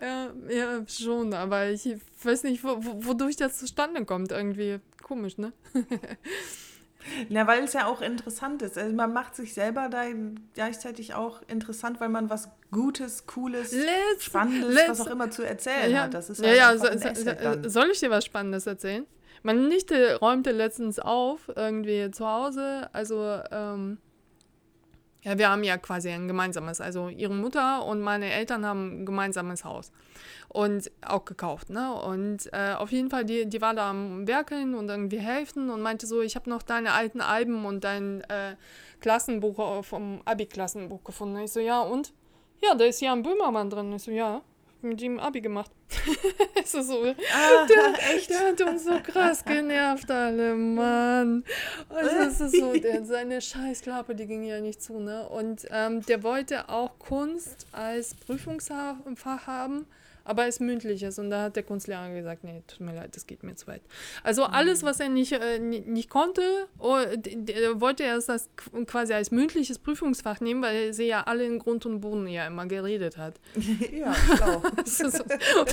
Ja, 0.00 0.30
ja, 0.48 0.86
schon, 0.86 1.34
aber 1.34 1.68
ich 1.70 1.96
weiß 2.22 2.44
nicht, 2.44 2.62
wo, 2.62 2.76
wodurch 2.78 3.36
das 3.36 3.58
zustande 3.58 4.04
kommt. 4.04 4.19
Irgendwie 4.28 4.80
komisch, 5.02 5.38
ne? 5.38 5.52
Na, 7.28 7.46
weil 7.46 7.64
es 7.64 7.72
ja 7.72 7.86
auch 7.86 8.02
interessant 8.02 8.62
ist. 8.62 8.76
Also 8.76 8.94
man 8.94 9.12
macht 9.12 9.34
sich 9.34 9.54
selber 9.54 9.88
da 9.88 10.04
gleichzeitig 10.54 11.14
auch 11.14 11.40
interessant, 11.48 12.00
weil 12.00 12.10
man 12.10 12.28
was 12.28 12.48
Gutes, 12.70 13.26
Cooles, 13.26 13.72
Let's, 13.72 14.24
Spannendes, 14.24 14.74
let's- 14.74 14.88
was 14.90 15.00
auch 15.00 15.10
immer 15.10 15.30
zu 15.30 15.42
erzählen 15.42 15.90
ja, 15.90 16.02
hat. 16.02 16.14
Das 16.14 16.30
ist 16.30 16.40
ja, 16.42 16.48
halt 16.48 16.56
ja, 16.58 16.76
so, 16.76 17.62
so, 17.62 17.68
soll 17.68 17.90
ich 17.90 18.00
dir 18.00 18.10
was 18.10 18.24
Spannendes 18.24 18.66
erzählen? 18.66 19.06
Meine 19.42 19.62
Nichte 19.62 20.16
räumte 20.16 20.52
letztens 20.52 20.98
auf, 20.98 21.50
irgendwie 21.56 22.10
zu 22.10 22.26
Hause. 22.26 22.90
Also, 22.92 23.40
ähm, 23.50 23.98
ja, 25.22 25.36
wir 25.38 25.50
haben 25.50 25.62
ja 25.64 25.76
quasi 25.76 26.08
ein 26.08 26.28
gemeinsames. 26.28 26.80
Also, 26.80 27.08
ihre 27.08 27.34
Mutter 27.34 27.84
und 27.84 28.00
meine 28.00 28.30
Eltern 28.32 28.64
haben 28.64 29.02
ein 29.02 29.06
gemeinsames 29.06 29.64
Haus. 29.64 29.92
Und 30.48 30.90
auch 31.02 31.24
gekauft, 31.24 31.70
ne? 31.70 31.94
Und 31.94 32.52
äh, 32.52 32.74
auf 32.74 32.90
jeden 32.90 33.10
Fall, 33.10 33.24
die, 33.24 33.46
die 33.46 33.60
war 33.60 33.74
da 33.74 33.90
am 33.90 34.26
Werkeln 34.26 34.74
und 34.74 34.88
irgendwie 34.88 35.20
helfen 35.20 35.70
und 35.70 35.82
meinte 35.82 36.06
so, 36.06 36.22
ich 36.22 36.36
habe 36.36 36.50
noch 36.50 36.62
deine 36.62 36.92
alten 36.92 37.20
Alben 37.20 37.64
und 37.66 37.84
dein 37.84 38.22
äh, 38.22 38.56
Klassenbuch 39.00 39.58
äh, 39.58 39.82
vom 39.82 40.22
Abi-Klassenbuch 40.24 41.04
gefunden. 41.04 41.38
Ich 41.38 41.52
so, 41.52 41.60
ja, 41.60 41.80
und? 41.80 42.12
Ja, 42.62 42.74
da 42.74 42.84
ist 42.84 43.00
Jan 43.00 43.22
Böhmermann 43.22 43.70
drin. 43.70 43.92
Ich 43.92 44.02
so, 44.02 44.10
ja, 44.10 44.42
mit 44.82 45.00
ihm 45.02 45.18
Abi 45.18 45.40
gemacht. 45.40 45.70
ich 46.60 46.70
so, 46.70 46.82
so, 46.82 47.04
Ah, 47.04 47.66
der, 47.66 48.14
echt? 48.14 48.30
Der 48.30 48.40
hat 48.40 48.60
uns 48.60 48.84
so 48.84 48.98
krass 49.02 49.44
genervt, 49.44 50.10
alle, 50.10 50.54
Mann. 50.54 51.44
Also 51.88 52.16
es 52.16 52.40
ist 52.40 52.56
so, 52.58 52.72
der, 52.72 53.04
seine 53.04 53.40
Scheißklappe, 53.40 54.14
die 54.14 54.26
ging 54.26 54.44
ja 54.44 54.60
nicht 54.60 54.82
zu, 54.82 55.00
ne? 55.00 55.28
Und 55.28 55.66
ähm, 55.70 56.02
der 56.06 56.22
wollte 56.22 56.68
auch 56.68 56.98
Kunst 56.98 57.66
als 57.72 58.14
Prüfungsfach 58.14 59.46
haben, 59.46 59.86
aber 60.30 60.42
als 60.44 60.60
mündliches. 60.60 61.18
Und 61.18 61.28
da 61.30 61.42
hat 61.42 61.56
der 61.56 61.62
Kunstlehrer 61.62 62.08
gesagt, 62.14 62.44
nee, 62.44 62.62
tut 62.66 62.80
mir 62.80 62.94
leid, 62.94 63.14
das 63.16 63.26
geht 63.26 63.42
mir 63.42 63.54
zu 63.56 63.66
weit. 63.66 63.82
Also 64.22 64.44
alles, 64.44 64.82
was 64.82 65.00
er 65.00 65.08
nicht, 65.10 65.32
äh, 65.32 65.58
ni- 65.58 65.80
nicht 65.80 66.08
konnte, 66.08 66.40
oh, 66.78 66.98
d- 67.16 67.80
wollte 67.80 68.04
er 68.04 68.16
es 68.16 68.30
als, 68.30 68.48
quasi 68.86 69.12
als 69.12 69.30
mündliches 69.30 69.78
Prüfungsfach 69.78 70.40
nehmen, 70.40 70.62
weil 70.62 70.92
sie 70.94 71.04
ja 71.06 71.22
alle 71.24 71.44
in 71.44 71.58
Grund 71.58 71.84
und 71.86 72.00
Boden 72.00 72.26
ja 72.28 72.46
immer 72.46 72.66
geredet 72.66 73.18
hat. 73.18 73.34
ja, 73.92 74.14
schlau. 74.14 74.62
Das, 74.76 75.00
ist, 75.00 75.24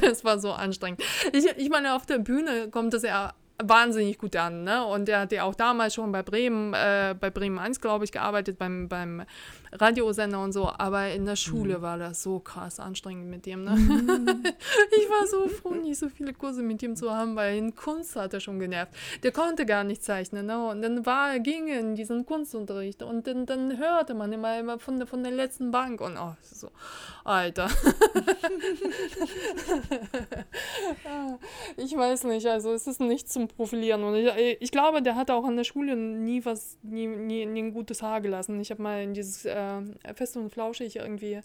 das 0.01 0.23
war 0.25 0.39
so 0.39 0.51
anstrengend. 0.51 1.01
Ich, 1.31 1.45
ich 1.45 1.69
meine, 1.69 1.95
auf 1.95 2.05
der 2.05 2.17
Bühne 2.19 2.69
kommt 2.69 2.93
das 2.93 3.03
ja 3.03 3.33
wahnsinnig 3.63 4.19
gut 4.19 4.35
an, 4.35 4.63
ne? 4.63 4.85
Und 4.85 5.09
er 5.09 5.21
hat 5.21 5.31
ja 5.31 5.43
auch 5.43 5.55
damals 5.55 5.95
schon 5.95 6.11
bei 6.11 6.21
Bremen, 6.21 6.73
äh, 6.73 7.15
bei 7.19 7.31
Bremen 7.31 7.57
1, 7.57 7.81
glaube 7.81 8.05
ich, 8.05 8.11
gearbeitet, 8.11 8.59
beim, 8.59 8.87
beim 8.87 9.23
Radiosender 9.71 10.41
und 10.41 10.51
so, 10.51 10.69
aber 10.69 11.09
in 11.09 11.25
der 11.25 11.35
Schule 11.35 11.81
war 11.81 11.97
das 11.97 12.21
so 12.21 12.39
krass 12.39 12.79
anstrengend 12.79 13.29
mit 13.29 13.45
dem, 13.45 13.63
ne? 13.63 13.75
ich 14.91 15.09
war 15.09 15.27
so 15.27 15.47
froh, 15.47 15.73
nicht 15.73 15.97
so 15.97 16.07
viele 16.07 16.33
Kurse 16.33 16.61
mit 16.61 16.83
ihm 16.83 16.95
zu 16.95 17.11
haben, 17.11 17.35
weil 17.35 17.57
in 17.57 17.75
Kunst 17.75 18.15
hat 18.15 18.33
er 18.33 18.39
schon 18.39 18.59
genervt. 18.59 18.93
Der 19.23 19.31
konnte 19.31 19.65
gar 19.65 19.83
nicht 19.83 20.03
zeichnen, 20.03 20.45
ne? 20.45 20.67
Und 20.67 20.83
dann 20.83 21.05
war, 21.05 21.39
ging 21.39 21.67
er 21.67 21.79
in 21.79 21.95
diesen 21.95 22.25
Kunstunterricht 22.25 23.01
und 23.01 23.25
dann, 23.25 23.47
dann 23.47 23.77
hörte 23.77 24.13
man 24.13 24.31
immer, 24.31 24.59
immer 24.59 24.77
von, 24.77 24.97
der, 24.97 25.07
von 25.07 25.23
der 25.23 25.31
letzten 25.31 25.71
Bank 25.71 25.99
und 26.01 26.17
oh, 26.17 26.35
so, 26.41 26.69
Alter. 27.23 27.69
Ah, 31.05 31.37
ich 31.77 31.95
weiß 31.95 32.25
nicht, 32.25 32.45
also 32.47 32.73
es 32.73 32.87
ist 32.87 32.99
nicht 32.99 33.29
zum 33.29 33.46
Profilieren. 33.55 34.03
Und 34.03 34.15
ich, 34.15 34.57
ich 34.59 34.71
glaube, 34.71 35.01
der 35.01 35.15
hat 35.15 35.31
auch 35.31 35.45
an 35.45 35.57
der 35.57 35.63
Schule 35.63 35.95
nie 35.95 36.43
was, 36.45 36.77
nie, 36.83 37.07
nie, 37.07 37.45
nie 37.45 37.63
ein 37.63 37.73
gutes 37.73 38.01
Haar 38.01 38.21
gelassen. 38.21 38.59
Ich 38.59 38.71
habe 38.71 38.81
mal 38.81 39.03
in 39.03 39.13
dieses 39.13 39.45
äh, 39.45 39.81
Fest 40.15 40.37
und 40.37 40.51
Flauschig 40.51 40.95
irgendwie 40.97 41.41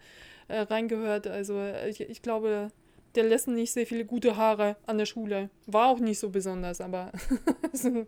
äh, 0.49 0.61
reingehört. 0.61 1.27
Also 1.27 1.61
ich, 1.89 2.01
ich 2.01 2.23
glaube, 2.23 2.71
der 3.15 3.25
lässt 3.25 3.49
nicht 3.49 3.73
sehr 3.73 3.87
viele 3.87 4.05
gute 4.05 4.37
Haare 4.37 4.77
an 4.87 4.99
der 4.99 5.07
Schule. 5.07 5.51
War 5.67 5.89
auch 5.89 5.99
nicht 5.99 6.19
so 6.19 6.31
besonders, 6.31 6.81
aber 6.81 7.13
der 7.85 8.07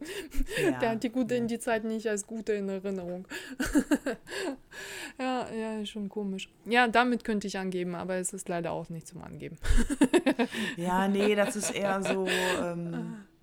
Ja, 0.71 0.81
hat 0.91 1.03
die 1.03 1.11
gute 1.11 1.35
ja. 1.35 1.41
in 1.41 1.49
die 1.49 1.59
Zeit 1.59 1.85
nicht 1.85 2.07
als 2.09 2.27
gute 2.27 2.53
in 2.53 2.69
Erinnerung. 2.69 3.29
ja, 5.19 5.47
ja, 5.53 5.85
schon 5.85 6.09
komisch. 6.09 6.49
Ja, 6.65 6.89
damit 6.89 7.25
könnte 7.25 7.47
ich 7.47 7.59
angeben, 7.59 7.95
aber 7.95 8.15
es 8.15 8.33
ist 8.33 8.49
leider 8.49 8.73
auch 8.73 8.89
nicht 8.89 9.07
zum 9.07 9.23
Angeben. 9.23 9.59
Ja, 10.77 11.07
nee, 11.09 11.35
das 11.35 11.57
ist 11.57 11.75
eher 11.75 12.03
so, 12.03 12.27
ähm, 12.63 13.17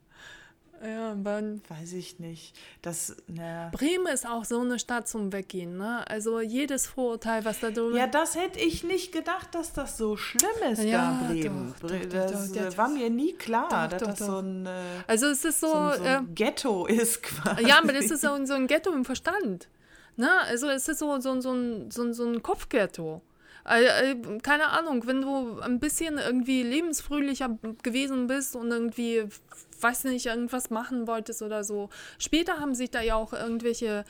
Ja, 0.84 1.12
aber 1.12 1.42
weiß 1.68 1.94
ich 1.94 2.20
nicht. 2.20 2.56
Das, 2.82 3.16
ne. 3.28 3.70
Bremen 3.72 4.08
ist 4.08 4.28
auch 4.28 4.46
so 4.46 4.60
eine 4.62 4.80
Stadt 4.80 5.08
zum 5.08 5.32
Weggehen, 5.32 5.78
ne? 5.78 6.04
Also 6.10 6.40
jedes 6.40 6.88
Vorurteil, 6.88 7.46
was 7.46 7.60
da 7.60 7.70
drüber. 7.72 7.96
Ja, 7.98 8.08
das 8.08 8.36
hätte 8.36 8.60
ich 8.60 8.84
nicht 8.84 9.12
gedacht, 9.12 9.54
dass 9.54 9.74
das 9.74 9.98
so 9.98 10.18
schlimm 10.18 10.50
ist, 10.72 10.84
Ja, 10.84 11.20
da 11.22 11.28
Bremen. 11.28 11.74
doch, 11.80 11.88
Bre- 11.90 12.08
doch, 12.08 12.32
das 12.32 12.52
doch, 12.52 12.62
äh, 12.62 12.78
war 12.78 12.90
mir 12.90 13.10
nie 13.10 13.34
klar, 13.34 13.88
dass 13.88 14.02
das 14.02 14.20
so 14.20 14.40
ein, 14.40 14.66
äh, 14.66 14.70
also 15.08 15.28
es 15.28 15.46
ist 15.46 15.60
so, 15.60 15.68
so, 15.68 15.74
ein- 15.76 15.98
so 16.00 16.04
äh, 16.04 16.20
Ghetto 16.34 16.86
ist 16.88 17.22
quasi. 17.24 17.68
ja, 17.68 17.78
aber 17.80 17.94
das 17.94 18.06
ist 18.06 18.22
so, 18.22 18.32
ein- 18.32 18.48
so 18.48 18.54
ein 18.54 18.66
Ghetto 18.68 18.92
im 18.92 19.06
Verstand. 19.06 19.68
Ne? 20.18 20.30
Also 20.48 20.68
es 20.68 20.88
ist 20.88 21.00
so, 21.00 21.20
so, 21.20 21.40
so, 21.42 21.52
ein, 21.54 21.92
so, 21.92 22.12
so 22.12 22.26
ein 22.26 22.42
Kopfghetto. 22.44 23.22
Äh, 23.66 24.16
keine 24.42 24.70
Ahnung, 24.70 25.06
wenn 25.06 25.22
du 25.22 25.60
ein 25.62 25.80
bisschen 25.80 26.18
irgendwie 26.18 26.64
lebensfröhlicher 26.64 27.60
gewesen 27.84 28.26
bist 28.26 28.56
und 28.56 28.72
irgendwie, 28.72 29.26
weiß 29.82 30.06
nicht, 30.06 30.26
irgendwas 30.26 30.70
machen 30.70 31.08
wolltest 31.08 31.42
oder 31.42 31.64
so. 31.64 31.90
Später 32.20 32.60
haben 32.60 32.76
sich 32.76 32.92
da 32.92 33.02
ja 33.02 33.16
auch 33.16 33.34
irgendwelche 33.34 34.06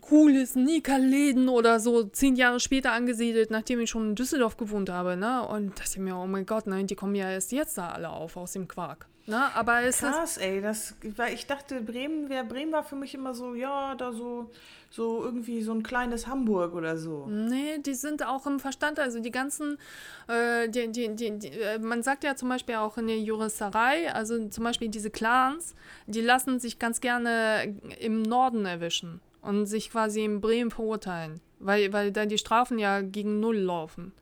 cooles 0.00 0.56
Nika-Läden 0.56 1.48
oder 1.48 1.78
so 1.78 2.04
zehn 2.04 2.34
Jahre 2.34 2.58
später 2.58 2.92
angesiedelt, 2.92 3.50
nachdem 3.50 3.80
ich 3.80 3.90
schon 3.90 4.10
in 4.10 4.14
Düsseldorf 4.14 4.56
gewohnt 4.56 4.90
habe, 4.90 5.16
ne? 5.16 5.46
Und 5.46 5.78
dachte 5.78 6.00
mir, 6.00 6.16
oh 6.16 6.26
mein 6.26 6.46
Gott, 6.46 6.66
nein, 6.66 6.86
die 6.86 6.96
kommen 6.96 7.14
ja 7.14 7.30
erst 7.30 7.52
jetzt 7.52 7.78
da 7.78 7.90
alle 7.90 8.10
auf 8.10 8.36
aus 8.36 8.52
dem 8.52 8.66
Quark. 8.66 9.06
Ne? 9.26 9.54
Aber 9.54 9.82
es 9.82 9.98
Krass, 9.98 10.38
ey, 10.38 10.60
das, 10.60 10.96
weil 11.16 11.34
ich 11.34 11.46
dachte, 11.46 11.80
Bremen, 11.80 12.28
wär, 12.28 12.42
Bremen 12.42 12.72
war 12.72 12.82
für 12.82 12.96
mich 12.96 13.14
immer 13.14 13.34
so, 13.34 13.54
ja, 13.54 13.94
da 13.94 14.12
so, 14.12 14.50
so 14.90 15.22
irgendwie 15.22 15.62
so 15.62 15.72
ein 15.72 15.84
kleines 15.84 16.26
Hamburg 16.26 16.74
oder 16.74 16.96
so. 16.96 17.26
Nee, 17.26 17.78
die 17.78 17.94
sind 17.94 18.26
auch 18.26 18.46
im 18.46 18.58
Verstand, 18.58 18.98
also 18.98 19.20
die 19.20 19.30
ganzen, 19.30 19.78
äh, 20.26 20.68
die, 20.68 20.90
die, 20.90 21.14
die, 21.14 21.38
die, 21.38 21.48
äh, 21.48 21.78
man 21.78 22.02
sagt 22.02 22.24
ja 22.24 22.34
zum 22.34 22.48
Beispiel 22.48 22.74
auch 22.74 22.98
in 22.98 23.06
der 23.06 23.20
Juristerei, 23.20 24.12
also 24.12 24.48
zum 24.48 24.64
Beispiel 24.64 24.88
diese 24.88 25.10
Clans, 25.10 25.76
die 26.06 26.20
lassen 26.20 26.58
sich 26.58 26.80
ganz 26.80 27.00
gerne 27.00 27.76
im 28.00 28.22
Norden 28.22 28.66
erwischen 28.66 29.20
und 29.42 29.66
sich 29.66 29.90
quasi 29.90 30.24
in 30.24 30.40
Bremen 30.40 30.72
verurteilen, 30.72 31.40
weil, 31.60 31.92
weil 31.92 32.10
da 32.10 32.26
die 32.26 32.38
Strafen 32.38 32.78
ja 32.78 33.00
gegen 33.00 33.38
Null 33.38 33.58
laufen. 33.58 34.12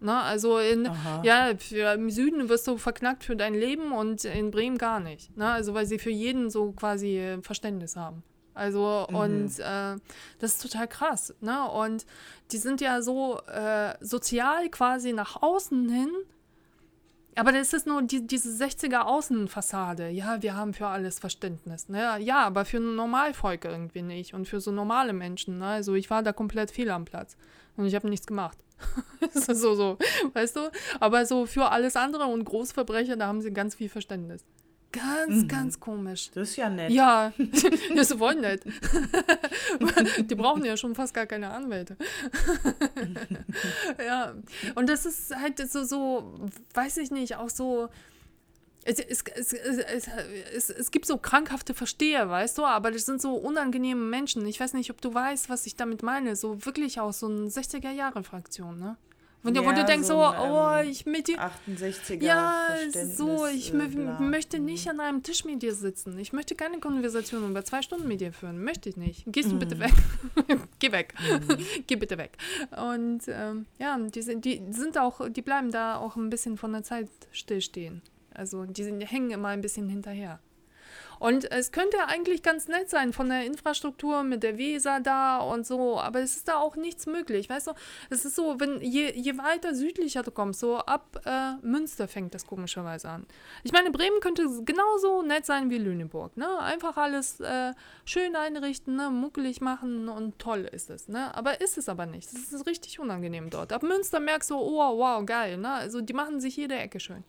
Ne? 0.00 0.20
Also 0.20 0.58
in, 0.58 0.88
ja, 1.22 1.52
für, 1.58 1.94
im 1.94 2.10
Süden 2.10 2.48
wirst 2.48 2.66
du 2.66 2.78
verknackt 2.78 3.24
für 3.24 3.36
dein 3.36 3.54
Leben 3.54 3.92
und 3.92 4.24
in 4.24 4.50
Bremen 4.50 4.78
gar 4.78 5.00
nicht. 5.00 5.36
Ne? 5.36 5.48
Also 5.50 5.74
weil 5.74 5.86
sie 5.86 5.98
für 5.98 6.10
jeden 6.10 6.50
so 6.50 6.72
quasi 6.72 7.18
äh, 7.18 7.42
Verständnis 7.42 7.96
haben. 7.96 8.22
Also, 8.54 9.06
mhm. 9.10 9.16
und 9.16 9.58
äh, 9.58 9.96
das 10.38 10.52
ist 10.52 10.62
total 10.62 10.88
krass. 10.88 11.34
Ne? 11.40 11.68
Und 11.68 12.06
die 12.52 12.58
sind 12.58 12.80
ja 12.80 13.02
so 13.02 13.40
äh, 13.40 13.94
sozial 14.00 14.68
quasi 14.68 15.12
nach 15.12 15.42
außen 15.42 15.88
hin 15.88 16.10
aber 17.36 17.52
das 17.52 17.72
ist 17.72 17.86
nur 17.86 18.02
die, 18.02 18.26
diese 18.26 18.50
60er 18.50 19.02
Außenfassade. 19.02 20.08
Ja, 20.08 20.42
wir 20.42 20.54
haben 20.54 20.72
für 20.72 20.86
alles 20.86 21.18
Verständnis. 21.18 21.88
Ne? 21.88 22.18
Ja, 22.20 22.44
aber 22.44 22.64
für 22.64 22.76
ein 22.76 22.94
Normalvolk 22.94 23.64
irgendwie 23.64 24.02
nicht. 24.02 24.34
Und 24.34 24.46
für 24.46 24.60
so 24.60 24.70
normale 24.70 25.12
Menschen. 25.12 25.58
Ne? 25.58 25.66
Also 25.66 25.94
ich 25.94 26.10
war 26.10 26.22
da 26.22 26.32
komplett 26.32 26.70
fehl 26.70 26.90
am 26.90 27.04
Platz. 27.04 27.36
Und 27.76 27.86
ich 27.86 27.94
habe 27.94 28.08
nichts 28.08 28.26
gemacht. 28.26 28.58
so, 29.32 29.74
so, 29.74 29.98
weißt 30.32 30.56
du? 30.56 30.70
Aber 31.00 31.26
so 31.26 31.46
für 31.46 31.70
alles 31.70 31.96
andere 31.96 32.26
und 32.26 32.44
Großverbrecher, 32.44 33.16
da 33.16 33.26
haben 33.26 33.40
sie 33.40 33.52
ganz 33.52 33.74
viel 33.74 33.88
Verständnis. 33.88 34.44
Ganz, 34.94 35.42
mhm. 35.42 35.48
ganz 35.48 35.80
komisch. 35.80 36.30
Das 36.34 36.50
ist 36.50 36.56
ja 36.56 36.70
nett. 36.70 36.92
Ja, 36.92 37.32
das 37.94 38.10
ist 38.10 38.18
voll 38.18 38.36
nett. 38.36 38.62
Die 40.30 40.34
brauchen 40.36 40.64
ja 40.64 40.76
schon 40.76 40.94
fast 40.94 41.12
gar 41.12 41.26
keine 41.26 41.50
Anwälte. 41.50 41.96
ja, 44.06 44.34
und 44.76 44.88
das 44.88 45.04
ist 45.04 45.34
halt 45.34 45.58
so, 45.68 45.82
so 45.82 46.48
weiß 46.74 46.98
ich 46.98 47.10
nicht, 47.10 47.36
auch 47.36 47.50
so. 47.50 47.88
Es, 48.84 49.00
es, 49.00 49.24
es, 49.34 50.08
es, 50.54 50.70
es, 50.70 50.90
gibt 50.90 51.06
so 51.06 51.16
krankhafte 51.16 51.72
Versteher, 51.72 52.28
weißt 52.28 52.58
du, 52.58 52.66
aber 52.66 52.90
das 52.90 53.06
sind 53.06 53.20
so 53.20 53.34
unangenehme 53.34 54.02
Menschen. 54.02 54.46
Ich 54.46 54.60
weiß 54.60 54.74
nicht, 54.74 54.90
ob 54.90 55.00
du 55.00 55.12
weißt, 55.12 55.48
was 55.48 55.64
ich 55.64 55.74
damit 55.74 56.02
meine. 56.02 56.36
So 56.36 56.64
wirklich 56.66 57.00
aus 57.00 57.20
so 57.20 57.26
einer 57.26 57.48
60er-Jahre-Fraktion, 57.48 58.78
ne? 58.78 58.98
Wenn 59.44 59.54
ja, 59.54 59.62
wo 59.62 59.72
du 59.72 59.84
denkst, 59.84 60.08
so, 60.08 60.16
oh, 60.16 60.80
ich 60.82 61.04
mit 61.04 61.28
dir. 61.28 61.38
68er. 61.38 62.24
Ja, 62.24 62.76
so, 63.14 63.46
ich 63.46 63.74
äh, 63.74 63.76
möchte 64.18 64.58
nicht 64.58 64.88
an 64.88 65.00
einem 65.00 65.22
Tisch 65.22 65.44
mit 65.44 65.62
dir 65.62 65.74
sitzen. 65.74 66.18
Ich 66.18 66.32
möchte 66.32 66.54
keine 66.54 66.78
Konversation 66.78 67.50
über 67.50 67.62
zwei 67.62 67.82
Stunden 67.82 68.08
mit 68.08 68.22
dir 68.22 68.32
führen. 68.32 68.64
Möchte 68.64 68.88
ich 68.88 68.96
nicht. 68.96 69.24
Gehst 69.26 69.50
du 69.50 69.56
mm. 69.56 69.58
bitte 69.58 69.78
weg. 69.78 69.92
Geh 70.78 70.92
weg. 70.92 71.12
Mm. 71.20 71.52
Geh 71.86 71.96
bitte 71.96 72.16
weg. 72.16 72.38
Und 72.74 73.24
ähm, 73.28 73.66
ja, 73.78 73.98
die 73.98 74.22
sind, 74.22 74.46
die 74.46 74.62
sind 74.70 74.96
auch, 74.96 75.28
die 75.28 75.42
bleiben 75.42 75.70
da 75.70 75.98
auch 75.98 76.16
ein 76.16 76.30
bisschen 76.30 76.56
von 76.56 76.72
der 76.72 76.82
Zeit 76.82 77.10
stillstehen. 77.30 78.00
Also 78.32 78.64
die 78.64 78.82
sind, 78.82 78.98
die 79.00 79.06
hängen 79.06 79.30
immer 79.30 79.48
ein 79.48 79.60
bisschen 79.60 79.90
hinterher. 79.90 80.40
Und 81.18 81.50
es 81.50 81.72
könnte 81.72 81.96
eigentlich 82.06 82.42
ganz 82.42 82.68
nett 82.68 82.90
sein 82.90 83.12
von 83.12 83.28
der 83.28 83.44
Infrastruktur 83.46 84.22
mit 84.22 84.42
der 84.42 84.58
Weser 84.58 85.00
da 85.00 85.38
und 85.38 85.66
so, 85.66 85.98
aber 86.00 86.20
es 86.20 86.36
ist 86.36 86.48
da 86.48 86.56
auch 86.56 86.76
nichts 86.76 87.06
möglich, 87.06 87.48
weißt 87.48 87.68
du? 87.68 87.72
Es 88.10 88.24
ist 88.24 88.36
so, 88.36 88.60
wenn 88.60 88.80
je, 88.80 89.12
je 89.14 89.36
weiter 89.38 89.74
südlicher 89.74 90.22
du 90.22 90.30
kommst, 90.30 90.60
so 90.60 90.78
ab 90.78 91.20
äh, 91.24 91.54
Münster 91.62 92.08
fängt 92.08 92.34
das 92.34 92.46
komischerweise 92.46 93.08
an. 93.08 93.26
Ich 93.62 93.72
meine, 93.72 93.90
Bremen 93.90 94.20
könnte 94.20 94.44
genauso 94.64 95.22
nett 95.22 95.46
sein 95.46 95.70
wie 95.70 95.78
Lüneburg, 95.78 96.36
ne? 96.36 96.58
Einfach 96.60 96.96
alles 96.96 97.40
äh, 97.40 97.72
schön 98.04 98.36
einrichten, 98.36 98.96
ne? 98.96 99.10
muckelig 99.10 99.60
machen 99.60 100.08
und 100.08 100.38
toll 100.38 100.68
ist 100.70 100.90
es, 100.90 101.08
ne? 101.08 101.34
Aber 101.34 101.60
ist 101.60 101.78
es 101.78 101.88
aber 101.88 102.06
nicht. 102.06 102.32
Es 102.32 102.52
ist 102.52 102.66
richtig 102.66 103.00
unangenehm 103.00 103.50
dort. 103.50 103.72
Ab 103.72 103.82
Münster 103.82 104.20
merkst 104.20 104.50
du, 104.50 104.56
oh, 104.56 104.98
wow, 104.98 105.24
geil, 105.24 105.58
ne? 105.58 105.70
Also 105.70 106.00
die 106.00 106.12
machen 106.12 106.40
sich 106.40 106.56
jede 106.56 106.76
Ecke 106.76 107.00
schön 107.00 107.24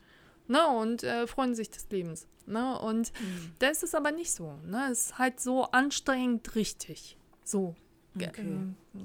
ne, 0.47 0.67
und 0.67 1.03
äh, 1.03 1.27
freuen 1.27 1.55
sich 1.55 1.69
des 1.69 1.89
Lebens. 1.89 2.27
Ne? 2.45 2.77
Und 2.79 3.11
mhm. 3.19 3.51
da 3.59 3.67
ist 3.67 3.83
es 3.83 3.95
aber 3.95 4.11
nicht 4.11 4.31
so. 4.31 4.53
Ne? 4.65 4.89
Es 4.91 5.07
ist 5.07 5.17
halt 5.17 5.39
so 5.39 5.63
anstrengend 5.63 6.55
richtig. 6.55 7.17
So. 7.43 7.75
Okay. 8.15 8.31
Äh, 8.41 8.99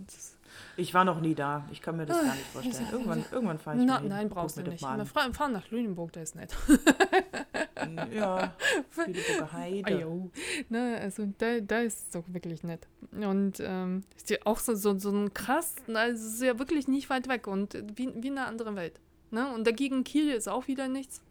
ich 0.76 0.94
war 0.94 1.04
noch 1.04 1.20
nie 1.20 1.34
da. 1.34 1.66
Ich 1.72 1.82
kann 1.82 1.96
mir 1.96 2.06
das 2.06 2.16
gar 2.16 2.34
nicht 2.34 2.46
vorstellen. 2.46 2.88
Irgendwann, 2.92 3.24
irgendwann 3.30 3.58
fahre 3.58 3.78
ich 3.78 3.84
Na, 3.84 3.94
mal 3.94 4.00
hin. 4.00 4.08
Nein, 4.08 4.28
brauchst 4.28 4.56
du 4.56 4.62
nicht. 4.62 4.82
Wir 4.82 5.06
fahren 5.06 5.52
nach 5.52 5.70
Lüneburg, 5.70 6.12
da 6.12 6.20
ist 6.20 6.36
nett. 6.36 6.54
ja, 8.14 8.54
Lüneburger 8.96 9.52
Heide. 9.52 10.06
Oh, 10.06 10.30
ne, 10.68 10.98
also 11.00 11.26
da, 11.38 11.60
da 11.60 11.80
ist 11.80 11.98
es 11.98 12.10
doch 12.10 12.24
wirklich 12.28 12.62
nett. 12.62 12.86
Und 13.12 13.60
ähm, 13.60 14.04
ist 14.16 14.30
ja 14.30 14.38
auch 14.44 14.58
so, 14.58 14.74
so, 14.74 14.96
so 14.96 15.10
ein 15.10 15.34
krass, 15.34 15.74
also 15.92 16.24
es 16.24 16.34
ist 16.34 16.42
ja 16.42 16.58
wirklich 16.58 16.86
nicht 16.86 17.10
weit 17.10 17.28
weg 17.28 17.46
und 17.46 17.74
wie, 17.96 18.10
wie 18.14 18.28
in 18.28 18.38
einer 18.38 18.46
anderen 18.46 18.76
Welt. 18.76 19.00
Ne? 19.30 19.52
Und 19.52 19.66
dagegen 19.66 20.04
Kiel 20.04 20.30
ist 20.30 20.48
auch 20.48 20.68
wieder 20.68 20.88
nichts. 20.88 21.22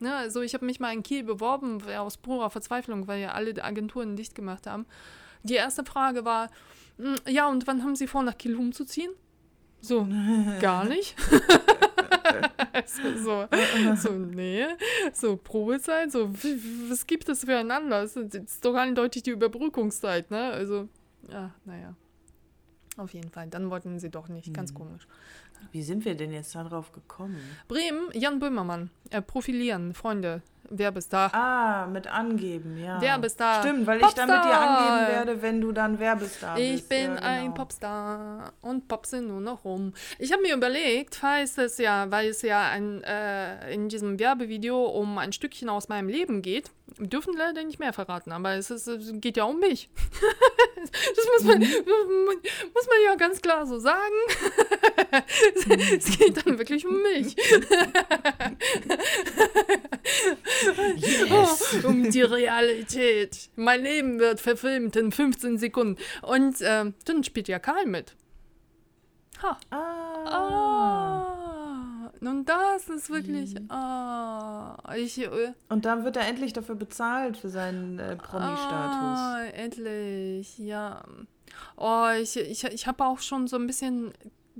Ne, 0.00 0.14
also 0.14 0.42
ich 0.42 0.54
habe 0.54 0.64
mich 0.64 0.78
mal 0.78 0.92
in 0.92 1.02
Kiel 1.02 1.24
beworben, 1.24 1.82
aus 1.96 2.16
purer 2.18 2.50
Verzweiflung, 2.50 3.08
weil 3.08 3.20
ja 3.20 3.32
alle 3.32 3.62
Agenturen 3.62 4.14
dicht 4.14 4.34
gemacht 4.34 4.66
haben. 4.66 4.86
Die 5.42 5.54
erste 5.54 5.84
Frage 5.84 6.24
war, 6.24 6.50
hm, 6.98 7.16
ja, 7.26 7.48
und 7.48 7.66
wann 7.66 7.82
haben 7.82 7.96
Sie 7.96 8.06
vor, 8.06 8.22
nach 8.22 8.38
Kiel 8.38 8.56
umzuziehen? 8.56 9.12
So, 9.80 10.06
gar 10.60 10.84
nicht. 10.84 11.16
so, 12.86 13.46
so, 13.96 14.10
nee. 14.12 14.66
So, 15.12 15.36
Probezeit, 15.36 16.12
so, 16.12 16.32
was 16.32 17.06
gibt 17.06 17.28
es 17.28 17.44
für 17.44 17.56
einen 17.56 17.70
Anlass? 17.70 18.14
Das 18.14 18.34
ist 18.34 18.64
doch 18.64 18.74
eindeutig 18.74 19.22
die 19.22 19.30
Überbrückungszeit, 19.30 20.30
ne? 20.30 20.50
Also, 20.50 20.88
ja, 21.28 21.52
naja. 21.64 21.94
Auf 22.96 23.14
jeden 23.14 23.30
Fall. 23.30 23.46
Dann 23.48 23.70
wollten 23.70 24.00
sie 24.00 24.10
doch 24.10 24.28
nicht. 24.28 24.52
Ganz 24.52 24.70
hm. 24.70 24.76
komisch. 24.76 25.06
Wie 25.72 25.82
sind 25.82 26.04
wir 26.04 26.14
denn 26.14 26.32
jetzt 26.32 26.54
darauf 26.54 26.92
gekommen? 26.92 27.38
Bremen, 27.68 28.08
Jan 28.14 28.38
Böhmermann. 28.38 28.90
Äh, 29.10 29.22
profilieren, 29.22 29.94
Freunde. 29.94 30.42
Werbestar. 30.70 31.34
Ah, 31.34 31.86
mit 31.86 32.06
angeben, 32.06 32.78
ja. 32.82 33.00
Werbestar. 33.00 33.62
Stimmt, 33.62 33.86
weil 33.86 33.98
Popstar. 34.00 34.24
ich 34.24 34.30
dann 34.30 34.40
mit 34.40 34.50
dir 34.50 34.58
angeben 34.58 35.12
werde, 35.12 35.42
wenn 35.42 35.60
du 35.60 35.72
dann 35.72 35.98
Werbestar 35.98 36.56
bist. 36.56 36.66
Ich 36.66 36.88
bin 36.88 37.04
ja, 37.04 37.14
genau. 37.14 37.26
ein 37.26 37.54
Popstar 37.54 38.52
und 38.60 38.88
popse 38.88 39.20
nur 39.20 39.40
noch 39.40 39.64
rum. 39.64 39.94
Ich 40.18 40.32
habe 40.32 40.42
mir 40.42 40.54
überlegt, 40.54 41.16
falls 41.16 41.58
es 41.58 41.78
ja, 41.78 42.10
weil 42.10 42.28
es 42.28 42.42
ja 42.42 42.68
ein, 42.68 43.02
äh, 43.04 43.72
in 43.72 43.88
diesem 43.88 44.18
Werbevideo 44.18 44.84
um 44.84 45.18
ein 45.18 45.32
Stückchen 45.32 45.68
aus 45.68 45.88
meinem 45.88 46.08
Leben 46.08 46.42
geht, 46.42 46.70
wir 46.96 47.06
dürfen 47.06 47.34
leider 47.36 47.62
nicht 47.64 47.78
mehr 47.78 47.92
verraten, 47.92 48.32
aber 48.32 48.54
es, 48.54 48.70
ist, 48.70 48.86
es 48.88 49.12
geht 49.14 49.36
ja 49.36 49.44
um 49.44 49.60
mich. 49.60 49.88
das 50.76 51.26
muss 51.26 51.44
man, 51.44 51.58
mhm. 51.58 51.66
muss 52.74 52.86
man 52.86 52.96
ja 53.04 53.14
ganz 53.16 53.40
klar 53.40 53.66
so 53.66 53.78
sagen. 53.78 53.96
es 55.96 56.18
geht 56.18 56.44
dann 56.44 56.58
wirklich 56.58 56.86
um 56.86 57.00
mich. 57.02 57.36
yes. 60.96 61.76
oh, 61.84 61.88
um 61.88 62.10
die 62.10 62.22
Realität. 62.22 63.50
Mein 63.56 63.82
Leben 63.82 64.18
wird 64.18 64.40
verfilmt 64.40 64.96
in 64.96 65.12
15 65.12 65.58
Sekunden. 65.58 66.00
Und 66.22 66.60
äh, 66.60 66.92
dann 67.04 67.24
spielt 67.24 67.48
ja 67.48 67.58
Karl 67.58 67.86
mit. 67.86 68.14
Ha. 69.42 69.58
Ah. 69.70 69.76
ah. 70.26 71.38
Nun, 72.20 72.44
das 72.44 72.88
ist 72.88 73.10
wirklich. 73.10 73.54
Mhm. 73.54 73.70
Ah. 73.70 74.76
Ich, 74.96 75.18
äh, 75.18 75.52
Und 75.68 75.84
dann 75.84 76.04
wird 76.04 76.16
er 76.16 76.26
endlich 76.26 76.52
dafür 76.52 76.74
bezahlt, 76.74 77.36
für 77.36 77.48
seinen 77.48 77.98
äh, 77.98 78.16
Promi-Status. 78.16 79.18
Ah, 79.18 79.44
endlich, 79.54 80.58
ja. 80.58 81.04
Oh, 81.76 82.08
ich, 82.20 82.36
ich, 82.36 82.64
ich 82.64 82.86
habe 82.86 83.04
auch 83.04 83.20
schon 83.20 83.46
so 83.46 83.56
ein 83.56 83.66
bisschen 83.66 84.12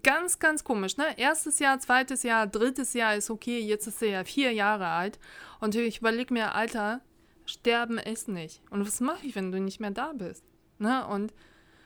ganz, 0.03 0.39
ganz 0.39 0.65
komisch, 0.65 0.97
ne? 0.97 1.05
Erstes 1.17 1.59
Jahr, 1.59 1.79
zweites 1.79 2.23
Jahr, 2.23 2.47
drittes 2.47 2.95
Jahr 2.95 3.17
ist 3.17 3.31
okay, 3.31 3.59
jetzt 3.61 3.87
ist 3.87 4.03
er 4.03 4.09
ja 4.09 4.25
vier 4.25 4.53
Jahre 4.53 4.87
alt. 4.87 5.19
Und 5.61 5.75
ich 5.75 5.99
überlege 5.99 6.33
mir, 6.33 6.55
Alter, 6.55 7.01
sterben 7.47 7.99
ist 7.99 8.29
nicht. 8.29 8.61
Und 8.71 8.87
was 8.87 9.01
mache 9.01 9.27
ich, 9.27 9.35
wenn 9.35 9.53
du 9.53 9.61
nicht 9.61 9.81
mehr 9.81 9.91
da 9.91 10.13
bist? 10.13 10.45
Ne? 10.79 11.07
Und 11.07 11.33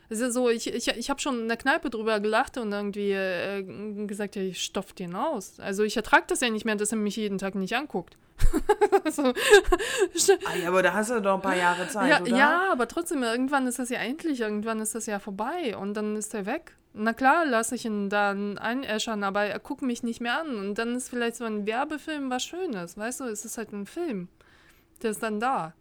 es 0.08 0.20
ist 0.20 0.34
so, 0.34 0.50
ich, 0.50 0.72
ich, 0.72 0.88
ich 0.88 1.08
habe 1.08 1.20
schon 1.20 1.40
in 1.40 1.48
der 1.48 1.56
Kneipe 1.56 1.88
drüber 1.88 2.20
gelacht 2.20 2.58
und 2.58 2.70
irgendwie 2.70 3.12
äh, 3.12 3.62
gesagt, 4.06 4.36
ja, 4.36 4.42
ich 4.42 4.62
stopf 4.62 4.92
den 4.92 5.14
aus. 5.14 5.58
Also 5.58 5.84
ich 5.84 5.96
ertrage 5.96 6.24
das 6.26 6.40
ja 6.40 6.50
nicht 6.50 6.66
mehr, 6.66 6.76
dass 6.76 6.92
er 6.92 6.98
mich 6.98 7.16
jeden 7.16 7.38
Tag 7.38 7.54
nicht 7.54 7.74
anguckt. 7.74 8.18
so. 9.10 9.22
ah, 9.22 10.56
ja, 10.60 10.68
aber 10.68 10.82
da 10.82 10.92
hast 10.92 11.10
du 11.10 11.20
doch 11.20 11.36
ein 11.36 11.40
paar 11.40 11.56
Jahre 11.56 11.88
Zeit, 11.88 12.10
ja, 12.10 12.20
oder? 12.20 12.36
Ja, 12.36 12.72
aber 12.72 12.88
trotzdem, 12.88 13.22
irgendwann 13.22 13.66
ist 13.66 13.78
das 13.78 13.88
ja 13.88 14.00
endlich, 14.00 14.40
irgendwann 14.40 14.80
ist 14.80 14.94
das 14.94 15.06
ja 15.06 15.18
vorbei 15.18 15.76
und 15.76 15.94
dann 15.94 16.16
ist 16.16 16.34
er 16.34 16.44
weg. 16.44 16.76
Na 16.94 17.14
klar, 17.14 17.46
lasse 17.46 17.74
ich 17.74 17.86
ihn 17.86 18.10
dann 18.10 18.58
einäschern, 18.58 19.24
aber 19.24 19.44
er 19.44 19.58
guckt 19.58 19.82
mich 19.82 20.02
nicht 20.02 20.20
mehr 20.20 20.38
an. 20.40 20.56
Und 20.56 20.74
dann 20.74 20.94
ist 20.94 21.08
vielleicht 21.08 21.36
so 21.36 21.44
ein 21.44 21.66
Werbefilm 21.66 22.28
was 22.28 22.44
Schönes, 22.44 22.96
weißt 22.96 23.20
du? 23.20 23.24
Es 23.24 23.44
ist 23.44 23.56
halt 23.56 23.72
ein 23.72 23.86
Film. 23.86 24.28
Der 25.02 25.12
ist 25.12 25.22
dann 25.22 25.40
da. 25.40 25.72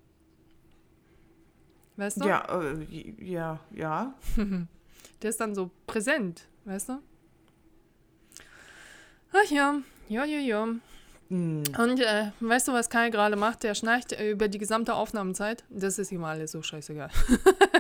Weißt 1.98 2.22
du? 2.22 2.28
Ja, 2.28 2.62
äh, 2.62 3.14
ja, 3.24 3.60
ja. 3.72 4.14
Der 5.22 5.30
ist 5.30 5.40
dann 5.40 5.54
so 5.54 5.70
präsent, 5.86 6.48
weißt 6.66 6.90
du? 6.90 7.00
Ach 9.34 9.52
ja, 9.52 9.82
ja, 10.10 10.26
ja, 10.26 10.40
ja. 10.40 10.68
Hm. 11.30 11.64
Und 11.78 12.00
äh, 12.00 12.32
weißt 12.40 12.68
du, 12.68 12.74
was 12.74 12.90
Kai 12.90 13.10
gerade 13.10 13.36
macht? 13.36 13.64
Der 13.64 13.76
schnarcht 13.76 14.20
über 14.20 14.48
die 14.48 14.58
gesamte 14.58 14.96
Aufnahmezeit. 14.96 15.64
Das 15.70 16.00
ist 16.00 16.12
ihm 16.12 16.24
alles 16.24 16.52
so 16.52 16.62
scheißegal. 16.62 17.10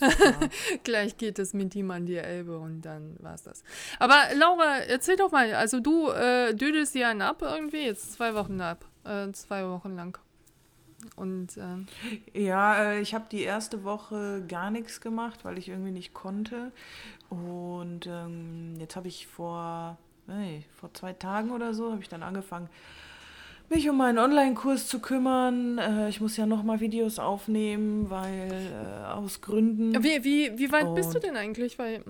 Ja. 0.00 0.48
Gleich 0.84 1.16
geht 1.16 1.38
es 1.38 1.54
mit 1.54 1.74
ihm 1.74 1.90
an 1.90 2.06
die 2.06 2.16
Elbe 2.16 2.58
und 2.58 2.82
dann 2.82 3.16
war's 3.20 3.42
das. 3.42 3.62
Aber 3.98 4.16
Laura, 4.34 4.78
erzähl 4.78 5.16
doch 5.16 5.32
mal, 5.32 5.54
also 5.54 5.80
du 5.80 6.10
äh, 6.10 6.54
dödelst 6.54 6.94
dir 6.94 7.08
einen 7.08 7.22
ab 7.22 7.42
irgendwie, 7.42 7.84
jetzt 7.84 8.14
zwei 8.14 8.34
Wochen 8.34 8.60
ab, 8.60 8.84
äh, 9.04 9.30
zwei 9.32 9.68
Wochen 9.68 9.96
lang. 9.96 10.18
Und 11.14 11.56
ähm, 11.56 11.86
Ja, 12.32 12.82
äh, 12.82 13.00
ich 13.00 13.14
habe 13.14 13.26
die 13.30 13.42
erste 13.42 13.84
Woche 13.84 14.42
gar 14.48 14.70
nichts 14.70 15.00
gemacht, 15.00 15.44
weil 15.44 15.58
ich 15.58 15.68
irgendwie 15.68 15.92
nicht 15.92 16.14
konnte. 16.14 16.72
Und 17.28 18.06
ähm, 18.06 18.74
jetzt 18.78 18.96
habe 18.96 19.08
ich 19.08 19.26
vor, 19.26 19.98
nee, 20.26 20.64
vor 20.80 20.92
zwei 20.94 21.12
Tagen 21.12 21.50
oder 21.50 21.74
so, 21.74 21.92
habe 21.92 22.02
ich 22.02 22.08
dann 22.08 22.22
angefangen, 22.22 22.68
mich 23.70 23.88
um 23.88 23.96
meinen 23.96 24.18
Online-Kurs 24.18 24.88
zu 24.88 25.00
kümmern. 25.00 25.78
Äh, 25.78 26.08
ich 26.08 26.20
muss 26.20 26.36
ja 26.36 26.46
nochmal 26.46 26.80
Videos 26.80 27.18
aufnehmen, 27.18 28.08
weil 28.10 28.50
äh, 28.52 29.04
aus 29.06 29.40
Gründen. 29.40 30.02
wie, 30.02 30.24
wie, 30.24 30.58
wie 30.58 30.72
weit 30.72 30.94
bist 30.94 31.10
du 31.12 31.16
Und- 31.18 31.24
denn 31.24 31.36
eigentlich? 31.36 31.78
Weil 31.78 32.02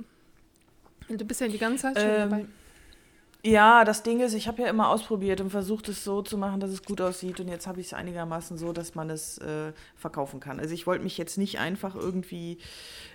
du 1.08 1.24
bist 1.24 1.40
ja 1.40 1.48
die 1.48 1.58
ganze 1.58 1.82
Zeit 1.92 1.98
schon 1.98 2.08
Ähm, 2.10 2.30
dabei. 2.30 2.44
Ja, 3.44 3.84
das 3.84 4.02
Ding 4.02 4.18
ist, 4.18 4.34
ich 4.34 4.48
habe 4.48 4.62
ja 4.62 4.68
immer 4.68 4.88
ausprobiert 4.88 5.40
und 5.40 5.50
versucht 5.50 5.88
es 5.88 6.02
so 6.02 6.20
zu 6.20 6.36
machen, 6.36 6.58
dass 6.58 6.70
es 6.70 6.82
gut 6.82 7.00
aussieht. 7.00 7.38
Und 7.38 7.46
jetzt 7.46 7.68
habe 7.68 7.78
ich 7.80 7.86
es 7.86 7.92
einigermaßen 7.94 8.58
so, 8.58 8.72
dass 8.72 8.96
man 8.96 9.08
es 9.08 9.38
äh, 9.38 9.72
verkaufen 9.94 10.40
kann. 10.40 10.58
Also 10.58 10.74
ich 10.74 10.88
wollte 10.88 11.04
mich 11.04 11.16
jetzt 11.16 11.38
nicht 11.38 11.60
einfach 11.60 11.94
irgendwie 11.94 12.58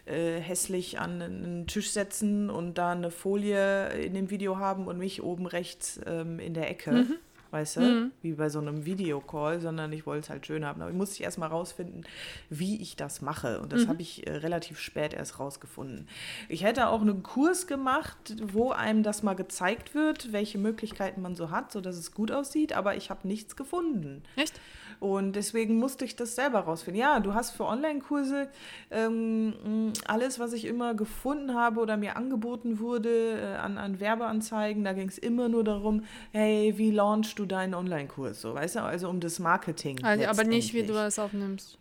äh, 0.05 0.39
hässlich 0.39 0.99
an 1.01 1.21
einen 1.21 1.67
Tisch 1.67 1.91
setzen 1.91 2.49
und 2.49 2.77
da 2.77 2.91
eine 2.93 3.11
Folie 3.11 3.89
in 3.89 4.13
dem 4.13 4.29
Video 4.29 4.57
haben 4.57 4.87
und 4.87 4.97
mich 4.99 5.21
oben 5.21 5.47
rechts 5.47 5.99
ähm, 6.05 6.39
in 6.39 6.53
der 6.53 6.69
Ecke. 6.69 7.07
Weißt 7.51 7.75
du, 7.75 7.81
Mhm. 7.81 8.11
wie 8.21 8.31
bei 8.33 8.47
so 8.49 8.59
einem 8.59 8.85
Videocall, 8.85 9.59
sondern 9.59 9.91
ich 9.91 10.05
wollte 10.05 10.21
es 10.23 10.29
halt 10.29 10.45
schön 10.45 10.63
haben. 10.65 10.81
Aber 10.81 10.89
ich 10.89 10.95
musste 10.97 11.21
erst 11.21 11.37
mal 11.37 11.47
rausfinden, 11.47 12.05
wie 12.49 12.81
ich 12.81 12.95
das 12.95 13.21
mache. 13.21 13.59
Und 13.59 13.73
das 13.73 13.87
habe 13.87 14.01
ich 14.01 14.25
äh, 14.25 14.31
relativ 14.37 14.79
spät 14.79 15.13
erst 15.13 15.37
rausgefunden. 15.39 16.07
Ich 16.47 16.63
hätte 16.63 16.87
auch 16.87 17.01
einen 17.01 17.23
Kurs 17.23 17.67
gemacht, 17.67 18.35
wo 18.41 18.71
einem 18.71 19.03
das 19.03 19.21
mal 19.21 19.33
gezeigt 19.35 19.93
wird, 19.95 20.31
welche 20.31 20.57
Möglichkeiten 20.57 21.21
man 21.21 21.35
so 21.35 21.51
hat, 21.51 21.71
sodass 21.71 21.97
es 21.97 22.13
gut 22.13 22.31
aussieht, 22.31 22.71
aber 22.73 22.95
ich 22.95 23.09
habe 23.09 23.27
nichts 23.27 23.55
gefunden. 23.57 24.23
Echt? 24.37 24.59
Und 25.01 25.35
deswegen 25.35 25.79
musste 25.79 26.05
ich 26.05 26.15
das 26.15 26.35
selber 26.35 26.59
rausfinden. 26.59 27.01
Ja, 27.01 27.19
du 27.19 27.33
hast 27.33 27.51
für 27.51 27.65
Online-Kurse 27.65 28.49
ähm, 28.91 29.91
alles, 30.05 30.37
was 30.37 30.53
ich 30.53 30.65
immer 30.65 30.93
gefunden 30.93 31.55
habe 31.55 31.79
oder 31.79 31.97
mir 31.97 32.17
angeboten 32.17 32.77
wurde 32.77 33.41
äh, 33.41 33.55
an, 33.55 33.79
an 33.79 33.99
Werbeanzeigen, 33.99 34.83
da 34.83 34.93
ging 34.93 35.07
es 35.07 35.17
immer 35.17 35.49
nur 35.49 35.63
darum, 35.63 36.03
hey, 36.33 36.77
wie 36.77 36.91
launchst 36.91 37.39
du 37.39 37.47
deinen 37.47 37.73
Online-Kurs? 37.73 38.41
So, 38.41 38.53
weißt 38.53 38.75
du, 38.75 38.79
also 38.81 39.09
um 39.09 39.19
das 39.19 39.39
Marketing. 39.39 40.03
Also, 40.03 40.25
aber 40.25 40.43
nicht, 40.43 40.75
wie 40.75 40.83
du 40.83 40.93
das 40.93 41.17
aufnimmst. 41.17 41.79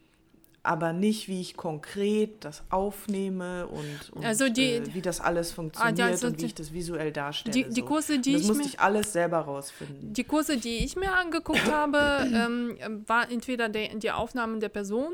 Aber 0.62 0.92
nicht, 0.92 1.26
wie 1.26 1.40
ich 1.40 1.56
konkret 1.56 2.44
das 2.44 2.62
aufnehme 2.68 3.66
und, 3.66 4.10
und 4.12 4.24
Also 4.24 4.50
die- 4.50 4.74
äh, 4.74 4.94
wie 4.94 5.00
das 5.00 5.18
alles 5.20 5.52
funktioniert 5.52 5.98
also 6.00 6.26
und 6.26 6.34
wie 6.34 6.36
die- 6.40 6.46
ich 6.46 6.54
das 6.54 6.72
visuell 6.74 7.12
darstelle. 7.12 7.54
Die, 7.54 7.64
die. 7.72 7.80
Kurse, 7.82 8.18
die 8.18 8.32
das 8.34 8.42
ich 8.42 8.48
musste 8.48 8.62
mir... 8.64 8.68
ich 8.68 8.78
alles 8.80 9.12
selber 9.12 9.38
rausfinden. 9.38 10.12
Die 10.12 10.24
Kurse, 10.24 10.58
die 10.58 10.84
ich 10.84 10.96
mir 10.96 11.12
angeguckt 11.12 11.70
habe, 11.72 11.98
ähm, 12.34 12.76
war 13.06 13.30
entweder 13.30 13.70
der, 13.70 13.94
die 13.94 14.10
Aufnahmen 14.10 14.60
der 14.60 14.68
Person 14.68 15.12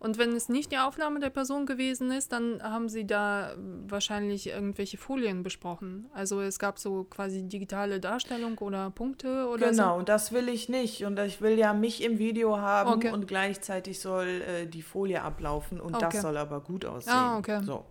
und 0.00 0.16
wenn 0.18 0.32
es 0.34 0.48
nicht 0.48 0.70
die 0.72 0.78
Aufnahme 0.78 1.18
der 1.20 1.30
Person 1.30 1.66
gewesen 1.66 2.10
ist, 2.12 2.32
dann 2.32 2.62
haben 2.62 2.88
sie 2.88 3.06
da 3.06 3.54
wahrscheinlich 3.86 4.48
irgendwelche 4.48 4.96
Folien 4.96 5.42
besprochen. 5.42 6.08
Also 6.14 6.40
es 6.40 6.58
gab 6.58 6.78
so 6.78 7.04
quasi 7.04 7.42
digitale 7.48 7.98
Darstellung 7.98 8.56
oder 8.58 8.90
Punkte 8.90 9.48
oder 9.48 9.70
Genau, 9.70 9.98
und 9.98 10.08
das 10.08 10.30
will 10.32 10.48
ich 10.48 10.68
nicht. 10.68 11.04
Und 11.04 11.18
ich 11.18 11.40
will 11.40 11.58
ja 11.58 11.72
mich 11.72 12.02
im 12.04 12.18
Video 12.18 12.58
haben 12.58 12.90
Okay. 12.94 13.10
und 13.12 13.26
gleichzeitig 13.26 13.98
soll 14.00 14.42
äh, 14.42 14.66
die 14.66 14.82
Folie 14.82 15.22
ablaufen 15.22 15.80
und 15.80 15.94
Okay. 15.96 16.08
das 16.12 16.22
soll 16.22 16.36
aber 16.36 16.60
gut 16.60 16.84
aussehen. 16.84 17.12
Ah, 17.14 17.38
okay. 17.38 17.60
So. 17.64 17.84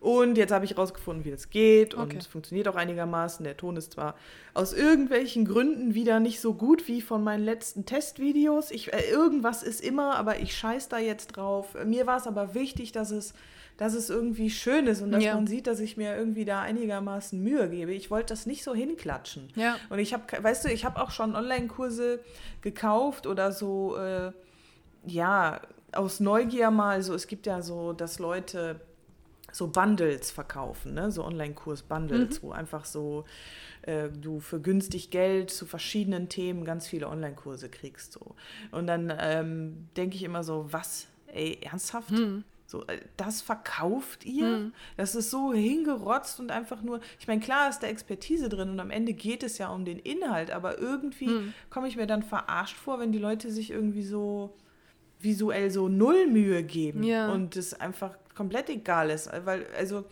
Und 0.00 0.38
jetzt 0.38 0.50
habe 0.50 0.64
ich 0.64 0.78
rausgefunden, 0.78 1.26
wie 1.26 1.30
das 1.30 1.50
geht 1.50 1.92
und 1.92 2.04
Okay. 2.04 2.16
es 2.18 2.26
funktioniert 2.26 2.66
auch 2.68 2.74
einigermaßen. 2.74 3.44
Der 3.44 3.58
Ton 3.58 3.76
ist 3.76 3.92
zwar 3.92 4.14
aus 4.54 4.72
irgendwelchen 4.72 5.44
Gründen 5.44 5.92
wieder 5.94 6.20
nicht 6.20 6.40
so 6.40 6.54
gut 6.54 6.88
wie 6.88 7.02
von 7.02 7.22
meinen 7.22 7.44
letzten 7.44 7.84
Testvideos. 7.84 8.70
Ich, 8.70 8.94
äh, 8.94 9.10
irgendwas 9.10 9.62
ist 9.62 9.82
immer, 9.82 10.16
aber 10.16 10.40
ich 10.40 10.56
scheiß 10.56 10.88
da 10.88 10.96
jetzt 10.98 11.36
drauf. 11.36 11.76
Mir 11.84 12.06
war 12.06 12.16
es 12.16 12.26
aber 12.26 12.54
wichtig, 12.54 12.92
dass 12.92 13.10
es, 13.10 13.34
dass 13.76 13.92
es 13.92 14.08
irgendwie 14.08 14.48
schön 14.48 14.86
ist 14.86 15.02
und 15.02 15.12
dass 15.12 15.22
Ja. 15.22 15.34
man 15.34 15.46
sieht, 15.46 15.66
dass 15.66 15.80
ich 15.80 15.98
mir 15.98 16.16
irgendwie 16.16 16.46
da 16.46 16.62
einigermaßen 16.62 17.38
Mühe 17.42 17.68
gebe. 17.68 17.92
Ich 17.92 18.10
wollte 18.10 18.32
das 18.32 18.46
nicht 18.46 18.64
so 18.64 18.74
hinklatschen. 18.74 19.50
Ja. 19.54 19.76
Und 19.90 19.98
ich 19.98 20.14
habe, 20.14 20.24
weißt 20.42 20.64
du, 20.64 20.70
ich 20.70 20.86
habe 20.86 21.02
auch 21.02 21.10
schon 21.10 21.36
Online-Kurse 21.36 22.20
gekauft 22.62 23.26
oder 23.26 23.52
so, 23.52 23.96
äh, 23.98 24.32
ja, 25.06 25.60
aus 25.92 26.20
Neugier 26.20 26.70
mal 26.70 27.02
so. 27.02 27.12
Es 27.12 27.26
gibt 27.26 27.44
ja 27.46 27.60
so, 27.60 27.92
dass 27.92 28.18
Leute 28.18 28.80
so 29.52 29.68
Bundles 29.68 30.30
verkaufen, 30.30 30.94
ne? 30.94 31.10
so 31.10 31.24
Online-Kurs-Bundles, 31.24 32.42
wo 32.42 32.52
einfach 32.52 32.84
so 32.84 33.24
äh, 33.82 34.08
du 34.10 34.40
für 34.40 34.60
günstig 34.60 35.10
Geld 35.10 35.50
zu 35.50 35.66
verschiedenen 35.66 36.28
Themen 36.28 36.64
ganz 36.64 36.86
viele 36.86 37.08
Online-Kurse 37.08 37.68
kriegst. 37.68 38.12
So. 38.12 38.34
Und 38.70 38.86
dann 38.86 39.12
ähm, 39.18 39.88
denke 39.96 40.16
ich 40.16 40.22
immer 40.22 40.44
so, 40.44 40.66
was, 40.70 41.06
ey, 41.32 41.58
ernsthaft? 41.62 42.10
So, 42.66 42.86
äh, 42.86 43.00
das 43.16 43.40
verkauft 43.42 44.24
ihr? 44.24 44.70
Das 44.96 45.14
ist 45.16 45.30
so 45.30 45.52
hingerotzt 45.52 46.38
und 46.38 46.52
einfach 46.52 46.82
nur, 46.82 47.00
ich 47.18 47.26
meine, 47.26 47.40
klar 47.40 47.68
ist 47.68 47.80
da 47.80 47.88
Expertise 47.88 48.48
drin 48.48 48.70
und 48.70 48.78
am 48.80 48.90
Ende 48.90 49.12
geht 49.12 49.42
es 49.42 49.58
ja 49.58 49.70
um 49.70 49.84
den 49.84 49.98
Inhalt, 49.98 50.52
aber 50.52 50.78
irgendwie 50.78 51.28
komme 51.68 51.88
ich 51.88 51.96
mir 51.96 52.06
dann 52.06 52.22
verarscht 52.22 52.76
vor, 52.76 53.00
wenn 53.00 53.10
die 53.10 53.18
Leute 53.18 53.50
sich 53.50 53.70
irgendwie 53.72 54.04
so 54.04 54.54
visuell 55.18 55.70
so 55.70 55.88
null 55.88 56.28
Mühe 56.28 56.62
geben 56.62 57.02
Ja. 57.02 57.32
und 57.32 57.56
es 57.56 57.74
einfach 57.74 58.16
komplett 58.40 58.70
egal 58.70 59.10
ist. 59.10 59.28
Weil, 59.44 59.66
also, 59.78 60.04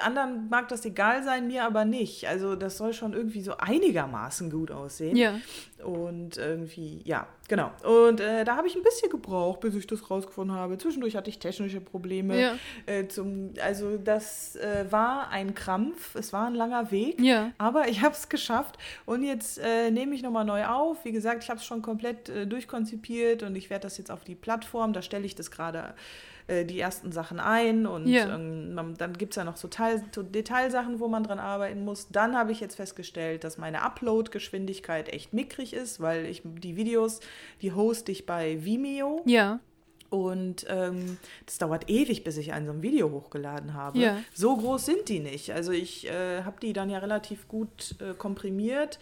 anderen 0.00 0.48
mag 0.48 0.68
das 0.68 0.84
egal 0.84 1.24
sein, 1.24 1.48
mir 1.48 1.64
aber 1.64 1.84
nicht. 1.84 2.28
Also, 2.28 2.54
das 2.54 2.76
soll 2.76 2.92
schon 2.92 3.14
irgendwie 3.14 3.40
so 3.40 3.56
einigermaßen 3.56 4.48
gut 4.48 4.70
aussehen. 4.70 5.16
Ja. 5.16 5.40
Und 5.82 6.36
irgendwie, 6.38 7.02
ja, 7.04 7.26
genau. 7.48 7.72
Und 7.82 8.20
äh, 8.20 8.44
da 8.44 8.54
habe 8.56 8.68
ich 8.68 8.76
ein 8.76 8.84
bisschen 8.84 9.10
gebraucht, 9.10 9.58
bis 9.60 9.74
ich 9.74 9.88
das 9.88 10.08
rausgefunden 10.08 10.56
habe. 10.56 10.78
Zwischendurch 10.78 11.16
hatte 11.16 11.28
ich 11.30 11.40
technische 11.40 11.80
Probleme. 11.80 12.40
Ja. 12.40 12.54
Äh, 12.86 13.08
zum, 13.08 13.50
also 13.60 13.98
das 13.98 14.54
äh, 14.54 14.86
war 14.90 15.30
ein 15.30 15.54
Krampf, 15.54 16.14
es 16.14 16.32
war 16.32 16.46
ein 16.46 16.54
langer 16.54 16.92
Weg, 16.92 17.20
Ja. 17.20 17.50
aber 17.58 17.88
ich 17.88 18.02
habe 18.02 18.14
es 18.14 18.28
geschafft. 18.28 18.78
Und 19.04 19.24
jetzt 19.24 19.58
äh, 19.58 19.90
nehme 19.90 20.14
ich 20.14 20.22
nochmal 20.22 20.44
neu 20.44 20.64
auf. 20.64 21.04
Wie 21.04 21.12
gesagt, 21.12 21.42
ich 21.42 21.50
habe 21.50 21.58
es 21.58 21.66
schon 21.66 21.82
komplett 21.82 22.28
äh, 22.28 22.46
durchkonzipiert 22.46 23.42
und 23.42 23.56
ich 23.56 23.68
werde 23.68 23.82
das 23.82 23.98
jetzt 23.98 24.12
auf 24.12 24.22
die 24.22 24.36
Plattform, 24.36 24.92
da 24.92 25.02
stelle 25.02 25.26
ich 25.26 25.34
das 25.34 25.50
gerade 25.50 25.94
äh, 26.46 26.64
die 26.64 26.78
ersten 26.78 27.10
Sachen 27.12 27.40
ein 27.40 27.86
und 27.86 28.06
Ja. 28.06 28.34
ähm, 28.34 28.74
man, 28.74 28.94
dann 28.94 29.14
gibt 29.14 29.32
es 29.32 29.36
ja 29.36 29.44
noch 29.44 29.56
so, 29.56 29.68
Teil, 29.68 30.02
Detailsachen, 30.14 31.00
wo 31.00 31.08
man 31.08 31.22
dran 31.24 31.38
arbeiten 31.38 31.84
muss. 31.84 32.08
Dann 32.10 32.36
habe 32.36 32.52
ich 32.52 32.60
jetzt 32.60 32.76
festgestellt, 32.76 33.44
dass 33.44 33.56
meine 33.58 33.82
Upload-Geschwindigkeit 33.82 35.12
echt 35.12 35.32
mickrig 35.32 35.72
ist, 35.72 36.00
weil 36.00 36.26
ich 36.26 36.42
die 36.44 36.76
Videos, 36.76 37.20
die 37.62 37.72
hoste 37.72 38.12
ich 38.12 38.26
bei 38.26 38.64
Vimeo. 38.64 39.22
Ja. 39.26 39.60
Und 40.10 40.64
ähm, 40.68 41.16
das 41.46 41.58
dauert 41.58 41.90
ewig, 41.90 42.22
bis 42.22 42.36
ich 42.36 42.52
ein 42.52 42.66
so 42.66 42.72
ein 42.72 42.82
Video 42.82 43.10
hochgeladen 43.10 43.74
habe. 43.74 43.98
Ja. 43.98 44.18
So 44.32 44.56
groß 44.56 44.86
sind 44.86 45.08
die 45.08 45.18
nicht. 45.18 45.50
Also 45.50 45.72
ich 45.72 46.08
äh, 46.08 46.42
habe 46.44 46.56
die 46.62 46.72
dann 46.72 46.88
ja 46.88 46.98
relativ 46.98 47.48
gut 47.48 47.96
äh, 48.00 48.14
komprimiert, 48.14 49.00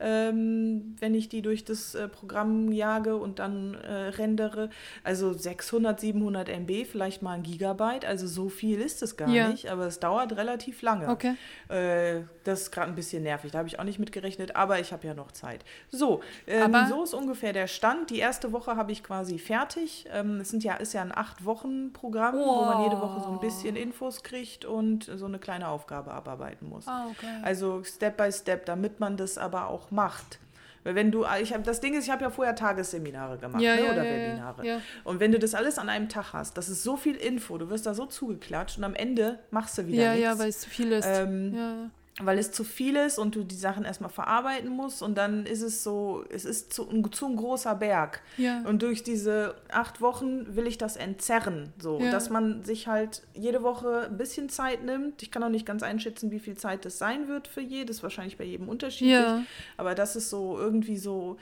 ähm, 0.00 0.96
wenn 1.00 1.14
ich 1.14 1.28
die 1.28 1.42
durch 1.42 1.64
das 1.64 1.94
äh, 1.94 2.08
Programm 2.08 2.72
jage 2.72 3.16
und 3.16 3.38
dann 3.38 3.74
äh, 3.74 3.92
rendere. 4.08 4.70
Also 5.02 5.32
600, 5.32 5.98
700 6.00 6.48
MB, 6.48 6.86
vielleicht 6.86 7.22
mal 7.22 7.32
ein 7.32 7.42
Gigabyte. 7.42 8.04
Also 8.04 8.26
so 8.26 8.48
viel 8.48 8.80
ist 8.80 9.02
es 9.02 9.16
gar 9.16 9.28
Ja. 9.28 9.48
nicht, 9.48 9.70
aber 9.70 9.86
es 9.86 10.00
dauert 10.00 10.36
relativ 10.36 10.82
lange. 10.82 11.08
Okay. 11.08 11.34
Äh, 11.68 12.22
das 12.44 12.62
ist 12.62 12.72
gerade 12.72 12.88
ein 12.88 12.94
bisschen 12.94 13.22
nervig, 13.22 13.52
da 13.52 13.58
habe 13.58 13.68
ich 13.68 13.78
auch 13.78 13.84
nicht 13.84 13.98
mit 13.98 14.12
gerechnet, 14.12 14.54
aber 14.54 14.78
ich 14.78 14.92
habe 14.92 15.06
ja 15.06 15.14
noch 15.14 15.32
Zeit. 15.32 15.64
So, 15.90 16.20
ähm, 16.46 16.74
so 16.90 17.02
ist 17.02 17.14
ungefähr 17.14 17.52
der 17.54 17.66
Stand. 17.68 18.10
Die 18.10 18.18
erste 18.18 18.52
Woche 18.52 18.76
habe 18.76 18.92
ich 18.92 19.02
quasi 19.02 19.38
fertig. 19.38 20.06
Ähm, 20.12 20.40
es 20.40 20.50
sind 20.50 20.62
ja, 20.62 20.74
ist 20.74 20.92
ja 20.92 21.00
ein 21.02 21.16
Acht-Wochen-Programm, 21.16 22.34
wo 22.36 22.64
man 22.64 22.82
jede 22.82 23.00
Woche 23.00 23.20
so 23.20 23.30
ein 23.30 23.40
bisschen 23.40 23.76
Infos 23.76 24.22
kriegt 24.22 24.64
und 24.64 25.04
so 25.04 25.24
eine 25.26 25.38
kleine 25.38 25.68
Aufgabe 25.68 26.12
abarbeiten 26.12 26.68
muss. 26.68 26.86
Ah, 26.86 27.06
okay. 27.10 27.26
Also 27.42 27.82
Step 27.84 28.16
by 28.16 28.30
Step, 28.30 28.66
damit 28.66 29.00
man 29.00 29.16
das 29.16 29.38
aber 29.38 29.68
auch 29.68 29.83
macht. 29.90 30.38
Weil 30.82 30.94
wenn 30.96 31.10
du, 31.10 31.24
ich 31.40 31.54
habe 31.54 31.62
das 31.62 31.80
Ding 31.80 31.94
ist, 31.94 32.04
ich 32.04 32.10
habe 32.10 32.22
ja 32.24 32.30
vorher 32.30 32.54
Tagesseminare 32.54 33.38
gemacht 33.38 33.62
Ja, 33.62 33.74
ne, 33.74 33.86
ja, 33.86 33.92
oder 33.92 34.04
ja, 34.04 34.10
ja, 34.12 34.28
Webinare. 34.28 34.66
ja. 34.66 34.80
Und 35.02 35.18
wenn 35.18 35.32
du 35.32 35.38
das 35.38 35.54
alles 35.54 35.78
an 35.78 35.88
einem 35.88 36.10
Tag 36.10 36.34
hast, 36.34 36.58
das 36.58 36.68
ist 36.68 36.82
so 36.82 36.96
viel 36.98 37.16
Info, 37.16 37.56
du 37.56 37.70
wirst 37.70 37.86
da 37.86 37.94
so 37.94 38.04
zugeklatscht 38.04 38.76
und 38.76 38.84
am 38.84 38.94
Ende 38.94 39.38
machst 39.50 39.78
du 39.78 39.86
wieder 39.86 40.02
Ja, 40.02 40.10
nichts. 40.12 40.24
ja, 40.24 40.38
weil 40.38 40.48
es 40.50 40.60
zu 40.60 40.68
viel 40.68 40.92
ist. 40.92 41.06
Ähm, 41.08 41.54
ja. 41.56 41.90
Weil 42.20 42.38
es 42.38 42.52
zu 42.52 42.62
viel 42.62 42.94
ist 42.94 43.18
und 43.18 43.34
du 43.34 43.42
die 43.42 43.56
Sachen 43.56 43.84
erstmal 43.84 44.08
verarbeiten 44.10 44.68
musst 44.70 45.02
und 45.02 45.18
dann 45.18 45.46
ist 45.46 45.62
es 45.62 45.82
so, 45.82 46.24
es 46.30 46.44
ist 46.44 46.72
zu, 46.72 46.88
ein, 46.88 47.10
zu 47.12 47.26
ein 47.26 47.34
großer 47.34 47.74
Berg. 47.74 48.22
Ja. 48.36 48.62
Und 48.62 48.82
durch 48.82 49.02
diese 49.02 49.56
acht 49.68 50.00
Wochen 50.00 50.54
will 50.54 50.68
ich 50.68 50.78
das 50.78 50.94
entzerren, 50.96 51.72
so, 51.76 51.98
Ja. 51.98 52.12
dass 52.12 52.30
man 52.30 52.62
sich 52.62 52.86
halt 52.86 53.22
jede 53.34 53.64
Woche 53.64 54.06
ein 54.10 54.16
bisschen 54.16 54.48
Zeit 54.48 54.84
nimmt. 54.84 55.22
Ich 55.22 55.32
kann 55.32 55.42
auch 55.42 55.48
nicht 55.48 55.66
ganz 55.66 55.82
einschätzen, 55.82 56.30
wie 56.30 56.38
viel 56.38 56.56
Zeit 56.56 56.84
das 56.84 56.98
sein 56.98 57.26
wird 57.26 57.48
für 57.48 57.62
jedes, 57.62 58.04
wahrscheinlich 58.04 58.38
bei 58.38 58.44
jedem 58.44 58.68
unterschiedlich. 58.68 59.14
Ja. 59.14 59.42
Aber 59.76 59.96
dass 59.96 60.14
es 60.14 60.30
so 60.30 60.56
irgendwie 60.56 60.98
so, 60.98 61.36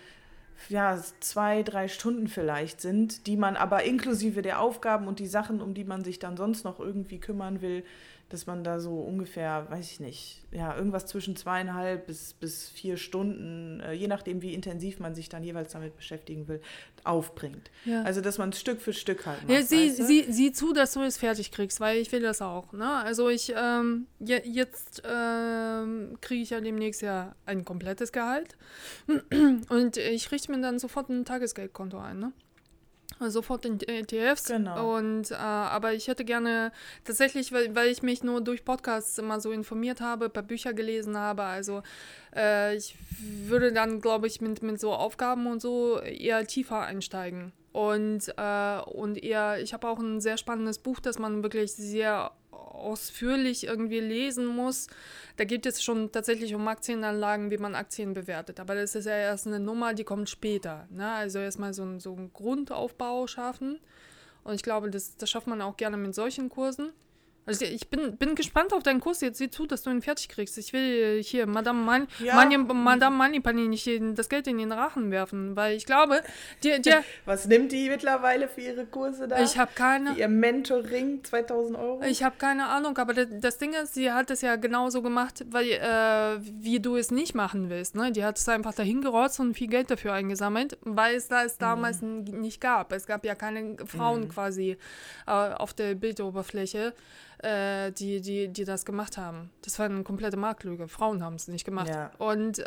ja, 0.71 0.99
zwei, 1.21 1.63
drei 1.65 1.89
Stunden 1.89 2.29
vielleicht 2.29 2.81
sind, 2.81 3.27
die 3.27 3.37
man 3.37 3.57
aber 3.57 3.83
inklusive 3.83 4.41
der 4.41 4.61
Aufgaben 4.61 5.07
und 5.07 5.19
die 5.19 5.27
Sachen, 5.27 5.61
um 5.61 5.75
die 5.75 5.85
man 5.85 6.03
sich 6.03 6.19
dann 6.19 6.37
sonst 6.39 6.65
noch 6.65 6.81
irgendwie 6.81 7.19
kümmern 7.19 7.61
will, 7.61 7.85
dass 8.33 8.47
man 8.47 8.65
da 8.65 8.81
so 8.81 9.01
ungefähr, 9.01 9.67
weiß 9.71 9.91
ich 9.91 10.01
nicht, 10.01 10.43
ja, 10.51 10.77
irgendwas 10.77 11.07
zwischen 11.07 11.37
zweieinhalb 11.37 12.07
bis, 12.07 12.33
bis 12.33 12.69
vier 12.69 12.97
Stunden, 12.97 13.81
äh, 13.81 13.93
je 13.93 14.09
nachdem, 14.09 14.43
wie 14.43 14.55
intensiv 14.55 15.01
man 15.01 15.15
sich 15.15 15.29
dann 15.29 15.45
jeweils 15.45 15.73
damit 15.73 15.97
beschäftigen 15.97 16.49
will, 16.49 16.61
aufbringt. 17.05 17.71
Ja. 17.85 18.03
Also, 18.03 18.21
dass 18.21 18.39
man 18.39 18.51
es 18.51 18.61
Stück 18.61 18.81
für 18.81 18.93
Stück 18.93 19.27
halt 19.27 19.43
macht. 19.43 19.51
Ja, 19.51 19.63
sieh, 19.63 19.91
sieh, 19.91 20.25
sieh 20.31 20.53
zu, 20.53 20.73
dass 20.73 20.95
du 20.95 21.03
es 21.03 21.17
fertig 21.17 21.51
kriegst, 21.51 21.81
weil 21.81 21.99
ich 21.99 22.11
will 22.13 22.23
das 22.23 22.41
auch. 22.41 22.73
Ne? 22.73 22.89
Also 22.89 23.29
ich, 23.29 23.53
ähm, 23.57 24.07
je, 24.19 24.41
jetzt 24.45 25.03
ähm, 25.05 26.17
kriege 26.21 26.43
ich 26.43 26.51
ja 26.51 26.61
demnächst 26.61 27.03
ja 27.03 27.35
ein 27.45 27.65
komplettes 27.65 28.13
Gehalt 28.13 28.57
und 29.69 29.97
ich 29.97 30.31
richte 30.31 30.53
mir 30.53 30.61
dann 30.61 30.79
sofort 30.79 31.09
ein 31.11 31.25
Tagesgeldkonto 31.25 31.99
ein. 31.99 32.19
Ne? 32.19 32.33
Sofort 33.31 33.65
in 33.65 33.81
ETFs. 33.81 34.45
Genau. 34.45 34.97
Und 34.97 35.31
äh, 35.31 35.35
aber 35.35 35.93
ich 35.93 36.09
hätte 36.09 36.25
gerne 36.25 36.73
tatsächlich, 37.05 37.53
weil, 37.53 37.75
weil 37.75 37.89
ich 37.89 38.03
mich 38.03 38.23
nur 38.23 38.41
durch 38.41 38.65
Podcasts 38.65 39.19
immer 39.19 39.41
so 39.41 39.51
informiert 39.53 40.01
habe, 40.01 40.27
ein 40.27 40.33
paar 40.33 40.43
Bücher 40.43 40.73
gelesen 40.73 41.17
habe. 41.17 41.43
Also 41.43 41.83
äh, 42.35 42.77
ich 42.77 42.97
würde 43.21 43.73
dann, 43.73 44.01
glaube 44.01 44.27
ich, 44.27 44.41
mit, 44.41 44.63
mit 44.63 44.81
so 44.81 44.93
Aufgaben 44.93 45.47
und 45.47 45.61
so 45.61 46.01
eher 46.01 46.47
tiefer 46.47 46.81
einsteigen. 46.81 47.53
Und, 47.73 48.29
äh, 48.37 48.81
und 48.81 49.23
eher, 49.23 49.61
ich 49.61 49.73
habe 49.73 49.89
auch 49.89 49.99
ein 49.99 50.21
sehr 50.21 50.37
spannendes 50.37 50.79
Buch, 50.79 51.01
das 51.01 51.19
man 51.19 51.43
wirklich 51.43 51.73
sehr 51.73 52.33
ausführlich 52.51 53.65
irgendwie 53.65 54.01
lesen 54.01 54.47
muss. 54.47 54.89
Da 55.37 55.45
geht 55.45 55.65
es 55.65 55.83
schon 55.83 56.13
tatsächlich 56.13 56.55
um 56.55 56.67
Aktienanlagen, 56.69 57.51
wie 57.51 57.59
man 57.59 57.75
Aktien 57.75 58.13
bewertet. 58.13 58.61
Aber 58.61 58.75
das 58.75 58.95
ist 58.95 59.07
ja 59.07 59.17
erst 59.17 59.47
eine 59.47 59.61
Nummer, 59.61 59.95
die 59.95 60.05
kommt 60.05 60.29
später. 60.29 60.87
Ne? 60.91 61.09
Also 61.11 61.39
erstmal 61.39 61.73
so, 61.73 61.99
so 61.99 62.13
einen 62.15 62.33
Grundaufbau 62.33 63.27
schaffen. 63.27 63.79
Und 64.45 64.55
ich 64.55 64.63
glaube, 64.63 64.91
das, 64.91 65.17
das 65.17 65.31
schafft 65.31 65.47
man 65.47 65.63
auch 65.63 65.77
gerne 65.77 65.97
mit 65.97 66.15
solchen 66.15 66.49
Kursen. 66.49 66.91
Also 67.45 67.65
ich 67.65 67.89
bin, 67.89 68.17
bin 68.17 68.35
gespannt 68.37 68.73
auf 68.73 68.83
deinen 68.85 69.01
Kurs. 69.01 69.21
Jetzt 69.21 69.39
sieh 69.39 69.51
zu, 69.51 69.67
dass 69.67 69.83
du 69.83 69.91
ihn 69.91 70.01
fertig 70.01 70.29
kriegst. 70.29 70.57
Ich 70.59 70.73
will 70.73 71.21
hier 71.23 71.47
Madame, 71.47 71.83
Man 71.83 72.07
Ja. 72.21 72.35
Money, 72.37 72.57
Madame 72.59 73.17
Moneypenny 73.17 73.67
nicht 73.69 73.89
das 74.15 74.29
Geld 74.29 74.47
in 74.47 74.59
den 74.59 74.71
Rachen 74.71 75.11
werfen, 75.11 75.57
weil 75.57 75.77
ich 75.77 75.85
glaube, 75.85 76.23
dir, 76.63 76.79
dir, 76.79 77.03
Was 77.25 77.47
nimmt 77.49 77.73
die 77.73 77.89
mittlerweile 77.89 78.47
für 78.47 78.61
ihre 78.61 78.87
Kurse 78.87 79.27
da? 79.27 79.43
ich 79.43 79.59
habe 79.59 79.73
keine, 79.75 80.15
Für 80.15 80.21
ihr 80.21 80.29
Mentoring 80.29 81.25
2000 81.25 81.77
Euro? 81.79 82.03
Ich 82.05 82.23
habe 82.23 82.37
keine 82.39 82.67
Ahnung, 82.69 82.97
aber 82.99 83.13
das, 83.15 83.27
das 83.31 83.59
Ding 83.59 83.73
ist, 83.75 83.95
sie 83.95 84.13
hat 84.13 84.31
es 84.31 84.41
ja 84.43 84.55
genauso 84.57 85.03
gemacht, 85.03 85.45
weil, 85.51 85.69
äh, 85.71 86.39
wie 86.41 86.79
du 86.79 86.97
es 86.97 87.11
nicht 87.11 87.35
machen 87.35 87.71
willst. 87.71 87.97
Ne? 87.97 88.13
Die 88.13 88.25
hat 88.25 88.39
es 88.39 88.49
einfach 88.49 88.75
dahin 88.75 89.01
gerotzt 89.03 89.41
und 89.41 89.55
viel 89.55 89.69
Geld 89.69 89.91
dafür 89.91 90.13
eingesammelt, 90.13 90.79
weil 90.83 91.17
es 91.17 91.27
das 91.29 91.59
damals 91.59 92.03
n- 92.03 92.23
nicht 92.23 92.61
gab. 92.61 92.93
Es 92.93 93.07
gab 93.07 93.25
ja 93.25 93.35
keine 93.35 93.77
Frauen 93.87 94.29
quasi 94.29 94.77
äh, 95.27 95.31
auf 95.31 95.75
der 95.75 95.95
Bildoberfläche, 95.97 96.95
äh, 97.43 97.91
die, 97.93 98.21
die, 98.21 98.49
die 98.49 98.65
das 98.65 98.85
gemacht 98.85 99.19
haben. 99.19 99.51
Das 99.63 99.79
war 99.79 99.87
eine 99.87 100.03
komplette 100.05 100.37
Marktlüge. 100.37 100.89
Frauen 100.89 101.23
haben 101.25 101.35
es 101.35 101.49
nicht 101.49 101.65
gemacht. 101.65 101.89
Ja. 101.89 102.11
Und 102.19 102.61
äh, 102.61 102.65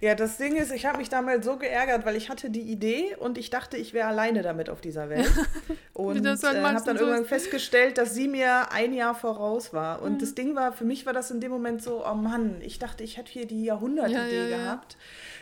Ja, 0.00 0.14
das 0.16 0.38
Ding 0.38 0.56
ist, 0.56 0.72
ich 0.72 0.86
habe 0.86 0.98
mich 0.98 1.08
damals 1.08 1.44
so 1.44 1.56
geärgert, 1.58 2.04
weil 2.06 2.16
ich 2.16 2.28
hatte 2.30 2.50
die 2.50 2.62
Idee 2.62 3.14
und 3.18 3.38
ich 3.38 3.50
dachte, 3.50 3.76
ich 3.76 3.92
wäre 3.92 4.08
alleine 4.08 4.42
damit 4.42 4.70
auf 4.70 4.80
dieser 4.80 5.08
Welt. 5.10 5.30
Und 5.94 6.24
äh, 6.26 6.30
habe 6.30 6.36
dann 6.84 6.98
so 6.98 7.04
irgendwann 7.04 7.24
festgestellt, 7.24 7.98
dass 7.98 8.14
sie 8.14 8.26
mir 8.26 8.72
ein 8.72 8.92
Jahr 8.92 9.14
voraus 9.14 9.72
war. 9.72 10.02
Und 10.02 10.14
Mhm. 10.14 10.18
das 10.18 10.34
Ding 10.34 10.56
war, 10.56 10.72
für 10.72 10.84
mich 10.84 11.06
war 11.06 11.12
das 11.12 11.30
in 11.30 11.40
dem 11.40 11.52
Moment 11.52 11.82
so, 11.82 12.04
oh 12.04 12.14
Mann, 12.14 12.56
ich 12.62 12.78
dachte, 12.80 13.04
ich 13.04 13.16
hätte 13.16 13.30
hier 13.30 13.46
die 13.46 13.64
Jahrhundertidee 13.64 14.50
Ja, 14.50 14.56
ja, 14.56 14.64
ja. 14.64 14.80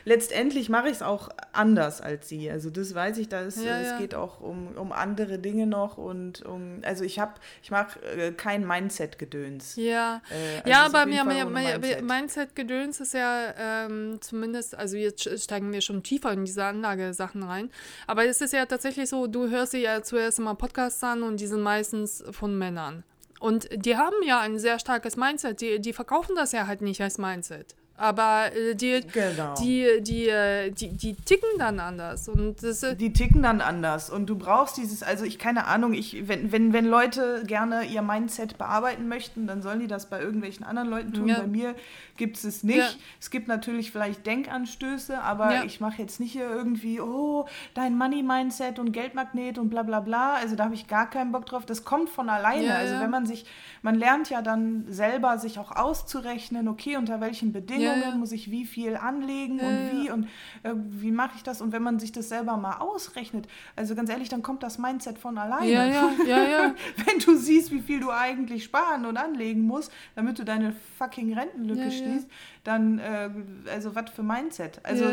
Letztendlich 0.05 0.69
mache 0.69 0.87
ich 0.87 0.95
es 0.95 1.03
auch 1.03 1.29
anders 1.53 2.01
als 2.01 2.29
sie. 2.29 2.51
Also 2.51 2.71
das 2.71 2.95
weiß 2.95 3.19
ich, 3.19 3.29
da 3.29 3.41
ist, 3.41 3.63
Ja, 3.63 3.79
es 3.81 3.91
ja. 3.91 3.99
geht 3.99 4.15
auch 4.15 4.41
um, 4.41 4.77
um 4.77 4.93
andere 4.93 5.39
Dinge 5.39 5.67
noch 5.67 5.99
und 5.99 6.43
um, 6.43 6.81
also 6.83 7.05
ich 7.05 7.19
habe, 7.19 7.35
ich 7.63 7.71
mache 7.71 8.01
äh, 8.17 8.33
kein 8.33 8.67
Mindset-Gedöns. 8.67 9.77
ja, 9.77 10.23
Äh, 10.31 10.59
also 10.59 10.71
ja, 10.71 10.85
aber 10.87 11.07
mir, 11.07 11.25
mir, 11.25 11.45
Mindset. 11.47 12.03
Mindset-Gedöns 12.03 13.01
ist 13.01 13.15
ja 13.15 13.55
ähm, 13.59 14.19
zumindest, 14.21 14.77
also 14.77 14.97
jetzt 14.97 15.29
steigen 15.43 15.73
wir 15.73 15.81
schon 15.81 16.03
tiefer 16.03 16.33
in 16.33 16.45
diese 16.45 16.65
Anlagesachen 16.65 17.43
rein, 17.43 17.71
aber 18.07 18.25
es 18.25 18.41
ist 18.41 18.53
ja 18.53 18.67
tatsächlich 18.67 19.09
so, 19.09 19.27
du 19.27 19.49
hörst 19.51 19.73
dir 19.73 19.81
ja 19.81 20.03
zuerst 20.03 20.39
immer 20.39 20.55
Podcasts 20.55 21.03
an 21.05 21.23
und 21.23 21.41
die 21.41 21.47
sind 21.47 21.61
meistens 21.63 22.25
von 22.31 22.57
Männern. 22.57 23.05
Und 23.41 23.69
die 23.75 23.97
haben 23.97 24.15
ja 24.25 24.39
ein 24.41 24.59
sehr 24.61 24.79
starkes 24.79 25.17
Mindset, 25.17 25.61
die, 25.61 25.81
die 25.81 25.93
verkaufen 25.93 26.37
das 26.37 26.53
ja 26.53 26.69
halt 26.69 26.81
nicht 26.81 27.01
als 27.01 27.19
Mindset. 27.19 27.75
Aber 27.97 28.51
äh, 28.57 28.75
die, 28.75 29.01
Genau. 29.13 29.55
die, 29.55 30.01
die, 30.01 30.29
äh, 30.29 30.71
die, 30.71 30.89
die 30.89 31.15
ticken 31.15 31.49
dann 31.59 31.79
anders. 31.79 32.29
Und 32.29 32.63
das, 32.63 32.83
äh, 32.83 32.97
die 32.97 33.13
ticken 33.13 33.43
dann 33.43 33.61
anders 33.61 34.11
und 34.11 34.27
du 34.27 34.37
brauchst 34.37 34.77
dieses, 34.77 35.03
also 35.03 35.25
ich 35.25 35.39
keine 35.39 35.67
Ahnung, 35.67 35.93
ich, 35.93 36.27
wenn, 36.27 36.51
wenn, 36.53 36.73
wenn 36.73 36.87
Leute 36.87 37.45
gerne 37.47 37.85
ihr 37.85 38.03
Mindset 38.03 38.59
bearbeiten 38.59 39.09
möchten, 39.09 39.47
dann 39.47 39.63
sollen 39.63 39.81
die 39.81 39.87
das 39.87 40.07
bei 40.07 40.21
irgendwelchen 40.21 40.65
anderen 40.65 40.89
Leuten 40.89 41.13
tun. 41.13 41.29
Ja. 41.29 41.41
Bei 41.41 41.47
mir 41.47 41.75
gibt 42.17 42.37
es 42.37 42.45
es 42.45 42.63
nicht. 42.63 42.79
Ja. 42.79 42.89
Es 43.21 43.31
gibt 43.31 43.49
natürlich 43.49 43.91
vielleicht 43.91 44.27
Denkanstöße, 44.27 45.19
aber 45.21 45.53
Ja. 45.55 45.65
ich 45.65 45.81
mache 45.81 46.01
jetzt 46.01 46.21
nicht 46.21 46.33
hier 46.33 46.49
irgendwie, 46.49 47.01
oh, 47.01 47.47
dein 47.75 47.97
Money-Mindset 47.97 48.79
und 48.79 48.93
Geldmagnet 48.93 49.59
und 49.59 49.71
bla 49.71 49.83
bla 49.83 50.01
bla. 50.01 50.35
Also 50.35 50.57
da 50.57 50.65
habe 50.65 50.75
ich 50.75 50.87
gar 50.87 51.09
keinen 51.09 51.33
Bock 51.33 51.47
drauf. 51.47 51.65
Das 51.67 51.85
kommt 51.85 52.11
von 52.11 52.29
alleine. 52.29 52.65
Ja, 52.67 52.75
also 52.77 52.99
wenn 53.01 53.11
man 53.11 53.27
sich, 53.27 53.45
man 53.83 53.95
lernt 53.95 54.31
ja 54.31 54.43
dann 54.43 54.85
selber 54.89 55.39
sich 55.39 55.59
auch 55.59 55.71
auszurechnen, 55.75 56.69
okay, 56.69 56.97
unter 56.97 57.21
welchen 57.21 57.53
Bedingungen 57.53 58.19
muss 58.19 58.33
ich 58.33 58.51
wie 58.51 58.65
viel 58.65 58.97
anlegen 58.97 59.61
und 59.61 59.91
wie 59.93 60.11
und 60.11 60.25
äh, 60.63 60.73
wie 60.75 61.11
mache 61.13 61.33
ich 61.37 61.43
das? 61.43 61.61
Und 61.63 61.73
wenn 61.73 61.83
man 61.83 61.99
sich 61.99 62.13
das 62.13 62.29
selber 62.29 62.57
mal 62.57 62.79
ausrechnet, 62.79 63.47
also 63.77 63.95
ganz 63.95 64.11
ehrlich, 64.11 64.29
dann 64.29 64.43
kommt 64.43 64.63
das 64.63 64.79
Mindset 64.79 65.19
von 65.19 65.39
alleine. 65.39 65.71
ja, 65.71 65.85
ja, 65.87 66.11
ja, 66.27 66.45
ja. 66.45 66.75
Wenn 67.07 67.19
du 67.19 67.37
siehst, 67.37 67.71
wie 67.73 67.81
viel 67.81 68.01
du 68.01 68.11
eigentlich 68.11 68.65
sparen 68.65 69.07
und 69.07 69.17
anlegen 69.17 69.63
musst, 69.63 69.93
damit 70.15 70.39
du 70.39 70.45
deine 70.45 70.75
fucking 70.99 71.33
Rentenlücke 71.39 71.83
Ja, 71.85 71.91
schließt, 72.13 72.29
dann, 72.65 72.99
äh, 72.99 73.31
also 73.71 73.95
was 73.95 74.11
für 74.11 74.23
Mindset? 74.23 74.81
Also 74.85 75.13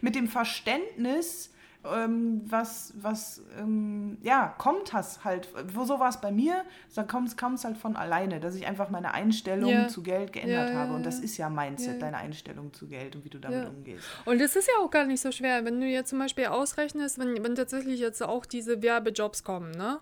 mit 0.00 0.14
dem 0.14 0.28
Verständnis, 0.28 1.52
ähm, 1.82 2.42
was, 2.44 2.92
was, 3.00 3.42
ähm, 3.58 4.18
ja, 4.22 4.54
kommt 4.58 4.92
das 4.92 5.24
halt, 5.24 5.48
wo 5.74 5.84
so 5.84 5.98
war 5.98 6.10
es 6.10 6.20
bei 6.20 6.30
mir, 6.30 6.64
da 6.94 7.04
kommt 7.04 7.28
es 7.28 7.64
halt 7.64 7.78
von 7.78 7.96
alleine, 7.96 8.38
dass 8.38 8.54
ich 8.54 8.66
einfach 8.66 8.90
meine 8.90 9.14
Einstellung 9.14 9.70
Ja. 9.70 9.88
zu 9.88 10.02
Geld 10.02 10.32
geändert 10.34 10.68
Ja, 10.70 10.74
habe. 10.74 10.92
Und 10.94 11.06
das 11.06 11.20
ist 11.20 11.38
ja 11.38 11.48
Mindset, 11.48 11.94
Ja, 11.94 12.00
deine 12.00 12.18
Einstellung 12.18 12.72
zu 12.74 12.86
Geld 12.86 13.16
und 13.16 13.24
wie 13.24 13.30
du 13.30 13.38
damit 13.38 13.66
umgehst. 13.66 14.06
Und 14.26 14.40
es 14.42 14.56
ist 14.56 14.68
ja 14.68 14.74
auch 14.84 14.90
gar 14.90 15.06
nicht 15.06 15.22
so 15.22 15.32
schwer, 15.32 15.64
wenn 15.64 15.80
du 15.80 15.86
jetzt 15.86 16.10
zum 16.10 16.18
Beispiel 16.18 16.46
ausrechnest, 16.46 17.18
wenn, 17.18 17.42
wenn 17.42 17.54
tatsächlich 17.54 17.98
jetzt 17.98 18.22
auch 18.22 18.44
diese 18.44 18.82
Werbejobs 18.82 19.42
kommen, 19.42 19.70
ne? 19.70 20.00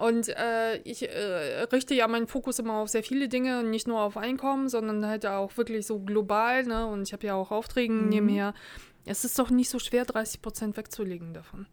Und 0.00 0.28
äh, 0.28 0.78
ich 0.78 1.08
äh, 1.08 1.62
richte 1.72 1.94
ja 1.94 2.08
meinen 2.08 2.26
Fokus 2.26 2.58
immer 2.58 2.74
auf 2.74 2.88
sehr 2.88 3.02
viele 3.02 3.28
Dinge, 3.28 3.62
nicht 3.62 3.86
nur 3.86 4.00
auf 4.00 4.16
Einkommen, 4.16 4.68
sondern 4.68 5.04
halt 5.06 5.26
auch 5.26 5.56
wirklich 5.56 5.86
so 5.86 6.00
global, 6.00 6.64
ne? 6.64 6.86
Und 6.86 7.02
ich 7.02 7.12
habe 7.12 7.26
ja 7.26 7.34
auch 7.34 7.50
Aufträge 7.50 7.92
Mhm. 7.92 8.08
nebenher. 8.08 8.54
Es 9.04 9.24
ist 9.24 9.38
doch 9.38 9.50
nicht 9.50 9.70
so 9.70 9.78
schwer, 9.78 10.04
30% 10.06 10.76
wegzulegen 10.76 11.34
davon. 11.34 11.66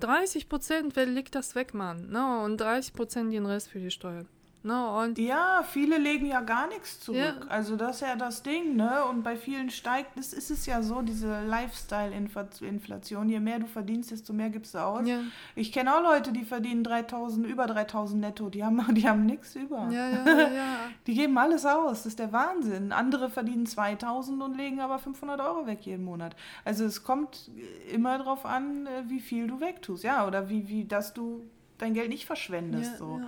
30%, 0.00 0.96
wer 0.96 1.06
legt 1.06 1.34
das 1.34 1.54
weg, 1.54 1.74
Mann? 1.74 2.10
Ne? 2.10 2.40
Und 2.42 2.60
30% 2.60 3.30
den 3.30 3.46
Rest 3.46 3.68
für 3.68 3.78
die 3.78 3.90
Steuern. 3.90 4.28
Ne? 4.64 4.86
Und 4.90 5.18
Ja, 5.18 5.64
viele 5.68 5.98
legen 5.98 6.26
ja 6.26 6.40
gar 6.40 6.68
nichts 6.68 7.00
zurück. 7.00 7.18
Ja. 7.40 7.46
Also 7.48 7.76
das 7.76 7.96
ist 7.96 8.00
ja 8.02 8.16
das 8.16 8.42
Ding, 8.42 8.76
ne? 8.76 9.04
Und 9.04 9.22
bei 9.22 9.36
vielen 9.36 9.70
steigt, 9.70 10.16
das 10.16 10.32
ist 10.32 10.50
es 10.50 10.66
ja 10.66 10.82
so, 10.82 11.02
diese 11.02 11.44
Lifestyle-Inflation. 11.46 13.28
Je 13.28 13.40
mehr 13.40 13.58
du 13.58 13.66
verdienst, 13.66 14.10
desto 14.10 14.32
mehr 14.32 14.50
gibst 14.50 14.74
du 14.74 14.78
aus. 14.78 15.06
ja, 15.06 15.20
Ich 15.54 15.72
kenne 15.72 15.94
auch 15.94 16.02
Leute, 16.02 16.32
die 16.32 16.44
verdienen 16.44 16.84
3000, 16.84 17.46
über 17.46 17.66
3000 17.66 18.20
netto. 18.20 18.50
Die 18.50 18.64
haben, 18.64 18.82
die 18.94 19.08
haben 19.08 19.26
nichts 19.26 19.54
über. 19.56 19.88
ja. 19.90 20.76
Die 21.06 21.14
geben 21.14 21.36
alles 21.38 21.66
aus. 21.66 21.98
Das 21.98 22.06
ist 22.06 22.18
der 22.18 22.32
Wahnsinn. 22.32 22.92
Andere 22.92 23.30
verdienen 23.30 23.66
2000 23.66 24.42
und 24.42 24.56
legen 24.56 24.80
aber 24.80 24.98
500 24.98 25.40
Euro 25.40 25.66
weg 25.66 25.80
jeden 25.82 26.04
Monat. 26.04 26.36
Also 26.64 26.84
es 26.84 27.02
kommt 27.02 27.50
immer 27.92 28.18
darauf 28.18 28.44
an, 28.46 28.86
äh, 28.86 29.08
wie 29.08 29.20
viel 29.20 29.46
du 29.46 29.60
wegtust. 29.60 30.04
Ja, 30.04 30.26
oder 30.26 30.48
wie, 30.48 30.68
wie, 30.68 30.84
dass 30.84 31.14
du 31.14 31.42
dein 31.78 31.94
Geld 31.94 32.08
nicht 32.08 32.26
verschwendest. 32.26 32.98
so. 32.98 33.20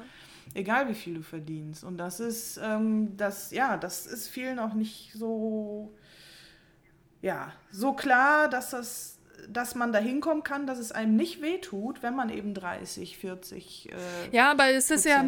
Egal 0.55 0.89
wie 0.89 0.95
viel 0.95 1.15
du 1.15 1.23
verdienst. 1.23 1.85
Und 1.85 1.99
das 1.99 2.21
ist, 2.21 2.59
ähm, 2.63 3.17
das, 3.17 3.51
ja, 3.51 3.77
das 3.77 4.07
ist 4.07 4.29
vielen 4.29 4.59
auch 4.59 4.75
nicht 4.75 5.13
so, 5.13 5.93
ja, 7.21 7.53
so 7.71 7.93
klar, 7.93 8.49
dass 8.49 8.71
das 8.71 9.14
dass 9.49 9.75
man 9.75 9.93
da 9.93 9.99
hinkommen 9.99 10.43
kann, 10.43 10.67
dass 10.67 10.79
es 10.79 10.93
einem 10.93 11.17
nicht 11.17 11.43
wehtut, 11.43 12.03
wenn 12.03 12.15
man 12.15 12.31
eben 12.31 12.55
30, 12.55 13.19
40. 13.19 13.91
Äh, 13.91 14.37
ja, 14.37 14.51
aber 14.51 14.71
es 14.71 14.91
ist 14.91 15.05
ja, 15.05 15.25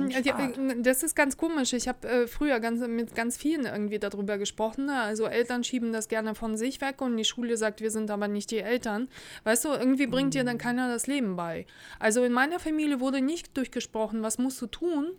das 0.78 1.02
ist 1.02 1.14
ganz 1.14 1.36
komisch. 1.36 1.72
Ich 1.72 1.88
habe 1.88 2.08
äh, 2.08 2.26
früher 2.26 2.60
ganz, 2.60 2.80
mit 2.86 3.14
ganz 3.14 3.36
vielen 3.36 3.66
irgendwie 3.66 3.98
darüber 3.98 4.38
gesprochen. 4.38 4.86
Ne? 4.86 5.00
Also 5.00 5.26
Eltern 5.26 5.64
schieben 5.64 5.92
das 5.92 6.08
gerne 6.08 6.34
von 6.34 6.56
sich 6.56 6.80
weg 6.80 7.00
und 7.00 7.16
die 7.16 7.24
Schule 7.24 7.56
sagt, 7.56 7.80
wir 7.80 7.90
sind 7.90 8.10
aber 8.10 8.28
nicht 8.28 8.50
die 8.50 8.58
Eltern. 8.58 9.08
Weißt 9.44 9.64
du, 9.64 9.68
irgendwie 9.70 10.06
bringt 10.06 10.28
mhm. 10.28 10.38
dir 10.38 10.44
dann 10.44 10.58
keiner 10.58 10.88
das 10.88 11.06
Leben 11.06 11.36
bei. 11.36 11.66
Also 11.98 12.24
in 12.24 12.32
meiner 12.32 12.58
Familie 12.58 13.00
wurde 13.00 13.20
nicht 13.20 13.56
durchgesprochen, 13.56 14.22
was 14.22 14.38
musst 14.38 14.60
du 14.60 14.66
tun. 14.66 15.12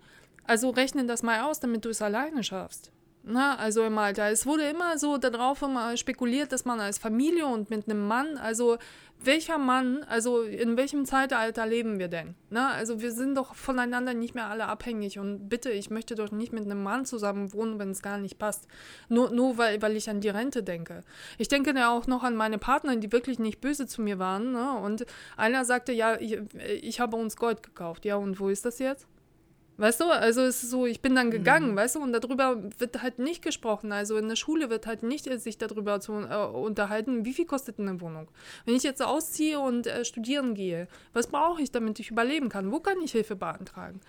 Also 0.44 0.70
rechne 0.70 1.04
das 1.04 1.22
mal 1.22 1.42
aus, 1.42 1.60
damit 1.60 1.84
du 1.84 1.90
es 1.90 2.00
alleine 2.00 2.42
schaffst. 2.42 2.90
Na, 3.30 3.56
also 3.56 3.82
im 3.82 3.98
Alter. 3.98 4.30
Es 4.30 4.46
wurde 4.46 4.62
immer 4.70 4.96
so 4.96 5.18
darauf 5.18 5.60
immer 5.60 5.94
spekuliert, 5.98 6.50
dass 6.50 6.64
man 6.64 6.80
als 6.80 6.96
Familie 6.96 7.44
und 7.44 7.68
mit 7.68 7.86
einem 7.86 8.06
Mann, 8.06 8.38
also 8.38 8.78
welcher 9.22 9.58
Mann, 9.58 10.02
also 10.08 10.40
in 10.40 10.78
welchem 10.78 11.04
Zeitalter 11.04 11.66
leben 11.66 11.98
wir 11.98 12.08
denn? 12.08 12.36
Na, 12.48 12.70
also 12.70 13.02
wir 13.02 13.12
sind 13.12 13.34
doch 13.34 13.54
voneinander 13.54 14.14
nicht 14.14 14.34
mehr 14.34 14.46
alle 14.46 14.64
abhängig 14.64 15.18
und 15.18 15.50
bitte, 15.50 15.70
ich 15.70 15.90
möchte 15.90 16.14
doch 16.14 16.30
nicht 16.30 16.54
mit 16.54 16.64
einem 16.64 16.82
Mann 16.82 17.04
zusammen 17.04 17.52
wohnen, 17.52 17.78
wenn 17.78 17.90
es 17.90 18.00
gar 18.00 18.16
nicht 18.16 18.38
passt. 18.38 18.66
Nur, 19.10 19.28
nur 19.28 19.58
weil, 19.58 19.82
weil 19.82 19.94
ich 19.96 20.08
an 20.08 20.22
die 20.22 20.30
Rente 20.30 20.62
denke. 20.62 21.02
Ich 21.36 21.48
denke 21.48 21.74
ja 21.74 21.90
auch 21.90 22.06
noch 22.06 22.22
an 22.22 22.34
meine 22.34 22.56
Partner, 22.56 22.96
die 22.96 23.12
wirklich 23.12 23.38
nicht 23.38 23.60
böse 23.60 23.86
zu 23.86 24.00
mir 24.00 24.18
waren. 24.18 24.52
Ne? 24.52 24.72
Und 24.72 25.04
einer 25.36 25.66
sagte, 25.66 25.92
ja, 25.92 26.18
ich, 26.18 26.38
ich 26.80 26.98
habe 26.98 27.16
uns 27.16 27.36
Gold 27.36 27.62
gekauft. 27.62 28.06
Ja, 28.06 28.16
und 28.16 28.40
wo 28.40 28.48
ist 28.48 28.64
das 28.64 28.78
jetzt? 28.78 29.06
Weißt 29.78 30.00
du, 30.00 30.06
also 30.06 30.42
es 30.42 30.64
ist 30.64 30.70
so, 30.70 30.86
ich 30.86 31.00
bin 31.00 31.14
dann 31.14 31.30
gegangen, 31.30 31.70
mhm. 31.70 31.76
weißt 31.76 31.94
du, 31.94 32.00
und 32.00 32.12
darüber 32.12 32.60
wird 32.78 33.00
halt 33.00 33.20
nicht 33.20 33.42
gesprochen. 33.42 33.92
Also 33.92 34.16
in 34.16 34.28
der 34.28 34.34
Schule 34.34 34.70
wird 34.70 34.88
halt 34.88 35.04
nicht 35.04 35.26
sich 35.40 35.56
darüber 35.56 36.00
zu 36.00 36.14
äh, 36.14 36.34
unterhalten, 36.36 37.24
wie 37.24 37.32
viel 37.32 37.46
kostet 37.46 37.78
eine 37.78 38.00
Wohnung. 38.00 38.26
Wenn 38.64 38.74
ich 38.74 38.82
jetzt 38.82 39.00
ausziehe 39.00 39.60
und 39.60 39.86
äh, 39.86 40.04
studieren 40.04 40.54
gehe, 40.54 40.88
was 41.12 41.28
brauche 41.28 41.62
ich, 41.62 41.70
damit 41.70 42.00
ich 42.00 42.10
überleben 42.10 42.48
kann? 42.48 42.72
Wo 42.72 42.80
kann 42.80 43.00
ich 43.00 43.12
Hilfe 43.12 43.36
beantragen? 43.36 44.00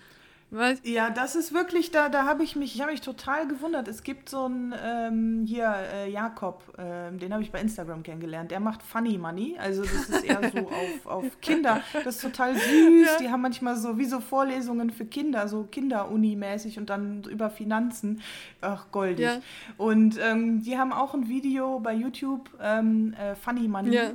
Was? 0.51 0.79
Ja, 0.83 1.11
das 1.11 1.35
ist 1.35 1.53
wirklich, 1.53 1.91
da, 1.91 2.09
da 2.09 2.25
habe 2.25 2.43
ich 2.43 2.55
mich, 2.55 2.73
ich 2.73 2.81
habe 2.81 2.91
mich 2.91 3.01
total 3.01 3.47
gewundert. 3.47 3.87
Es 3.87 4.01
gibt 4.01 4.29
so 4.29 4.45
einen, 4.45 4.73
ähm, 4.83 5.45
hier, 5.45 5.75
äh, 5.93 6.09
Jakob, 6.09 6.63
äh, 6.77 7.15
den 7.15 7.33
habe 7.33 7.43
ich 7.43 7.51
bei 7.51 7.61
Instagram 7.61 8.01
kennengelernt. 8.01 8.49
Der 8.49 8.59
macht 8.59 8.81
Funny 8.81 9.17
Money, 9.19 9.57
also 9.59 9.83
das 9.83 10.09
ist 10.09 10.23
eher 10.23 10.41
so 10.51 10.57
auf, 11.05 11.05
auf 11.05 11.41
Kinder. 11.41 11.81
Das 12.03 12.15
ist 12.15 12.21
total 12.21 12.55
süß. 12.55 13.07
Ja. 13.07 13.17
Die 13.19 13.29
haben 13.29 13.41
manchmal 13.41 13.75
so, 13.75 13.97
wie 13.99 14.05
so 14.05 14.19
Vorlesungen 14.19 14.89
für 14.89 15.05
Kinder, 15.05 15.47
so 15.47 15.67
Kinderuni-mäßig 15.71 16.79
und 16.79 16.89
dann 16.89 17.23
über 17.25 17.51
Finanzen. 17.51 18.21
Ach, 18.61 18.87
goldig. 18.91 19.25
Ja. 19.25 19.41
Und 19.77 20.17
ähm, 20.19 20.63
die 20.63 20.79
haben 20.79 20.93
auch 20.93 21.13
ein 21.13 21.29
Video 21.29 21.79
bei 21.79 21.93
YouTube, 21.93 22.49
ähm, 22.59 23.13
äh, 23.13 23.35
Funny 23.35 23.67
Money. 23.67 23.93
Ja. 23.93 24.11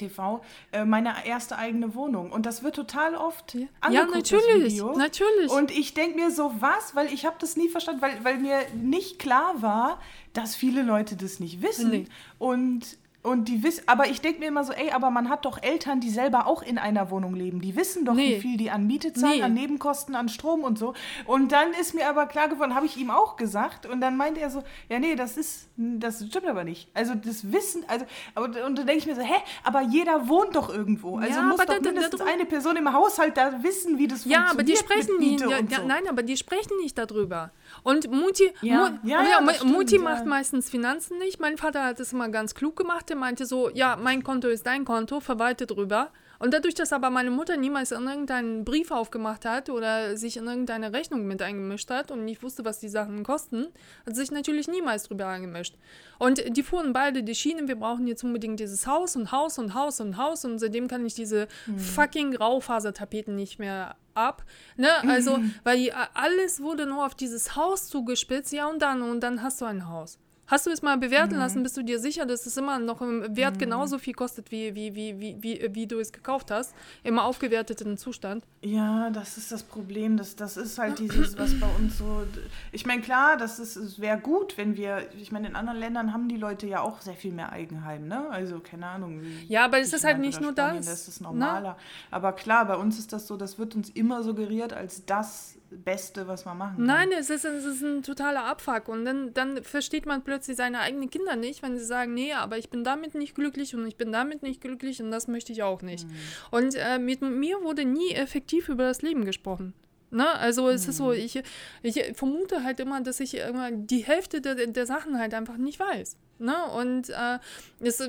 TV, 0.00 0.42
äh, 0.72 0.84
meine 0.84 1.26
erste 1.26 1.56
eigene 1.56 1.94
Wohnung. 1.94 2.32
Und 2.32 2.46
das 2.46 2.62
wird 2.62 2.74
total 2.74 3.14
oft 3.14 3.54
ja. 3.54 3.66
angeguckt, 3.80 4.30
Ja, 4.30 4.38
natürlich, 4.38 4.82
natürlich. 4.82 5.50
Und 5.50 5.70
ich 5.70 5.94
denke 5.94 6.18
mir 6.18 6.30
so, 6.30 6.52
was? 6.60 6.94
Weil 6.94 7.12
ich 7.12 7.26
habe 7.26 7.36
das 7.38 7.56
nie 7.56 7.68
verstanden, 7.68 8.02
weil, 8.02 8.24
weil 8.24 8.38
mir 8.38 8.60
nicht 8.74 9.18
klar 9.18 9.62
war, 9.62 10.00
dass 10.32 10.54
viele 10.54 10.82
Leute 10.82 11.16
das 11.16 11.40
nicht 11.40 11.62
wissen. 11.62 11.90
Nee. 11.90 12.06
Und 12.38 12.98
und 13.22 13.48
die 13.48 13.62
wissen, 13.62 13.82
aber 13.86 14.08
ich 14.08 14.22
denke 14.22 14.40
mir 14.40 14.46
immer 14.46 14.64
so, 14.64 14.72
ey, 14.72 14.92
aber 14.92 15.10
man 15.10 15.28
hat 15.28 15.44
doch 15.44 15.62
Eltern, 15.62 16.00
die 16.00 16.08
selber 16.08 16.46
auch 16.46 16.62
in 16.62 16.78
einer 16.78 17.10
Wohnung 17.10 17.34
leben. 17.34 17.60
Die 17.60 17.76
wissen 17.76 18.06
doch, 18.06 18.14
nee. 18.14 18.36
wie 18.36 18.40
viel 18.40 18.56
die 18.56 18.70
an 18.70 18.86
Miete 18.86 19.12
zahlen, 19.12 19.36
nee. 19.36 19.42
an 19.42 19.52
Nebenkosten, 19.52 20.14
an 20.14 20.30
Strom 20.30 20.64
und 20.64 20.78
so. 20.78 20.94
Und 21.26 21.52
dann 21.52 21.72
ist 21.74 21.94
mir 21.94 22.08
aber 22.08 22.24
klar 22.26 22.48
geworden, 22.48 22.74
habe 22.74 22.86
ich 22.86 22.96
ihm 22.96 23.10
auch 23.10 23.36
gesagt. 23.36 23.84
Und 23.84 24.00
dann 24.00 24.16
meinte 24.16 24.40
er 24.40 24.48
so, 24.48 24.62
ja, 24.88 24.98
nee, 24.98 25.16
das 25.16 25.36
ist, 25.36 25.68
das 25.76 26.24
stimmt 26.26 26.46
aber 26.46 26.64
nicht. 26.64 26.88
Also 26.94 27.14
das 27.14 27.52
Wissen, 27.52 27.84
also, 27.88 28.06
aber, 28.34 28.46
und 28.64 28.78
dann 28.78 28.86
denke 28.86 28.96
ich 28.96 29.06
mir 29.06 29.14
so, 29.14 29.20
hä, 29.20 29.42
aber 29.64 29.82
jeder 29.82 30.26
wohnt 30.26 30.56
doch 30.56 30.70
irgendwo. 30.70 31.18
Also 31.18 31.40
ja, 31.40 31.42
muss 31.42 31.58
doch 31.58 31.66
da, 31.66 31.80
mindestens 31.80 32.20
da, 32.20 32.24
da, 32.24 32.32
eine 32.32 32.46
Person 32.46 32.76
im 32.76 32.90
Haushalt 32.90 33.36
da 33.36 33.62
wissen, 33.62 33.98
wie 33.98 34.08
das 34.08 34.24
ja, 34.24 34.46
funktioniert. 34.46 34.46
Ja, 34.46 34.50
aber 34.50 34.62
die 34.62 34.76
sprechen 34.76 35.18
nicht, 35.18 35.40
ja, 35.42 35.78
ja, 35.78 35.84
nein, 35.86 36.08
aber 36.08 36.22
die 36.22 36.38
sprechen 36.38 36.78
nicht 36.80 36.96
darüber. 36.96 37.50
Und 37.82 38.10
Mutti, 38.10 38.52
ja, 38.62 38.90
Mu 38.90 39.08
ja, 39.08 39.22
ja, 39.22 39.40
ja 39.42 39.54
stimmt, 39.54 39.72
Mutti 39.72 39.98
macht 39.98 40.26
meistens 40.26 40.70
Finanzen 40.70 41.18
nicht. 41.18 41.40
Mein 41.40 41.56
Vater 41.56 41.84
hat 41.84 42.00
es 42.00 42.12
immer 42.12 42.28
ganz 42.28 42.54
klug 42.54 42.76
gemacht. 42.76 43.08
Der 43.08 43.16
meinte 43.16 43.46
so, 43.46 43.70
ja, 43.70 43.96
mein 43.96 44.22
Konto 44.22 44.48
ist 44.48 44.66
dein 44.66 44.84
Konto, 44.84 45.20
verwalte 45.20 45.66
drüber. 45.66 46.10
Und 46.40 46.54
dadurch, 46.54 46.74
dass 46.74 46.94
aber 46.94 47.10
meine 47.10 47.30
Mutter 47.30 47.58
niemals 47.58 47.92
in 47.92 48.06
irgendeinen 48.06 48.64
Brief 48.64 48.90
aufgemacht 48.90 49.44
hat 49.44 49.68
oder 49.68 50.16
sich 50.16 50.38
in 50.38 50.46
irgendeine 50.46 50.90
Rechnung 50.94 51.26
mit 51.26 51.42
eingemischt 51.42 51.90
hat 51.90 52.10
und 52.10 52.24
nicht 52.24 52.42
wusste, 52.42 52.64
was 52.64 52.80
die 52.80 52.88
Sachen 52.88 53.22
kosten, 53.24 53.66
hat 54.06 54.16
sich 54.16 54.30
natürlich 54.30 54.66
niemals 54.66 55.02
drüber 55.02 55.26
eingemischt. 55.26 55.74
Und 56.18 56.42
die 56.56 56.62
fuhren 56.62 56.94
beide 56.94 57.22
die 57.22 57.34
Schiene, 57.34 57.68
wir 57.68 57.76
brauchen 57.76 58.06
jetzt 58.06 58.24
unbedingt 58.24 58.58
dieses 58.58 58.86
Haus 58.86 59.16
und 59.16 59.32
Haus 59.32 59.58
und 59.58 59.74
Haus 59.74 60.00
und 60.00 60.16
Haus 60.16 60.46
und 60.46 60.58
seitdem 60.58 60.88
kann 60.88 61.04
ich 61.04 61.12
diese 61.12 61.46
hm. 61.66 61.78
fucking 61.78 62.34
Raufasertapeten 62.34 63.36
nicht 63.36 63.58
mehr 63.58 63.96
ab. 64.14 64.44
Ne? 64.76 64.88
Also, 65.08 65.38
mhm. 65.38 65.54
weil 65.64 65.78
die, 65.78 65.92
alles 65.92 66.60
wurde 66.60 66.86
nur 66.86 67.04
auf 67.06 67.14
dieses 67.14 67.56
Haus 67.56 67.88
zugespitzt, 67.88 68.52
ja 68.52 68.66
und 68.66 68.80
dann, 68.80 69.02
und 69.02 69.20
dann 69.20 69.42
hast 69.42 69.60
du 69.60 69.64
ein 69.64 69.88
Haus. 69.88 70.18
Hast 70.50 70.66
du 70.66 70.70
es 70.70 70.82
mal 70.82 70.98
bewerten 70.98 71.34
mhm. 71.34 71.40
lassen? 71.40 71.62
Bist 71.62 71.76
du 71.76 71.84
dir 71.84 72.00
sicher, 72.00 72.26
dass 72.26 72.44
es 72.44 72.56
immer 72.56 72.80
noch 72.80 73.00
im 73.00 73.36
Wert 73.36 73.54
mhm. 73.54 73.58
genauso 73.60 73.98
viel 73.98 74.14
kostet, 74.14 74.50
wie, 74.50 74.74
wie, 74.74 74.96
wie, 74.96 75.20
wie, 75.20 75.36
wie, 75.40 75.70
wie 75.72 75.86
du 75.86 76.00
es 76.00 76.10
gekauft 76.10 76.50
hast? 76.50 76.74
Im 77.04 77.20
aufgewerteten 77.20 77.96
Zustand? 77.96 78.44
Ja, 78.62 79.10
das 79.10 79.38
ist 79.38 79.52
das 79.52 79.62
Problem. 79.62 80.16
Das, 80.16 80.34
das 80.34 80.56
ist 80.56 80.76
halt 80.78 80.98
dieses, 80.98 81.38
was 81.38 81.58
bei 81.60 81.68
uns 81.78 81.98
so. 81.98 82.26
Ich 82.72 82.84
meine, 82.84 83.00
klar, 83.00 83.36
das 83.36 83.60
ist, 83.60 83.76
es 83.76 84.00
wäre 84.00 84.18
gut, 84.18 84.58
wenn 84.58 84.76
wir. 84.76 85.06
Ich 85.20 85.30
meine, 85.30 85.46
in 85.46 85.54
anderen 85.54 85.78
Ländern 85.78 86.12
haben 86.12 86.28
die 86.28 86.36
Leute 86.36 86.66
ja 86.66 86.80
auch 86.80 87.00
sehr 87.00 87.14
viel 87.14 87.32
mehr 87.32 87.52
Eigenheim, 87.52 88.08
ne? 88.08 88.28
Also, 88.30 88.58
keine 88.58 88.86
Ahnung. 88.88 89.22
Ja, 89.46 89.64
aber 89.64 89.78
es 89.78 89.92
ist 89.92 90.02
halt 90.02 90.18
nicht 90.18 90.40
nur 90.40 90.50
Spanien, 90.50 90.78
das. 90.78 90.86
Das 90.86 91.08
ist 91.08 91.20
normaler. 91.20 91.76
Na? 92.10 92.16
Aber 92.16 92.32
klar, 92.32 92.64
bei 92.64 92.76
uns 92.76 92.98
ist 92.98 93.12
das 93.12 93.28
so, 93.28 93.36
das 93.36 93.60
wird 93.60 93.76
uns 93.76 93.88
immer 93.90 94.24
suggeriert 94.24 94.72
als 94.72 95.06
das 95.06 95.59
Beste, 95.70 96.26
was 96.28 96.44
man 96.44 96.58
machen 96.58 96.76
kann. 96.76 96.86
Nein, 96.86 97.08
es 97.18 97.30
ist, 97.30 97.44
es 97.44 97.64
ist 97.64 97.82
ein 97.82 98.02
totaler 98.02 98.44
Abfuck. 98.44 98.88
Und 98.88 99.04
dann, 99.04 99.32
dann 99.34 99.62
versteht 99.62 100.06
man 100.06 100.22
plötzlich 100.22 100.56
seine 100.56 100.80
eigenen 100.80 101.10
Kinder 101.10 101.36
nicht, 101.36 101.62
wenn 101.62 101.78
sie 101.78 101.84
sagen, 101.84 102.14
nee, 102.14 102.32
aber 102.32 102.58
ich 102.58 102.70
bin 102.70 102.84
damit 102.84 103.14
nicht 103.14 103.34
glücklich 103.34 103.74
und 103.74 103.86
ich 103.86 103.96
bin 103.96 104.12
damit 104.12 104.42
nicht 104.42 104.60
glücklich 104.60 105.02
und 105.02 105.10
das 105.10 105.28
möchte 105.28 105.52
ich 105.52 105.62
auch 105.62 105.82
nicht. 105.82 106.06
Mhm. 106.06 106.14
Und 106.50 106.74
äh, 106.74 106.98
mit 106.98 107.22
mir 107.22 107.62
wurde 107.62 107.84
nie 107.84 108.12
effektiv 108.12 108.68
über 108.68 108.84
das 108.84 109.02
Leben 109.02 109.24
gesprochen. 109.24 109.74
Ne? 110.10 110.28
Also 110.28 110.68
es 110.68 110.84
mhm. 110.84 110.90
ist 110.90 110.96
so, 110.96 111.04
mhm. 111.06 111.12
ich, 111.12 111.42
ich 111.82 112.16
vermute 112.16 112.64
halt 112.64 112.80
immer, 112.80 113.00
dass 113.00 113.20
ich 113.20 113.34
immer 113.34 113.70
die 113.70 114.04
Hälfte 114.04 114.40
der, 114.40 114.66
der 114.66 114.86
Sachen 114.86 115.18
halt 115.18 115.34
einfach 115.34 115.56
nicht 115.56 115.78
weiß. 115.78 116.16
Ne? 116.40 116.56
Und 116.76 117.10
äh, 117.10 117.38
ist, 117.80 118.02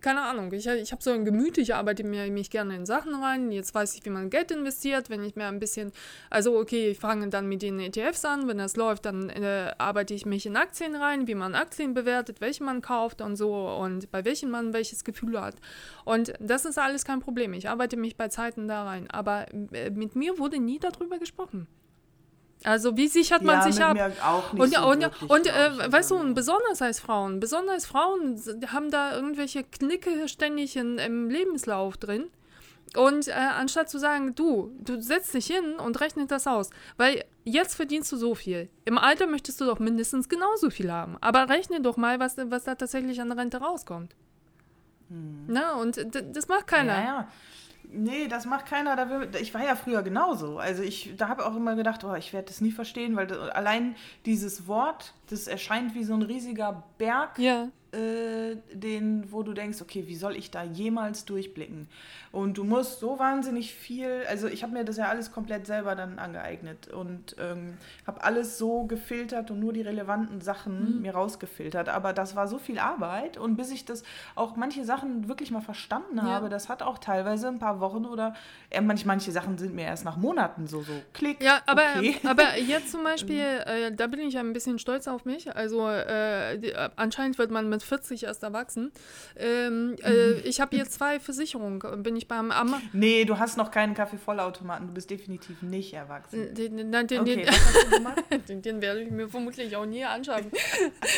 keine 0.00 0.22
Ahnung, 0.22 0.52
ich, 0.52 0.66
ich 0.66 0.92
habe 0.92 1.02
so 1.02 1.10
ein 1.10 1.24
Gemüt, 1.24 1.58
ich 1.58 1.74
arbeite 1.74 2.04
mir, 2.04 2.30
mich 2.30 2.50
gerne 2.50 2.76
in 2.76 2.86
Sachen 2.86 3.14
rein. 3.14 3.52
Jetzt 3.52 3.74
weiß 3.74 3.94
ich, 3.94 4.04
wie 4.04 4.10
man 4.10 4.30
Geld 4.30 4.50
investiert. 4.50 5.10
Wenn 5.10 5.24
ich 5.24 5.36
mir 5.36 5.46
ein 5.46 5.58
bisschen, 5.58 5.92
also 6.30 6.58
okay, 6.58 6.90
ich 6.90 6.98
fange 6.98 7.28
dann 7.28 7.48
mit 7.48 7.62
den 7.62 7.80
ETFs 7.80 8.24
an. 8.24 8.48
Wenn 8.48 8.58
das 8.58 8.76
läuft, 8.76 9.06
dann 9.06 9.30
äh, 9.30 9.72
arbeite 9.78 10.14
ich 10.14 10.26
mich 10.26 10.46
in 10.46 10.56
Aktien 10.56 10.94
rein, 10.94 11.26
wie 11.26 11.34
man 11.34 11.54
Aktien 11.54 11.94
bewertet, 11.94 12.40
welche 12.40 12.64
man 12.64 12.82
kauft 12.82 13.20
und 13.20 13.36
so 13.36 13.68
und 13.68 14.10
bei 14.10 14.24
welchen 14.24 14.50
man 14.50 14.72
welches 14.72 15.04
Gefühl 15.04 15.40
hat. 15.40 15.56
Und 16.04 16.32
das 16.40 16.64
ist 16.64 16.78
alles 16.78 17.04
kein 17.04 17.20
Problem. 17.20 17.52
Ich 17.52 17.68
arbeite 17.68 17.96
mich 17.96 18.16
bei 18.16 18.28
Zeiten 18.28 18.68
da 18.68 18.84
rein. 18.84 19.10
Aber 19.10 19.46
äh, 19.72 19.90
mit 19.90 20.16
mir 20.16 20.38
wurde 20.38 20.58
nie 20.58 20.78
darüber 20.78 21.18
gesprochen. 21.18 21.66
Also 22.64 22.96
wie 22.96 23.08
sichert 23.08 23.42
man 23.42 23.56
ja, 23.56 23.72
sich 23.72 23.82
ab? 23.82 23.96
und, 24.52 24.74
so 24.74 24.88
und, 24.88 25.10
und 25.28 25.46
äh, 25.46 25.92
weißt 25.92 26.12
du, 26.12 26.16
und 26.16 26.34
besonders 26.34 26.80
als 26.80 27.00
Frauen, 27.00 27.40
besonders 27.40 27.86
Frauen 27.86 28.40
haben 28.68 28.90
da 28.90 29.14
irgendwelche 29.14 29.64
Knicke 29.64 30.28
ständig 30.28 30.76
in, 30.76 30.98
im 30.98 31.28
Lebenslauf 31.28 31.96
drin. 31.96 32.30
Und 32.96 33.28
äh, 33.28 33.32
anstatt 33.32 33.88
zu 33.88 33.98
sagen, 33.98 34.34
du, 34.34 34.70
du 34.80 35.00
setzt 35.00 35.32
dich 35.32 35.46
hin 35.46 35.76
und 35.76 36.00
rechnest 36.00 36.30
das 36.30 36.46
aus, 36.46 36.70
weil 36.98 37.24
jetzt 37.44 37.74
verdienst 37.74 38.12
du 38.12 38.16
so 38.16 38.34
viel. 38.34 38.68
Im 38.84 38.98
Alter 38.98 39.26
möchtest 39.26 39.60
du 39.60 39.64
doch 39.64 39.78
mindestens 39.78 40.28
genauso 40.28 40.68
viel 40.68 40.92
haben. 40.92 41.16
Aber 41.20 41.48
rechne 41.48 41.80
doch 41.80 41.96
mal, 41.96 42.20
was, 42.20 42.36
was 42.36 42.64
da 42.64 42.74
tatsächlich 42.74 43.20
an 43.20 43.32
Rente 43.32 43.58
rauskommt. 43.58 44.14
Hm. 45.08 45.44
Na, 45.46 45.74
und 45.76 46.06
das 46.32 46.48
macht 46.48 46.66
keiner. 46.66 46.94
Ja, 46.94 47.04
ja. 47.04 47.28
Nee, 47.92 48.28
das 48.28 48.46
macht 48.46 48.66
keiner. 48.66 48.96
Da 48.96 49.08
will, 49.08 49.28
ich 49.40 49.52
war 49.54 49.64
ja 49.64 49.76
früher 49.76 50.02
genauso. 50.02 50.58
Also 50.58 50.82
ich, 50.82 51.14
da 51.16 51.28
habe 51.28 51.46
auch 51.46 51.54
immer 51.54 51.76
gedacht, 51.76 52.04
oh, 52.04 52.14
ich 52.14 52.32
werde 52.32 52.46
das 52.46 52.60
nie 52.60 52.72
verstehen, 52.72 53.16
weil 53.16 53.26
das, 53.26 53.50
allein 53.50 53.94
dieses 54.26 54.66
Wort, 54.66 55.14
das 55.28 55.46
erscheint 55.46 55.94
wie 55.94 56.04
so 56.04 56.14
ein 56.14 56.22
riesiger 56.22 56.84
Berg. 56.98 57.38
Ja 57.38 57.68
äh, 57.92 58.56
den, 58.72 59.30
wo 59.30 59.42
du 59.42 59.52
denkst, 59.52 59.82
okay, 59.82 60.04
wie 60.06 60.16
soll 60.16 60.34
ich 60.36 60.50
da 60.50 60.62
jemals 60.62 61.24
durchblicken? 61.26 61.88
Und 62.30 62.56
du 62.56 62.64
musst 62.64 63.00
so 63.00 63.18
wahnsinnig 63.18 63.74
viel, 63.74 64.24
also 64.28 64.48
ich 64.48 64.62
habe 64.62 64.72
mir 64.72 64.84
das 64.84 64.96
ja 64.96 65.08
alles 65.08 65.32
komplett 65.32 65.66
selber 65.66 65.94
dann 65.94 66.18
angeeignet 66.18 66.88
und 66.88 67.36
ähm, 67.38 67.74
habe 68.06 68.24
alles 68.24 68.56
so 68.56 68.84
gefiltert 68.84 69.50
und 69.50 69.60
nur 69.60 69.74
die 69.74 69.82
relevanten 69.82 70.40
Sachen 70.40 70.96
mhm. 70.96 71.02
mir 71.02 71.12
rausgefiltert. 71.12 71.90
Aber 71.90 72.14
das 72.14 72.34
war 72.34 72.48
so 72.48 72.58
viel 72.58 72.78
Arbeit 72.78 73.36
und 73.36 73.56
bis 73.56 73.70
ich 73.70 73.84
das 73.84 74.04
auch 74.34 74.56
manche 74.56 74.86
Sachen 74.86 75.28
wirklich 75.28 75.50
mal 75.50 75.60
verstanden 75.60 76.16
ja. 76.16 76.22
habe, 76.22 76.48
das 76.48 76.70
hat 76.70 76.82
auch 76.82 76.96
teilweise 76.96 77.48
ein 77.48 77.58
paar 77.58 77.80
Wochen 77.80 78.06
oder 78.06 78.34
äh, 78.70 78.80
manche, 78.80 79.06
manche 79.06 79.32
Sachen 79.32 79.58
sind 79.58 79.74
mir 79.74 79.84
erst 79.84 80.06
nach 80.06 80.16
Monaten 80.16 80.66
so, 80.66 80.80
so 80.80 80.92
klick. 81.12 81.42
Ja, 81.42 81.60
aber, 81.66 81.82
okay. 81.98 82.16
aber 82.26 82.58
jetzt 82.58 82.90
zum 82.90 83.04
Beispiel, 83.04 83.42
äh, 83.66 83.92
da 83.92 84.06
bin 84.06 84.20
ich 84.20 84.38
ein 84.38 84.54
bisschen 84.54 84.78
stolz 84.78 85.06
auf 85.08 85.26
mich. 85.26 85.54
Also 85.54 85.86
äh, 85.86 86.58
die, 86.58 86.74
anscheinend 86.96 87.36
wird 87.36 87.50
man 87.50 87.68
mit 87.68 87.81
140 87.82 88.24
erst 88.24 88.42
erwachsen. 88.42 88.92
Ähm, 89.36 89.96
äh, 90.02 90.32
ich 90.40 90.60
habe 90.60 90.76
hier 90.76 90.86
zwei 90.86 91.20
Versicherungen. 91.20 91.80
Bin 92.02 92.16
ich 92.16 92.28
beim 92.28 92.50
Am 92.50 92.80
Nee, 92.92 93.24
du 93.24 93.38
hast 93.38 93.56
noch 93.56 93.70
keinen 93.70 93.94
Kaffeevollautomaten. 93.94 94.86
Du 94.88 94.94
bist 94.94 95.10
definitiv 95.10 95.62
nicht 95.62 95.92
erwachsen. 95.92 96.54
Den, 96.54 96.76
den, 96.76 97.06
den, 97.06 97.20
Okay, 97.20 97.46
den, 98.30 98.44
den, 98.46 98.62
den 98.62 98.82
werde 98.82 99.02
ich 99.02 99.10
mir 99.10 99.28
vermutlich 99.28 99.76
auch 99.76 99.86
nie 99.86 100.04
anschaffen. 100.04 100.50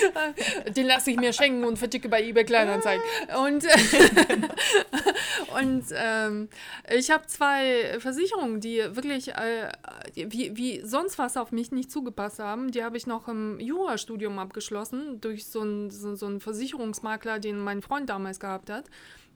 den 0.76 0.86
lasse 0.86 1.10
ich 1.10 1.16
mir 1.16 1.32
schenken 1.32 1.64
und 1.64 1.78
verticke 1.78 2.08
bei 2.08 2.22
eBay 2.22 2.44
Kleinanzeigen. 2.44 3.02
Und, 3.38 3.64
und 5.60 5.84
ähm, 5.94 6.48
ich 6.92 7.10
habe 7.10 7.26
zwei 7.26 7.98
Versicherungen, 7.98 8.60
die 8.60 8.78
wirklich 8.94 9.28
äh, 9.34 9.70
wie, 10.14 10.56
wie 10.56 10.80
sonst 10.84 11.18
was 11.18 11.36
auf 11.36 11.52
mich 11.52 11.72
nicht 11.72 11.90
zugepasst 11.90 12.38
haben. 12.38 12.70
Die 12.70 12.82
habe 12.82 12.96
ich 12.96 13.06
noch 13.06 13.28
im 13.28 13.60
Jurastudium 13.60 14.38
abgeschlossen 14.38 15.20
durch 15.20 15.46
so 15.46 15.60
einen 15.60 15.90
so, 15.90 16.14
so 16.14 16.26
einen 16.26 16.40
Versicherungsmakler, 16.54 17.38
den 17.38 17.58
mein 17.58 17.82
Freund 17.82 18.08
damals 18.08 18.40
gehabt 18.40 18.70
hat. 18.70 18.84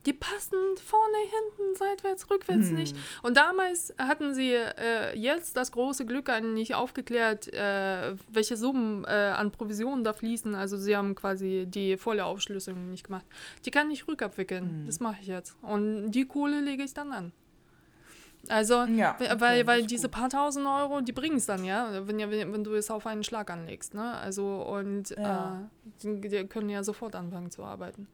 Die 0.07 0.13
passen 0.13 0.59
vorne, 0.83 1.17
hinten, 1.23 1.75
seitwärts, 1.77 2.31
rückwärts 2.31 2.71
nicht. 2.71 2.97
Und 3.23 3.37
damals 3.37 3.93
hatten 3.99 4.33
sie 4.33 4.55
äh, 4.55 5.19
jetzt 5.19 5.57
das 5.57 5.73
große 5.73 6.07
Glück 6.07 6.29
an 6.29 6.55
nicht 6.55 6.75
aufgeklärt, 6.77 7.53
äh, 7.53 8.15
welche 8.31 8.57
Summen 8.57 9.05
äh, 9.05 9.09
an 9.09 9.51
Provisionen 9.51 10.05
da 10.05 10.13
fließen. 10.13 10.55
Also 10.55 10.77
sie 10.77 10.97
haben 10.97 11.15
quasi 11.15 11.67
die 11.69 11.97
volle 11.97 12.25
Aufschlüsselung 12.25 12.91
nicht 12.91 13.05
gemacht. 13.05 13.27
Die 13.65 13.71
kann 13.71 13.91
ich 13.91 14.07
rückabwickeln. 14.07 14.85
Das 14.87 15.01
mache 15.01 15.17
ich 15.21 15.27
jetzt. 15.27 15.57
Und 15.63 16.13
die 16.13 16.27
Kohle 16.27 16.61
lege 16.61 16.85
ich 16.85 16.95
dann 16.95 17.13
an. 17.13 17.33
Also, 18.49 18.85
Ja, 18.85 19.17
weil, 19.39 19.67
weil 19.67 19.87
diese 19.87 20.09
paar 20.09 20.29
tausend 20.29 20.67
Euro, 20.67 21.01
die 21.01 21.13
bringen 21.13 21.37
es 21.37 21.47
dann, 21.47 21.65
ja, 21.65 22.07
wenn, 22.07 22.19
ja, 22.19 22.31
wenn 22.31 22.53
wenn 22.53 22.65
du 22.65 22.75
es 22.75 22.91
auf 22.91 23.07
einen 23.07 23.25
Schlag 23.25 23.51
anlegst, 23.51 23.95
ne? 23.95 24.15
Also, 24.15 24.63
und 24.63 25.11
Ja. 25.11 25.69
äh, 26.03 26.19
die, 26.21 26.47
können 26.47 26.69
ja 26.71 26.83
sofort 26.83 27.15
anfangen 27.15 27.51
zu 27.51 27.65
arbeiten. 27.65 28.09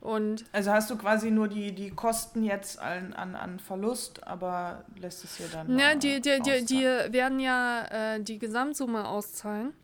Und 0.00 0.44
Also 0.52 0.72
hast 0.72 0.90
du 0.90 0.96
quasi 0.96 1.30
nur 1.30 1.46
die, 1.48 1.72
die 1.72 1.90
Kosten 1.90 2.42
jetzt 2.42 2.78
an, 2.78 3.12
an, 3.12 3.34
an 3.34 3.58
Verlust, 3.58 4.26
aber 4.26 4.84
lässt 4.98 5.24
es 5.24 5.36
hier 5.36 5.48
dann. 5.48 5.78
Ja, 5.78 5.90
äh, 5.90 5.96
die, 5.98 6.20
die, 6.22 6.40
die, 6.40 6.64
die 6.64 7.12
werden 7.12 7.38
ja 7.38 8.14
äh, 8.14 8.20
die 8.22 8.38
Gesamtsumme 8.38 9.06
auszahlen. 9.06 9.74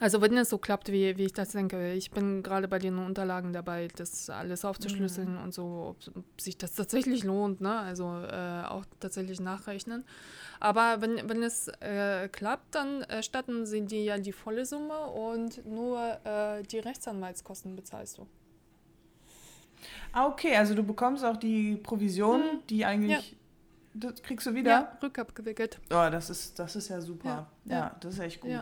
Also 0.00 0.20
wenn 0.20 0.36
es 0.36 0.50
so 0.50 0.58
klappt, 0.58 0.92
wie, 0.92 1.16
wie 1.16 1.24
ich 1.24 1.32
das 1.32 1.50
denke. 1.50 1.92
Ich 1.92 2.12
bin 2.12 2.42
gerade 2.44 2.68
bei 2.68 2.78
den 2.78 2.98
Unterlagen 2.98 3.52
dabei, 3.52 3.88
das 3.96 4.30
alles 4.30 4.64
aufzuschlüsseln 4.64 5.34
Mhm. 5.34 5.42
und 5.42 5.54
so, 5.54 5.96
ob, 5.96 6.16
ob 6.16 6.40
sich 6.40 6.56
das 6.56 6.74
tatsächlich 6.74 7.24
lohnt, 7.24 7.60
ne? 7.60 7.78
Also 7.80 8.04
äh, 8.04 8.62
auch 8.68 8.84
tatsächlich 9.00 9.40
nachrechnen. 9.40 10.04
Aber 10.60 11.00
wenn, 11.00 11.28
wenn 11.28 11.42
es 11.42 11.68
äh, 11.80 12.28
klappt, 12.28 12.76
dann 12.76 13.02
erstatten 13.02 13.66
sie 13.66 13.80
dir 13.86 14.02
ja 14.02 14.18
die 14.18 14.32
volle 14.32 14.66
Summe 14.66 15.06
und 15.06 15.66
nur 15.66 15.98
äh, 16.24 16.62
die 16.62 16.78
Rechtsanwaltskosten 16.78 17.74
bezahlst 17.74 18.18
du. 18.18 18.26
Ah, 20.12 20.26
okay, 20.26 20.56
also 20.56 20.74
du 20.74 20.82
bekommst 20.82 21.24
auch 21.24 21.36
die 21.36 21.76
Provision, 21.76 22.42
die 22.70 22.84
eigentlich. 22.84 23.36
Das 24.00 24.22
kriegst 24.22 24.46
du 24.46 24.54
wieder? 24.54 24.70
Ja, 24.70 24.98
rückabgewickelt. 25.02 25.78
Oh, 25.90 26.08
das 26.10 26.30
ist, 26.30 26.58
das 26.58 26.76
ist 26.76 26.88
ja 26.88 27.00
super. 27.00 27.48
Ja, 27.64 27.74
Ja, 27.74 27.96
das 28.00 28.14
ist 28.14 28.20
echt 28.20 28.40
gut. 28.40 28.50
Ja, 28.50 28.60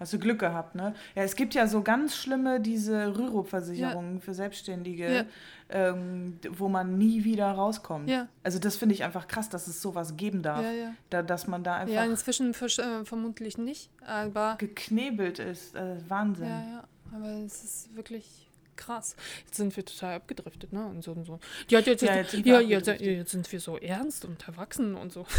Hast 0.00 0.12
du 0.12 0.18
Glück 0.18 0.38
gehabt, 0.38 0.74
ne? 0.74 0.94
Ja, 1.14 1.22
es 1.22 1.36
gibt 1.36 1.54
ja 1.54 1.66
so 1.66 1.82
ganz 1.82 2.16
schlimme, 2.16 2.60
diese 2.60 3.16
Rürup-Versicherungen 3.18 4.20
für 4.20 4.34
Selbstständige, 4.34 5.26
ähm, 5.68 6.38
wo 6.50 6.68
man 6.68 6.98
nie 6.98 7.24
wieder 7.24 7.50
rauskommt. 7.52 8.08
Ja. 8.08 8.28
Also 8.42 8.58
das 8.58 8.76
finde 8.76 8.94
ich 8.94 9.04
einfach 9.04 9.26
krass, 9.28 9.48
dass 9.48 9.66
es 9.66 9.80
sowas 9.82 10.16
geben 10.16 10.42
darf. 10.42 10.62
Ja, 10.62 10.70
ja. 10.72 10.94
Da, 11.10 11.22
dass 11.22 11.46
man 11.46 11.62
da 11.64 11.76
einfach 11.76 11.94
Ja, 11.94 12.04
inzwischen 12.04 12.52
versch- 12.54 12.80
äh, 12.82 13.04
vermutlich 13.04 13.58
nicht, 13.58 13.90
aber 14.06 14.56
geknebelt 14.58 15.38
ist. 15.38 15.74
Äh, 15.74 15.96
Wahnsinn. 16.08 16.48
ja, 16.48 16.60
ja, 16.62 16.84
aber 17.14 17.28
es 17.44 17.62
ist 17.64 17.96
wirklich 17.96 18.48
krass. 18.76 19.16
Jetzt 19.44 19.56
sind 19.56 19.76
wir 19.76 19.84
total 19.84 20.14
abgedriftet, 20.14 20.72
ne? 20.72 20.86
Und 20.86 21.02
so 21.02 21.12
und 21.12 21.24
so. 21.24 21.38
Ja, 21.68 21.80
jetzt, 21.80 22.02
Ja, 22.02 22.16
jetzt, 22.16 22.18
jetzt 22.24 22.30
sind 22.32 22.44
wir 22.44 22.60
ja, 22.60 22.78
jetzt, 22.78 23.00
jetzt 23.00 23.30
sind 23.30 23.52
wir 23.52 23.60
so 23.60 23.78
ernst 23.78 24.24
und 24.24 24.46
erwachsen 24.46 24.94
und 24.94 25.12
so. 25.12 25.26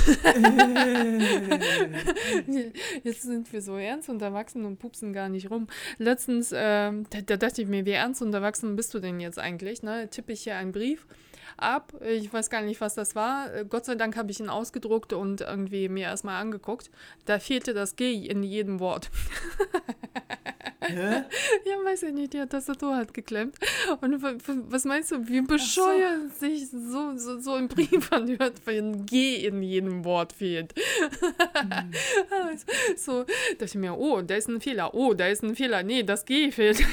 Jetzt 3.03 3.23
sind 3.23 3.51
wir 3.51 3.61
so 3.61 3.77
ernst 3.77 4.09
und 4.09 4.21
erwachsen 4.21 4.65
und 4.65 4.79
pupsen 4.79 5.13
gar 5.13 5.29
nicht 5.29 5.49
rum. 5.49 5.67
Letztens, 5.97 6.51
ähm, 6.53 7.05
da, 7.09 7.21
da 7.21 7.37
dachte 7.37 7.61
ich 7.61 7.67
mir, 7.67 7.85
wie 7.85 7.91
ernst 7.91 8.21
und 8.21 8.33
erwachsen 8.33 8.75
bist 8.75 8.93
du 8.93 8.99
denn 8.99 9.19
jetzt 9.19 9.39
eigentlich? 9.39 9.83
Ne? 9.83 10.09
Tippe 10.09 10.33
ich 10.33 10.43
hier 10.43 10.55
einen 10.55 10.71
Brief 10.71 11.05
ab. 11.63 11.93
Ich 12.01 12.31
weiß 12.31 12.49
gar 12.49 12.61
nicht, 12.61 12.81
was 12.81 12.95
das 12.95 13.15
war. 13.15 13.53
Äh, 13.53 13.65
Gott 13.65 13.85
sei 13.85 13.95
Dank 13.95 14.15
habe 14.15 14.31
ich 14.31 14.39
ihn 14.39 14.49
ausgedruckt 14.49 15.13
und 15.13 15.41
irgendwie 15.41 15.89
mir 15.89 16.03
erstmal 16.03 16.41
angeguckt. 16.41 16.89
Da 17.25 17.39
fehlte 17.39 17.73
das 17.73 17.95
G 17.95 18.13
in 18.13 18.43
jedem 18.43 18.79
Wort. 18.79 19.09
Hä? 20.81 21.23
Ja, 21.65 21.75
weiß 21.83 22.03
ich 22.03 22.13
nicht, 22.13 22.33
die 22.33 22.45
Tastatur 22.45 22.95
hat 22.95 23.13
geklemmt. 23.13 23.57
Und 24.01 24.21
was 24.21 24.85
meinst 24.85 25.11
du, 25.11 25.27
wie 25.27 25.41
bescheuert 25.41 26.35
sich 26.37 26.69
so, 26.69 27.17
so, 27.17 27.39
so 27.39 27.53
ein 27.53 27.67
Brief 27.67 28.11
anhört, 28.11 28.61
wenn 28.65 28.91
ein 28.91 29.05
G 29.05 29.45
in 29.45 29.61
jedem 29.61 30.03
Wort 30.03 30.33
fehlt. 30.33 30.73
so, 32.97 33.23
dachte 33.23 33.65
ich 33.65 33.75
mir, 33.75 33.97
oh, 33.97 34.21
da 34.21 34.35
ist 34.35 34.49
ein 34.49 34.61
Fehler, 34.61 34.93
oh, 34.93 35.13
da 35.13 35.27
ist 35.27 35.43
ein 35.43 35.55
Fehler, 35.55 35.83
nee, 35.83 36.03
das 36.03 36.25
G 36.25 36.51
fehlt. 36.51 36.83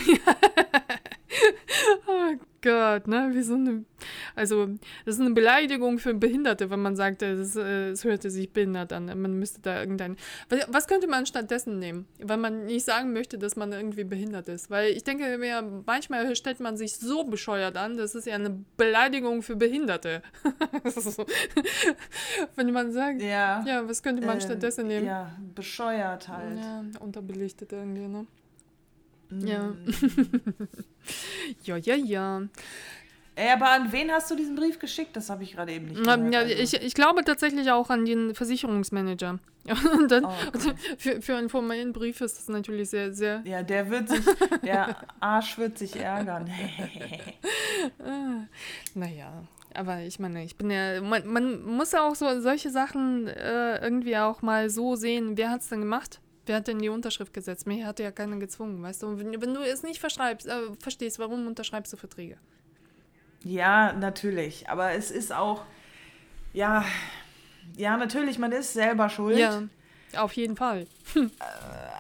oh 2.06 2.34
Gott, 2.62 3.08
ne, 3.08 3.30
wie 3.32 3.42
so 3.42 3.54
eine, 3.54 3.84
also, 4.34 4.66
das 5.04 5.14
ist 5.14 5.20
eine 5.20 5.30
Beleidigung 5.30 5.98
für 5.98 6.12
Behinderte, 6.14 6.68
wenn 6.70 6.80
man 6.80 6.94
sagt, 6.96 7.22
es, 7.22 7.56
äh, 7.56 7.90
es 7.90 8.04
hörte 8.04 8.30
sich 8.30 8.52
behindert 8.52 8.92
an. 8.92 9.06
Man 9.06 9.38
müsste 9.38 9.60
da 9.62 9.80
irgendein, 9.80 10.16
was, 10.48 10.60
was 10.68 10.86
könnte 10.86 11.06
man 11.06 11.24
stattdessen 11.26 11.78
nehmen, 11.78 12.06
wenn 12.18 12.40
man 12.40 12.66
nicht 12.66 12.84
sagen 12.84 13.12
möchte, 13.12 13.38
dass 13.38 13.56
man 13.56 13.72
irgendwie 13.72 14.04
behindert 14.04 14.48
ist? 14.48 14.70
Weil 14.70 14.90
ich 14.92 15.04
denke 15.04 15.38
mir, 15.38 15.62
manchmal 15.86 16.34
stellt 16.36 16.60
man 16.60 16.76
sich 16.76 16.96
so 16.96 17.24
bescheuert 17.24 17.76
an, 17.76 17.96
das 17.96 18.14
ist 18.14 18.26
ja 18.26 18.34
eine 18.34 18.62
Beleidigung 18.76 19.42
für 19.42 19.56
Behinderte. 19.56 20.22
so. 20.84 21.24
Wenn 22.56 22.72
man 22.72 22.92
sagt, 22.92 23.22
Ja. 23.22 23.64
ja, 23.66 23.88
was 23.88 24.02
könnte 24.02 24.24
man 24.26 24.38
äh, 24.38 24.40
stattdessen 24.40 24.86
nehmen? 24.86 25.06
Ja, 25.06 25.32
bescheuert 25.54 26.28
halt. 26.28 26.58
Ja, 26.58 26.84
unterbelichtet 27.00 27.72
irgendwie, 27.72 28.06
ne? 28.06 28.26
Ja. 29.30 29.74
Ja, 31.64 31.76
ja, 31.76 31.94
ja. 31.96 32.42
Ey, 33.34 33.50
aber 33.52 33.70
an 33.70 33.90
wen 33.90 34.10
hast 34.12 34.30
du 34.30 34.36
diesen 34.36 34.54
Brief 34.54 34.78
geschickt? 34.78 35.16
Das 35.16 35.30
habe 35.30 35.42
ich 35.44 35.54
gerade 35.54 35.72
eben 35.72 35.86
nicht 35.86 36.02
gehört. 36.02 36.32
ja 36.32 36.40
also. 36.40 36.54
ich, 36.54 36.74
ich 36.74 36.94
glaube 36.94 37.24
tatsächlich 37.24 37.70
auch 37.70 37.88
an 37.88 38.04
den 38.04 38.34
Versicherungsmanager. 38.34 39.38
Und 39.94 40.10
dann, 40.10 40.24
Oh, 40.26 40.32
okay. 40.48 40.74
für, 40.98 41.22
für 41.22 41.36
einen 41.36 41.48
formellen 41.48 41.92
Brief 41.92 42.20
ist 42.20 42.38
das 42.38 42.48
natürlich 42.48 42.90
sehr, 42.90 43.12
sehr. 43.12 43.42
Ja, 43.44 43.62
der 43.62 43.88
wird 43.90 44.10
sich, 44.10 44.20
der 44.62 44.96
Arsch 45.20 45.58
wird 45.58 45.78
sich 45.78 45.96
ärgern. 45.96 46.50
Naja, 48.94 49.44
aber 49.74 50.00
ich 50.00 50.18
meine, 50.18 50.44
ich 50.44 50.56
bin 50.56 50.70
ja. 50.70 51.00
Man, 51.00 51.26
man 51.26 51.62
muss 51.62 51.92
ja 51.92 52.06
auch 52.06 52.14
so 52.14 52.40
solche 52.40 52.70
Sachen 52.70 53.28
äh, 53.28 53.82
irgendwie 53.82 54.16
auch 54.16 54.42
mal 54.42 54.68
so 54.70 54.96
sehen. 54.96 55.36
Wer 55.36 55.50
hat 55.50 55.60
es 55.62 55.68
denn 55.68 55.80
gemacht? 55.80 56.20
Wer 56.46 56.56
hat 56.56 56.68
denn 56.68 56.78
die 56.78 56.88
Unterschrift 56.88 57.32
gesetzt? 57.32 57.66
Mir 57.66 57.86
hat 57.86 58.00
ja 58.00 58.10
keiner 58.10 58.36
gezwungen, 58.38 58.82
weißt 58.82 59.02
du? 59.02 59.06
Und 59.08 59.20
wenn, 59.20 59.40
wenn 59.40 59.54
du 59.54 59.60
es 59.60 59.82
nicht 59.82 60.00
verschreibst, 60.00 60.46
äh, 60.48 60.72
verstehst, 60.80 61.18
warum 61.18 61.46
unterschreibst 61.46 61.92
du 61.92 61.96
Verträge? 61.96 62.38
Ja, 63.44 63.92
natürlich. 63.92 64.68
Aber 64.68 64.92
es 64.92 65.10
ist 65.10 65.32
auch, 65.32 65.62
ja, 66.52 66.84
ja, 67.76 67.96
natürlich, 67.96 68.38
man 68.38 68.52
ist 68.52 68.72
selber 68.72 69.08
schuld. 69.08 69.38
Ja, 69.38 69.62
auf 70.16 70.32
jeden 70.32 70.56
Fall. 70.56 70.86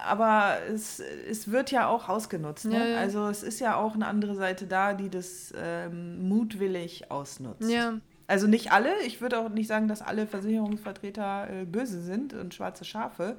Aber 0.04 0.56
es, 0.68 1.00
es 1.00 1.50
wird 1.50 1.70
ja 1.70 1.86
auch 1.88 2.08
ausgenutzt. 2.08 2.64
Ne? 2.64 2.76
Ja, 2.78 2.86
ja. 2.86 2.98
Also 2.98 3.28
es 3.28 3.42
ist 3.42 3.60
ja 3.60 3.76
auch 3.76 3.94
eine 3.94 4.06
andere 4.06 4.34
Seite 4.34 4.66
da, 4.66 4.94
die 4.94 5.08
das 5.08 5.52
ähm, 5.56 6.28
mutwillig 6.28 7.10
ausnutzt. 7.10 7.70
Ja, 7.70 7.94
Also 8.26 8.46
nicht 8.46 8.72
alle. 8.72 8.90
Ich 9.06 9.20
würde 9.20 9.38
auch 9.38 9.48
nicht 9.50 9.68
sagen, 9.68 9.86
dass 9.88 10.02
alle 10.02 10.26
Versicherungsvertreter 10.26 11.48
äh, 11.50 11.64
böse 11.64 12.02
sind 12.02 12.34
und 12.34 12.54
schwarze 12.54 12.84
Schafe. 12.84 13.36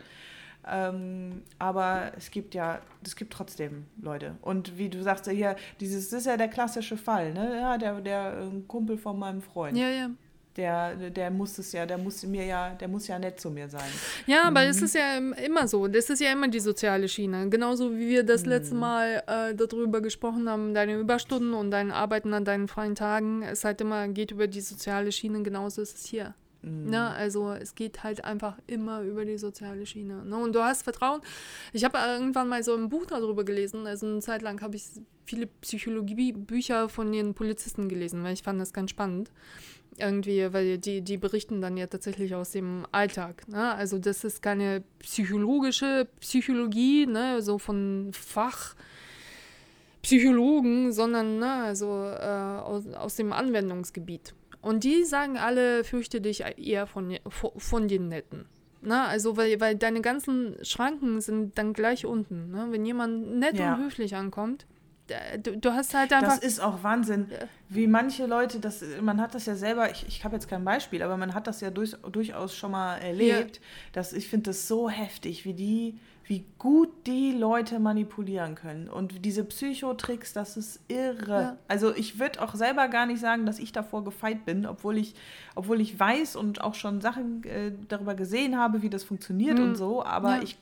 Ähm, 0.68 1.42
aber 1.58 2.12
es 2.18 2.30
gibt 2.32 2.54
ja, 2.54 2.82
es 3.04 3.16
gibt 3.16 3.34
trotzdem 3.34 3.86
Leute. 4.02 4.36
Und 4.42 4.78
wie 4.78 4.90
du 4.90 5.02
sagst, 5.02 5.28
hier, 5.30 5.56
dieses 5.80 6.10
das 6.10 6.20
ist 6.22 6.26
ja 6.28 6.38
der 6.38 6.50
klassische 6.50 6.98
Fall, 6.98 7.34
ne? 7.34 7.58
Ja, 7.60 7.78
der, 7.78 8.00
der 8.02 8.34
äh, 8.42 8.62
Kumpel 8.68 8.98
von 8.98 9.18
meinem 9.18 9.42
Freund. 9.42 9.78
ja, 9.78 9.90
ja. 9.90 10.10
Der, 10.58 10.96
der 11.10 11.32
muss 11.32 11.58
es 11.60 11.72
ja, 11.72 11.86
der 11.86 11.98
muss 11.98 12.24
mir 12.24 12.44
ja, 12.46 12.72
der 12.72 12.90
muss 12.90 13.08
ja 13.08 13.18
nett 13.18 13.40
zu 13.40 13.50
mir 13.50 13.70
sein. 13.70 13.90
Ja, 14.28 14.44
aber 14.44 14.64
es 14.64 14.82
ist 14.82 14.94
ja 14.94 15.16
im- 15.18 15.32
immer 15.32 15.66
so. 15.66 15.88
Das 15.88 16.10
ist 16.10 16.20
ja 16.20 16.30
immer 16.34 16.50
die 16.50 16.60
soziale 16.60 17.08
Schiene. 17.08 17.48
Genauso 17.50 17.94
wie 17.98 18.10
wir 18.10 18.24
das 18.24 18.46
letzte 18.46 18.76
Mal 18.76 19.24
äh, 19.28 19.56
darüber 19.56 20.02
gesprochen 20.02 20.50
haben, 20.50 20.74
deine 20.74 20.96
Überstunden 21.00 21.54
und 21.54 21.72
dein 21.72 21.90
Arbeiten 21.90 22.34
an 22.34 22.44
deinen 22.44 22.68
freien 22.68 22.96
Tagen. 22.96 23.44
Es 23.44 23.64
halt 23.64 23.80
immer 23.80 24.10
geht 24.10 24.32
über 24.32 24.48
die 24.48 24.60
soziale 24.60 25.14
Schiene. 25.14 25.42
Genauso 25.42 25.82
ist 25.82 25.98
es 25.98 26.06
hier. 26.06 26.34
Ne? 26.64 27.10
Also 27.10 27.52
es 27.52 27.74
geht 27.74 28.04
halt 28.04 28.24
einfach 28.24 28.58
immer 28.68 29.02
über 29.02 29.26
die 29.26 29.38
soziale 29.38 29.86
Schiene. 29.86 30.24
Ne? 30.26 30.38
Und 30.38 30.54
du 30.54 30.64
hast 30.64 30.84
Vertrauen. 30.84 31.22
Ich 31.74 31.84
habe 31.84 31.98
irgendwann 31.98 32.48
mal 32.48 32.64
so 32.64 32.76
ein 32.76 32.90
Buch 32.90 33.06
darüber 33.08 33.44
gelesen. 33.44 33.88
Also 33.88 34.06
eine 34.06 34.20
Zeit 34.20 34.42
lang 34.42 34.62
habe 34.62 34.76
ich 34.76 34.86
viele 35.26 35.48
Psychologiebücher 35.48 36.90
von 36.90 37.12
den 37.12 37.34
Polizisten 37.34 37.90
gelesen, 37.90 38.24
weil 38.24 38.34
ich 38.34 38.44
fand 38.44 38.62
das 38.62 38.74
ganz 38.74 38.92
spannend. 38.92 39.32
Irgendwie, 39.98 40.54
weil 40.54 40.78
die, 40.78 41.02
die 41.02 41.18
berichten 41.18 41.62
dann 41.62 41.78
ja 41.78 41.88
tatsächlich 41.88 42.36
aus 42.36 42.52
dem 42.52 42.86
Alltag. 42.92 43.48
Ne? 43.48 43.74
Also 43.74 43.98
das 43.98 44.24
ist 44.24 44.42
keine 44.42 44.84
psychologische 45.00 46.08
Psychologie, 46.20 47.08
ne? 47.08 47.42
so 47.42 47.58
von 47.58 48.12
Fach. 48.14 48.76
Psychologen, 50.04 50.92
sondern 50.92 51.38
ne, 51.38 51.52
also 51.66 51.86
äh, 51.86 52.26
aus, 52.26 52.88
aus 52.88 53.16
dem 53.18 53.32
Anwendungsgebiet. 53.32 54.34
Und 54.62 54.84
die 54.84 55.04
sagen 55.04 55.38
alle, 55.38 55.84
fürchte 55.84 56.22
dich 56.22 56.44
eher 56.58 56.86
von, 56.88 57.18
von 57.30 57.88
den 57.88 58.08
Netten. 58.08 58.46
Na, 58.82 59.08
also, 59.08 59.38
weil, 59.38 59.60
weil 59.60 59.76
deine 59.76 60.02
ganzen 60.02 60.56
Schranken 60.64 61.22
sind 61.22 61.58
dann 61.58 61.74
gleich 61.74 62.06
unten. 62.06 62.52
Ne? 62.52 62.68
Wenn 62.70 62.86
jemand 62.86 63.38
nett 63.38 63.58
ja. 63.58 63.76
und 63.76 63.84
höflich 63.84 64.16
ankommt, 64.16 64.66
du, 65.44 65.58
du, 65.58 65.74
hast 65.74 65.94
halt 65.94 66.14
einfach. 66.14 66.36
Das 66.36 66.40
ist 66.44 66.60
auch 66.60 66.84
Wahnsinn, 66.84 67.28
wie 67.70 67.88
manche 67.88 68.26
Leute, 68.26 68.60
das, 68.60 68.84
man 69.02 69.22
hat 69.22 69.36
das 69.36 69.46
ja 69.46 69.56
selber, 69.56 69.92
ich, 69.92 70.06
ich 70.08 70.24
habe 70.24 70.36
jetzt 70.36 70.48
kein 70.48 70.64
Beispiel, 70.64 71.04
aber 71.04 71.18
man 71.18 71.34
hat 71.34 71.48
das 71.48 71.62
ja 71.62 71.70
durch, 71.70 71.96
durchaus 72.12 72.56
schon 72.56 72.72
mal 72.72 72.98
erlebt. 72.98 73.58
Ja. 73.58 73.62
Dass 73.94 74.14
ich 74.14 74.28
finde 74.28 74.50
das 74.50 74.68
so 74.68 74.90
heftig, 74.90 75.46
wie 75.46 75.54
die 75.54 76.00
wie 76.32 76.46
gut 76.58 76.88
die 77.08 77.34
Leute 77.34 77.78
manipulieren 77.78 78.56
können. 78.56 78.88
Und 78.88 79.26
diese 79.26 79.44
Psychotricks, 79.44 80.32
das 80.32 80.56
ist 80.56 80.80
irre. 80.88 81.42
Ja. 81.42 81.58
Also 81.68 81.94
ich 81.94 82.20
würde 82.20 82.42
auch 82.42 82.56
selber 82.56 82.88
gar 82.88 83.06
nicht 83.06 83.20
sagen, 83.20 83.46
dass 83.46 83.60
ich 83.60 83.74
davor 83.74 84.06
gefeit 84.06 84.46
bin, 84.46 84.66
obwohl 84.66 84.98
ich, 84.98 85.14
obwohl 85.56 85.82
ich 85.82 86.00
weiß 86.00 86.38
und 86.38 86.62
auch 86.62 86.76
schon 86.76 87.02
Sachen 87.02 87.44
äh, 87.44 87.74
darüber 87.90 88.16
gesehen 88.16 88.58
habe, 88.58 88.82
wie 88.82 88.90
das 88.90 89.04
funktioniert 89.04 89.58
mhm. 89.60 89.66
und 89.66 89.76
so. 89.76 90.06
Aber 90.06 90.38
ja. 90.38 90.44
ich 90.44 90.58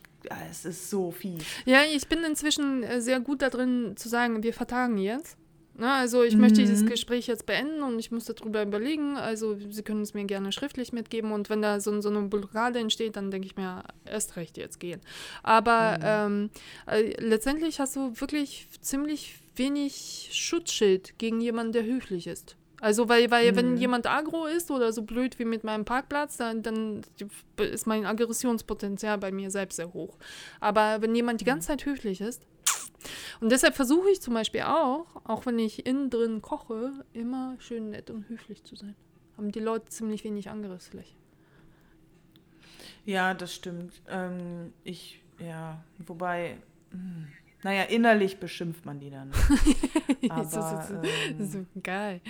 es 0.50 0.64
ist 0.64 0.90
so 0.90 1.12
fies. 1.12 1.44
Ja, 1.64 1.78
ich 1.94 2.06
bin 2.08 2.24
inzwischen 2.24 2.82
äh, 2.82 3.00
sehr 3.00 3.20
gut 3.20 3.40
darin 3.40 3.94
zu 3.96 4.08
sagen, 4.08 4.42
wir 4.42 4.52
vertagen 4.52 4.98
jetzt. 4.98 5.36
Na, 5.80 5.86
ne, 5.86 5.92
also 5.94 6.22
ich 6.22 6.34
mhm. 6.34 6.42
möchte 6.42 6.60
dieses 6.60 6.82
mhm. 6.82 6.90
Gespräch 6.90 7.26
jetzt 7.26 7.46
beenden 7.46 7.82
und 7.82 7.98
ich 7.98 8.10
muss 8.10 8.26
darüber 8.26 8.62
überlegen. 8.62 9.16
Also 9.16 9.56
Sie 9.70 9.82
können 9.82 10.02
es 10.02 10.12
mir 10.12 10.26
gerne 10.26 10.52
schriftlich 10.52 10.92
mitgeben 10.92 11.32
und 11.32 11.48
wenn 11.48 11.62
da 11.62 11.80
so, 11.80 11.98
so 12.02 12.10
eine 12.10 12.20
Blockade 12.28 12.78
entsteht, 12.78 13.16
dann 13.16 13.30
denke 13.30 13.46
ich 13.46 13.56
mir, 13.56 13.82
erst 14.04 14.36
recht 14.36 14.58
jetzt 14.58 14.78
gehen. 14.78 15.00
Aber 15.42 16.28
mhm. 16.28 16.50
ähm, 16.50 16.50
äh, 16.86 17.24
letztendlich 17.24 17.80
hast 17.80 17.96
du 17.96 18.12
wirklich 18.20 18.68
ziemlich 18.82 19.38
wenig 19.56 20.28
Schutzschild 20.32 21.18
gegen 21.18 21.40
jemanden, 21.40 21.72
der 21.72 21.84
höflich 21.84 22.26
ist. 22.26 22.56
Also, 22.82 23.08
weil, 23.08 23.30
weil 23.30 23.52
mhm. 23.52 23.56
wenn 23.56 23.76
jemand 23.78 24.06
agro 24.06 24.44
ist 24.44 24.70
oder 24.70 24.92
so 24.92 25.02
blöd 25.02 25.38
wie 25.38 25.46
mit 25.46 25.64
meinem 25.64 25.86
Parkplatz, 25.86 26.36
dann, 26.36 26.62
dann 26.62 27.00
ist 27.56 27.86
mein 27.86 28.04
Aggressionspotenzial 28.04 29.16
bei 29.16 29.32
mir 29.32 29.50
selbst 29.50 29.76
sehr 29.76 29.94
hoch. 29.94 30.18
Aber 30.60 31.00
wenn 31.00 31.14
jemand 31.14 31.40
die 31.40 31.46
ganze 31.46 31.68
Zeit 31.68 31.86
höflich 31.86 32.20
ist, 32.20 32.42
und 33.40 33.50
deshalb 33.50 33.74
versuche 33.74 34.10
ich 34.10 34.20
zum 34.20 34.34
Beispiel 34.34 34.62
auch, 34.62 35.06
auch 35.24 35.46
wenn 35.46 35.58
ich 35.58 35.86
innen 35.86 36.10
drin 36.10 36.42
koche, 36.42 37.04
immer 37.12 37.56
schön 37.58 37.90
nett 37.90 38.10
und 38.10 38.28
höflich 38.28 38.64
zu 38.64 38.76
sein. 38.76 38.94
Haben 39.36 39.52
die 39.52 39.60
Leute 39.60 39.86
ziemlich 39.86 40.24
wenig 40.24 40.50
Angriffsfläche. 40.50 41.14
Ja, 43.04 43.34
das 43.34 43.54
stimmt. 43.54 44.02
Ähm, 44.08 44.72
ich, 44.84 45.22
ja, 45.38 45.82
wobei. 45.98 46.58
Mh. 46.92 47.28
Naja, 47.62 47.82
innerlich 47.82 48.38
beschimpft 48.38 48.86
man 48.86 49.00
die 49.00 49.10
dann. 49.10 49.30
Aber, 50.30 50.42
das, 50.42 50.54
ist, 50.54 50.90
ähm, 50.90 51.46
so 51.46 51.66
geil. 51.82 52.20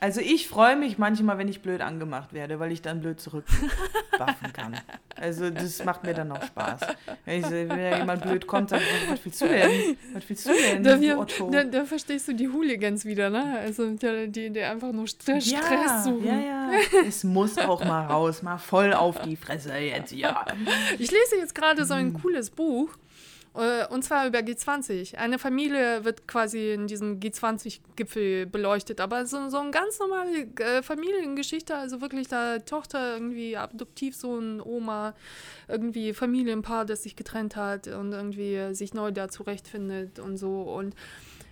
Also 0.00 0.20
ich 0.20 0.48
freue 0.48 0.76
mich 0.76 0.98
manchmal, 0.98 1.38
wenn 1.38 1.46
ich 1.46 1.62
blöd 1.62 1.80
angemacht 1.80 2.32
werde, 2.32 2.58
weil 2.58 2.72
ich 2.72 2.82
dann 2.82 3.00
blöd 3.00 3.20
zurückwaffen 3.20 4.52
kann. 4.52 4.80
Also 5.16 5.50
das 5.50 5.84
macht 5.84 6.02
mir 6.02 6.14
dann 6.14 6.32
auch 6.32 6.42
Spaß. 6.42 6.80
Wenn, 7.24 7.40
ich, 7.40 7.50
wenn 7.50 7.98
jemand 7.98 8.22
blöd 8.22 8.46
kommt, 8.46 8.72
ich, 8.72 8.80
was 9.08 9.24
willst 9.24 9.40
du 9.42 9.46
denn? 9.46 9.96
Was 10.12 10.28
willst 10.28 10.46
du 10.46 10.52
denn, 10.52 10.82
da, 10.82 11.00
wir, 11.00 11.24
da, 11.50 11.64
da, 11.64 11.84
verstehst 11.84 12.26
du 12.26 12.34
die 12.34 12.48
Hooligans 12.48 13.04
wieder, 13.04 13.30
ne? 13.30 13.58
Also 13.60 13.90
der, 13.90 14.26
die, 14.26 14.50
der 14.50 14.72
einfach 14.72 14.92
nur 14.92 15.06
Stress 15.06 15.50
ja, 15.50 16.02
suchen. 16.02 16.26
Ja, 16.26 16.40
ja. 16.40 16.70
Es 17.06 17.22
muss 17.22 17.58
auch 17.58 17.84
mal 17.84 18.06
raus, 18.06 18.42
mal 18.42 18.58
voll 18.58 18.92
auf 18.92 19.20
die 19.22 19.36
Fresse 19.36 19.76
jetzt, 19.76 20.12
ja. 20.12 20.44
Ich 20.98 21.10
lese 21.10 21.36
jetzt 21.38 21.54
gerade 21.54 21.84
so 21.84 21.94
ein 21.94 22.06
hm. 22.06 22.22
cooles 22.22 22.50
Buch 22.50 22.90
und 23.54 24.02
zwar 24.02 24.26
über 24.26 24.38
G20. 24.38 25.16
Eine 25.16 25.38
Familie 25.38 26.04
wird 26.04 26.26
quasi 26.26 26.72
in 26.72 26.86
diesem 26.86 27.20
G20-Gipfel 27.20 28.46
beleuchtet, 28.46 28.98
aber 29.00 29.26
so, 29.26 29.50
so 29.50 29.58
eine 29.58 29.70
ganz 29.70 29.98
normale 29.98 30.46
äh, 30.58 30.82
Familiengeschichte, 30.82 31.76
also 31.76 32.00
wirklich 32.00 32.28
da 32.28 32.60
Tochter, 32.60 33.14
irgendwie 33.14 33.58
Adoptivsohn, 33.58 34.62
Oma, 34.62 35.14
irgendwie 35.68 36.14
Familienpaar, 36.14 36.86
das 36.86 37.02
sich 37.02 37.14
getrennt 37.14 37.54
hat 37.54 37.88
und 37.88 38.12
irgendwie 38.12 38.74
sich 38.74 38.94
neu 38.94 39.12
da 39.12 39.28
zurechtfindet 39.28 40.18
und 40.18 40.38
so. 40.38 40.62
Und 40.62 40.94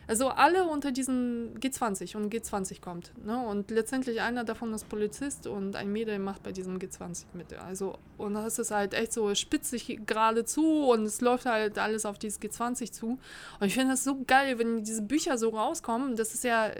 also 0.06 0.28
alle 0.28 0.64
unter 0.64 0.90
diesen 0.90 1.58
G20 1.60 2.16
und 2.16 2.32
G20 2.32 2.80
kommt. 2.80 3.12
Ne? 3.24 3.38
Und 3.38 3.70
letztendlich 3.70 4.20
einer 4.20 4.44
davon 4.44 4.74
ist 4.74 4.88
Polizist 4.88 5.46
und 5.46 5.76
ein 5.76 5.92
Mädel 5.92 6.18
macht 6.18 6.42
bei 6.42 6.52
diesem 6.52 6.78
G20 6.78 7.26
mit. 7.32 7.52
Also, 7.54 7.96
und 8.18 8.34
das 8.34 8.58
ist 8.58 8.70
halt 8.70 8.94
echt 8.94 9.12
so 9.12 9.34
spitzig 9.34 10.00
geradezu 10.06 10.88
und 10.90 11.04
es 11.04 11.20
läuft 11.20 11.46
halt 11.46 11.78
alles 11.78 12.04
auf 12.06 12.18
dieses 12.18 12.40
G20 12.40 12.92
zu. 12.92 13.18
Und 13.60 13.66
ich 13.66 13.74
finde 13.74 13.92
das 13.92 14.02
so 14.02 14.18
geil, 14.26 14.58
wenn 14.58 14.82
diese 14.82 15.02
Bücher 15.02 15.38
so 15.38 15.50
rauskommen. 15.50 16.16
Das 16.16 16.34
ist 16.34 16.44
ja 16.44 16.70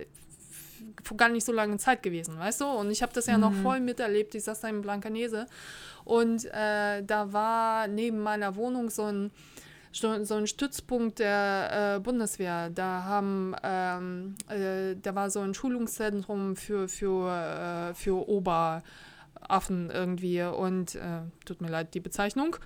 vor 1.05 1.17
gar 1.17 1.29
nicht 1.29 1.45
so 1.45 1.53
lange 1.53 1.77
Zeit 1.79 2.03
gewesen, 2.03 2.39
weißt 2.39 2.63
du? 2.63 2.67
Und 2.67 2.91
ich 2.91 3.03
habe 3.03 3.13
das 3.13 3.27
ja 3.27 3.35
mhm. 3.35 3.41
noch 3.41 3.53
voll 3.53 3.81
miterlebt. 3.81 4.35
Ich 4.35 4.45
saß 4.45 4.61
da 4.61 4.69
in 4.69 4.81
Blancanese 4.81 5.47
und 6.05 6.45
äh, 6.47 7.03
da 7.03 7.33
war 7.33 7.87
neben 7.87 8.21
meiner 8.21 8.57
Wohnung 8.57 8.91
so 8.91 9.05
ein 9.05 9.31
so 9.93 10.35
ein 10.35 10.47
Stützpunkt 10.47 11.19
der 11.19 11.97
äh, 11.97 12.01
Bundeswehr. 12.01 12.71
Da 12.71 13.05
haben, 13.05 13.55
ähm, 13.63 14.35
äh, 14.49 14.97
da 15.01 15.15
war 15.15 15.31
so 15.31 15.41
ein 15.41 15.55
Schulungszentrum 15.55 16.57
für, 16.57 16.89
für, 16.89 17.91
äh, 17.91 17.95
für 17.95 18.29
Oberaffen 18.29 19.91
irgendwie 19.91 20.43
und 20.43 20.95
äh, 20.95 21.23
tut 21.45 21.61
mir 21.61 21.69
leid, 21.69 21.95
die 21.95 22.01
Bezeichnung. 22.01 22.57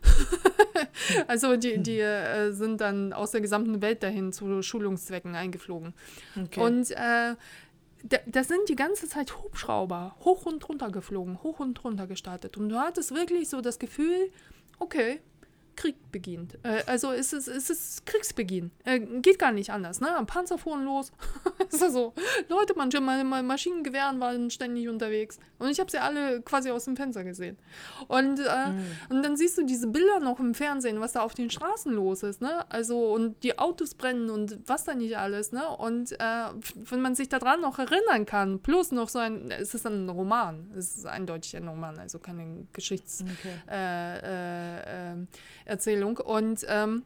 also 1.26 1.56
die, 1.56 1.82
die 1.82 2.00
äh, 2.00 2.52
sind 2.52 2.80
dann 2.80 3.12
aus 3.12 3.30
der 3.30 3.40
gesamten 3.40 3.80
Welt 3.80 4.02
dahin 4.02 4.32
zu 4.32 4.62
Schulungszwecken 4.62 5.34
eingeflogen. 5.34 5.94
Okay. 6.36 6.60
Und 6.60 6.90
äh, 6.90 7.36
da, 8.06 8.18
da, 8.26 8.44
sind 8.44 8.68
die 8.68 8.76
ganze 8.76 9.08
Zeit 9.08 9.42
Hubschrauber 9.42 10.14
hoch 10.20 10.44
und 10.44 10.68
runter 10.68 10.90
geflogen, 10.90 11.42
hoch 11.42 11.60
und 11.60 11.82
runter 11.84 12.06
gestartet. 12.06 12.58
Und 12.58 12.68
du 12.68 12.78
hattest 12.78 13.14
wirklich 13.14 13.48
so 13.48 13.62
das 13.62 13.78
Gefühl, 13.78 14.30
okay, 14.78 15.20
Krieg 15.76 15.96
beginnt. 16.12 16.58
Äh, 16.62 16.82
also 16.86 17.12
es 17.12 17.32
ist, 17.32 17.48
es 17.48 17.70
ist 17.70 18.06
Kriegsbeginn. 18.06 18.70
Äh, 18.84 19.00
geht 19.00 19.38
gar 19.38 19.52
nicht 19.52 19.70
anders. 19.70 20.00
Ne? 20.00 20.08
Panzer 20.26 20.58
fuhren 20.58 20.84
los. 20.84 21.12
ist 21.70 21.92
so. 21.92 22.12
Leute, 22.48 22.74
manche 22.76 23.00
meine, 23.00 23.24
Maschinengewehren 23.24 24.20
waren 24.20 24.50
ständig 24.50 24.88
unterwegs. 24.88 25.38
Und 25.58 25.70
ich 25.70 25.80
habe 25.80 25.90
sie 25.90 25.98
alle 25.98 26.42
quasi 26.42 26.70
aus 26.70 26.84
dem 26.84 26.96
Fenster 26.96 27.24
gesehen. 27.24 27.56
Und, 28.08 28.40
äh, 28.40 28.68
mhm. 28.70 28.84
und 29.10 29.22
dann 29.22 29.36
siehst 29.36 29.58
du 29.58 29.64
diese 29.64 29.86
Bilder 29.86 30.20
noch 30.20 30.40
im 30.40 30.54
Fernsehen, 30.54 31.00
was 31.00 31.12
da 31.12 31.20
auf 31.20 31.34
den 31.34 31.50
Straßen 31.50 31.92
los 31.92 32.22
ist. 32.22 32.40
Ne? 32.40 32.70
Also 32.70 33.12
und 33.12 33.42
die 33.42 33.58
Autos 33.58 33.94
brennen 33.94 34.30
und 34.30 34.58
was 34.66 34.84
da 34.84 34.94
nicht 34.94 35.16
alles. 35.16 35.52
Ne? 35.52 35.68
Und 35.68 36.12
äh, 36.12 36.46
wenn 36.74 37.00
man 37.00 37.14
sich 37.14 37.28
daran 37.28 37.60
noch 37.60 37.78
erinnern 37.78 38.26
kann, 38.26 38.60
plus 38.60 38.92
noch 38.92 39.08
so 39.08 39.18
ein, 39.18 39.50
es 39.50 39.74
ist 39.74 39.86
ein 39.86 40.08
Roman. 40.08 40.70
Es 40.76 40.96
ist 40.96 41.06
eindeutig 41.06 41.56
ein 41.56 41.68
Roman, 41.68 41.98
also 41.98 42.18
keine 42.18 42.66
Geschichts... 42.72 43.22
Okay. 43.22 43.54
Äh, 43.70 44.18
äh, 44.18 45.12
ähm. 45.12 45.28
Und, 46.24 46.66
ähm, 46.68 47.02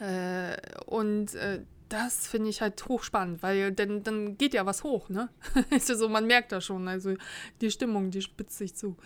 äh, 0.00 0.56
und 0.86 1.34
äh, 1.34 1.60
das 1.88 2.26
finde 2.26 2.50
ich 2.50 2.60
halt 2.60 2.86
hochspannend, 2.88 3.42
weil 3.42 3.72
dann, 3.72 4.02
dann 4.02 4.36
geht 4.38 4.54
ja 4.54 4.66
was 4.66 4.82
hoch, 4.82 5.08
ne? 5.08 5.28
ist 5.70 5.88
ja 5.88 5.94
so, 5.94 6.08
man 6.08 6.26
merkt 6.26 6.52
da 6.52 6.60
schon, 6.60 6.88
also 6.88 7.14
die 7.60 7.70
Stimmung, 7.70 8.10
die 8.10 8.22
spitzt 8.22 8.58
sich 8.58 8.74
zu. 8.74 8.96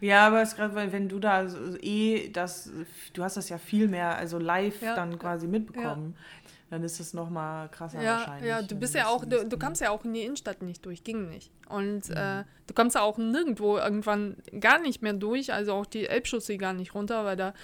Ja, 0.00 0.26
aber 0.26 0.42
es 0.42 0.50
ist 0.50 0.56
gerade, 0.56 0.74
weil 0.74 0.92
wenn 0.92 1.08
du 1.08 1.18
da 1.18 1.48
so, 1.48 1.58
eh 1.80 2.30
das, 2.30 2.70
du 3.12 3.22
hast 3.22 3.36
das 3.36 3.48
ja 3.48 3.58
viel 3.58 3.88
mehr, 3.88 4.16
also 4.16 4.38
live 4.38 4.80
ja. 4.82 4.94
dann 4.94 5.18
quasi 5.18 5.46
mitbekommen. 5.46 6.14
Ja. 6.16 6.50
Dann 6.68 6.82
ist 6.82 6.98
es 6.98 7.14
noch 7.14 7.30
mal 7.30 7.68
krasser 7.68 8.02
ja, 8.02 8.16
wahrscheinlich. 8.16 8.48
Ja, 8.48 8.60
du 8.60 8.74
bist 8.74 8.94
ja 8.96 9.06
auch, 9.06 9.24
du, 9.24 9.46
du 9.46 9.56
kamst 9.56 9.80
ja 9.80 9.90
auch 9.90 10.04
in 10.04 10.14
die 10.14 10.22
Innenstadt 10.22 10.62
nicht 10.62 10.84
durch, 10.84 11.04
ging 11.04 11.28
nicht. 11.28 11.52
Und 11.68 12.08
mhm. 12.08 12.16
äh, 12.16 12.44
du 12.66 12.74
kommst 12.74 12.96
ja 12.96 13.02
auch 13.02 13.18
nirgendwo 13.18 13.78
irgendwann 13.78 14.36
gar 14.58 14.80
nicht 14.80 15.00
mehr 15.00 15.12
durch, 15.12 15.52
also 15.52 15.74
auch 15.74 15.86
die 15.86 16.08
Elbchaussee 16.08 16.56
gar 16.56 16.72
nicht 16.72 16.92
runter, 16.94 17.24
weil 17.24 17.36
da 17.36 17.54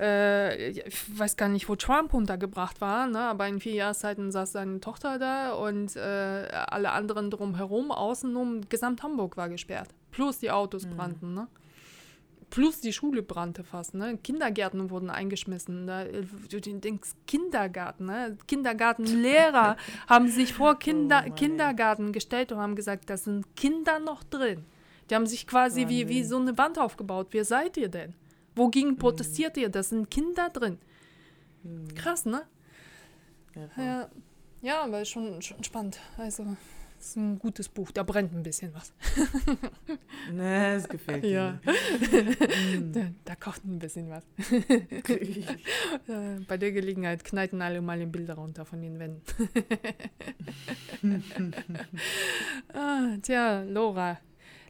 äh, 0.00 0.70
ich 0.70 1.18
weiß 1.18 1.36
gar 1.36 1.48
nicht, 1.48 1.68
wo 1.68 1.76
Trump 1.76 2.14
untergebracht 2.14 2.80
war, 2.80 3.06
ne? 3.06 3.20
aber 3.20 3.46
in 3.48 3.60
vier 3.60 3.74
Jahreszeiten 3.74 4.32
saß 4.32 4.52
seine 4.52 4.80
Tochter 4.80 5.18
da 5.18 5.52
und 5.52 5.94
äh, 5.94 6.00
alle 6.00 6.92
anderen 6.92 7.30
drumherum, 7.30 7.92
außenrum, 7.92 8.62
gesamt 8.68 9.02
Hamburg 9.02 9.36
war 9.36 9.50
gesperrt. 9.50 9.90
Plus 10.10 10.38
die 10.38 10.50
Autos 10.50 10.86
mhm. 10.86 10.96
brannten, 10.96 11.34
ne? 11.34 11.48
Plus 12.48 12.80
die 12.80 12.92
Schule 12.92 13.22
brannte 13.22 13.62
fast, 13.62 13.94
ne? 13.94 14.16
Kindergärten 14.16 14.90
wurden 14.90 15.08
eingeschmissen. 15.08 15.86
Da, 15.86 16.04
du 16.04 16.60
denkst, 16.60 17.10
Kindergarten, 17.26 18.06
ne? 18.06 18.36
Kindergartenlehrer 18.48 19.76
haben 20.08 20.28
sich 20.28 20.52
vor 20.52 20.76
Kinder, 20.78 21.26
oh 21.28 21.32
Kindergarten 21.32 22.10
gestellt 22.12 22.50
und 22.50 22.58
haben 22.58 22.74
gesagt, 22.74 23.08
da 23.08 23.16
sind 23.16 23.54
Kinder 23.54 24.00
noch 24.00 24.24
drin. 24.24 24.64
Die 25.08 25.14
haben 25.14 25.26
sich 25.26 25.46
quasi 25.46 25.88
wie, 25.88 26.08
wie 26.08 26.24
so 26.24 26.38
eine 26.38 26.58
Wand 26.58 26.78
aufgebaut. 26.78 27.28
Wer 27.30 27.44
seid 27.44 27.76
ihr 27.76 27.88
denn? 27.88 28.14
Wogegen 28.54 28.90
hm. 28.90 28.98
protestiert 28.98 29.56
ihr? 29.56 29.68
Da 29.68 29.82
sind 29.82 30.10
Kinder 30.10 30.50
drin. 30.50 30.78
Hm. 31.62 31.94
Krass, 31.94 32.24
ne? 32.24 32.42
Ja, 33.76 34.08
ja, 34.62 34.82
aber 34.82 35.04
schon, 35.04 35.40
schon 35.42 35.62
spannend. 35.64 35.98
Also, 36.18 36.44
Das 36.98 37.08
ist 37.08 37.16
ein 37.16 37.38
gutes 37.38 37.68
Buch, 37.68 37.90
da 37.90 38.02
brennt 38.02 38.34
ein 38.34 38.42
bisschen 38.42 38.72
was. 38.74 38.92
Ne, 40.32 40.74
das 40.74 40.88
gefällt 40.88 41.22
mir. 41.22 41.30
Ja. 41.30 41.60
da, 42.92 43.10
da 43.24 43.34
kocht 43.34 43.64
ein 43.64 43.78
bisschen 43.78 44.10
was. 44.10 44.22
Bei 46.46 46.56
der 46.56 46.72
Gelegenheit 46.72 47.24
knallten 47.24 47.62
alle 47.62 47.80
mal 47.80 47.98
den 47.98 48.12
Bilder 48.12 48.34
runter 48.34 48.64
von 48.64 48.80
den 48.80 48.98
Wänden. 48.98 49.22
ah, 52.72 53.16
tja, 53.22 53.62
Laura. 53.62 54.18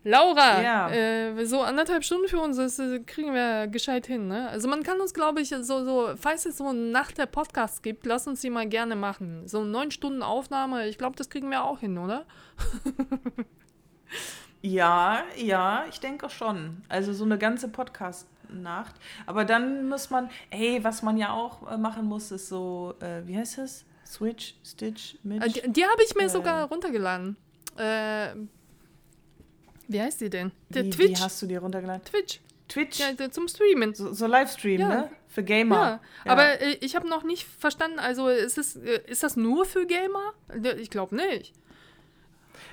Laura, 0.03 0.63
Ja. 0.63 0.91
äh, 0.91 1.45
so 1.45 1.61
anderthalb 1.61 2.05
Stunden 2.05 2.27
für 2.29 2.39
uns, 2.41 2.57
das 2.57 2.79
äh, 2.79 3.01
kriegen 3.01 3.35
wir 3.35 3.67
gescheit 3.67 4.07
hin, 4.07 4.29
ne? 4.29 4.49
Also 4.49 4.67
man 4.69 4.83
kann 4.83 4.99
uns, 5.01 5.13
glaube 5.13 5.41
ich, 5.43 5.51
so, 5.51 5.63
so, 5.85 6.11
falls 6.17 6.47
es 6.47 6.57
so 6.57 6.73
nach 6.73 7.13
der 7.13 7.27
Podcast 7.27 7.83
gibt, 7.83 8.07
lass 8.07 8.27
uns 8.27 8.41
die 8.41 8.49
mal 8.51 8.67
gerne 8.67 8.97
machen. 8.97 9.47
So 9.47 9.63
neun 9.63 9.91
Stunden 9.91 10.23
Aufnahme, 10.23 10.89
ich 10.89 10.97
glaube, 10.97 11.17
das 11.17 11.29
kriegen 11.29 11.51
wir 11.51 11.65
auch 11.65 11.81
hin, 11.81 11.99
oder? 11.99 12.25
Ja, 14.63 15.23
ja, 15.37 15.85
ich 15.89 16.01
denke 16.01 16.29
schon. 16.29 16.83
Also 16.91 17.15
so 17.15 17.25
eine 17.25 17.39
ganze 17.39 17.69
Podcast-Nacht. 17.69 18.95
Aber 19.25 19.47
dann 19.47 19.89
muss 19.89 20.11
man, 20.11 20.29
ey, 20.51 20.85
was 20.85 21.01
man 21.03 21.17
ja 21.17 21.33
auch 21.33 21.71
äh, 21.71 21.79
machen 21.79 22.05
muss, 22.05 22.31
ist 22.31 22.49
so, 22.49 22.95
äh, 23.01 23.27
wie 23.27 23.39
heißt 23.39 23.57
das? 23.57 23.87
Switch, 24.05 24.57
Stitch, 24.63 25.17
Mitch? 25.23 25.47
Äh, 25.47 25.51
die 25.69 25.73
die 25.73 25.85
habe 25.85 26.03
ich 26.03 26.15
mir 26.15 26.25
Äh. 26.25 26.29
sogar 26.29 26.69
runtergeladen. 26.69 27.37
Äh, 27.79 28.35
wie 29.93 30.01
heißt 30.01 30.21
die 30.21 30.31
denn? 30.31 30.53
Der 30.69 30.85
wie, 30.85 30.91
Twitch. 30.91 31.19
Wie 31.21 31.23
hast 31.23 31.41
du 31.43 31.47
dir 31.47 31.61
runtergeladen? 31.61 32.05
Twitch. 32.05 32.41
Twitch? 32.69 33.01
Ja, 33.01 33.31
zum 33.31 33.49
Streamen. 33.49 33.95
So, 33.95 34.13
so 34.13 34.27
Livestream, 34.27 34.81
Ja. 34.81 34.89
ne? 34.89 35.11
Für 35.29 35.45
Gamer. 35.45 36.01
Ja, 36.25 36.33
aber 36.33 36.61
äh, 36.61 36.77
ich 36.81 36.97
habe 36.97 37.09
noch 37.09 37.23
nicht 37.23 37.47
verstanden, 37.59 37.99
also 38.01 38.29
ist, 38.29 38.59
es, 38.59 38.77
äh, 38.77 39.01
ist 39.07 39.23
das 39.23 39.37
nur 39.37 39.65
für 39.65 39.87
Gamer? 39.87 40.33
Ich 40.79 40.91
glaube 40.91 41.15
nicht. 41.15 41.53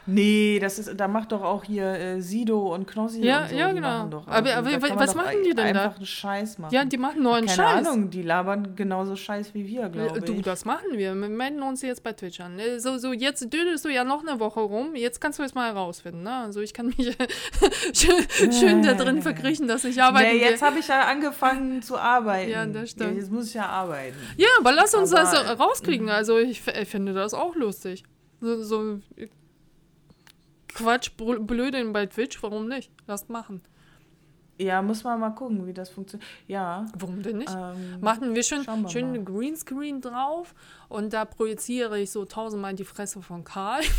Nee, 0.07 0.57
das 0.59 0.79
ist, 0.79 0.99
da 0.99 1.07
macht 1.07 1.31
doch 1.33 1.41
auch 1.43 1.63
hier 1.65 1.85
äh, 1.85 2.21
Sido 2.21 2.73
und 2.73 2.87
Knossi 2.87 3.23
Ja, 3.25 3.43
und 3.43 3.49
so, 3.49 3.55
ja, 3.57 3.71
genau. 3.71 3.81
machen 3.81 4.11
doch 4.11 4.27
Aber- 4.27 4.55
aber 4.55 4.71
was 4.95 5.15
machen 5.15 5.37
die 5.45 5.53
denn 5.53 5.73
da? 5.73 5.81
Einfach 5.83 5.97
einen 5.97 6.05
Scheiß 6.05 6.57
machen. 6.59 6.73
Ja, 6.73 6.85
die 6.85 6.97
machen 6.97 7.21
neuen 7.21 7.45
Keine 7.45 7.55
Scheiß. 7.57 7.87
Ahnung, 7.87 8.09
die 8.09 8.21
labern 8.23 8.75
genauso 8.75 9.15
Scheiß 9.15 9.53
wie 9.53 9.67
wir, 9.67 9.89
glaube 9.89 10.17
Äh, 10.19 10.21
Du, 10.21 10.33
ich. 10.33 10.41
das 10.43 10.63
machen 10.65 10.85
wir. 10.93 11.13
Wir 11.13 11.29
melden 11.29 11.61
uns 11.61 11.81
jetzt 11.81 12.03
bei 12.03 12.13
Twitch 12.13 12.39
an. 12.39 12.57
Äh, 12.57 12.79
So, 12.79 12.97
so 12.97 13.11
jetzt 13.13 13.41
dödelst 13.53 13.83
du 13.85 13.89
ja 13.89 14.03
noch 14.03 14.25
eine 14.25 14.39
Woche 14.39 14.61
rum. 14.61 14.95
Jetzt 14.95 15.19
kannst 15.21 15.39
du 15.39 15.43
es 15.43 15.53
mal 15.53 15.67
herausfinden. 15.73 16.23
Ne? 16.23 16.33
Also 16.33 16.61
ich 16.61 16.73
kann 16.73 16.87
mich 16.87 16.97
schön, 17.93 18.83
da 18.83 18.93
drin 18.93 19.21
verkriechen, 19.21 19.67
dass 19.67 19.83
ich 19.85 20.01
arbeite. 20.01 20.33
Nee, 20.35 20.41
jetzt 20.41 20.61
habe 20.61 20.79
ich 20.79 20.87
ja 20.87 21.01
angefangen 21.07 21.81
zu 21.81 21.97
arbeiten. 21.97 22.51
Ja, 22.51 22.65
das 22.65 22.91
stimmt. 22.91 23.11
Ja, 23.11 23.17
jetzt 23.19 23.31
muss 23.31 23.47
ich 23.49 23.53
ja 23.55 23.65
arbeiten. 23.67 24.15
Ja, 24.37 24.47
aber 24.59 24.71
lass 24.71 24.93
uns 24.93 25.13
Aber- 25.13 25.21
das 25.21 25.33
äh, 25.33 25.51
rauskriegen. 25.51 26.09
Also 26.09 26.37
ich, 26.37 26.61
ich 26.67 26.87
finde 26.89 27.13
das 27.13 27.33
auch 27.33 27.55
lustig. 27.55 28.03
So, 28.39 28.61
so 28.63 28.99
äh, 29.15 29.27
Quatsch, 30.77 31.11
Blödeln 31.17 31.91
bei 31.91 32.05
Twitch, 32.05 32.41
warum 32.43 32.67
nicht? 32.67 32.91
Lasst 33.07 33.29
machen. 33.29 33.61
Ja, 34.59 34.81
muss 34.81 35.03
man 35.03 35.19
mal 35.19 35.29
gucken, 35.31 35.67
wie 35.67 35.73
das 35.73 35.89
funktioniert. 35.89 36.27
Ja. 36.47 36.85
Warum 36.97 37.21
denn 37.21 37.37
nicht? 37.37 37.53
Ähm, 37.55 37.99
Machen 38.01 38.33
wir 38.33 38.41
schön, 38.43 38.65
wir 38.65 38.89
schön 38.89 39.05
einen 39.05 39.23
Greenscreen 39.23 40.01
drauf 40.01 40.55
und 40.89 41.13
da 41.13 41.25
projiziere 41.25 41.99
ich 41.99 42.09
so 42.11 42.25
tausendmal 42.25 42.73
die 42.73 42.83
Fresse 42.85 43.21
von 43.21 43.43
Karl. 43.43 43.81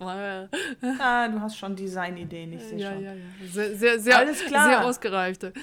Ah, 0.00 1.26
du 1.28 1.40
hast 1.40 1.56
schon 1.58 1.74
Designideen, 1.74 2.52
ich 2.52 2.62
sehe 2.62 2.78
ja, 2.78 2.92
schon. 2.92 3.02
ja, 3.02 3.14
ja. 3.14 3.22
Sehr, 3.50 3.76
sehr, 3.76 3.98
sehr, 3.98 4.18
Alles 4.18 4.44
klar. 4.44 4.68
sehr 4.68 4.84
ausgereifte. 4.84 5.52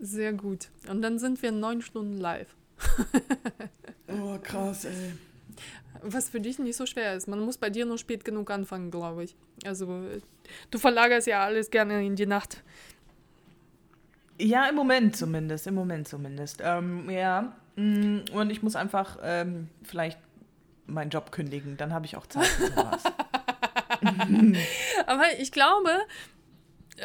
Sehr 0.00 0.32
gut. 0.32 0.68
Und 0.88 1.02
dann 1.02 1.18
sind 1.18 1.42
wir 1.42 1.52
neun 1.52 1.82
Stunden 1.82 2.18
live. 2.18 2.54
Oh, 4.08 4.36
krass, 4.42 4.84
ey. 4.84 5.12
Was 6.02 6.28
für 6.28 6.40
dich 6.40 6.58
nicht 6.58 6.76
so 6.76 6.86
schwer 6.86 7.14
ist. 7.14 7.28
Man 7.28 7.40
muss 7.40 7.58
bei 7.58 7.70
dir 7.70 7.86
nur 7.86 7.98
spät 7.98 8.24
genug 8.24 8.50
anfangen, 8.50 8.90
glaube 8.90 9.24
ich. 9.24 9.36
Also, 9.64 10.04
du 10.70 10.78
verlagerst 10.78 11.26
ja 11.26 11.44
alles 11.44 11.70
gerne 11.70 12.04
in 12.04 12.16
die 12.16 12.26
Nacht. 12.26 12.62
Ja, 14.38 14.68
im 14.68 14.74
Moment 14.74 15.16
zumindest, 15.16 15.66
im 15.66 15.74
Moment 15.74 16.08
zumindest. 16.08 16.60
Ähm, 16.62 17.08
ja, 17.08 17.52
mm, 17.76 18.20
und 18.32 18.50
ich 18.50 18.62
muss 18.62 18.76
einfach 18.76 19.18
ähm, 19.22 19.68
vielleicht 19.84 20.18
meinen 20.86 21.10
Job 21.10 21.30
kündigen, 21.30 21.76
dann 21.76 21.92
habe 21.92 22.06
ich 22.06 22.16
auch 22.16 22.26
Zeit 22.26 22.46
für 22.46 22.66
sowas. 22.66 23.04
Aber 25.06 25.24
ich 25.38 25.52
glaube, 25.52 25.90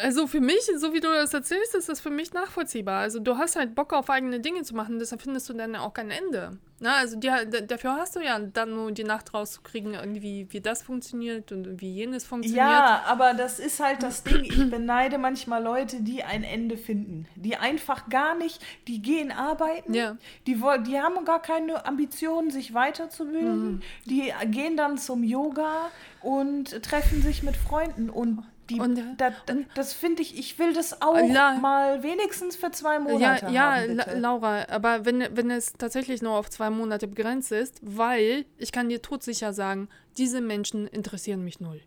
also 0.01 0.27
für 0.27 0.41
mich, 0.41 0.69
so 0.77 0.93
wie 0.93 0.99
du 0.99 1.07
das 1.07 1.33
erzählst, 1.33 1.75
ist 1.75 1.89
das 1.89 1.99
für 1.99 2.09
mich 2.09 2.33
nachvollziehbar. 2.33 2.99
Also 2.99 3.19
du 3.19 3.37
hast 3.37 3.55
halt 3.55 3.75
Bock 3.75 3.93
auf 3.93 4.09
eigene 4.09 4.39
Dinge 4.39 4.63
zu 4.63 4.75
machen, 4.75 4.99
deshalb 4.99 5.21
findest 5.21 5.49
du 5.49 5.53
dann 5.53 5.75
auch 5.75 5.93
kein 5.93 6.11
Ende. 6.11 6.57
Na, 6.79 6.97
also 6.97 7.17
die, 7.17 7.31
dafür 7.67 7.95
hast 7.95 8.15
du 8.15 8.19
ja 8.19 8.37
dann 8.39 8.69
nur 8.75 8.91
die 8.91 9.03
Nacht 9.03 9.33
rauszukriegen, 9.33 9.95
irgendwie, 9.95 10.45
wie 10.51 10.61
das 10.61 10.83
funktioniert 10.83 11.51
und 11.51 11.81
wie 11.81 11.91
jenes 11.91 12.23
funktioniert. 12.25 12.67
Ja, 12.67 13.01
aber 13.07 13.33
das 13.33 13.57
ist 13.57 13.79
halt 13.79 14.03
das 14.03 14.23
Ding. 14.23 14.43
Ich 14.43 14.69
beneide 14.69 15.17
manchmal 15.17 15.63
Leute, 15.63 16.01
die 16.01 16.23
ein 16.23 16.43
Ende 16.43 16.77
finden. 16.77 17.27
Die 17.35 17.55
einfach 17.57 18.09
gar 18.09 18.35
nicht, 18.35 18.61
die 18.87 19.01
gehen 19.01 19.31
arbeiten, 19.31 19.93
Ja. 19.95 20.17
die, 20.45 20.53
die 20.85 20.99
haben 20.99 21.25
gar 21.25 21.41
keine 21.41 21.83
Ambitionen, 21.87 22.51
sich 22.51 22.75
weiterzubilden. 22.75 23.71
Mhm. 23.75 23.81
Die 24.05 24.31
gehen 24.51 24.77
dann 24.77 24.99
zum 24.99 25.23
Yoga 25.23 25.89
und 26.21 26.83
treffen 26.83 27.23
sich 27.23 27.41
mit 27.41 27.57
Freunden. 27.57 28.11
Und, 28.11 28.43
die, 28.69 28.79
Und, 28.79 28.97
äh, 28.97 29.03
da, 29.17 29.31
da, 29.45 29.55
das 29.75 29.93
finde 29.93 30.21
ich, 30.21 30.37
ich 30.37 30.59
will 30.59 30.73
das 30.73 31.01
auch 31.01 31.15
La- 31.17 31.55
mal 31.55 32.03
wenigstens 32.03 32.55
für 32.55 32.71
zwei 32.71 32.93
Ja, 32.95 32.99
Monate 32.99 33.45
ja 33.51 33.75
haben, 33.75 33.95
La 33.95 34.03
bitte. 34.05 34.17
Laura, 34.19 34.65
aber 34.69 35.05
wenn, 35.05 35.27
wenn 35.35 35.49
es 35.51 35.73
tatsächlich 35.73 36.21
nur 36.21 36.33
auf 36.33 36.49
zwei 36.49 36.69
Monate 36.69 37.07
begrenzt 37.07 37.51
ist, 37.51 37.79
weil 37.81 38.45
ich 38.57 38.71
kann 38.71 38.89
dir 38.89 39.01
todsicher 39.01 39.53
sagen, 39.53 39.87
diese 40.17 40.41
Menschen 40.41 40.87
interessieren 40.87 41.43
mich 41.43 41.59
null. 41.59 41.81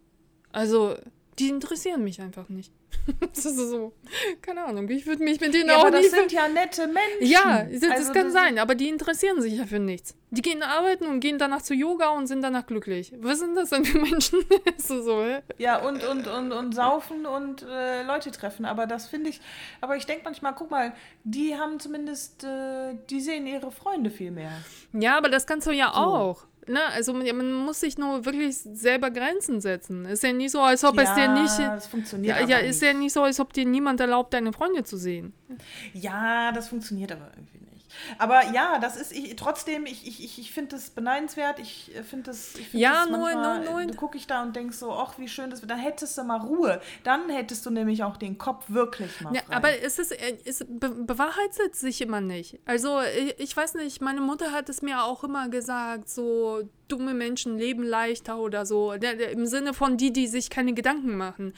Also, 0.53 0.97
die 1.41 1.49
interessieren 1.49 2.05
mich 2.05 2.21
einfach 2.21 2.49
nicht. 2.49 2.73
das 3.35 3.45
ist 3.47 3.57
so, 3.57 3.93
keine 4.43 4.65
Ahnung, 4.65 4.89
ich 4.91 5.07
würde 5.07 5.23
mich 5.23 5.41
mit 5.41 5.55
denen 5.55 5.69
Ja, 5.71 5.77
auch 5.77 5.87
aber 5.87 5.93
das 5.93 6.11
sind 6.11 6.33
ja 6.33 6.49
nette 6.49 6.87
Menschen. 6.87 7.01
Ja, 7.21 7.65
das, 7.65 7.81
das 7.81 7.91
Also 7.93 8.13
kann 8.13 8.25
das- 8.25 8.33
sein, 8.33 8.59
aber 8.59 8.75
die 8.75 8.89
interessieren 8.89 9.41
sich 9.41 9.55
ja 9.55 9.65
für 9.67 9.79
nichts. 9.79 10.15
Die 10.33 10.43
gehen 10.43 10.63
arbeiten 10.63 11.07
und 11.07 11.21
gehen 11.21 11.39
danach 11.39 11.63
zu 11.63 11.75
Yoga 11.75 12.11
und 12.11 12.27
sind 12.27 12.43
danach 12.43 12.67
glücklich. 12.67 13.13
Was 13.21 13.39
sind 13.41 13.57
das 13.57 13.71
denn 13.71 13.85
für 13.85 13.99
Menschen? 13.99 14.41
das 14.77 14.87
so, 14.89 15.23
hä? 15.25 15.41
Ja, 15.59 15.79
und, 15.79 16.05
und, 16.07 16.27
und, 16.29 16.53
und 16.53 16.75
saufen 16.75 17.27
und 17.27 17.63
äh, 17.63 18.03
Leute 18.05 18.31
treffen. 18.31 18.65
Aber 18.65 18.87
das 18.87 19.07
finde 19.09 19.31
ich, 19.31 19.41
aber 19.81 19.97
ich 19.97 20.07
denke 20.07 20.23
manchmal, 20.25 20.55
guck 20.55 20.71
mal, 20.71 20.93
die 21.25 21.57
haben 21.57 21.81
zumindest, 21.81 22.45
äh, 22.45 22.95
die 23.09 23.21
sehen 23.21 23.47
ihre 23.47 23.73
Freunde 23.73 24.11
viel 24.11 24.31
mehr. 24.31 24.53
Ja, 24.93 25.17
aber 25.17 25.29
das 25.31 25.47
kannst 25.47 25.67
du 25.67 25.73
ja 25.73 25.95
auch. 25.95 26.45
Ne? 26.71 26.81
Also 26.95 27.13
man, 27.13 27.53
muss 27.53 27.81
sich 27.81 27.99
nur 27.99 28.25
wirklich 28.25 28.57
selber 28.57 29.11
Grenzen 29.11 29.61
setzen. 29.61 30.05
Ist 30.05 30.23
ja 30.23 30.33
nicht 30.33 30.53
so, 30.53 30.61
als 30.61 30.85
ob 30.85 30.99
es 30.99 31.13
dir 31.15 31.29
nicht. 31.29 31.59
das 31.59 31.87
funktioniert 31.87 32.41
Ja, 32.41 32.47
ja, 32.47 32.59
ist 32.59 32.81
nicht. 32.81 32.93
ja 32.93 32.99
nicht 32.99 33.13
so, 33.13 33.23
als 33.23 33.41
ob 33.41 33.53
dir 33.53 33.65
niemand 33.65 34.01
erlaubt, 34.01 34.33
deine 34.33 34.53
Freunde 34.53 34.85
zu 34.85 34.97
sehen. 34.97 35.33
Ja, 35.93 36.53
das 36.53 36.69
funktioniert 36.69 37.13
aber 37.13 37.31
irgendwie. 37.35 37.60
Aber 38.19 38.51
ja, 38.53 38.79
das 38.79 38.97
ist 38.97 39.13
ich, 39.13 39.35
trotzdem, 39.37 39.87
ich, 39.87 40.07
ich, 40.07 40.39
ich, 40.39 40.53
finde 40.53 40.77
das 40.77 40.91
beneidenswert. 40.91 41.59
Ich 41.59 41.95
äh, 41.95 42.03
finde 42.03 42.31
das, 42.31 42.55
ich 42.55 42.69
find 42.69 42.83
Ja, 42.83 43.03
das 43.03 43.09
nur- 43.09 43.19
manchmal, 43.21 43.65
nur- 43.65 43.85
nur- 43.85 43.97
gucke 43.97 44.17
ich 44.17 44.27
da 44.27 44.43
und 44.43 44.55
denke 44.57 44.73
so, 44.75 44.93
ach, 44.93 45.19
wie 45.19 45.29
schön 45.29 45.51
das 45.51 45.61
wird. 45.63 45.71
Da 45.71 45.77
hättest 45.77 46.17
du 46.19 46.25
mal 46.25 46.41
Ruhe. 46.41 46.81
Dann 47.05 47.29
hättest 47.31 47.65
du 47.67 47.71
nämlich 47.71 48.03
auch 48.05 48.17
den 48.17 48.39
Kopf 48.39 48.65
wirklich 48.69 49.21
mal 49.21 49.35
Ja, 49.35 49.43
aber 49.51 49.83
es 49.83 49.99
ist, 49.99 50.13
äh, 50.13 50.37
es 50.45 50.65
be 50.69 50.91
bewahrheitet 50.91 51.75
sich 51.77 52.01
immer 52.01 52.21
nicht. 52.21 52.59
Also 52.65 53.01
ich, 53.01 53.39
ich 53.39 53.57
weiß 53.57 53.75
nicht, 53.75 54.01
meine 54.01 54.21
Mutter 54.21 54.53
hat 54.53 54.69
es 54.69 54.83
mir 54.83 55.03
auch 55.05 55.25
immer 55.25 55.49
gesagt, 55.49 56.09
so 56.09 56.63
dumme 56.91 57.15
Menschen 57.15 57.59
leben 57.59 57.83
leichter 57.83 58.39
oder 58.39 58.67
so, 58.67 58.93
im 58.93 59.47
Sinne 59.47 59.75
von 59.75 59.97
die, 59.97 60.13
die 60.13 60.27
sich 60.27 60.51
keine 60.51 60.75
Gedanken 60.75 61.17
machen. 61.17 61.55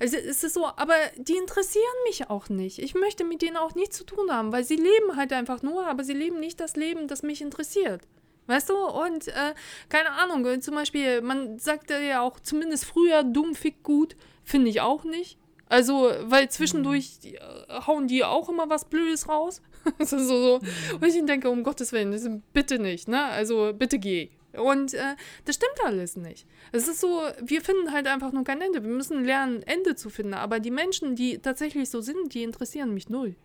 Also 0.00 0.16
es 0.16 0.44
ist 0.44 0.54
so, 0.54 0.66
aber 0.66 0.94
die 1.16 1.36
interessieren 1.36 1.84
mich 2.06 2.30
auch 2.30 2.48
nicht. 2.48 2.78
Ich 2.78 2.94
möchte 2.94 3.24
mit 3.24 3.42
denen 3.42 3.56
auch 3.56 3.74
nichts 3.74 3.96
zu 3.96 4.04
tun 4.04 4.30
haben, 4.30 4.52
weil 4.52 4.64
sie 4.64 4.76
leben 4.76 5.16
halt 5.16 5.32
einfach 5.32 5.62
nur, 5.62 5.86
aber 5.86 6.04
sie 6.04 6.14
leben 6.14 6.40
nicht 6.40 6.60
das 6.60 6.76
Leben, 6.76 7.08
das 7.08 7.22
mich 7.22 7.40
interessiert. 7.40 8.02
Weißt 8.46 8.68
du? 8.68 8.76
Und 8.76 9.28
äh, 9.28 9.54
keine 9.88 10.10
Ahnung, 10.12 10.44
äh, 10.46 10.60
zum 10.60 10.74
Beispiel, 10.74 11.22
man 11.22 11.58
sagte 11.58 11.94
ja 11.94 12.20
auch 12.20 12.38
zumindest 12.40 12.84
früher, 12.84 13.24
dumm 13.24 13.54
fick 13.54 13.82
gut, 13.82 14.16
finde 14.42 14.68
ich 14.68 14.80
auch 14.80 15.04
nicht. 15.04 15.38
Also, 15.66 16.10
weil 16.24 16.50
zwischendurch 16.50 17.20
die, 17.20 17.36
äh, 17.36 17.40
hauen 17.86 18.06
die 18.06 18.22
auch 18.22 18.48
immer 18.48 18.68
was 18.68 18.84
Blödes 18.84 19.28
raus. 19.28 19.62
ist 19.98 20.10
so, 20.10 20.18
so. 20.18 20.60
Und 20.94 21.04
ich 21.04 21.24
denke, 21.24 21.48
um 21.48 21.62
Gottes 21.62 21.92
Willen, 21.92 22.12
das 22.12 22.22
ist, 22.22 22.30
bitte 22.52 22.78
nicht, 22.78 23.08
ne? 23.08 23.24
Also, 23.24 23.72
bitte 23.72 23.98
geh. 23.98 24.30
Und 24.58 24.94
äh, 24.94 25.16
das 25.44 25.56
stimmt 25.56 25.84
alles 25.84 26.16
nicht. 26.16 26.46
Es 26.72 26.88
ist 26.88 27.00
so, 27.00 27.22
wir 27.40 27.60
finden 27.60 27.92
halt 27.92 28.06
einfach 28.06 28.32
nur 28.32 28.44
kein 28.44 28.60
Ende. 28.60 28.82
Wir 28.82 28.90
müssen 28.90 29.24
lernen, 29.24 29.62
Ende 29.62 29.94
zu 29.96 30.10
finden. 30.10 30.34
Aber 30.34 30.60
die 30.60 30.70
Menschen, 30.70 31.16
die 31.16 31.38
tatsächlich 31.38 31.90
so 31.90 32.00
sind, 32.00 32.34
die 32.34 32.42
interessieren 32.42 32.94
mich 32.94 33.08
null. 33.08 33.36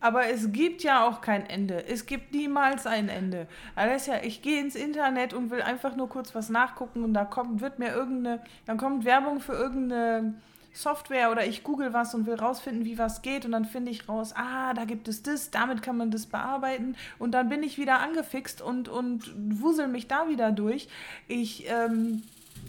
Aber 0.00 0.26
es 0.26 0.52
gibt 0.52 0.82
ja 0.82 1.08
auch 1.08 1.22
kein 1.22 1.48
Ende. 1.48 1.86
Es 1.86 2.04
gibt 2.04 2.34
niemals 2.34 2.86
ein 2.86 3.08
Ende. 3.08 3.46
Alessia, 3.74 4.22
ich 4.22 4.42
gehe 4.42 4.60
ins 4.60 4.74
Internet 4.74 5.32
und 5.32 5.50
will 5.50 5.62
einfach 5.62 5.96
nur 5.96 6.10
kurz 6.10 6.34
was 6.34 6.50
nachgucken 6.50 7.04
und 7.04 7.14
da 7.14 7.24
kommt, 7.24 7.62
wird 7.62 7.78
mir 7.78 7.94
irgendeine, 7.94 8.42
dann 8.66 8.76
kommt 8.76 9.06
Werbung 9.06 9.40
für 9.40 9.54
irgendeine 9.54 10.34
Software 10.74 11.30
oder 11.30 11.46
ich 11.46 11.62
google 11.62 11.92
was 11.92 12.14
und 12.14 12.26
will 12.26 12.34
rausfinden, 12.34 12.84
wie 12.84 12.98
was 12.98 13.22
geht 13.22 13.44
und 13.44 13.52
dann 13.52 13.64
finde 13.64 13.92
ich 13.92 14.08
raus, 14.08 14.34
ah, 14.34 14.74
da 14.74 14.84
gibt 14.84 15.06
es 15.06 15.22
das, 15.22 15.50
damit 15.50 15.82
kann 15.82 15.96
man 15.96 16.10
das 16.10 16.26
bearbeiten 16.26 16.96
und 17.18 17.32
dann 17.32 17.48
bin 17.48 17.62
ich 17.62 17.78
wieder 17.78 18.00
angefixt 18.00 18.60
und, 18.60 18.88
und 18.88 19.32
wusel 19.60 19.86
mich 19.86 20.08
da 20.08 20.28
wieder 20.28 20.50
durch. 20.50 20.88
Ich, 21.28 21.70
ähm, 21.70 22.22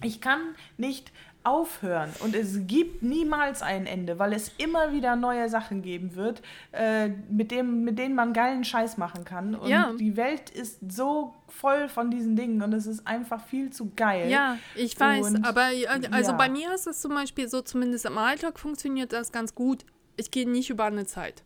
ich 0.04 0.22
kann 0.22 0.40
nicht 0.78 1.12
aufhören 1.46 2.10
und 2.20 2.36
es 2.36 2.68
gibt 2.68 3.04
niemals 3.04 3.62
ein 3.62 3.86
Ende, 3.86 4.18
weil 4.20 4.34
es 4.34 4.52
immer 4.58 4.92
wieder 4.92 5.16
neue 5.16 5.48
Sachen 5.48 5.82
geben 5.82 6.16
wird, 6.16 6.42
äh, 6.72 7.10
mit, 7.30 7.52
dem, 7.52 7.84
mit 7.84 8.00
denen 8.00 8.16
man 8.16 8.34
geilen 8.34 8.64
Scheiß 8.64 8.98
machen 8.98 9.26
kann. 9.26 9.56
Und 9.56 9.70
ja. 9.70 9.94
die 10.00 10.18
Welt 10.18 10.50
ist 10.50 10.80
so 10.92 11.36
voll 11.48 11.88
von 11.88 12.10
diesen 12.10 12.36
Dingen 12.36 12.62
und 12.62 12.74
es 12.74 12.88
ist 12.88 13.06
einfach 13.06 13.46
viel 13.46 13.70
zu 13.70 13.92
geil. 13.96 14.30
Ja, 14.30 14.58
ich 14.76 15.00
weiß, 15.00 15.28
und, 15.28 15.46
aber 15.46 15.70
also 16.12 16.32
ja. 16.32 16.38
bei 16.38 16.50
mir 16.50 16.74
ist 16.74 16.88
es 16.88 17.02
zum 17.02 17.14
Beispiel 17.14 17.48
so, 17.48 17.62
zumindest 17.62 18.06
im 18.06 18.18
Alltag 18.18 18.60
funktioniert 18.60 19.14
das 19.14 19.32
ganz 19.32 19.54
gut. 19.54 19.86
Ich 20.18 20.32
gehe 20.32 20.50
nicht 20.50 20.70
über 20.70 20.86
eine 20.86 21.06
Zeit. 21.06 21.44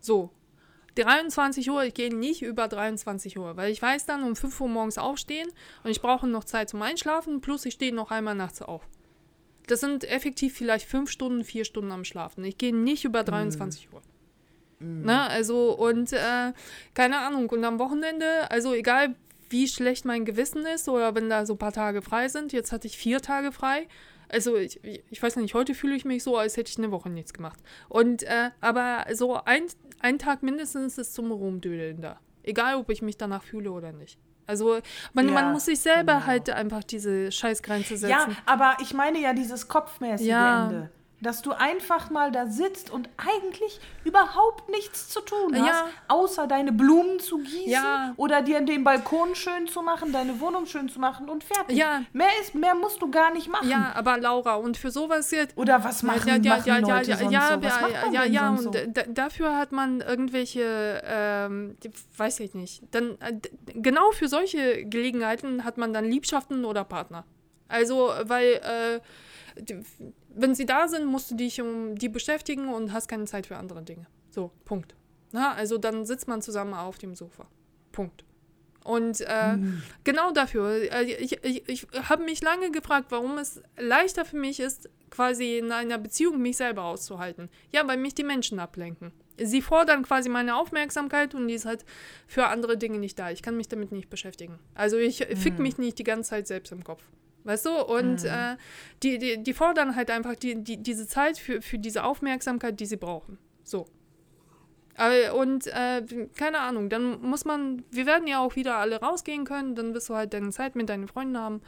So, 0.00 0.30
23 0.96 1.70
Uhr, 1.70 1.84
ich 1.84 1.94
gehe 1.94 2.14
nicht 2.14 2.42
über 2.42 2.68
23 2.68 3.38
Uhr, 3.38 3.56
weil 3.56 3.72
ich 3.72 3.82
weiß 3.82 4.06
dann 4.06 4.22
um 4.22 4.36
5 4.36 4.60
Uhr 4.60 4.68
morgens 4.68 4.98
aufstehen 4.98 5.48
und 5.82 5.90
ich 5.90 6.00
brauche 6.00 6.26
noch 6.26 6.44
Zeit 6.44 6.68
zum 6.68 6.82
Einschlafen, 6.82 7.40
plus 7.40 7.64
ich 7.66 7.74
stehe 7.74 7.94
noch 7.94 8.10
einmal 8.10 8.34
nachts 8.34 8.62
auf. 8.62 8.86
Das 9.66 9.80
sind 9.80 10.04
effektiv 10.04 10.54
vielleicht 10.54 10.86
5 10.86 11.10
Stunden, 11.10 11.44
4 11.44 11.64
Stunden 11.64 11.92
am 11.92 12.04
Schlafen. 12.04 12.44
Ich 12.44 12.58
gehe 12.58 12.74
nicht 12.74 13.04
über 13.04 13.24
23 13.24 13.90
mm. 13.90 13.94
Uhr. 13.94 14.02
Mm. 14.80 15.04
Ne? 15.04 15.20
Also, 15.22 15.72
und 15.72 16.12
äh, 16.12 16.52
keine 16.94 17.18
Ahnung, 17.18 17.48
und 17.48 17.64
am 17.64 17.78
Wochenende, 17.78 18.50
also 18.50 18.74
egal 18.74 19.14
wie 19.50 19.68
schlecht 19.68 20.04
mein 20.04 20.24
Gewissen 20.24 20.66
ist 20.66 20.88
oder 20.88 21.14
wenn 21.14 21.30
da 21.30 21.46
so 21.46 21.54
ein 21.54 21.58
paar 21.58 21.72
Tage 21.72 22.02
frei 22.02 22.28
sind, 22.28 22.52
jetzt 22.52 22.72
hatte 22.72 22.86
ich 22.86 22.96
vier 22.96 23.20
Tage 23.20 23.52
frei, 23.52 23.86
also 24.28 24.56
ich, 24.56 24.80
ich 24.82 25.22
weiß 25.22 25.36
nicht, 25.36 25.54
heute 25.54 25.74
fühle 25.74 25.94
ich 25.94 26.04
mich 26.04 26.22
so, 26.22 26.36
als 26.36 26.56
hätte 26.56 26.70
ich 26.70 26.78
eine 26.78 26.90
Woche 26.90 27.10
nichts 27.10 27.32
gemacht. 27.32 27.60
Und 27.88 28.22
äh, 28.24 28.50
aber 28.60 29.06
so 29.12 29.34
ein, 29.44 29.66
ein 30.00 30.18
Tag 30.18 30.42
mindestens 30.42 30.98
ist 30.98 31.14
zum 31.14 31.30
Rumdödeln 31.30 32.00
da. 32.00 32.18
Egal, 32.42 32.76
ob 32.76 32.90
ich 32.90 33.00
mich 33.00 33.16
danach 33.16 33.42
fühle 33.42 33.70
oder 33.70 33.92
nicht. 33.92 34.18
Also 34.46 34.80
man, 35.12 35.28
ja, 35.28 35.34
man 35.34 35.52
muss 35.52 35.66
sich 35.66 35.80
selber 35.80 36.14
genau. 36.14 36.26
halt 36.26 36.50
einfach 36.50 36.84
diese 36.84 37.32
Scheißgrenze 37.32 37.96
setzen. 37.96 38.10
Ja, 38.10 38.28
aber 38.46 38.76
ich 38.80 38.94
meine 38.94 39.18
ja 39.18 39.32
dieses 39.32 39.68
kopfmäßige 39.68 40.26
ja. 40.26 40.64
Ende 40.64 40.90
dass 41.24 41.42
du 41.42 41.52
einfach 41.52 42.10
mal 42.10 42.30
da 42.30 42.46
sitzt 42.46 42.90
und 42.90 43.08
eigentlich 43.16 43.80
überhaupt 44.04 44.68
nichts 44.68 45.08
zu 45.08 45.20
tun 45.20 45.54
hast, 45.54 45.66
ja. 45.66 45.86
außer 46.08 46.46
deine 46.46 46.72
Blumen 46.72 47.18
zu 47.18 47.38
gießen 47.38 47.70
ja. 47.70 48.14
oder 48.16 48.42
dir 48.42 48.60
den 48.60 48.84
Balkon 48.84 49.34
schön 49.34 49.66
zu 49.66 49.82
machen, 49.82 50.12
deine 50.12 50.38
Wohnung 50.40 50.66
schön 50.66 50.88
zu 50.88 51.00
machen 51.00 51.28
und 51.28 51.42
fertig. 51.42 51.76
Ja. 51.76 52.02
Mehr 52.12 52.28
ist, 52.40 52.54
mehr 52.54 52.74
musst 52.74 53.02
du 53.02 53.10
gar 53.10 53.32
nicht 53.32 53.48
machen. 53.48 53.68
Ja, 53.68 53.92
aber 53.94 54.18
Laura, 54.18 54.54
und 54.54 54.76
für 54.76 54.90
sowas 54.90 55.30
jetzt. 55.30 55.56
Oder 55.56 55.82
was 55.82 56.02
machen, 56.02 56.28
ja, 56.28 56.36
ja, 56.36 56.56
machen 56.56 56.68
ja, 56.68 56.78
Leute 56.78 57.10
ja, 57.10 57.16
sonst 57.16 57.32
ja, 57.32 57.54
so? 57.54 57.62
Was 57.62 57.80
ja, 57.80 58.10
ja, 58.12 58.24
ja, 58.24 58.50
und 58.50 58.58
so? 58.58 58.70
dafür 59.08 59.56
hat 59.56 59.72
man 59.72 60.00
irgendwelche, 60.00 61.02
ähm, 61.04 61.76
weiß 62.16 62.40
ich 62.40 62.54
nicht. 62.54 62.82
Dann 62.92 63.18
äh, 63.20 63.40
genau 63.74 64.10
für 64.12 64.28
solche 64.28 64.84
Gelegenheiten 64.84 65.64
hat 65.64 65.78
man 65.78 65.92
dann 65.92 66.04
Liebschaften 66.04 66.64
oder 66.64 66.84
Partner. 66.84 67.24
Also, 67.68 68.12
weil 68.24 68.60
äh, 68.62 69.00
wenn 70.34 70.54
sie 70.54 70.66
da 70.66 70.88
sind, 70.88 71.06
musst 71.06 71.30
du 71.30 71.34
dich 71.34 71.60
um 71.60 71.96
die 71.96 72.08
beschäftigen 72.08 72.68
und 72.68 72.92
hast 72.92 73.08
keine 73.08 73.24
Zeit 73.24 73.46
für 73.46 73.56
andere 73.56 73.82
Dinge. 73.82 74.06
So, 74.30 74.50
Punkt. 74.64 74.94
Na, 75.32 75.52
also 75.54 75.78
dann 75.78 76.06
sitzt 76.06 76.28
man 76.28 76.42
zusammen 76.42 76.74
auf 76.74 76.98
dem 76.98 77.14
Sofa. 77.14 77.46
Punkt. 77.92 78.24
Und 78.84 79.22
äh, 79.22 79.56
mhm. 79.56 79.82
genau 80.04 80.30
dafür, 80.30 80.92
äh, 80.92 81.04
ich, 81.04 81.42
ich, 81.42 81.68
ich 81.68 81.86
habe 82.08 82.22
mich 82.24 82.42
lange 82.42 82.70
gefragt, 82.70 83.06
warum 83.08 83.38
es 83.38 83.62
leichter 83.78 84.26
für 84.26 84.36
mich 84.36 84.60
ist, 84.60 84.90
quasi 85.10 85.58
in 85.58 85.72
einer 85.72 85.96
Beziehung 85.96 86.40
mich 86.42 86.58
selber 86.58 86.84
auszuhalten. 86.84 87.48
Ja, 87.72 87.88
weil 87.88 87.96
mich 87.96 88.14
die 88.14 88.24
Menschen 88.24 88.58
ablenken. 88.58 89.12
Sie 89.38 89.62
fordern 89.62 90.04
quasi 90.04 90.28
meine 90.28 90.56
Aufmerksamkeit 90.56 91.34
und 91.34 91.48
die 91.48 91.54
ist 91.54 91.64
halt 91.64 91.84
für 92.26 92.46
andere 92.46 92.76
Dinge 92.76 92.98
nicht 92.98 93.18
da. 93.18 93.30
Ich 93.30 93.42
kann 93.42 93.56
mich 93.56 93.68
damit 93.68 93.90
nicht 93.90 94.10
beschäftigen. 94.10 94.58
Also 94.74 94.98
ich 94.98 95.28
mhm. 95.28 95.36
fick 95.36 95.58
mich 95.58 95.78
nicht 95.78 95.98
die 95.98 96.04
ganze 96.04 96.30
Zeit 96.30 96.46
selbst 96.46 96.70
im 96.70 96.84
Kopf. 96.84 97.02
Weißt 97.44 97.66
du? 97.66 97.82
Und 97.84 98.22
mhm. 98.22 98.28
äh, 98.28 98.56
die, 99.02 99.18
die, 99.18 99.42
die 99.42 99.52
fordern 99.52 99.96
halt 99.96 100.10
einfach 100.10 100.34
die, 100.34 100.62
die, 100.62 100.78
diese 100.78 101.06
Zeit 101.06 101.38
für, 101.38 101.60
für 101.60 101.78
diese 101.78 102.04
Aufmerksamkeit, 102.04 102.80
die 102.80 102.86
sie 102.86 102.96
brauchen. 102.96 103.38
So. 103.62 103.86
Und 105.36 105.66
äh, 105.66 106.02
keine 106.36 106.60
Ahnung, 106.60 106.88
dann 106.88 107.20
muss 107.20 107.44
man, 107.44 107.82
wir 107.90 108.06
werden 108.06 108.28
ja 108.28 108.38
auch 108.38 108.54
wieder 108.54 108.76
alle 108.76 109.00
rausgehen 109.00 109.44
können, 109.44 109.74
dann 109.74 109.92
wirst 109.92 110.08
du 110.08 110.14
halt 110.14 110.32
deine 110.32 110.50
Zeit 110.50 110.76
mit 110.76 110.88
deinen 110.88 111.08
Freunden 111.08 111.36
haben 111.36 111.62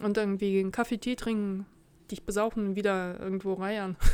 und 0.00 0.16
irgendwie 0.16 0.58
einen 0.58 0.72
Kaffee, 0.72 0.98
Tee 0.98 1.14
trinken, 1.14 1.64
dich 2.10 2.24
besaufen 2.24 2.68
und 2.68 2.76
wieder 2.76 3.18
irgendwo 3.20 3.54
reiern. 3.54 3.96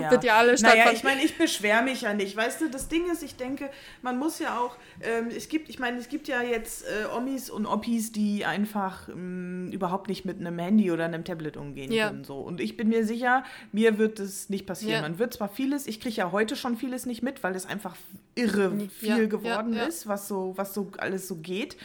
Ja. 0.00 0.10
Wird 0.10 0.24
ja 0.24 0.36
alles 0.36 0.62
Naja, 0.62 0.90
ich 0.92 1.02
meine, 1.02 1.22
ich 1.22 1.36
beschwere 1.36 1.82
mich 1.82 2.02
ja 2.02 2.14
nicht. 2.14 2.36
Weißt 2.36 2.60
du, 2.60 2.70
das 2.70 2.88
Ding 2.88 3.10
ist, 3.10 3.22
ich 3.22 3.36
denke, 3.36 3.70
man 4.02 4.18
muss 4.18 4.38
ja 4.38 4.58
auch, 4.58 4.76
ähm, 5.00 5.28
es 5.34 5.48
gibt, 5.48 5.68
ich 5.68 5.78
meine, 5.78 5.98
es 5.98 6.08
gibt 6.08 6.28
ja 6.28 6.42
jetzt 6.42 6.84
äh, 6.84 7.06
Omis 7.16 7.50
und 7.50 7.66
Oppis, 7.66 8.12
die 8.12 8.44
einfach 8.44 9.08
ähm, 9.08 9.70
überhaupt 9.72 10.08
nicht 10.08 10.24
mit 10.24 10.38
einem 10.38 10.58
Handy 10.58 10.90
oder 10.90 11.04
einem 11.04 11.24
Tablet 11.24 11.56
umgehen 11.56 11.90
ja. 11.92 12.08
können. 12.08 12.24
So. 12.24 12.38
Und 12.38 12.60
ich 12.60 12.76
bin 12.76 12.88
mir 12.88 13.04
sicher, 13.04 13.44
mir 13.72 13.98
wird 13.98 14.18
das 14.18 14.48
nicht 14.48 14.66
passieren. 14.66 14.94
Ja. 14.94 15.02
Man 15.02 15.18
wird 15.18 15.34
zwar 15.34 15.48
vieles, 15.48 15.86
ich 15.86 16.00
kriege 16.00 16.16
ja 16.16 16.32
heute 16.32 16.56
schon 16.56 16.76
vieles 16.76 17.06
nicht 17.06 17.22
mit, 17.22 17.42
weil 17.42 17.54
es 17.54 17.66
einfach 17.66 17.96
irre 18.34 18.72
viel 18.90 19.28
geworden 19.28 19.74
ist, 19.74 20.06
was 20.06 20.28
so, 20.28 20.52
was 20.56 20.74
so 20.74 20.90
alles 20.98 21.26
so 21.26 21.36
geht. 21.36 21.76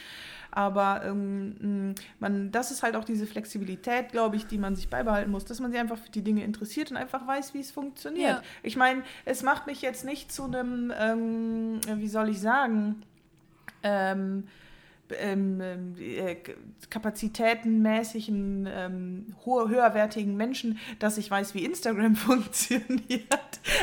Aber 0.56 1.02
ähm, 1.04 1.96
man, 2.20 2.52
das 2.52 2.70
ist 2.70 2.84
halt 2.84 2.96
auch 2.96 3.04
diese 3.04 3.26
Flexibilität, 3.26 4.12
glaube 4.12 4.36
ich, 4.36 4.46
die 4.46 4.60
man 4.60 4.76
sich 4.76 4.88
beibehalten 4.88 5.32
muss, 5.32 5.46
dass 5.46 5.60
man 5.60 5.72
sich 5.72 5.80
einfach 5.80 5.98
für 5.98 6.12
die 6.12 6.22
Dinge 6.22 6.44
interessiert 6.44 6.92
und 6.92 6.98
einfach 6.98 7.26
weiß, 7.26 7.56
wie 7.56 7.60
es 7.60 7.72
funktioniert. 7.72 8.36
Ja. 8.36 8.44
Ich 8.62 8.76
meine, 8.76 9.02
es 9.26 9.42
macht 9.42 9.66
mich 9.66 9.82
jetzt 9.82 10.06
nicht 10.06 10.32
zu 10.32 10.44
einem, 10.44 10.94
ähm, 10.96 11.82
wie 11.96 12.08
soll 12.08 12.30
ich 12.30 12.40
sagen, 12.40 13.02
ähm, 13.82 14.44
ähm, 15.19 15.61
äh, 15.99 16.35
kapazitätenmäßigen, 16.90 18.68
ähm, 18.72 19.35
hohe, 19.45 19.69
höherwertigen 19.69 20.35
Menschen, 20.35 20.80
dass 20.99 21.18
ich 21.18 21.30
weiß, 21.30 21.53
wie 21.53 21.65
Instagram 21.65 22.15
funktioniert. 22.18 23.27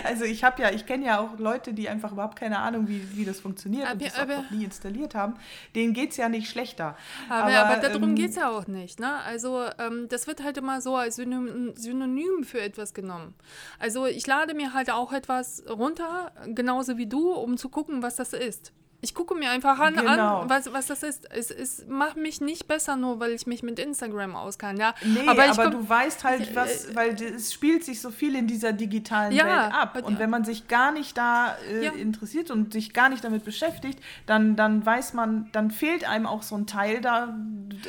Also 0.05 0.25
ich 0.25 0.45
habe 0.45 0.63
ja, 0.63 0.71
ich 0.71 0.87
kenne 0.87 1.07
ja 1.07 1.21
auch 1.21 1.39
Leute, 1.39 1.73
die 1.73 1.89
einfach 1.89 2.13
überhaupt 2.13 2.39
keine 2.39 2.59
Ahnung, 2.59 2.89
wie, 2.89 3.17
wie 3.17 3.25
das 3.25 3.41
funktioniert 3.41 3.85
aber, 3.85 3.93
und 3.95 4.03
das 4.03 4.19
aber, 4.19 4.39
auch 4.39 4.43
noch 4.45 4.51
nie 4.51 4.65
installiert 4.65 5.15
haben. 5.15 5.35
Denen 5.75 5.95
geht 5.95 6.11
es 6.11 6.17
ja 6.17 6.29
nicht 6.29 6.51
schlechter. 6.51 6.97
Aber, 7.29 7.53
aber, 7.53 7.71
aber 7.71 7.89
darum 7.89 8.11
ähm, 8.11 8.15
geht 8.15 8.31
es 8.31 8.37
ja 8.37 8.51
auch 8.51 8.67
nicht. 8.67 9.01
Ne? 9.01 9.15
Also 9.27 9.65
ähm, 9.79 10.07
das 10.09 10.27
wird 10.27 10.43
halt 10.43 10.59
immer 10.59 10.81
so 10.81 10.97
als 10.97 11.17
Synonym 11.17 12.45
für 12.45 12.61
etwas 12.61 12.95
genommen. 12.95 13.35
Also 13.79 14.07
ich 14.07 14.27
lade 14.27 14.55
mir 14.55 14.75
halt 14.75 14.91
auch 14.91 15.13
etwas 15.13 15.65
runter, 15.69 16.33
genauso 16.55 16.97
wie 16.99 17.07
du, 17.07 17.33
um 17.33 17.57
zu 17.57 17.69
gucken, 17.69 18.03
was 18.03 18.17
das 18.17 18.33
ist. 18.33 18.73
Ich 19.03 19.15
gucke 19.15 19.35
mir 19.35 19.51
einfach 19.51 19.79
an, 19.79 19.95
genau. 19.95 20.41
an 20.41 20.51
was, 20.51 20.73
was 20.73 20.87
das 20.87 21.03
ist. 21.03 21.31
Es, 21.31 21.51
es 21.51 21.87
macht 21.89 22.17
mich 22.17 22.41
nicht 22.41 22.69
besser, 22.69 22.97
nur 22.97 23.19
weil 23.21 23.33
ich 23.33 23.47
mich 23.47 23.63
mit 23.63 23.79
Instagram 23.79 24.37
auskenne. 24.37 24.79
Ja? 24.79 24.95
Nee, 25.03 25.27
aber, 25.27 25.51
aber 25.51 25.71
du 25.71 25.89
weißt 25.89 26.25
halt, 26.25 26.55
was, 26.55 26.95
weil 26.95 27.15
es 27.15 27.53
spielt 27.53 27.85
sich 27.85 28.01
so 28.01 28.11
viel 28.11 28.35
in 28.35 28.47
dieser 28.47 28.73
digitalen 28.73 29.33
ja, 29.33 29.45
Welt 29.45 29.75
ab. 29.75 30.03
Und 30.05 30.19
wenn 30.19 30.31
man 30.31 30.45
sich 30.45 30.69
gar 30.69 30.93
nicht 30.93 31.17
da 31.17 31.57
äh, 31.71 31.87
ja. 31.87 31.93
interessiert 31.93 32.51
und 32.51 32.73
sich 32.73 32.93
gar 32.93 33.09
nicht 33.09 33.25
damit 33.25 33.45
beschäftigt, 33.45 33.99
dann, 34.27 34.57
dann 34.57 34.85
weiß 34.85 35.15
man, 35.15 35.49
dann 35.53 35.71
fehlt 35.71 36.05
einem 36.05 36.27
auch 36.27 36.43
so 36.43 36.57
ein 36.57 36.67
Teil 36.67 37.01
da, 37.01 37.37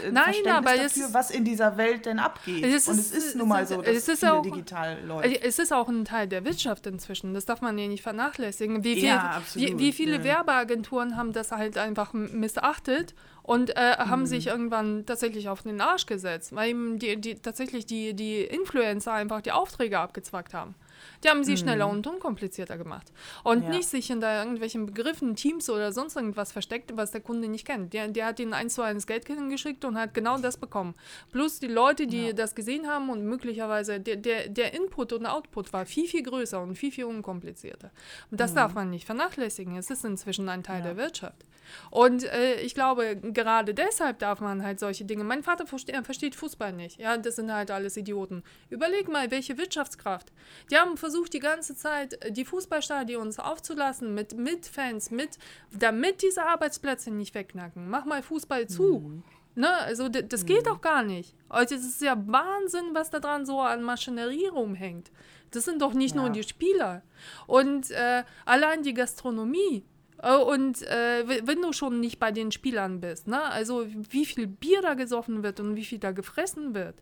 äh, 0.05 0.11
Nein, 0.11 0.33
aber 0.49 0.75
dafür, 0.75 0.85
es, 0.85 1.13
was 1.13 1.31
in 1.31 1.43
dieser 1.43 1.77
Welt 1.77 2.05
denn 2.05 2.19
abgeht. 2.19 2.63
Es 2.63 2.73
ist, 2.73 2.87
und 2.87 2.99
es 2.99 3.11
ist 3.11 3.35
nun 3.35 3.49
mal 3.49 3.67
so, 3.67 3.81
dass 3.81 3.95
es 3.95 4.07
ist 4.07 4.19
viele 4.19 4.33
auch, 4.33 4.41
digital 4.43 4.97
läuft. 5.05 5.43
Es 5.43 5.59
ist 5.59 5.73
auch 5.73 5.89
ein 5.89 6.05
Teil 6.05 6.27
der 6.27 6.45
Wirtschaft 6.45 6.87
inzwischen. 6.87 7.33
Das 7.33 7.45
darf 7.45 7.61
man 7.61 7.77
ja 7.77 7.87
nicht 7.87 8.03
vernachlässigen. 8.03 8.83
Wie, 8.83 8.95
viel, 8.95 9.05
ja, 9.05 9.41
wie, 9.55 9.77
wie 9.77 9.91
viele 9.91 10.23
Werbeagenturen 10.23 11.00
Agenturen 11.01 11.17
haben 11.17 11.33
das 11.33 11.51
halt 11.51 11.77
einfach 11.77 12.13
missachtet 12.13 13.13
und 13.43 13.71
äh, 13.75 13.95
mhm. 13.97 14.09
haben 14.09 14.25
sich 14.25 14.47
irgendwann 14.47 15.05
tatsächlich 15.05 15.49
auf 15.49 15.63
den 15.63 15.81
Arsch 15.81 16.05
gesetzt, 16.05 16.55
weil 16.55 16.69
eben 16.69 16.99
die, 16.99 17.19
die, 17.19 17.35
tatsächlich 17.35 17.85
die, 17.85 18.13
die 18.13 18.41
Influencer 18.41 19.13
einfach 19.13 19.41
die 19.41 19.51
Aufträge 19.51 19.99
abgezwackt 19.99 20.53
haben. 20.53 20.75
Die 21.23 21.29
haben 21.29 21.43
sie 21.43 21.51
mhm. 21.51 21.57
schneller 21.57 21.89
und 21.89 22.05
unkomplizierter 22.07 22.77
gemacht. 22.77 23.11
Und 23.43 23.63
ja. 23.63 23.69
nicht 23.69 23.89
sich 23.89 24.07
hinter 24.07 24.37
irgendwelchen 24.39 24.85
Begriffen, 24.85 25.35
Teams 25.35 25.69
oder 25.69 25.91
sonst 25.91 26.15
irgendwas 26.15 26.51
versteckt, 26.51 26.95
was 26.95 27.11
der 27.11 27.21
Kunde 27.21 27.47
nicht 27.47 27.65
kennt. 27.65 27.93
Der, 27.93 28.07
der 28.07 28.25
hat 28.25 28.39
ihnen 28.39 28.53
eins 28.53 28.75
zu 28.75 28.81
eins 28.81 29.07
Geld 29.07 29.25
geschickt 29.25 29.85
und 29.85 29.97
hat 29.97 30.13
genau 30.13 30.37
das 30.37 30.57
bekommen. 30.57 30.95
Plus 31.31 31.59
die 31.59 31.67
Leute, 31.67 32.07
die 32.07 32.27
ja. 32.27 32.33
das 32.33 32.55
gesehen 32.55 32.87
haben 32.87 33.09
und 33.09 33.25
möglicherweise 33.25 33.99
der, 33.99 34.17
der, 34.17 34.49
der 34.49 34.73
Input 34.73 35.13
und 35.13 35.25
Output 35.25 35.73
war 35.73 35.85
viel, 35.85 36.07
viel 36.07 36.23
größer 36.23 36.61
und 36.61 36.75
viel, 36.75 36.91
viel 36.91 37.05
unkomplizierter. 37.05 37.91
Und 38.29 38.39
das 38.39 38.51
mhm. 38.51 38.55
darf 38.55 38.73
man 38.73 38.89
nicht 38.89 39.05
vernachlässigen. 39.05 39.77
Es 39.77 39.89
ist 39.89 40.05
inzwischen 40.05 40.49
ein 40.49 40.63
Teil 40.63 40.79
ja. 40.79 40.87
der 40.87 40.97
Wirtschaft. 40.97 41.45
Und 41.89 42.23
äh, 42.23 42.55
ich 42.61 42.73
glaube, 42.73 43.15
gerade 43.17 43.73
deshalb 43.73 44.19
darf 44.19 44.41
man 44.41 44.63
halt 44.63 44.79
solche 44.79 45.05
Dinge. 45.05 45.23
Mein 45.23 45.43
Vater 45.43 45.65
versteht, 45.65 46.03
versteht 46.05 46.35
Fußball 46.35 46.73
nicht. 46.73 46.99
Ja, 46.99 47.17
das 47.17 47.35
sind 47.35 47.51
halt 47.51 47.71
alles 47.71 47.97
Idioten. 47.97 48.43
Überleg 48.69 49.07
mal, 49.09 49.31
welche 49.31 49.57
Wirtschaftskraft. 49.57 50.31
Die 50.69 50.77
haben 50.77 50.90
versucht, 50.97 51.33
die 51.33 51.39
ganze 51.39 51.75
Zeit 51.75 52.23
äh, 52.23 52.31
die 52.31 52.45
Fußballstadions 52.45 53.39
aufzulassen 53.39 54.13
mit, 54.13 54.35
mit 54.37 54.65
Fans, 54.67 55.11
mit, 55.11 55.37
damit 55.71 56.21
diese 56.21 56.45
Arbeitsplätze 56.45 57.11
nicht 57.11 57.35
wegnacken. 57.35 57.89
Mach 57.89 58.05
mal 58.05 58.21
Fußball 58.23 58.67
zu. 58.67 58.99
Mhm. 58.99 59.23
Ne? 59.55 59.69
Also 59.73 60.07
das 60.07 60.45
geht 60.45 60.65
doch 60.67 60.79
gar 60.81 61.03
nicht. 61.03 61.35
Also 61.49 61.75
es 61.75 61.85
ist 61.85 62.01
ja 62.01 62.15
Wahnsinn, 62.25 62.91
was 62.93 63.09
da 63.09 63.19
dran 63.19 63.45
so 63.45 63.59
an 63.59 63.83
Maschinerie 63.83 64.47
rumhängt. 64.47 65.11
Das 65.51 65.65
sind 65.65 65.81
doch 65.81 65.93
nicht 65.93 66.15
Ja. 66.15 66.21
nur 66.21 66.29
die 66.29 66.43
Spieler. 66.43 67.01
Und 67.47 67.91
äh, 67.91 68.23
allein 68.45 68.83
die 68.83 68.93
Gastronomie. 68.93 69.83
Äh, 70.23 70.35
Und 70.37 70.81
äh, 70.83 71.45
wenn 71.45 71.61
du 71.61 71.73
schon 71.73 71.99
nicht 71.99 72.17
bei 72.19 72.31
den 72.31 72.53
Spielern 72.53 73.01
bist, 73.01 73.27
ne? 73.27 73.41
also 73.43 73.85
wie 73.87 74.25
viel 74.25 74.47
Bier 74.47 74.81
da 74.81 74.93
gesoffen 74.93 75.43
wird 75.43 75.59
und 75.59 75.75
wie 75.75 75.83
viel 75.83 75.99
da 75.99 76.11
gefressen 76.11 76.73
wird. 76.73 76.95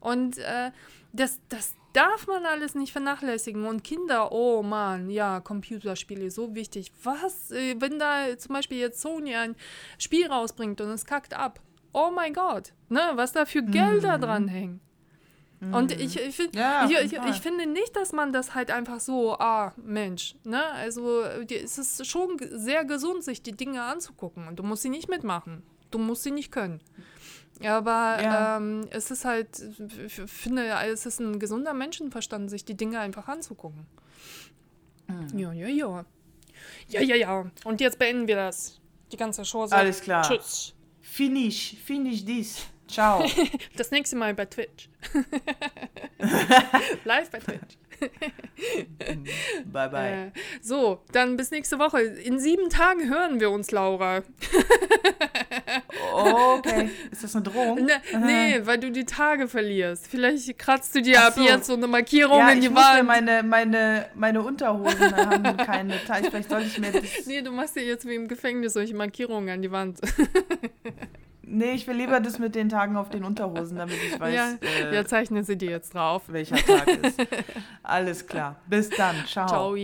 Und 0.00 0.38
äh, 0.38 0.70
das, 1.12 1.38
das 1.50 1.74
darf 1.92 2.26
man 2.26 2.46
alles 2.46 2.74
nicht 2.74 2.92
vernachlässigen. 2.92 3.66
Und 3.66 3.84
Kinder, 3.84 4.32
oh 4.32 4.62
Mann, 4.62 5.10
ja, 5.10 5.40
Computerspiele, 5.40 6.30
so 6.30 6.54
wichtig. 6.54 6.92
Was, 7.02 7.50
äh, 7.50 7.76
wenn 7.78 7.98
da 7.98 8.36
zum 8.38 8.54
Beispiel 8.54 8.78
jetzt 8.78 9.00
Sony 9.00 9.34
ein 9.34 9.56
Spiel 9.98 10.26
rausbringt 10.26 10.80
und 10.80 10.88
es 10.90 11.04
kackt 11.04 11.34
ab? 11.34 11.60
Oh 11.92 12.10
mein 12.14 12.32
Gott, 12.32 12.72
ne, 12.88 13.00
was 13.14 13.32
da 13.32 13.44
für 13.46 13.62
Gelder 13.62 14.18
dran 14.18 14.46
hängen. 14.48 14.80
Und 15.60 15.92
ich, 15.92 16.18
ich, 16.18 16.36
find, 16.36 16.56
Ja, 16.56 16.86
ich, 16.88 17.12
ich, 17.12 17.18
ich 17.28 17.40
finde 17.40 17.66
nicht, 17.66 17.94
dass 17.94 18.12
man 18.12 18.32
das 18.32 18.54
halt 18.54 18.70
einfach 18.70 18.98
so, 18.98 19.34
ah, 19.38 19.74
Mensch, 19.76 20.34
ne? 20.42 20.64
Also 20.72 21.20
es 21.22 21.76
ist 21.76 22.06
schon 22.06 22.38
sehr 22.50 22.86
gesund, 22.86 23.22
sich 23.24 23.42
die 23.42 23.52
Dinge 23.52 23.82
anzugucken. 23.82 24.48
Und 24.48 24.56
du 24.58 24.62
musst 24.62 24.82
sie 24.82 24.88
nicht 24.88 25.10
mitmachen. 25.10 25.62
Du 25.90 25.98
musst 25.98 26.22
sie 26.22 26.30
nicht 26.30 26.50
können. 26.50 26.80
Aber 27.64 28.18
Ja. 28.22 28.56
ähm, 28.56 28.86
es 28.90 29.10
ist 29.10 29.24
halt, 29.24 29.48
ich 30.06 30.14
finde, 30.26 30.66
es 30.86 31.04
ist 31.06 31.20
ein 31.20 31.38
gesunder 31.38 31.74
Menschenverstand, 31.74 32.48
sich 32.50 32.64
die 32.64 32.76
Dinge 32.76 33.00
einfach 33.00 33.28
anzugucken. 33.28 33.86
Mhm. 35.08 35.38
Ja, 35.38 35.52
ja, 35.52 35.66
ja. 35.68 36.04
Ja, 36.88 37.00
ja, 37.00 37.16
ja. 37.16 37.50
Und 37.64 37.80
jetzt 37.80 37.98
beenden 37.98 38.26
wir 38.26 38.36
das. 38.36 38.80
Die 39.12 39.16
ganze 39.16 39.44
Show. 39.44 39.64
Alles 39.70 40.00
klar. 40.00 40.22
Tschüss. 40.22 40.74
Finish, 41.00 41.76
finish 41.84 42.24
this. 42.24 42.66
Ciao. 42.86 43.24
Das 43.76 43.90
nächste 43.90 44.16
Mal 44.16 44.34
bei 44.34 44.46
Twitch. 44.46 44.88
Live 47.04 47.30
bei 47.30 47.38
Twitch. 47.38 47.76
bye 49.66 49.88
bye. 49.88 50.10
Äh, 50.10 50.30
so, 50.62 51.00
dann 51.12 51.36
bis 51.36 51.50
nächste 51.50 51.78
Woche. 51.78 52.00
In 52.00 52.38
sieben 52.38 52.68
Tagen 52.70 53.08
hören 53.08 53.40
wir 53.40 53.50
uns, 53.50 53.70
Laura. 53.70 54.22
Okay. 56.12 56.90
Ist 57.10 57.24
das 57.24 57.34
eine 57.34 57.44
Drohung? 57.44 57.84
Ne, 57.84 58.00
nee, 58.24 58.60
weil 58.64 58.78
du 58.78 58.90
die 58.90 59.04
Tage 59.04 59.48
verlierst. 59.48 60.06
Vielleicht 60.08 60.58
kratzt 60.58 60.94
du 60.94 61.02
dir 61.02 61.18
Ach 61.20 61.28
ab 61.28 61.34
so. 61.36 61.42
jetzt 61.42 61.66
so 61.66 61.74
eine 61.74 61.86
Markierung 61.86 62.38
Ja, 62.38 62.50
in 62.50 62.58
ich 62.58 62.68
die 62.68 62.74
Wand. 62.74 63.06
meine, 63.06 63.42
meine, 63.42 64.06
meine 64.14 64.42
Unterhosen 64.42 65.14
haben 65.16 65.56
keine 65.56 66.02
Teile. 66.04 66.30
Vielleicht 66.30 66.50
soll 66.50 66.62
ich 66.62 66.78
mir 66.78 66.92
das. 66.92 67.02
Nee, 67.26 67.42
du 67.42 67.50
machst 67.52 67.76
dir 67.76 67.84
jetzt 67.84 68.06
wie 68.06 68.14
im 68.14 68.28
Gefängnis 68.28 68.72
solche 68.74 68.94
Markierungen 68.94 69.48
an 69.50 69.62
die 69.62 69.70
Wand. 69.70 70.00
Nee, 71.52 71.72
ich 71.72 71.86
will 71.86 71.96
lieber 71.96 72.20
das 72.20 72.38
mit 72.38 72.54
den 72.54 72.68
Tagen 72.68 72.96
auf 72.96 73.08
den 73.08 73.24
Unterhosen, 73.24 73.76
damit 73.76 73.96
ich 73.96 74.20
weiß, 74.20 74.34
ja, 74.34 74.52
äh, 74.62 74.94
ja, 74.94 75.04
zeichne 75.04 75.42
sie 75.42 75.58
dir 75.58 75.70
jetzt 75.70 75.94
drauf. 75.94 76.22
welcher 76.28 76.56
Tag 76.56 76.86
ist. 76.88 77.20
Alles 77.82 78.26
klar. 78.26 78.56
Bis 78.66 78.88
dann. 78.90 79.16
Ciao. 79.26 79.74
Ciao. 79.74 79.76